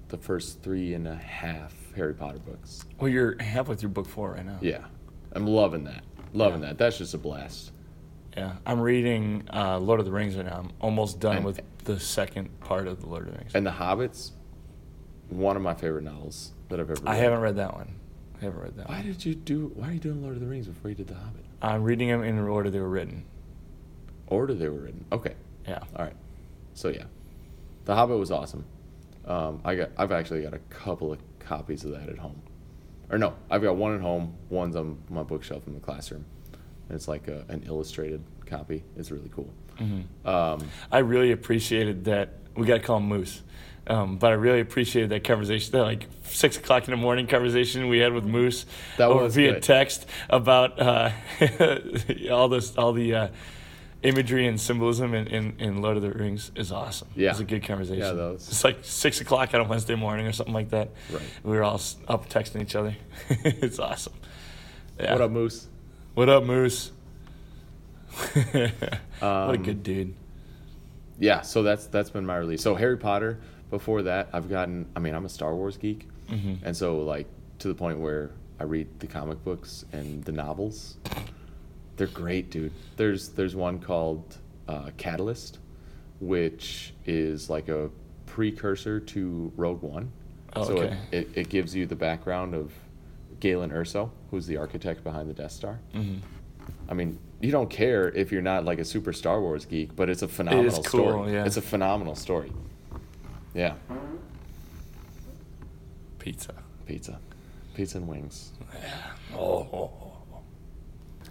the 0.08 0.16
first 0.16 0.62
three 0.62 0.94
and 0.94 1.06
a 1.06 1.14
half 1.14 1.74
Harry 1.96 2.14
Potter 2.14 2.38
books. 2.38 2.84
Well, 3.00 3.08
you're 3.10 3.40
halfway 3.42 3.74
through 3.76 3.90
book 3.90 4.06
four 4.08 4.32
right 4.32 4.44
now. 4.44 4.58
Yeah, 4.60 4.84
I'm 5.32 5.46
loving 5.46 5.84
that. 5.84 6.04
Loving 6.32 6.60
Yeah. 6.62 6.68
that. 6.68 6.78
That's 6.78 6.98
just 6.98 7.14
a 7.14 7.18
blast. 7.18 7.72
Yeah. 8.36 8.54
I'm 8.66 8.80
reading 8.80 9.48
uh, 9.52 9.78
Lord 9.78 10.00
of 10.00 10.06
the 10.06 10.12
Rings 10.12 10.36
right 10.36 10.44
now. 10.44 10.56
I'm 10.58 10.70
almost 10.80 11.20
done 11.20 11.36
And- 11.38 11.46
with 11.46 11.60
the 11.84 11.98
second 12.00 12.48
part 12.60 12.86
of 12.88 13.00
the 13.00 13.06
Lord 13.08 13.26
of 13.26 13.32
the 13.32 13.38
Rings. 13.38 13.54
And 13.54 13.64
The 13.66 13.70
Hobbits, 13.72 14.32
one 15.30 15.56
of 15.56 15.62
my 15.62 15.74
favorite 15.74 16.04
novels 16.04 16.52
that 16.68 16.80
I've 16.80 16.90
ever. 16.90 17.00
Read. 17.00 17.08
I 17.10 17.16
haven't 17.16 17.40
read 17.40 17.56
that 17.56 17.74
one. 17.74 17.94
I 18.40 18.44
haven't 18.44 18.60
read 18.60 18.76
that 18.76 18.88
Why 18.88 18.96
one. 18.96 19.06
did 19.06 19.24
you 19.24 19.34
do? 19.34 19.72
Why 19.74 19.88
are 19.88 19.92
you 19.92 20.00
doing 20.00 20.20
Lord 20.22 20.34
of 20.34 20.40
the 20.40 20.46
Rings 20.48 20.66
before 20.66 20.90
you 20.90 20.96
did 20.96 21.06
The 21.08 21.14
Hobbit? 21.14 21.44
I'm 21.62 21.82
reading 21.84 22.08
them 22.08 22.22
in 22.24 22.36
the 22.36 22.42
order 22.42 22.70
they 22.70 22.80
were 22.80 22.88
written. 22.88 23.24
Order 24.28 24.54
they 24.54 24.68
were 24.68 24.80
written. 24.80 25.04
Okay. 25.12 25.34
Yeah. 25.66 25.80
All 25.96 26.04
right. 26.04 26.16
So 26.74 26.88
yeah, 26.88 27.04
The 27.84 27.94
Hobbit 27.94 28.18
was 28.18 28.30
awesome. 28.30 28.64
Um, 29.26 29.60
I 29.64 29.74
got. 29.74 29.90
I've 29.96 30.12
actually 30.12 30.42
got 30.42 30.54
a 30.54 30.58
couple 30.70 31.12
of 31.12 31.18
copies 31.38 31.84
of 31.84 31.92
that 31.92 32.08
at 32.08 32.18
home. 32.18 32.40
Or 33.10 33.18
no, 33.18 33.34
I've 33.50 33.62
got 33.62 33.76
one 33.76 33.94
at 33.94 34.00
home. 34.00 34.34
One's 34.48 34.76
on 34.76 34.98
my 35.08 35.22
bookshelf 35.22 35.66
in 35.66 35.74
the 35.74 35.80
classroom. 35.80 36.24
And 36.88 36.96
it's 36.96 37.08
like 37.08 37.28
a, 37.28 37.44
an 37.48 37.64
illustrated 37.66 38.22
copy. 38.46 38.82
It's 38.96 39.10
really 39.10 39.30
cool. 39.34 39.50
Mm-hmm. 39.78 40.28
Um, 40.28 40.68
I 40.90 40.98
really 40.98 41.32
appreciated 41.32 42.04
that. 42.04 42.34
We 42.56 42.66
got 42.66 42.74
to 42.74 42.80
call 42.80 42.98
him 42.98 43.04
Moose. 43.08 43.42
Um, 43.86 44.16
but 44.16 44.30
I 44.30 44.34
really 44.34 44.60
appreciated 44.60 45.10
that 45.10 45.24
conversation, 45.24 45.72
that 45.72 45.82
like 45.82 46.06
six 46.24 46.56
o'clock 46.56 46.84
in 46.88 46.90
the 46.92 46.96
morning 46.96 47.26
conversation 47.26 47.88
we 47.88 47.98
had 47.98 48.14
with 48.14 48.24
Moose 48.24 48.64
That 48.96 49.10
was 49.10 49.34
via 49.34 49.54
good. 49.54 49.62
text 49.62 50.06
about 50.30 50.78
uh, 50.80 51.10
all 52.30 52.48
this, 52.48 52.74
all 52.76 52.92
the 52.94 53.14
uh, 53.14 53.28
imagery 54.04 54.46
and 54.46 54.60
symbolism 54.60 55.14
in, 55.14 55.26
in, 55.26 55.54
in 55.58 55.82
Lord 55.82 55.96
of 55.96 56.02
the 56.02 56.10
Rings 56.10 56.52
is 56.54 56.70
awesome. 56.70 57.08
Yeah. 57.16 57.28
it 57.28 57.32
was 57.32 57.40
a 57.40 57.44
good 57.44 57.64
conversation. 57.64 58.00
Yeah, 58.02 58.12
was- 58.12 58.46
It's 58.48 58.62
like 58.62 58.78
six 58.82 59.20
o'clock 59.20 59.52
on 59.54 59.60
a 59.60 59.64
Wednesday 59.64 59.94
morning 59.96 60.26
or 60.26 60.32
something 60.32 60.54
like 60.54 60.70
that. 60.70 60.90
Right. 61.10 61.22
We 61.42 61.56
were 61.56 61.64
all 61.64 61.80
up 62.06 62.28
texting 62.28 62.62
each 62.62 62.76
other. 62.76 62.94
it's 63.30 63.78
awesome. 63.78 64.12
Yeah. 65.00 65.12
What 65.12 65.22
up, 65.22 65.30
Moose? 65.32 65.66
What 66.14 66.28
up, 66.28 66.44
Moose? 66.44 66.92
what 68.32 68.72
a 69.20 69.26
Um, 69.26 69.62
good 69.62 69.82
dude. 69.82 70.14
yeah 71.18 71.40
so 71.40 71.64
that's 71.64 71.86
that's 71.88 72.10
been 72.10 72.24
my 72.24 72.36
release 72.36 72.62
so 72.62 72.76
harry 72.76 72.96
potter 72.96 73.40
before 73.70 74.02
that 74.02 74.28
i've 74.32 74.48
gotten 74.48 74.86
i 74.94 75.00
mean 75.00 75.14
i'm 75.14 75.24
a 75.24 75.28
star 75.28 75.52
wars 75.54 75.76
geek 75.76 76.06
Mm-hmm. 76.30 76.64
and 76.64 76.76
so 76.76 77.00
like 77.00 77.26
to 77.58 77.66
the 77.68 77.74
point 77.74 77.98
where 77.98 78.30
i 78.60 78.62
read 78.64 78.86
the 79.00 79.06
comic 79.08 79.42
books 79.44 79.84
and 79.92 80.24
the 80.24 80.30
novels 80.32 80.96
they're 81.96 82.06
great 82.08 82.50
dude 82.50 82.72
there's 82.96 83.28
there's 83.30 83.54
one 83.56 83.78
called 83.78 84.38
uh, 84.68 84.90
catalyst 84.96 85.58
which 86.20 86.94
is 87.06 87.50
like 87.50 87.68
a 87.68 87.90
precursor 88.26 89.00
to 89.00 89.52
rogue 89.56 89.82
one 89.82 90.10
Oh, 90.56 90.64
so 90.64 90.72
okay. 90.78 90.96
it, 91.10 91.18
it, 91.18 91.28
it 91.34 91.48
gives 91.48 91.74
you 91.74 91.84
the 91.86 91.96
background 91.96 92.54
of 92.54 92.72
galen 93.40 93.70
erso 93.70 94.10
who's 94.30 94.46
the 94.46 94.56
architect 94.56 95.02
behind 95.04 95.28
the 95.28 95.34
death 95.34 95.52
star 95.52 95.78
Mm-hmm. 95.94 96.18
I 96.88 96.94
mean, 96.94 97.18
you 97.42 97.50
don't 97.50 97.68
care 97.68 98.08
if 98.12 98.32
you're 98.32 98.40
not 98.40 98.64
like 98.64 98.78
a 98.78 98.86
super 98.86 99.12
Star 99.12 99.38
Wars 99.38 99.66
geek, 99.66 99.94
but 99.94 100.08
it's 100.08 100.22
a 100.22 100.28
phenomenal 100.28 100.64
it 100.64 100.68
is 100.68 100.86
cool, 100.86 101.08
story. 101.10 101.32
yeah. 101.34 101.44
It's 101.44 101.58
a 101.58 101.62
phenomenal 101.62 102.14
story. 102.14 102.50
Yeah, 103.52 103.74
Pizza. 106.18 106.54
pizza, 106.86 107.18
pizza 107.74 107.98
and 107.98 108.08
wings. 108.08 108.52
Oh, 109.34 109.38
oh, 109.72 109.90
oh. 110.00 110.12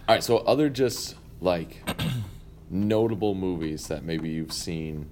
All 0.06 0.14
right, 0.14 0.22
so 0.22 0.38
other 0.38 0.68
just 0.68 1.14
like 1.40 1.78
notable 2.70 3.34
movies 3.34 3.88
that 3.88 4.04
maybe 4.04 4.28
you've 4.28 4.52
seen 4.52 5.08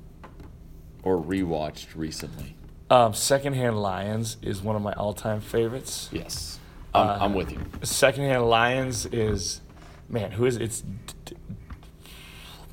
or 1.03 1.16
rewatched 1.16 1.88
recently. 1.97 2.57
Um, 2.90 3.14
Secondhand 3.14 3.80
Lions 3.80 4.36
is 4.43 4.61
one 4.61 4.76
of 4.76 4.82
my 4.82 4.93
all-time 4.93 5.40
favorites. 5.40 6.11
Yes, 6.12 6.59
I'm, 6.95 7.09
Uh, 7.09 7.18
I'm 7.24 7.34
with 7.34 7.53
you. 7.53 7.61
Secondhand 7.82 8.45
Lions 8.51 9.07
is, 9.07 9.62
man, 10.11 10.32
who 10.32 10.45
is 10.45 10.59
it's, 10.59 10.82
d- 10.82 11.14
d- 11.24 11.36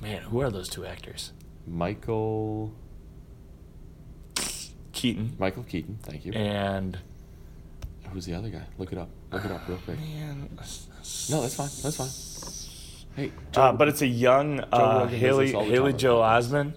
man, 0.01 0.23
who 0.23 0.41
are 0.41 0.49
those 0.51 0.67
two 0.67 0.85
actors? 0.85 1.31
Michael 1.65 2.73
Keaton 4.91 5.35
Michael 5.39 5.63
Keaton. 5.63 5.97
Thank 6.03 6.25
you. 6.25 6.33
and 6.33 6.99
Who's 8.11 8.25
the 8.25 8.33
other 8.33 8.49
guy? 8.49 8.63
Look 8.77 8.91
it 8.91 8.97
up. 8.97 9.07
Look 9.31 9.45
it 9.45 9.51
up 9.51 9.67
real 9.67 9.77
quick. 9.79 9.99
man, 9.99 10.49
No, 10.55 11.41
that's 11.41 11.55
fine. 11.55 11.69
That's 11.83 11.95
fine. 11.97 12.09
Hey, 13.15 13.31
uh, 13.55 13.73
but 13.73 13.87
it's 13.87 14.01
a 14.01 14.07
young 14.07 14.59
uh, 14.71 15.07
Haley 15.07 15.47
this 15.47 15.55
all 15.55 15.65
the 15.65 15.71
Haley. 15.71 15.93
Joel 15.93 16.21
Osment 16.21 16.73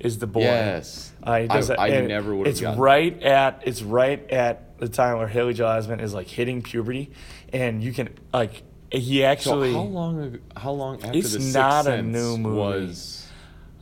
is 0.00 0.18
the 0.18 0.26
boy. 0.26 0.40
Yes. 0.40 1.12
Uh, 1.22 1.40
he 1.40 1.48
does 1.48 1.70
I- 1.70 1.76
that- 1.88 1.94
I 2.02 2.06
never 2.06 2.34
would've 2.34 2.50
It's 2.50 2.60
gotten 2.60 2.80
right 2.80 3.22
at 3.22 3.62
it's 3.66 3.82
right 3.82 4.28
at 4.30 4.78
the 4.78 4.88
time 4.88 5.18
where 5.18 5.28
Haley 5.28 5.54
Joel 5.54 5.68
Osment 5.80 6.00
is 6.00 6.12
like 6.14 6.28
hitting 6.28 6.62
puberty, 6.62 7.12
and 7.52 7.82
you 7.84 7.92
can 7.92 8.08
like 8.32 8.62
he 8.90 9.20
So 9.20 9.24
actually 9.26 9.72
how 9.72 9.82
long? 9.82 10.38
How 10.56 10.72
long 10.72 10.96
after 11.04 11.16
It's 11.18 11.32
the 11.34 11.40
Sixth 11.40 11.54
not 11.54 11.86
a 11.86 12.02
new 12.02 12.36
movie. 12.38 12.56
was? 12.56 13.28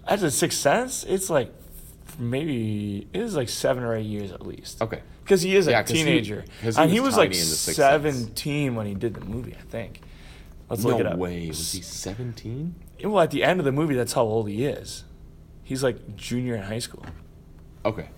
after 0.07 0.27
the 0.27 0.31
Sixth 0.31 0.59
Sense, 0.59 1.05
it's 1.05 1.31
like 1.31 1.53
maybe 2.19 3.07
it 3.13 3.23
was 3.23 3.37
like 3.37 3.49
seven 3.49 3.83
or 3.85 3.95
eight 3.97 4.07
years 4.07 4.33
at 4.33 4.45
least. 4.47 4.83
Okay. 4.83 5.01
Because 5.31 5.43
he 5.43 5.55
is 5.55 5.69
a 5.69 5.83
teenager, 5.85 6.45
he- 6.61 6.73
he 6.73 6.77
and 6.77 6.91
he 6.91 6.99
was 6.99 7.11
was 7.11 7.17
like 7.19 7.31
tiny 7.31 7.41
in 7.41 7.49
The 7.49 7.55
Sixth 7.55 7.77
Sense. 7.77 7.77
seventeen 7.77 8.75
when 8.75 8.87
he 8.87 8.95
did 8.97 9.15
the 9.15 9.21
movie. 9.21 9.55
I 9.57 9.63
think. 9.63 10.01
Let's 10.69 10.83
look 10.83 10.95
no 10.95 11.01
it 11.03 11.07
up. 11.07 11.13
No 11.13 11.19
way. 11.21 11.47
Was 11.47 11.71
he 11.71 11.83
seventeen? 11.83 12.75
Well, 13.05 13.21
at 13.23 13.31
the 13.31 13.45
end 13.45 13.61
of 13.61 13.65
the 13.65 13.71
movie, 13.71 13.95
that's 13.95 14.13
how 14.13 14.23
old 14.23 14.49
he 14.49 14.65
is. 14.65 15.05
He's 15.63 15.85
like 15.85 16.17
junior 16.17 16.57
in 16.57 16.63
high 16.63 16.81
school. 16.81 17.07
Okay. 17.85 18.01
Okay. 18.03 18.11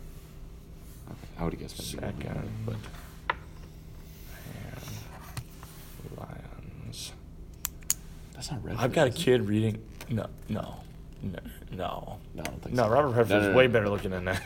I 1.39 1.45
would 1.45 1.53
maybe. 1.53 1.69
Second 1.69 2.23
hand 2.23 2.49
lions. 6.17 7.13
That's 8.33 8.51
not 8.51 8.65
red. 8.65 8.77
I've 8.79 8.95
got 8.95 9.07
a 9.07 9.11
kid 9.11 9.47
reading. 9.47 9.83
No, 10.09 10.29
no, 10.49 10.77
no, 11.23 11.39
no. 11.73 12.19
No, 12.35 12.41
I 12.41 12.43
don't 12.45 12.63
think 12.63 12.75
No, 12.75 12.85
so. 12.85 12.89
Robert 12.89 13.09
Redford's 13.09 13.31
No, 13.31 13.41
no, 13.41 13.51
no. 13.51 13.57
way 13.57 13.67
better 13.67 13.91
looking 13.91 14.13
than 14.13 14.25
that. 14.25 14.43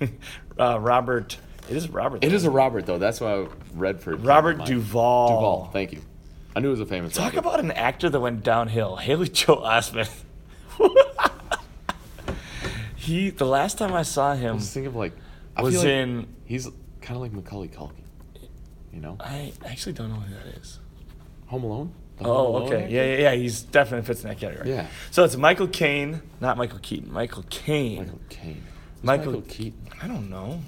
uh, 0.56 0.78
Robert. 0.80 1.38
It 1.68 1.76
is 1.76 1.88
Robert. 1.88 2.24
It 2.24 2.28
though. 2.30 2.34
is 2.34 2.44
a 2.44 2.50
Robert 2.50 2.86
though. 2.86 2.98
That's 2.98 3.20
why 3.20 3.46
Redford. 3.74 4.24
Robert. 4.24 4.64
Duvall. 4.64 5.28
Duvall. 5.28 5.70
Thank 5.72 5.92
you. 5.92 6.00
I 6.54 6.60
knew 6.60 6.68
it 6.68 6.72
was 6.72 6.80
a 6.80 6.86
famous. 6.86 7.12
Talk 7.14 7.34
about 7.34 7.60
an 7.60 7.70
actor 7.72 8.08
that 8.08 8.20
went 8.20 8.42
downhill. 8.42 8.96
Haley 8.96 9.28
Joel 9.28 9.58
Osment. 9.62 10.10
he. 12.96 13.30
The 13.30 13.44
last 13.46 13.78
time 13.78 13.92
I 13.92 14.02
saw 14.02 14.34
him, 14.34 14.50
I 14.52 14.54
was 14.54 14.72
thinking 14.72 14.88
of 14.88 14.96
like. 14.96 15.12
I 15.56 15.62
was 15.62 15.76
like 15.78 15.86
in. 15.86 16.26
He's 16.44 16.66
kind 17.00 17.16
of 17.16 17.22
like 17.22 17.32
Macaulay 17.32 17.68
Culkin. 17.68 17.92
You 18.92 19.00
know, 19.00 19.16
I 19.20 19.52
actually 19.66 19.92
don't 19.92 20.08
know 20.10 20.16
who 20.20 20.34
that 20.34 20.46
is. 20.58 20.78
Home 21.48 21.64
Alone. 21.64 21.92
The 22.18 22.24
Home 22.24 22.32
Oh, 22.36 22.46
Alone 22.48 22.62
okay. 22.72 22.88
Yeah, 22.90 23.04
yeah, 23.04 23.18
yeah. 23.30 23.34
He's 23.34 23.62
definitely 23.62 24.06
fits 24.06 24.22
in 24.22 24.28
that 24.30 24.38
category. 24.38 24.70
Yeah. 24.70 24.86
So 25.10 25.24
it's 25.24 25.36
Michael 25.36 25.68
Caine, 25.68 26.22
not 26.40 26.56
Michael 26.56 26.78
Keaton. 26.78 27.12
Michael 27.12 27.44
Caine. 27.50 27.98
Michael 27.98 28.20
Caine. 28.30 28.62
Michael- 29.02 29.32
Michael 29.32 29.42
Keaton. 29.42 29.88
I 30.02 30.08
don't 30.08 30.30
know. 30.30 30.62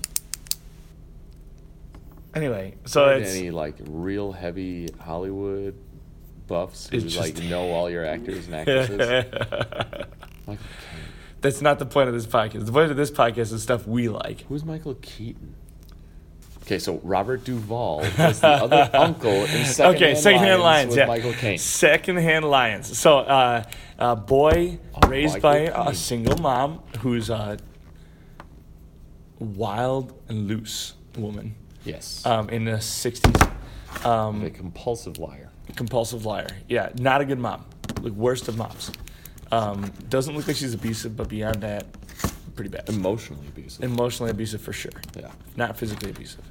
Anyway, 2.38 2.74
so 2.84 3.08
it's 3.08 3.34
any 3.34 3.50
like 3.50 3.74
real 3.88 4.30
heavy 4.30 4.88
Hollywood 5.00 5.74
buffs 6.46 6.88
who 6.88 6.96
It's 6.98 7.16
like 7.16 7.36
know 7.42 7.70
all 7.72 7.90
your 7.90 8.06
actors 8.06 8.46
and 8.46 8.54
actresses? 8.54 8.98
Michael 10.46 10.56
Caine. 10.56 10.58
that's 11.40 11.60
not 11.60 11.80
the 11.80 11.86
point 11.86 12.08
of 12.08 12.14
this 12.14 12.26
podcast. 12.26 12.64
The 12.64 12.72
point 12.72 12.92
of 12.92 12.96
this 12.96 13.10
podcast 13.10 13.52
is 13.52 13.62
stuff 13.62 13.88
we 13.88 14.08
like. 14.08 14.42
Who's 14.42 14.64
Michael 14.64 14.94
Keaton? 14.94 15.54
Okay, 16.62 16.78
so 16.78 17.00
Robert 17.02 17.44
Duvall 17.44 18.00
was 18.18 18.40
the 18.40 18.46
other 18.46 18.88
uncle 18.94 19.30
in 19.30 19.64
Second 19.64 19.96
okay, 19.96 20.06
Hand 20.08 20.18
secondhand 20.18 20.62
lions. 20.62 20.62
Lions 20.62 20.88
with 20.90 20.98
yeah, 20.98 21.06
Michael 21.06 21.32
Caine. 21.32 21.58
Secondhand 21.58 22.44
lions. 22.44 22.98
So, 22.98 23.18
uh, 23.20 23.64
a 23.98 24.14
boy 24.14 24.78
Oh, 24.94 25.08
raised 25.08 25.42
Michael 25.42 25.50
by 25.50 25.58
Caine. 25.72 25.88
a 25.88 25.94
single 25.94 26.36
mom 26.38 26.82
who's 27.00 27.30
a 27.30 27.58
wild 29.38 30.12
and 30.28 30.46
loose 30.46 30.94
woman 31.16 31.54
Yes. 31.88 32.24
um, 32.26 32.48
in 32.50 32.64
the 32.64 32.72
'60s. 32.72 33.52
Um, 34.04 34.44
a 34.44 34.50
compulsive 34.50 35.18
liar. 35.18 35.50
compulsive 35.74 36.24
liar. 36.24 36.48
Yeah, 36.68 36.90
not 36.98 37.20
a 37.20 37.24
good 37.24 37.38
mom. 37.38 37.64
Like 38.00 38.12
worst 38.12 38.48
of 38.48 38.56
moms. 38.56 38.92
Um, 39.50 39.90
doesn't 40.08 40.36
look 40.36 40.46
like 40.46 40.56
she's 40.56 40.74
abusive, 40.74 41.16
but 41.16 41.28
beyond 41.28 41.62
that, 41.62 41.86
pretty 42.54 42.70
bad. 42.70 42.88
Emotionally 42.88 43.46
abusive. 43.48 43.82
Emotionally 43.82 44.30
abusive 44.30 44.60
for 44.60 44.72
sure. 44.72 44.92
yeah. 45.16 45.30
Not 45.56 45.76
physically 45.78 46.10
abusive. 46.10 46.44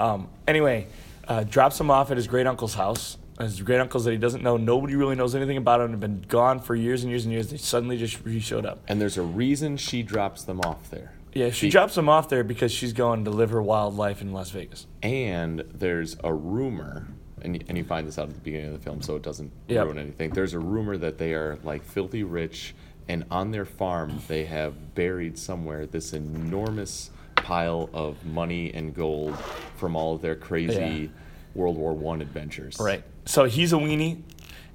Um, 0.00 0.28
anyway, 0.48 0.88
uh, 1.28 1.44
drops 1.44 1.78
him 1.80 1.90
off 1.90 2.10
at 2.10 2.16
his 2.16 2.26
great 2.26 2.46
uncle's 2.46 2.74
house. 2.74 3.16
His 3.38 3.60
great 3.62 3.80
uncles 3.80 4.04
that 4.04 4.10
he 4.12 4.18
doesn't 4.18 4.42
know. 4.42 4.56
Nobody 4.56 4.94
really 4.96 5.14
knows 5.14 5.34
anything 5.34 5.56
about 5.56 5.80
him. 5.80 5.90
Have 5.92 6.00
been 6.00 6.24
gone 6.28 6.58
for 6.60 6.74
years 6.74 7.02
and 7.02 7.10
years 7.10 7.24
and 7.24 7.32
years. 7.32 7.48
They 7.50 7.56
suddenly 7.56 7.96
just 7.96 8.22
re 8.24 8.38
showed 8.40 8.66
up. 8.66 8.80
And 8.88 9.00
there's 9.00 9.16
a 9.16 9.22
reason 9.22 9.76
she 9.76 10.02
drops 10.02 10.42
them 10.42 10.60
off 10.60 10.90
there. 10.90 11.12
Yeah, 11.34 11.50
she 11.50 11.68
drops 11.70 11.96
him 11.96 12.08
off 12.08 12.28
there 12.28 12.44
because 12.44 12.72
she's 12.72 12.92
going 12.92 13.24
to 13.24 13.30
live 13.30 13.50
her 13.50 13.62
wild 13.62 13.96
life 13.96 14.20
in 14.20 14.32
Las 14.32 14.50
Vegas. 14.50 14.86
And 15.02 15.60
there's 15.72 16.16
a 16.22 16.32
rumor, 16.32 17.06
and, 17.40 17.62
and 17.68 17.78
you 17.78 17.84
find 17.84 18.06
this 18.06 18.18
out 18.18 18.28
at 18.28 18.34
the 18.34 18.40
beginning 18.40 18.66
of 18.68 18.72
the 18.74 18.78
film, 18.84 19.00
so 19.02 19.16
it 19.16 19.22
doesn't 19.22 19.50
Yep. 19.68 19.84
ruin 19.86 19.98
anything. 19.98 20.30
There's 20.30 20.52
a 20.54 20.58
rumor 20.58 20.96
that 20.98 21.16
they 21.18 21.32
are 21.32 21.58
like 21.64 21.82
filthy 21.84 22.22
rich, 22.22 22.74
and 23.08 23.24
on 23.30 23.50
their 23.50 23.64
farm 23.64 24.20
they 24.28 24.44
have 24.44 24.94
buried 24.94 25.38
somewhere 25.38 25.86
this 25.86 26.12
enormous 26.12 27.10
pile 27.36 27.88
of 27.92 28.24
money 28.24 28.72
and 28.74 28.94
gold 28.94 29.36
from 29.76 29.96
all 29.96 30.14
of 30.14 30.22
their 30.22 30.36
crazy 30.36 31.10
World 31.54 31.76
War 31.76 31.92
One 31.94 32.20
adventures. 32.20 32.76
Right. 32.78 33.02
So 33.24 33.44
he's 33.44 33.72
a 33.72 33.76
weenie, 33.76 34.22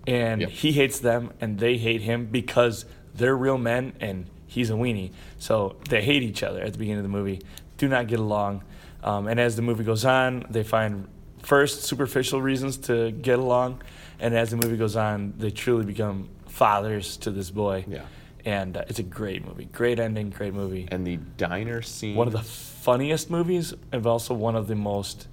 and 0.08 0.42
Yep. 0.42 0.50
he 0.50 0.72
hates 0.72 1.00
them, 1.00 1.34
and 1.40 1.60
they 1.60 1.78
hate 1.78 2.02
him 2.02 2.26
because 2.26 2.86
they're 3.14 3.38
real 3.38 3.58
men, 3.58 3.94
and 4.00 4.26
he's 4.58 4.70
a 4.70 4.74
weenie. 4.74 5.12
So 5.38 5.76
they 5.90 6.02
hate 6.02 6.24
each 6.24 6.44
other 6.44 6.62
at 6.62 6.74
the 6.74 6.80
beginning 6.80 7.00
of 7.00 7.04
the 7.04 7.18
movie. 7.20 7.42
Do 7.78 7.88
not 7.88 8.08
get 8.08 8.20
along. 8.20 8.64
Um, 9.04 9.28
and 9.28 9.40
as 9.40 9.56
the 9.56 9.62
movie 9.62 9.84
goes 9.84 10.04
on, 10.04 10.46
they 10.50 10.64
find 10.64 11.08
first 11.44 11.84
superficial 11.84 12.42
reasons 12.42 12.78
to 12.78 13.12
get 13.12 13.40
along, 13.40 13.82
and 14.20 14.36
as 14.36 14.50
the 14.50 14.58
movie 14.58 14.78
goes 14.78 14.96
on, 14.96 15.34
they 15.38 15.52
truly 15.52 15.86
become 15.86 16.30
fathers 16.48 17.18
to 17.18 17.32
this 17.32 17.52
boy. 17.52 17.86
Yeah. 17.88 18.02
And 18.44 18.78
uh, 18.78 18.86
it's 18.88 19.00
a 19.00 19.04
great 19.04 19.46
movie. 19.46 19.66
Great 19.66 20.00
ending. 20.00 20.30
Great 20.30 20.54
movie. 20.54 20.88
And 20.90 21.06
the 21.06 21.18
diner 21.38 21.82
scene. 21.82 22.16
one 22.16 22.28
of 22.28 22.34
the 22.34 22.42
funniest 22.42 23.30
movies, 23.30 23.74
and 23.92 24.06
also 24.06 24.34
one 24.34 24.56
of 24.56 24.68
the 24.68 24.76
most 24.76 25.28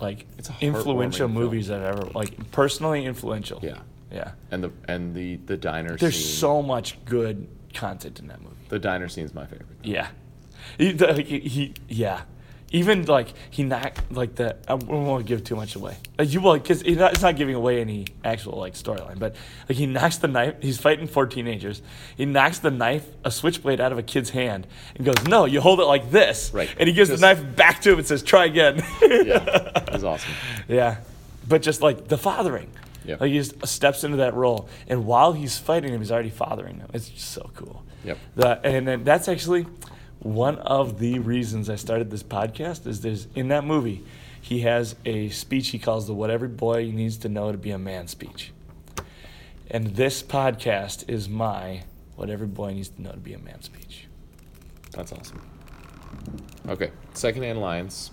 like 0.00 0.26
influential 0.60 0.94
heartwarming 0.94 1.16
film. 1.16 1.32
movies 1.32 1.70
I've 1.70 1.82
ever 1.82 2.04
like 2.14 2.50
personally 2.52 3.04
influential. 3.04 3.60
Yeah. 3.62 3.78
yeah. 4.12 4.32
and 4.50 4.62
the 4.64 4.72
and 4.88 5.14
the 5.14 5.36
the 5.36 5.56
diner 5.56 5.96
There's 5.96 6.16
scene. 6.16 6.38
so 6.38 6.62
much 6.62 7.02
good 7.04 7.48
content 7.74 8.18
in 8.20 8.28
that 8.28 8.40
movie. 8.40 8.54
the 8.68 8.78
diner 8.78 9.08
scene's 9.08 9.34
my 9.34 9.44
favorite. 9.46 9.68
Yeah, 9.82 10.08
he, 10.78 10.92
he, 10.92 11.74
yeah. 11.88 12.22
Even 12.70 13.04
like 13.04 13.28
he 13.50 13.62
knocked 13.62 14.10
like 14.10 14.34
the 14.34 14.56
I 14.66 14.74
won't 14.74 15.26
give 15.26 15.44
too 15.44 15.54
much 15.54 15.76
away. 15.76 15.96
Like 16.18 16.32
you 16.32 16.40
will 16.40 16.54
because 16.54 16.82
it's 16.82 17.22
not 17.22 17.36
giving 17.36 17.54
away 17.54 17.80
any 17.80 18.06
actual 18.24 18.58
like 18.58 18.74
storyline. 18.74 19.16
But 19.20 19.36
like 19.68 19.78
he 19.78 19.86
knocks 19.86 20.16
the 20.16 20.26
knife. 20.26 20.56
He's 20.60 20.78
fighting 20.78 21.06
four 21.06 21.26
teenagers. 21.26 21.82
He 22.16 22.24
knocks 22.24 22.58
the 22.58 22.72
knife, 22.72 23.06
a 23.24 23.30
switchblade, 23.30 23.80
out 23.80 23.92
of 23.92 23.98
a 23.98 24.02
kid's 24.02 24.30
hand, 24.30 24.66
and 24.96 25.04
goes, 25.06 25.22
"No, 25.28 25.44
you 25.44 25.60
hold 25.60 25.78
it 25.78 25.84
like 25.84 26.10
this." 26.10 26.50
Right. 26.52 26.68
And 26.76 26.88
he 26.88 26.94
gives 26.94 27.10
Just- 27.10 27.20
the 27.20 27.26
knife 27.34 27.54
back 27.54 27.80
to 27.82 27.92
him 27.92 27.98
and 27.98 28.08
says, 28.08 28.24
"Try 28.24 28.46
again." 28.46 28.78
Yeah, 29.02 29.70
it 29.86 29.92
was 29.92 30.02
awesome. 30.02 30.32
Yeah, 30.66 30.96
but 31.46 31.62
just 31.62 31.80
like 31.80 32.08
the 32.08 32.18
fathering. 32.18 32.72
Yep. 33.04 33.20
Like 33.20 33.30
he 33.30 33.38
just 33.38 33.66
steps 33.66 34.04
into 34.04 34.16
that 34.18 34.34
role, 34.34 34.68
and 34.88 35.06
while 35.06 35.32
he's 35.32 35.58
fighting 35.58 35.92
him, 35.92 36.00
he's 36.00 36.12
already 36.12 36.30
fathering 36.30 36.78
him. 36.78 36.88
It's 36.94 37.08
just 37.08 37.30
so 37.30 37.50
cool. 37.54 37.84
Yep. 38.04 38.18
The, 38.36 38.66
and 38.66 38.88
then 38.88 39.04
that's 39.04 39.28
actually 39.28 39.66
one 40.20 40.56
of 40.58 40.98
the 40.98 41.18
reasons 41.18 41.68
I 41.68 41.76
started 41.76 42.10
this 42.10 42.22
podcast. 42.22 42.86
Is 42.86 43.02
there's 43.02 43.28
in 43.34 43.48
that 43.48 43.64
movie, 43.64 44.04
he 44.40 44.60
has 44.60 44.96
a 45.04 45.28
speech 45.30 45.68
he 45.68 45.78
calls 45.78 46.06
the 46.06 46.14
"What 46.14 46.30
Every 46.30 46.48
Boy 46.48 46.90
Needs 46.90 47.16
to 47.18 47.28
Know 47.28 47.52
to 47.52 47.58
Be 47.58 47.70
a 47.70 47.78
Man" 47.78 48.08
speech, 48.08 48.52
and 49.70 49.96
this 49.96 50.22
podcast 50.22 51.08
is 51.08 51.28
my 51.28 51.84
"What 52.16 52.30
Every 52.30 52.46
Boy 52.46 52.72
Needs 52.72 52.88
to 52.90 53.02
Know 53.02 53.12
to 53.12 53.18
Be 53.18 53.34
a 53.34 53.38
Man" 53.38 53.60
speech. 53.62 54.06
That's 54.92 55.12
awesome. 55.12 55.42
Okay, 56.68 56.90
secondhand 57.12 57.60
lines. 57.60 58.10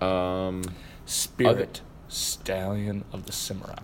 Um, 0.00 0.62
Spirit, 1.06 1.80
Stallion 2.08 3.04
of 3.12 3.26
the 3.26 3.32
Cimarron. 3.32 3.78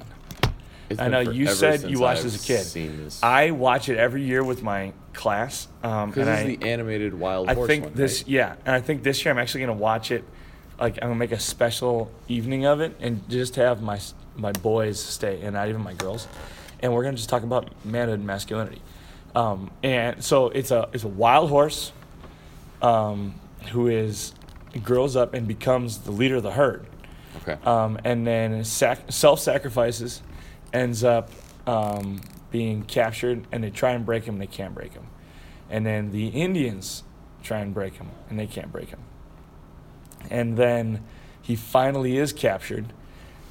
I 0.98 1.08
know 1.08 1.20
you 1.20 1.46
said 1.48 1.82
you 1.90 2.00
watched 2.00 2.20
I've 2.20 2.26
as 2.26 2.42
a 2.42 2.46
kid. 2.46 2.64
Seen 2.64 3.04
this. 3.04 3.22
I 3.22 3.50
watch 3.50 3.88
it 3.88 3.98
every 3.98 4.22
year 4.22 4.44
with 4.44 4.62
my 4.62 4.92
class. 5.12 5.68
Um, 5.82 6.12
and 6.12 6.14
this 6.14 6.28
I, 6.28 6.40
is 6.42 6.58
the 6.58 6.68
animated 6.68 7.14
wild 7.14 7.48
I 7.48 7.54
horse 7.54 7.66
think 7.66 7.84
one, 7.84 7.94
this, 7.94 8.20
right? 8.20 8.28
yeah, 8.28 8.56
and 8.64 8.74
I 8.74 8.80
think 8.80 9.02
this 9.02 9.24
year 9.24 9.32
I'm 9.32 9.38
actually 9.38 9.62
gonna 9.62 9.74
watch 9.74 10.10
it. 10.10 10.24
Like 10.80 10.98
I'm 11.00 11.08
gonna 11.08 11.14
make 11.16 11.32
a 11.32 11.40
special 11.40 12.10
evening 12.28 12.66
of 12.66 12.80
it, 12.80 12.96
and 13.00 13.28
just 13.28 13.56
have 13.56 13.82
my 13.82 14.00
my 14.36 14.52
boys 14.52 15.02
stay, 15.02 15.40
and 15.42 15.54
not 15.54 15.68
even 15.68 15.82
my 15.82 15.94
girls, 15.94 16.26
and 16.80 16.92
we're 16.92 17.04
gonna 17.04 17.16
just 17.16 17.28
talk 17.28 17.42
about 17.42 17.70
manhood 17.84 18.18
and 18.18 18.26
masculinity. 18.26 18.82
Um, 19.34 19.70
and 19.82 20.22
so 20.22 20.48
it's 20.48 20.70
a 20.70 20.88
it's 20.92 21.04
a 21.04 21.08
wild 21.08 21.48
horse, 21.50 21.92
um, 22.80 23.34
who 23.70 23.88
is 23.88 24.34
grows 24.82 25.16
up 25.16 25.34
and 25.34 25.46
becomes 25.46 25.98
the 25.98 26.10
leader 26.10 26.36
of 26.36 26.42
the 26.42 26.52
herd 26.52 26.86
Okay. 27.38 27.56
um, 27.64 27.98
and 28.04 28.26
then 28.26 28.64
sac- 28.64 29.10
self-sacrifices, 29.10 30.22
ends 30.72 31.02
up 31.04 31.30
um, 31.66 32.20
being 32.50 32.82
captured, 32.82 33.46
and 33.50 33.64
they 33.64 33.70
try 33.70 33.92
and 33.92 34.04
break 34.04 34.24
him, 34.24 34.34
and 34.34 34.42
they 34.42 34.46
can't 34.46 34.74
break 34.74 34.92
him, 34.92 35.06
and 35.70 35.86
then 35.86 36.10
the 36.10 36.28
Indians 36.28 37.04
try 37.42 37.58
and 37.60 37.72
break 37.74 37.94
him, 37.94 38.10
and 38.28 38.38
they 38.38 38.46
can't 38.46 38.70
break 38.70 38.90
him, 38.90 39.00
and 40.30 40.56
then 40.56 41.02
he 41.40 41.56
finally 41.56 42.16
is 42.16 42.32
captured, 42.32 42.92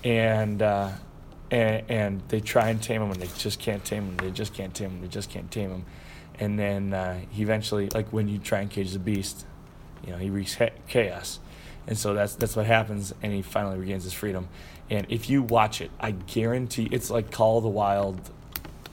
and 0.04 0.62
uh, 0.62 0.92
and, 1.50 1.84
and 1.90 2.22
they 2.30 2.40
try 2.40 2.70
and 2.70 2.82
tame 2.82 3.02
him, 3.02 3.12
and 3.12 3.22
they 3.22 3.30
just 3.38 3.60
can't 3.60 3.84
tame 3.84 4.04
him, 4.04 4.18
they 4.18 4.32
just 4.32 4.54
can't 4.54 4.74
tame 4.74 4.92
him, 4.92 5.02
they 5.02 5.08
just 5.08 5.30
can't 5.30 5.52
tame 5.52 5.70
him, 5.70 5.86
and 6.40 6.58
then 6.58 6.94
uh, 6.94 7.20
he 7.30 7.42
eventually, 7.42 7.90
like 7.90 8.14
when 8.14 8.28
you 8.28 8.38
try 8.38 8.62
and 8.62 8.70
cage 8.70 8.94
the 8.94 9.00
beast, 9.00 9.46
you 10.06 10.12
know, 10.12 10.18
he 10.18 10.30
wreaks 10.30 10.56
ha- 10.56 10.70
chaos. 10.88 11.40
And 11.88 11.98
so 11.98 12.14
that's 12.14 12.36
that's 12.36 12.56
what 12.56 12.66
happens, 12.66 13.14
and 13.24 13.34
he 13.34 13.42
finally 13.42 13.78
regains 13.78 14.04
his 14.04 14.14
freedom. 14.14 14.48
And 14.90 15.06
if 15.10 15.30
you 15.30 15.42
watch 15.42 15.82
it, 15.82 15.90
I 16.00 16.12
guarantee 16.12 16.88
it's 16.92 17.10
like 17.10 17.32
Call 17.32 17.58
of 17.58 17.64
the 17.64 17.70
Wild 17.70 18.20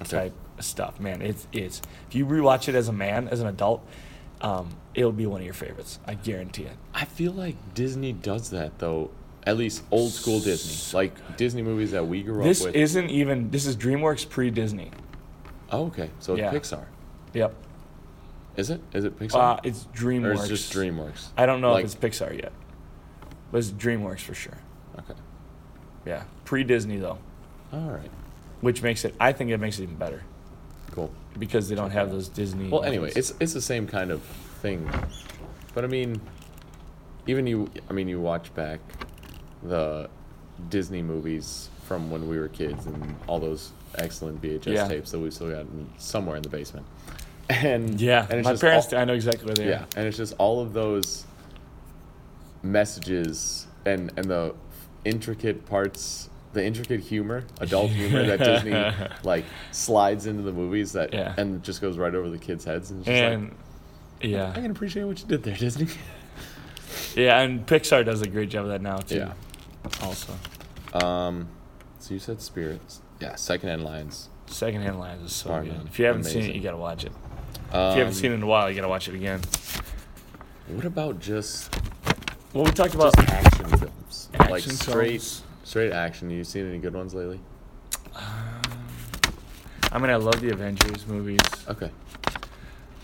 Okay. 0.03 0.11
type 0.11 0.33
stuff, 0.61 0.99
man. 1.01 1.21
It's 1.23 1.47
it's 1.53 1.83
if 2.09 2.15
you 2.15 2.25
rewatch 2.27 2.69
it 2.69 2.75
as 2.75 2.89
a 2.89 2.93
man, 2.93 3.29
as 3.29 3.41
an 3.41 3.47
adult, 3.47 3.87
um, 4.41 4.69
it'll 4.95 5.13
be 5.13 5.27
one 5.27 5.41
of 5.41 5.45
your 5.45 5.55
favorites. 5.55 5.99
I 6.07 6.15
guarantee 6.15 6.65
it. 6.65 6.77
I 6.95 7.05
feel 7.05 7.33
like 7.33 7.57
Disney 7.75 8.13
does 8.13 8.51
that 8.51 8.79
though. 8.79 9.11
At 9.47 9.57
least 9.57 9.83
old 9.91 10.13
school 10.13 10.41
Disney, 10.41 10.97
like 10.97 11.37
Disney 11.39 11.63
movies 11.63 11.93
that 11.93 12.07
we 12.07 12.23
grew 12.23 12.43
This 12.43 12.61
up 12.61 12.67
with. 12.69 12.77
isn't 12.77 13.09
even 13.11 13.51
this 13.51 13.67
is 13.67 13.77
DreamWorks 13.77 14.29
pre 14.29 14.51
Disney. 14.51 14.91
oh, 15.73 15.87
okay. 15.87 16.11
So 16.21 16.35
it's 16.35 16.41
Yeah. 16.41 16.53
Pixar. 16.53 16.85
Yep, 17.35 17.55
Is 18.57 18.71
it? 18.71 18.81
Is 18.93 19.05
it 19.05 19.19
Pixar? 19.19 19.35
uh, 19.57 19.61
it's 19.63 19.85
or 19.85 19.89
DreamWorks. 19.97 20.35
is 20.35 20.45
it 20.45 20.49
just 20.49 20.73
DreamWorks? 20.73 21.29
I 21.37 21.47
don't 21.47 21.61
know 21.61 21.73
Like- 21.73 21.85
if 21.85 21.95
it's 21.95 22.19
Pixar 22.21 22.37
yet, 22.37 22.53
but 23.51 23.59
it's 23.59 23.71
DreamWorks 23.71 24.21
for 24.21 24.35
sure. 24.35 24.59
Okay. 24.99 25.15
Yeah, 26.07 26.25
pre 26.45 26.65
Disney 26.65 26.99
though, 26.99 27.19
All 27.73 27.91
right. 27.91 28.11
which 28.61 28.83
makes 28.83 29.05
it. 29.05 29.15
I 29.21 29.33
think 29.33 29.51
it 29.51 29.59
makes 29.59 29.79
it 29.79 29.85
even 29.85 29.97
better 29.97 30.23
Cool. 30.93 31.11
because 31.39 31.69
they 31.69 31.75
don't 31.75 31.91
have 31.91 32.11
those 32.11 32.29
Disney. 32.29 32.69
Well, 32.69 32.83
anyway, 32.85 33.13
it's 33.15 33.33
it's 33.41 33.53
the 33.53 33.61
same 33.61 33.87
kind 33.87 34.11
of 34.11 34.23
thing, 34.63 34.89
but 35.75 35.85
I 35.85 35.87
mean, 35.89 36.21
even 37.27 37.47
you. 37.47 37.71
I 37.91 37.93
mean, 37.93 38.09
you 38.09 38.21
watch 38.21 38.55
back 38.55 38.81
the 39.63 40.09
Disney 40.71 41.03
movies 41.03 41.69
from 41.87 42.11
when 42.11 42.29
we 42.29 42.39
were 42.39 42.49
kids 42.49 42.87
and 42.87 43.17
all 43.27 43.39
those 43.41 43.71
excellent 43.97 44.41
VHS 44.43 44.67
Yeah. 44.67 44.89
tapes 44.89 45.11
that 45.11 45.19
we 45.19 45.31
still 45.31 45.51
got 45.51 45.61
in, 45.63 45.89
somewhere 45.99 46.37
in 46.37 46.43
the 46.43 46.49
basement. 46.49 46.87
And 47.51 47.99
Yeah, 47.99 48.27
and 48.31 48.45
my 48.45 48.55
parents. 48.57 48.93
all- 48.93 48.99
I 48.99 49.05
know 49.07 49.15
exactly 49.15 49.47
where 49.47 49.55
they 49.55 49.65
yeah, 49.69 49.71
are. 49.71 49.79
Yeah, 49.81 49.87
and 49.97 50.07
it's 50.07 50.19
just 50.19 50.35
all 50.37 50.61
of 50.61 50.75
those 50.75 51.25
messages 52.63 53.67
and 53.87 54.13
and 54.17 54.27
the 54.27 54.55
intricate 55.05 55.65
parts, 55.67 56.29
the 56.53 56.65
intricate 56.65 57.01
humor, 57.01 57.45
adult 57.61 57.91
humor 57.91 58.25
that 58.27 58.39
Disney 58.39 59.09
like 59.25 59.45
slides 59.73 60.27
into 60.27 60.43
the 60.43 60.53
movies 60.53 60.93
that 60.93 61.13
Yeah. 61.13 61.35
and 61.37 61.63
just 61.63 61.81
goes 61.81 61.97
right 61.99 62.15
over 62.15 62.29
the 62.29 62.39
kids' 62.39 62.65
heads 62.65 62.91
and 62.91 63.07
And 63.09 63.55
like 64.23 64.35
I 64.57 64.61
can 64.61 64.71
appreciate 64.71 65.05
what 65.05 65.21
you 65.21 65.27
did 65.27 65.43
there, 65.43 65.57
Disney. 65.57 65.89
yeah, 67.17 67.41
and 67.41 67.67
Pixar 67.67 68.05
does 68.05 68.23
a 68.23 68.29
great 68.29 68.49
job 68.51 68.65
of 68.65 68.71
that 68.71 68.83
now 68.83 68.99
too. 68.99 69.17
Yeah. 69.17 69.33
Also, 70.03 70.33
Um, 70.95 71.49
so 71.99 72.15
you 72.15 72.21
said 72.21 72.41
spirits, 72.41 73.01
yeah. 73.21 73.35
Secondhand 73.37 73.85
lions. 73.85 74.29
Secondhand 74.51 74.99
Lions 74.99 75.23
is 75.31 75.33
so 75.37 75.61
good. 75.63 75.75
If 75.87 75.99
you 75.99 76.07
haven't 76.07 76.25
seen 76.25 76.45
it, 76.45 76.55
you 76.55 76.63
gotta 76.63 76.79
watch 76.79 77.05
it. 77.05 77.13
Um, 77.71 77.91
If 77.91 77.97
you 77.97 77.99
haven't 78.01 78.15
seen 78.15 78.33
it 78.33 78.37
in 78.37 78.43
a 78.43 78.47
while, 78.47 78.71
you 78.71 78.75
gotta 78.75 78.89
watch 78.89 79.07
it 79.07 79.15
again. 79.15 79.41
what 80.69 80.87
about 80.87 81.21
just 81.21 81.71
Well, 82.55 82.65
we 82.65 82.71
talked 82.71 82.95
about 82.95 83.15
just 83.15 83.29
action 83.29 83.67
films, 83.67 84.29
like 84.49 84.63
straight 84.63 85.21
films. 85.21 85.43
straight 85.65 85.93
action? 85.93 86.31
You 86.31 86.45
seen 86.45 86.67
any 86.67 86.79
good 86.79 86.95
ones 86.95 87.15
lately? 87.15 87.41
Um, 88.15 88.25
I 89.93 89.99
mean, 89.99 90.11
I 90.11 90.17
love 90.17 90.41
the 90.41 90.51
Avengers 90.51 91.07
movies. 91.07 91.41
Okay. 91.69 91.91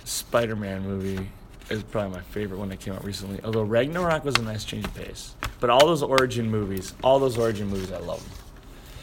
Spider-Man 0.05 0.83
movie 0.83 1.29
is 1.71 1.83
probably 1.83 2.17
my 2.17 2.23
favorite 2.23 2.59
one 2.59 2.71
that 2.71 2.81
came 2.81 2.95
out 2.95 3.05
recently. 3.05 3.41
Although 3.45 3.63
Ragnarok 3.63 4.25
was 4.25 4.37
a 4.37 4.43
nice 4.43 4.65
change 4.65 4.85
of 4.87 4.95
pace. 4.95 5.35
But 5.61 5.71
all 5.71 5.87
those 5.87 6.03
origin 6.03 6.51
movies, 6.51 6.95
all 7.03 7.19
those 7.19 7.39
origin 7.39 7.69
movies, 7.69 7.93
I 7.93 7.99
love 7.99 8.23
them. 8.23 8.39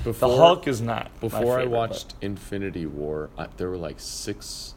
The 0.03 0.09
Before, 0.11 0.38
Hulk 0.38 0.68
is 0.68 0.81
not. 0.81 1.11
Before 1.19 1.59
I 1.59 1.63
favorite, 1.63 1.69
watched 1.69 2.15
Infinity 2.22 2.88
War, 2.88 3.30
I, 3.38 3.47
there 3.57 3.69
were 3.69 3.77
like 3.77 3.99
six. 3.99 4.73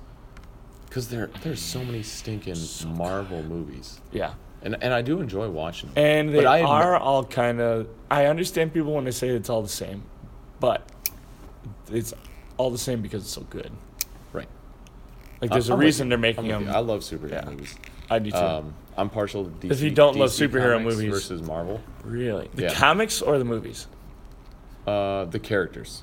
Because 0.86 1.09
there, 1.09 1.31
there's 1.43 1.62
so 1.62 1.82
many 1.82 2.03
stinking 2.03 2.57
Marvel 2.86 3.43
movies, 3.43 4.01
yeah. 4.12 4.35
And 4.65 4.77
and 4.82 4.93
I 4.95 5.03
do 5.03 5.20
enjoy 5.20 5.49
watching. 5.49 5.91
them. 5.95 6.05
And 6.05 6.28
they 6.31 6.39
But 6.39 6.47
I 6.47 6.62
admi- 6.62 6.69
are 6.69 6.97
all 6.97 7.24
kind 7.24 7.61
of. 7.61 7.86
I 8.11 8.27
understand 8.27 8.73
people 8.73 8.93
when 8.95 9.05
they 9.05 9.11
say 9.11 9.28
it's 9.28 9.49
all 9.51 9.62
the 9.62 9.69
same, 9.69 10.03
but 10.61 10.89
it's 11.91 12.12
all 12.57 12.70
the 12.70 12.78
same 12.78 13.03
because 13.03 13.23
it's 13.23 13.32
so 13.32 13.43
good. 13.43 13.70
right. 14.32 14.49
Like 15.41 15.51
there's 15.51 15.70
I'm 15.70 15.78
a 15.78 15.82
reason 15.82 16.09
they're 16.09 16.19
making 16.19 16.49
them. 16.49 16.69
I 16.69 16.78
love 16.78 17.01
superhero 17.01 17.31
Yeah. 17.45 17.51
movies. 17.51 17.74
I 18.11 18.19
do 18.19 18.31
too. 18.31 18.36
Um, 18.36 18.74
I'm 18.97 19.11
partial 19.11 19.45
to 19.45 19.51
DC. 19.51 19.70
If 19.73 19.81
you 19.81 19.91
don't 19.91 20.16
love 20.16 20.31
superhero 20.31 20.81
movies- 20.82 21.11
versus 21.11 21.43
Marvel, 21.43 21.81
really, 22.05 22.49
the 22.55 22.65
yeah. 22.65 22.74
comics 22.74 23.20
or 23.23 23.39
the 23.39 23.45
movies? 23.45 23.86
uh, 24.86 25.24
the 25.24 25.39
characters. 25.39 26.03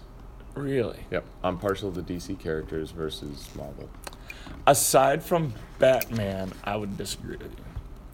Really. 0.56 1.00
Yep, 1.12 1.24
I'm 1.44 1.58
partial 1.60 1.92
to 1.94 2.02
DC 2.02 2.38
characters 2.40 2.92
versus 2.92 3.48
Marvel. 3.56 3.90
Aside 4.68 5.24
from 5.24 5.54
Batman, 5.80 6.52
I 6.64 6.76
would 6.76 6.98
disagree 6.98 7.38
with 7.38 7.52
you. 7.52 7.64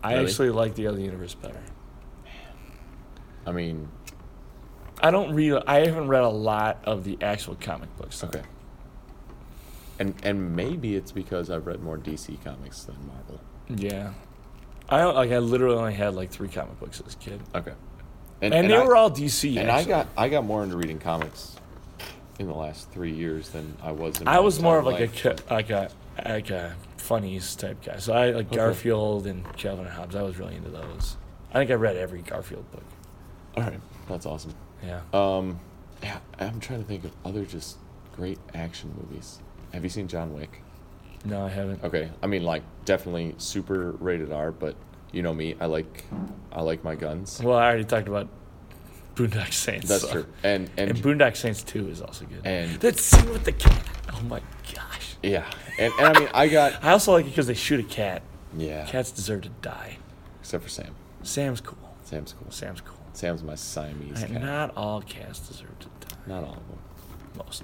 I 0.08 0.14
Really? 0.14 0.26
actually 0.26 0.50
like 0.52 0.76
the 0.76 0.88
other 0.88 1.00
universe 1.00 1.34
better. 1.36 1.60
I 3.46 3.52
mean, 3.52 3.90
I 5.02 5.12
don't 5.12 5.34
read. 5.34 5.54
I 5.68 5.86
haven't 5.86 6.08
read 6.08 6.24
a 6.24 6.30
lot 6.30 6.80
of 6.84 7.04
the 7.04 7.18
actual 7.22 7.56
comic 7.56 7.96
books. 7.98 8.24
okay. 8.24 8.42
And 10.00 10.14
and 10.24 10.56
maybe 10.56 10.96
it's 10.96 11.12
because 11.12 11.50
I've 11.50 11.66
read 11.66 11.82
more 11.82 11.98
DC 11.98 12.44
comics 12.44 12.84
than 12.84 12.96
Marvel. 13.08 13.40
Yeah. 13.76 14.12
I 14.90 15.00
don't- 15.00 15.16
like. 15.16 15.32
I 15.32 15.40
literally 15.40 15.78
only 15.78 15.94
had 15.94 16.14
like 16.16 16.30
three 16.32 16.48
comic 16.50 16.80
books 16.80 17.02
as 17.06 17.14
a 17.14 17.18
kid, 17.18 17.42
Okay. 17.54 17.74
and, 18.42 18.54
they 18.54 18.76
I- 18.76 18.86
were 18.86 18.96
all 18.96 19.10
DC. 19.10 19.58
And 19.58 19.70
I 19.72 19.84
got 19.84 20.08
I 20.18 20.30
got 20.30 20.46
more 20.46 20.64
into 20.64 20.78
reading 20.78 21.00
comics 21.00 21.56
in 22.40 22.48
the 22.48 22.54
last 22.54 22.92
three 22.92 23.12
years 23.12 23.50
than 23.50 23.76
I 23.84 23.92
was. 23.92 24.22
in 24.22 24.28
I 24.28 24.40
was 24.40 24.62
more 24.62 24.78
of 24.78 24.86
like 24.86 25.00
a 25.00 25.28
life. 25.30 25.50
like 25.52 25.70
a 25.72 25.90
like 26.26 26.50
a 26.52 26.76
funnies 27.12 27.56
type 27.56 27.82
guy. 27.84 27.98
So 27.98 28.14
I 28.14 28.32
like 28.32 28.48
Okay. 28.48 28.58
Garfield 28.58 29.28
and 29.28 29.44
Calvin 29.56 29.86
and 29.86 29.94
Hobbes. 29.94 30.16
I 30.16 30.22
was 30.22 30.38
really 30.38 30.56
into 30.56 30.70
those. 30.70 31.16
I 31.52 31.60
think 31.60 31.72
I 31.72 31.76
read 31.76 31.96
every 31.96 32.22
Garfield 32.22 32.70
book. 32.72 32.84
All 33.56 33.64
right, 33.64 33.80
that's 34.10 34.26
awesome. 34.26 34.54
Yeah. 34.84 35.02
Um, 35.14 35.60
yeah, 36.04 36.20
I'm 36.40 36.60
trying 36.60 36.82
to 36.82 36.88
think 36.88 37.06
of 37.06 37.12
other 37.26 37.46
just 37.46 37.78
great 38.16 38.38
action 38.54 38.94
movies. 39.02 39.40
Have 39.74 39.84
you 39.84 39.90
seen 39.90 40.08
John 40.08 40.34
Wick? 40.34 40.62
No, 41.26 41.46
I 41.46 41.50
haven't. 41.50 41.84
Okay, 41.84 42.12
I 42.22 42.28
mean 42.28 42.44
like 42.44 42.64
definitely 42.86 43.34
super 43.38 43.92
rated 43.94 44.32
R, 44.32 44.52
but 44.52 44.76
you 45.12 45.22
know 45.24 45.34
me, 45.34 45.56
I 45.60 45.66
like 45.66 46.04
I 46.52 46.62
like 46.62 46.84
my 46.84 46.96
guns. 46.96 47.42
Well, 47.42 47.58
I 47.58 47.66
already 47.68 47.86
talked 47.86 48.08
about 48.08 48.28
Boondock 49.16 49.52
Saints. 49.54 49.88
That's 49.88 50.04
so- 50.04 50.12
true. 50.12 50.26
And 50.44 50.70
and, 50.78 50.92
And 50.92 51.00
Boondock 51.00 51.36
Saints 51.38 51.64
Two 51.64 51.88
is 51.90 52.02
also 52.02 52.26
good. 52.26 52.42
And- 52.46 52.80
that 52.82 53.00
scene 53.00 53.30
with 53.32 53.46
the 53.46 53.54
cat. 53.54 53.82
Oh 54.14 54.22
my 54.24 54.42
gosh. 54.76 55.16
yeah, 55.24 55.46
and, 55.80 55.94
and 56.00 56.18
I 56.18 56.20
mean 56.20 56.30
I 56.34 56.48
got 56.48 56.84
I 56.84 56.92
also 56.92 57.12
like 57.14 57.26
it 57.26 57.30
because 57.30 57.48
they 57.48 57.54
shoot 57.54 57.80
a 57.80 57.84
cat. 57.84 58.22
yeah, 58.58 58.86
Cats 58.86 59.12
deserve 59.12 59.42
to 59.44 59.50
die. 59.62 59.98
except 60.40 60.64
for 60.64 60.70
Sam. 60.70 60.96
Sam's 61.24 61.62
cool. 61.62 61.78
Sam's 62.04 62.34
cool. 62.34 62.52
Sam's 62.52 62.82
cool. 62.82 62.98
Sam's 63.14 63.44
my 63.44 63.56
Siamese 63.56 64.22
And 64.24 64.34
cat. 64.34 64.42
not 64.42 64.78
all 64.78 65.02
cats 65.02 65.40
deserve 65.40 65.78
to 65.80 65.88
die. 66.08 66.16
Not 66.28 66.44
all 66.44 66.52
of 66.58 66.68
them. 66.68 66.80
Most. 67.38 67.64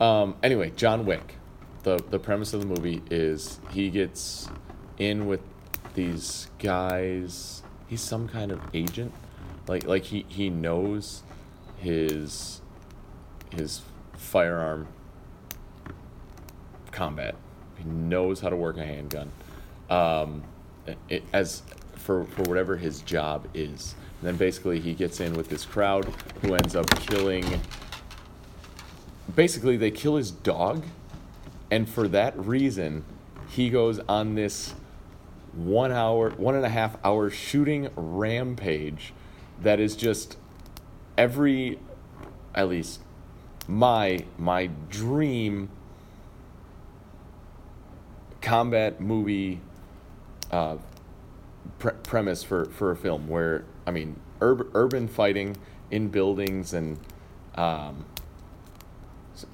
Um, 0.00 0.36
anyway, 0.42 0.72
John 0.76 1.04
Wick. 1.06 1.36
The 1.82 1.96
the 2.10 2.18
premise 2.18 2.52
of 2.54 2.60
the 2.60 2.66
movie 2.66 3.02
is 3.10 3.58
he 3.70 3.90
gets 3.90 4.48
in 4.98 5.26
with 5.26 5.40
these 5.94 6.48
guys. 6.60 7.62
He's 7.88 8.00
some 8.00 8.28
kind 8.28 8.52
of 8.52 8.60
agent. 8.72 9.12
Like 9.66 9.84
like 9.84 10.04
he, 10.04 10.24
he 10.28 10.48
knows 10.48 11.22
his 11.76 12.60
his 13.50 13.82
firearm 14.16 14.86
combat. 16.92 17.34
He 17.76 17.84
knows 17.84 18.40
how 18.40 18.50
to 18.50 18.56
work 18.56 18.76
a 18.76 18.84
handgun. 18.84 19.32
Um, 19.90 20.44
it, 21.08 21.24
as 21.32 21.62
for 21.96 22.24
for 22.24 22.42
whatever 22.42 22.76
his 22.76 23.00
job 23.00 23.48
is. 23.54 23.94
And 24.20 24.28
then 24.28 24.36
basically 24.36 24.80
he 24.80 24.94
gets 24.94 25.20
in 25.20 25.34
with 25.34 25.48
this 25.48 25.64
crowd 25.64 26.04
who 26.42 26.54
ends 26.54 26.76
up 26.76 26.88
killing 27.00 27.60
basically 29.34 29.76
they 29.76 29.90
kill 29.90 30.16
his 30.16 30.30
dog 30.30 30.84
and 31.70 31.88
for 31.88 32.08
that 32.08 32.38
reason 32.38 33.04
he 33.48 33.70
goes 33.70 33.98
on 34.08 34.34
this 34.34 34.74
one 35.52 35.92
hour 35.92 36.30
one 36.30 36.54
and 36.54 36.64
a 36.64 36.68
half 36.68 36.96
hour 37.04 37.30
shooting 37.30 37.88
rampage 37.96 39.12
that 39.60 39.78
is 39.78 39.96
just 39.96 40.36
every 41.16 41.78
at 42.54 42.68
least 42.68 43.00
my 43.68 44.24
my 44.38 44.68
dream 44.88 45.68
combat 48.42 49.00
movie 49.00 49.60
uh, 50.50 50.76
pre- 51.78 51.92
premise 52.02 52.42
for, 52.42 52.66
for 52.66 52.90
a 52.90 52.96
film 52.96 53.28
where 53.28 53.64
I 53.86 53.92
mean 53.92 54.16
ur- 54.42 54.68
urban 54.74 55.08
fighting 55.08 55.56
in 55.90 56.08
buildings 56.08 56.74
and 56.74 56.98
um, 57.54 58.04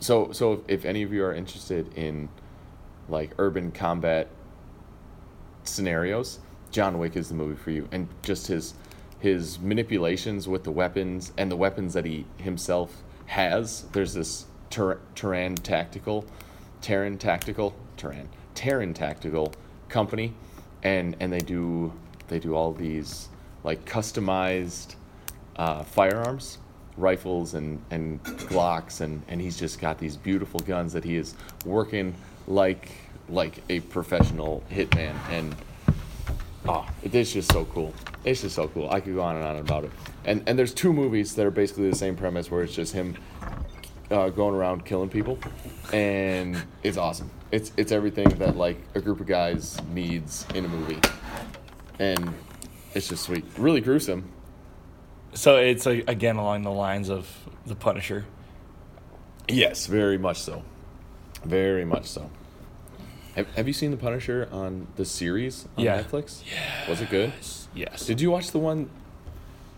so 0.01 0.32
so 0.32 0.55
if, 0.55 0.60
if 0.69 0.85
any 0.85 1.02
of 1.02 1.12
you 1.12 1.24
are 1.24 1.35
interested 1.35 1.93
in 1.97 2.28
like 3.09 3.32
urban 3.39 3.70
combat 3.70 4.28
scenarios, 5.65 6.40
John 6.70 6.98
Wick 6.98 7.16
is 7.16 7.28
the 7.28 7.35
movie 7.35 7.56
for 7.56 7.70
you, 7.70 7.89
and 7.93 8.09
just 8.23 8.47
his 8.48 8.74
his 9.20 9.59
manipulations 9.59 10.47
with 10.47 10.65
the 10.65 10.70
weapons 10.70 11.32
and 11.36 11.51
the 11.51 11.56
weapons 11.56 11.94
that 11.94 12.05
he 12.05 12.24
himself 12.39 13.02
has. 13.27 13.82
There's 13.93 14.15
this 14.15 14.47
Ter- 14.70 15.01
Taran 15.15 15.60
Tactical, 15.60 16.24
Taran 16.81 17.19
Tactical, 17.19 17.74
Taran 17.97 18.27
Taran 18.59 18.93
Tactical 18.94 19.52
company, 19.89 20.35
and 20.82 21.16
and 21.20 21.32
they 21.32 21.39
do 21.39 21.93
they 22.26 22.40
do 22.40 22.55
all 22.55 22.72
these 22.72 23.28
like 23.62 23.85
customized 23.85 24.97
uh, 25.56 25.85
firearms, 25.85 26.59
rifles 26.97 27.55
and 27.55 27.80
and 27.90 28.22
Glocks, 28.24 29.01
and 29.01 29.22
and 29.28 29.40
he's 29.40 29.59
just 29.59 29.80
got 29.80 29.98
these 29.98 30.16
beautiful 30.16 30.60
guns 30.60 30.93
that 30.93 31.05
he 31.05 31.16
is 31.16 31.35
working 31.64 32.14
like 32.48 32.90
like 33.28 33.62
a 33.68 33.80
professional 33.80 34.64
hitman, 34.70 35.14
and 35.30 35.55
oh, 36.66 36.86
it 37.02 37.14
is 37.14 37.32
just 37.32 37.52
so 37.52 37.64
cool. 37.66 37.94
It's 38.24 38.43
just 38.43 38.56
so 38.56 38.66
cool. 38.68 38.90
I 38.90 39.01
could 39.01 39.14
go 39.14 39.22
on 39.22 39.36
and 39.36 39.44
on 39.44 39.56
about 39.56 39.85
it. 39.85 39.93
And 40.24 40.43
and 40.48 40.59
there's 40.59 40.74
two 40.74 40.93
movies 40.93 41.36
that 41.36 41.47
are 41.47 41.52
basically 41.52 41.89
the 41.89 41.97
same 41.97 42.16
premise, 42.16 42.51
where 42.51 42.64
it's 42.64 42.74
just 42.74 42.93
him 42.93 43.16
uh, 44.10 44.28
going 44.30 44.55
around 44.55 44.85
killing 44.85 45.09
people, 45.09 45.39
and 45.93 46.60
it's 46.82 46.97
awesome. 46.97 47.30
It's 47.51 47.72
it's 47.76 47.93
everything 47.93 48.28
that 48.39 48.56
like 48.56 48.78
a 48.94 49.01
group 49.01 49.20
of 49.20 49.26
guys 49.26 49.78
needs 49.93 50.47
in 50.55 50.64
a 50.64 50.68
movie, 50.68 50.98
and 51.98 52.35
it's 52.94 53.09
just 53.09 53.24
sweet. 53.24 53.44
Really 53.56 53.80
gruesome. 53.80 54.30
So 55.35 55.56
it's 55.56 55.86
like 55.86 56.09
again 56.09 56.36
along 56.36 56.62
the 56.62 56.70
lines 56.72 57.09
of 57.10 57.28
the 57.66 57.74
Punisher. 57.74 58.24
Yes, 59.48 59.86
very 59.86 60.18
much 60.18 60.40
so. 60.43 60.62
Very 61.44 61.85
much 61.85 62.06
so. 62.06 62.30
Have, 63.35 63.47
have 63.55 63.66
you 63.68 63.72
seen 63.72 63.93
The 63.93 63.97
Punisher 63.97 64.48
on 64.51 64.89
the 64.97 65.05
series 65.05 65.66
on 65.76 65.85
Yeah. 65.85 66.02
Netflix? 66.02 66.43
Yeah. 66.51 66.90
Was 66.90 67.01
it 67.01 67.09
good? 67.09 67.32
Yes. 67.74 68.05
Did 68.05 68.20
you 68.20 68.30
watch 68.32 68.51
the 68.51 68.59
one? 68.59 68.90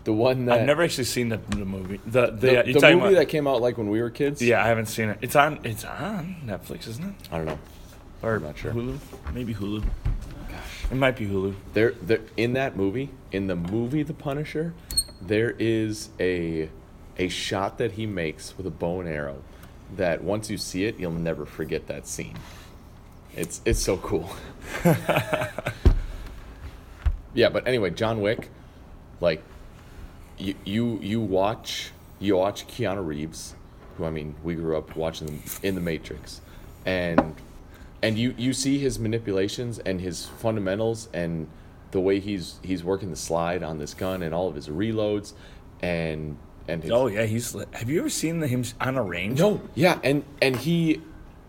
The 0.03 0.13
one 0.13 0.45
that 0.45 0.61
I've 0.61 0.65
never 0.65 0.81
actually 0.83 1.03
seen 1.03 1.29
the, 1.29 1.37
the 1.37 1.65
movie. 1.65 1.99
The 2.05 2.27
the, 2.27 2.31
the, 2.31 2.51
you're 2.51 2.63
the 2.63 2.73
talking 2.73 2.97
movie 2.97 3.09
about- 3.13 3.19
that 3.19 3.25
came 3.27 3.47
out 3.47 3.61
like 3.61 3.77
when 3.77 3.89
we 3.89 4.01
were 4.01 4.09
kids. 4.09 4.41
Yeah, 4.41 4.63
I 4.63 4.67
haven't 4.67 4.87
seen 4.87 5.09
it. 5.09 5.17
It's 5.21 5.35
on. 5.35 5.59
It's 5.63 5.85
on 5.85 6.37
Netflix, 6.45 6.87
isn't 6.87 7.03
it? 7.05 7.15
I 7.31 7.37
don't 7.37 7.45
know. 7.45 7.59
Or 8.23 8.35
I'm 8.35 8.43
not 8.43 8.57
sure. 8.57 8.71
Hulu? 8.71 8.97
Maybe 9.33 9.53
Hulu. 9.53 9.81
Gosh. 10.49 10.85
It 10.91 10.95
might 10.95 11.15
be 11.15 11.25
Hulu. 11.27 11.55
There, 11.73 11.91
there 12.01 12.21
in 12.37 12.53
that 12.53 12.75
movie, 12.75 13.09
in 13.31 13.47
the 13.47 13.55
movie 13.55 14.03
The 14.03 14.13
Punisher, 14.13 14.73
there 15.21 15.55
is 15.57 16.09
a 16.19 16.69
a 17.17 17.27
shot 17.29 17.77
that 17.79 17.91
he 17.93 18.05
makes 18.05 18.57
with 18.57 18.65
a 18.65 18.71
bow 18.71 18.99
and 19.01 19.09
arrow 19.09 19.41
that 19.97 20.23
once 20.23 20.49
you 20.49 20.57
see 20.57 20.85
it, 20.85 20.97
you'll 20.99 21.11
never 21.11 21.45
forget 21.45 21.87
that 21.87 22.07
scene. 22.07 22.37
It's 23.35 23.61
it's 23.65 23.79
so 23.79 23.97
cool. 23.97 24.29
yeah, 27.33 27.49
but 27.49 27.67
anyway, 27.67 27.89
John 27.91 28.21
Wick, 28.21 28.49
like 29.19 29.43
you 30.41 30.55
you 30.65 30.99
you 31.01 31.21
watch 31.21 31.91
you 32.19 32.35
watch 32.37 32.67
Keanu 32.67 33.05
Reeves, 33.05 33.55
who 33.97 34.05
I 34.05 34.09
mean 34.09 34.35
we 34.43 34.55
grew 34.55 34.77
up 34.77 34.95
watching 34.95 35.27
them 35.27 35.41
in 35.63 35.75
the 35.75 35.81
Matrix, 35.81 36.41
and 36.85 37.35
and 38.01 38.17
you 38.17 38.33
you 38.37 38.53
see 38.53 38.79
his 38.79 38.99
manipulations 38.99 39.79
and 39.79 40.01
his 40.01 40.25
fundamentals 40.25 41.07
and 41.13 41.47
the 41.91 41.99
way 41.99 42.19
he's 42.19 42.59
he's 42.63 42.83
working 42.83 43.09
the 43.09 43.15
slide 43.15 43.63
on 43.63 43.77
this 43.77 43.93
gun 43.93 44.23
and 44.23 44.33
all 44.33 44.47
of 44.47 44.55
his 44.55 44.67
reloads 44.69 45.33
and 45.81 46.37
and 46.67 46.83
his, 46.83 46.91
Oh 46.91 47.07
yeah, 47.07 47.23
he's. 47.25 47.55
Have 47.73 47.89
you 47.89 47.99
ever 47.99 48.09
seen 48.09 48.39
the, 48.39 48.47
him 48.47 48.63
on 48.79 48.95
a 48.97 49.03
range? 49.03 49.39
no 49.39 49.61
yeah 49.75 49.99
and 50.03 50.23
and 50.41 50.55
he 50.55 51.01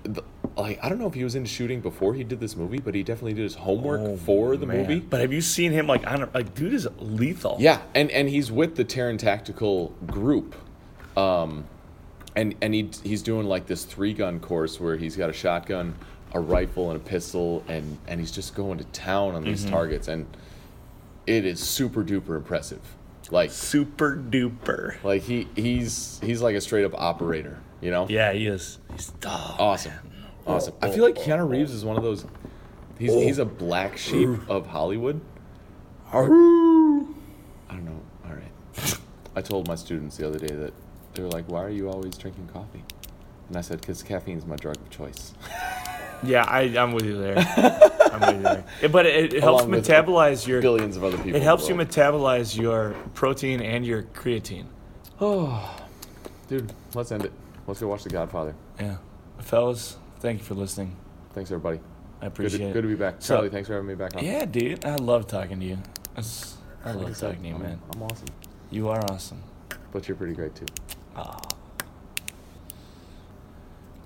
the- 0.02 0.24
like 0.56 0.78
I 0.82 0.88
don't 0.88 0.98
know 0.98 1.06
if 1.06 1.14
he 1.14 1.24
was 1.24 1.34
into 1.34 1.48
shooting 1.48 1.80
before 1.80 2.14
he 2.14 2.24
did 2.24 2.40
this 2.40 2.56
movie 2.56 2.78
but 2.78 2.94
he 2.94 3.02
definitely 3.02 3.34
did 3.34 3.42
his 3.44 3.54
homework 3.54 4.00
Oh, 4.00 4.16
for 4.16 4.56
the 4.56 4.66
man. 4.66 4.78
movie 4.78 5.00
But 5.00 5.20
have 5.20 5.32
you 5.32 5.40
seen 5.40 5.72
him 5.72 5.86
like 5.86 6.06
on 6.10 6.22
a, 6.22 6.28
like 6.34 6.54
dude 6.54 6.74
is 6.74 6.86
lethal. 6.98 7.56
yeah 7.60 7.80
and 7.94 8.10
and 8.10 8.28
he's 8.28 8.50
with 8.52 8.76
the 8.76 8.84
Taran 8.84 9.18
Tactical 9.18 9.88
group 10.06 10.54
um 11.16 11.64
and 12.36 12.54
and 12.62 12.74
he 12.74 12.90
he's 13.04 13.22
doing 13.22 13.46
like 13.46 13.66
this 13.66 13.84
three 13.84 14.14
gun 14.14 14.40
course 14.40 14.80
where 14.80 14.96
he's 14.96 15.16
got 15.16 15.28
a 15.30 15.32
shotgun 15.34 15.94
a 16.34 16.40
rifle 16.40 16.90
and 16.90 17.00
a 17.00 17.04
pistol 17.04 17.62
and 17.68 17.98
and 18.08 18.18
he's 18.20 18.32
just 18.32 18.54
going 18.54 18.78
to 18.78 18.84
town 18.84 19.34
on 19.34 19.42
Mm-hmm. 19.42 19.50
these 19.50 19.64
targets 19.66 20.08
and 20.08 20.26
it 21.26 21.44
is 21.44 21.60
super 21.60 22.02
duper 22.02 22.36
impressive 22.36 22.80
like 23.30 23.50
Super 23.50 24.16
duper. 24.16 25.02
like 25.04 25.22
he 25.22 25.46
he's 25.56 26.18
he's 26.22 26.42
like 26.42 26.56
a 26.56 26.60
straight 26.60 26.84
up 26.84 26.92
operator 26.94 27.58
you 27.80 27.90
know 27.90 28.06
Yeah, 28.08 28.32
he 28.32 28.46
is. 28.46 28.78
He's 28.92 29.12
oh, 29.26 29.56
awesome 29.58 29.92
awesome 30.46 30.74
i 30.82 30.90
feel 30.90 31.04
like 31.04 31.14
keanu 31.14 31.48
reeves 31.48 31.72
is 31.72 31.84
one 31.84 31.96
of 31.96 32.02
those 32.02 32.24
he's 32.98 33.12
he's 33.14 33.38
a 33.38 33.44
black 33.44 33.96
sheep 33.96 34.28
of 34.48 34.66
hollywood 34.66 35.20
i 36.12 36.22
don't 36.22 37.84
know 37.84 38.00
all 38.26 38.32
right 38.32 38.98
i 39.36 39.40
told 39.40 39.66
my 39.68 39.74
students 39.74 40.16
the 40.16 40.26
other 40.26 40.38
day 40.38 40.54
that 40.54 40.72
they 41.14 41.22
were 41.22 41.28
like 41.30 41.46
why 41.48 41.62
are 41.62 41.70
you 41.70 41.88
always 41.88 42.16
drinking 42.16 42.48
coffee 42.52 42.82
and 43.48 43.56
i 43.56 43.60
said 43.60 43.80
because 43.80 44.02
caffeine's 44.02 44.46
my 44.46 44.56
drug 44.56 44.76
of 44.76 44.90
choice 44.90 45.34
Yeah, 46.24 46.44
I, 46.44 46.60
I'm 46.78 46.92
with 46.92 47.04
you 47.04 47.18
there. 47.18 47.36
I'm 47.36 48.20
with 48.20 48.36
you 48.36 48.42
there. 48.42 48.64
Yeah, 48.80 48.88
But 48.88 49.06
it, 49.06 49.34
it 49.34 49.42
helps 49.42 49.62
Along 49.64 49.72
with 49.72 49.86
metabolize 49.88 50.46
your. 50.46 50.62
Billions 50.62 50.96
of 50.96 51.02
other 51.02 51.16
people. 51.16 51.34
It 51.34 51.42
helps 51.42 51.68
you 51.68 51.74
metabolize 51.74 52.56
your 52.56 52.94
protein 53.14 53.60
and 53.60 53.84
your 53.84 54.04
creatine. 54.04 54.66
Oh, 55.20 55.78
dude, 56.48 56.72
let's 56.94 57.10
end 57.10 57.24
it. 57.24 57.32
Let's 57.66 57.80
go 57.80 57.88
watch 57.88 58.04
The 58.04 58.10
Godfather. 58.10 58.54
Yeah, 58.78 58.98
fellas, 59.40 59.96
thank 60.22 60.38
you 60.38 60.44
for 60.44 60.54
listening. 60.54 60.96
Thanks, 61.34 61.50
everybody. 61.50 61.78
I 62.20 62.24
Good 62.24 62.32
appreciate 62.32 62.58
to, 62.58 62.64
it. 62.68 62.72
good 62.72 62.82
to 62.82 62.88
be 62.88 62.94
back. 62.94 63.16
So- 63.18 63.34
Charlie, 63.34 63.50
thanks 63.50 63.66
for 63.68 63.74
having 63.74 63.88
me 63.88 63.94
back 63.94 64.16
on. 64.16 64.24
Yeah, 64.24 64.44
dude, 64.44 64.84
I 64.84 64.96
love 64.96 65.26
talking 65.26 65.58
to 65.60 65.66
you. 65.66 65.78
That's, 66.14 66.56
I 66.84 66.92
love 66.92 67.18
talking 67.18 67.42
to 67.42 67.48
you, 67.48 67.54
man. 67.58 67.80
I'm 67.94 68.02
awesome. 68.02 68.28
You 68.70 68.88
are 68.88 69.02
awesome. 69.10 69.42
But 69.92 70.08
you're 70.08 70.16
pretty 70.16 70.34
great 70.34 70.54
too. 70.54 70.66
Ah. 71.16 71.38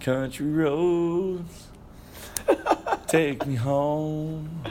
Country 0.00 0.46
roads, 0.46 1.66
take 3.06 3.44
me 3.46 3.54
home. 3.56 4.62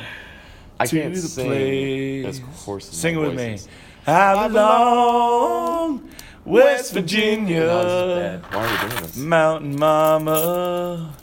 I 0.79 0.85
to 0.85 0.99
can't 1.01 1.13
the 1.13 1.21
sing 1.21 1.45
place. 1.47 2.25
as 2.25 2.39
hoarse 2.65 2.89
as 2.89 2.97
Sing 2.97 3.15
it 3.15 3.19
with 3.19 3.35
me. 3.35 3.59
I 4.07 4.47
belong, 4.47 6.09
West 6.45 6.93
Virginia. 6.93 7.59
No, 7.61 7.83
this 7.83 8.41
is 8.41 8.41
bad. 8.43 8.53
Why 8.53 8.65
are 8.65 8.71
we 8.85 8.89
doing 8.89 9.01
this? 9.03 9.17
Mountain 9.17 9.79
Mama, 9.79 11.14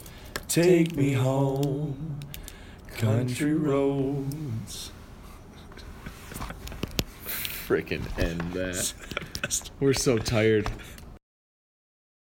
take 0.52 0.94
me 0.94 1.14
home. 1.14 2.20
Country 2.98 3.54
roads. 3.54 4.92
Freaking 7.24 8.02
end 8.18 8.52
that. 8.52 8.92
We're 9.80 9.94
so 9.94 10.18
tired. 10.18 10.70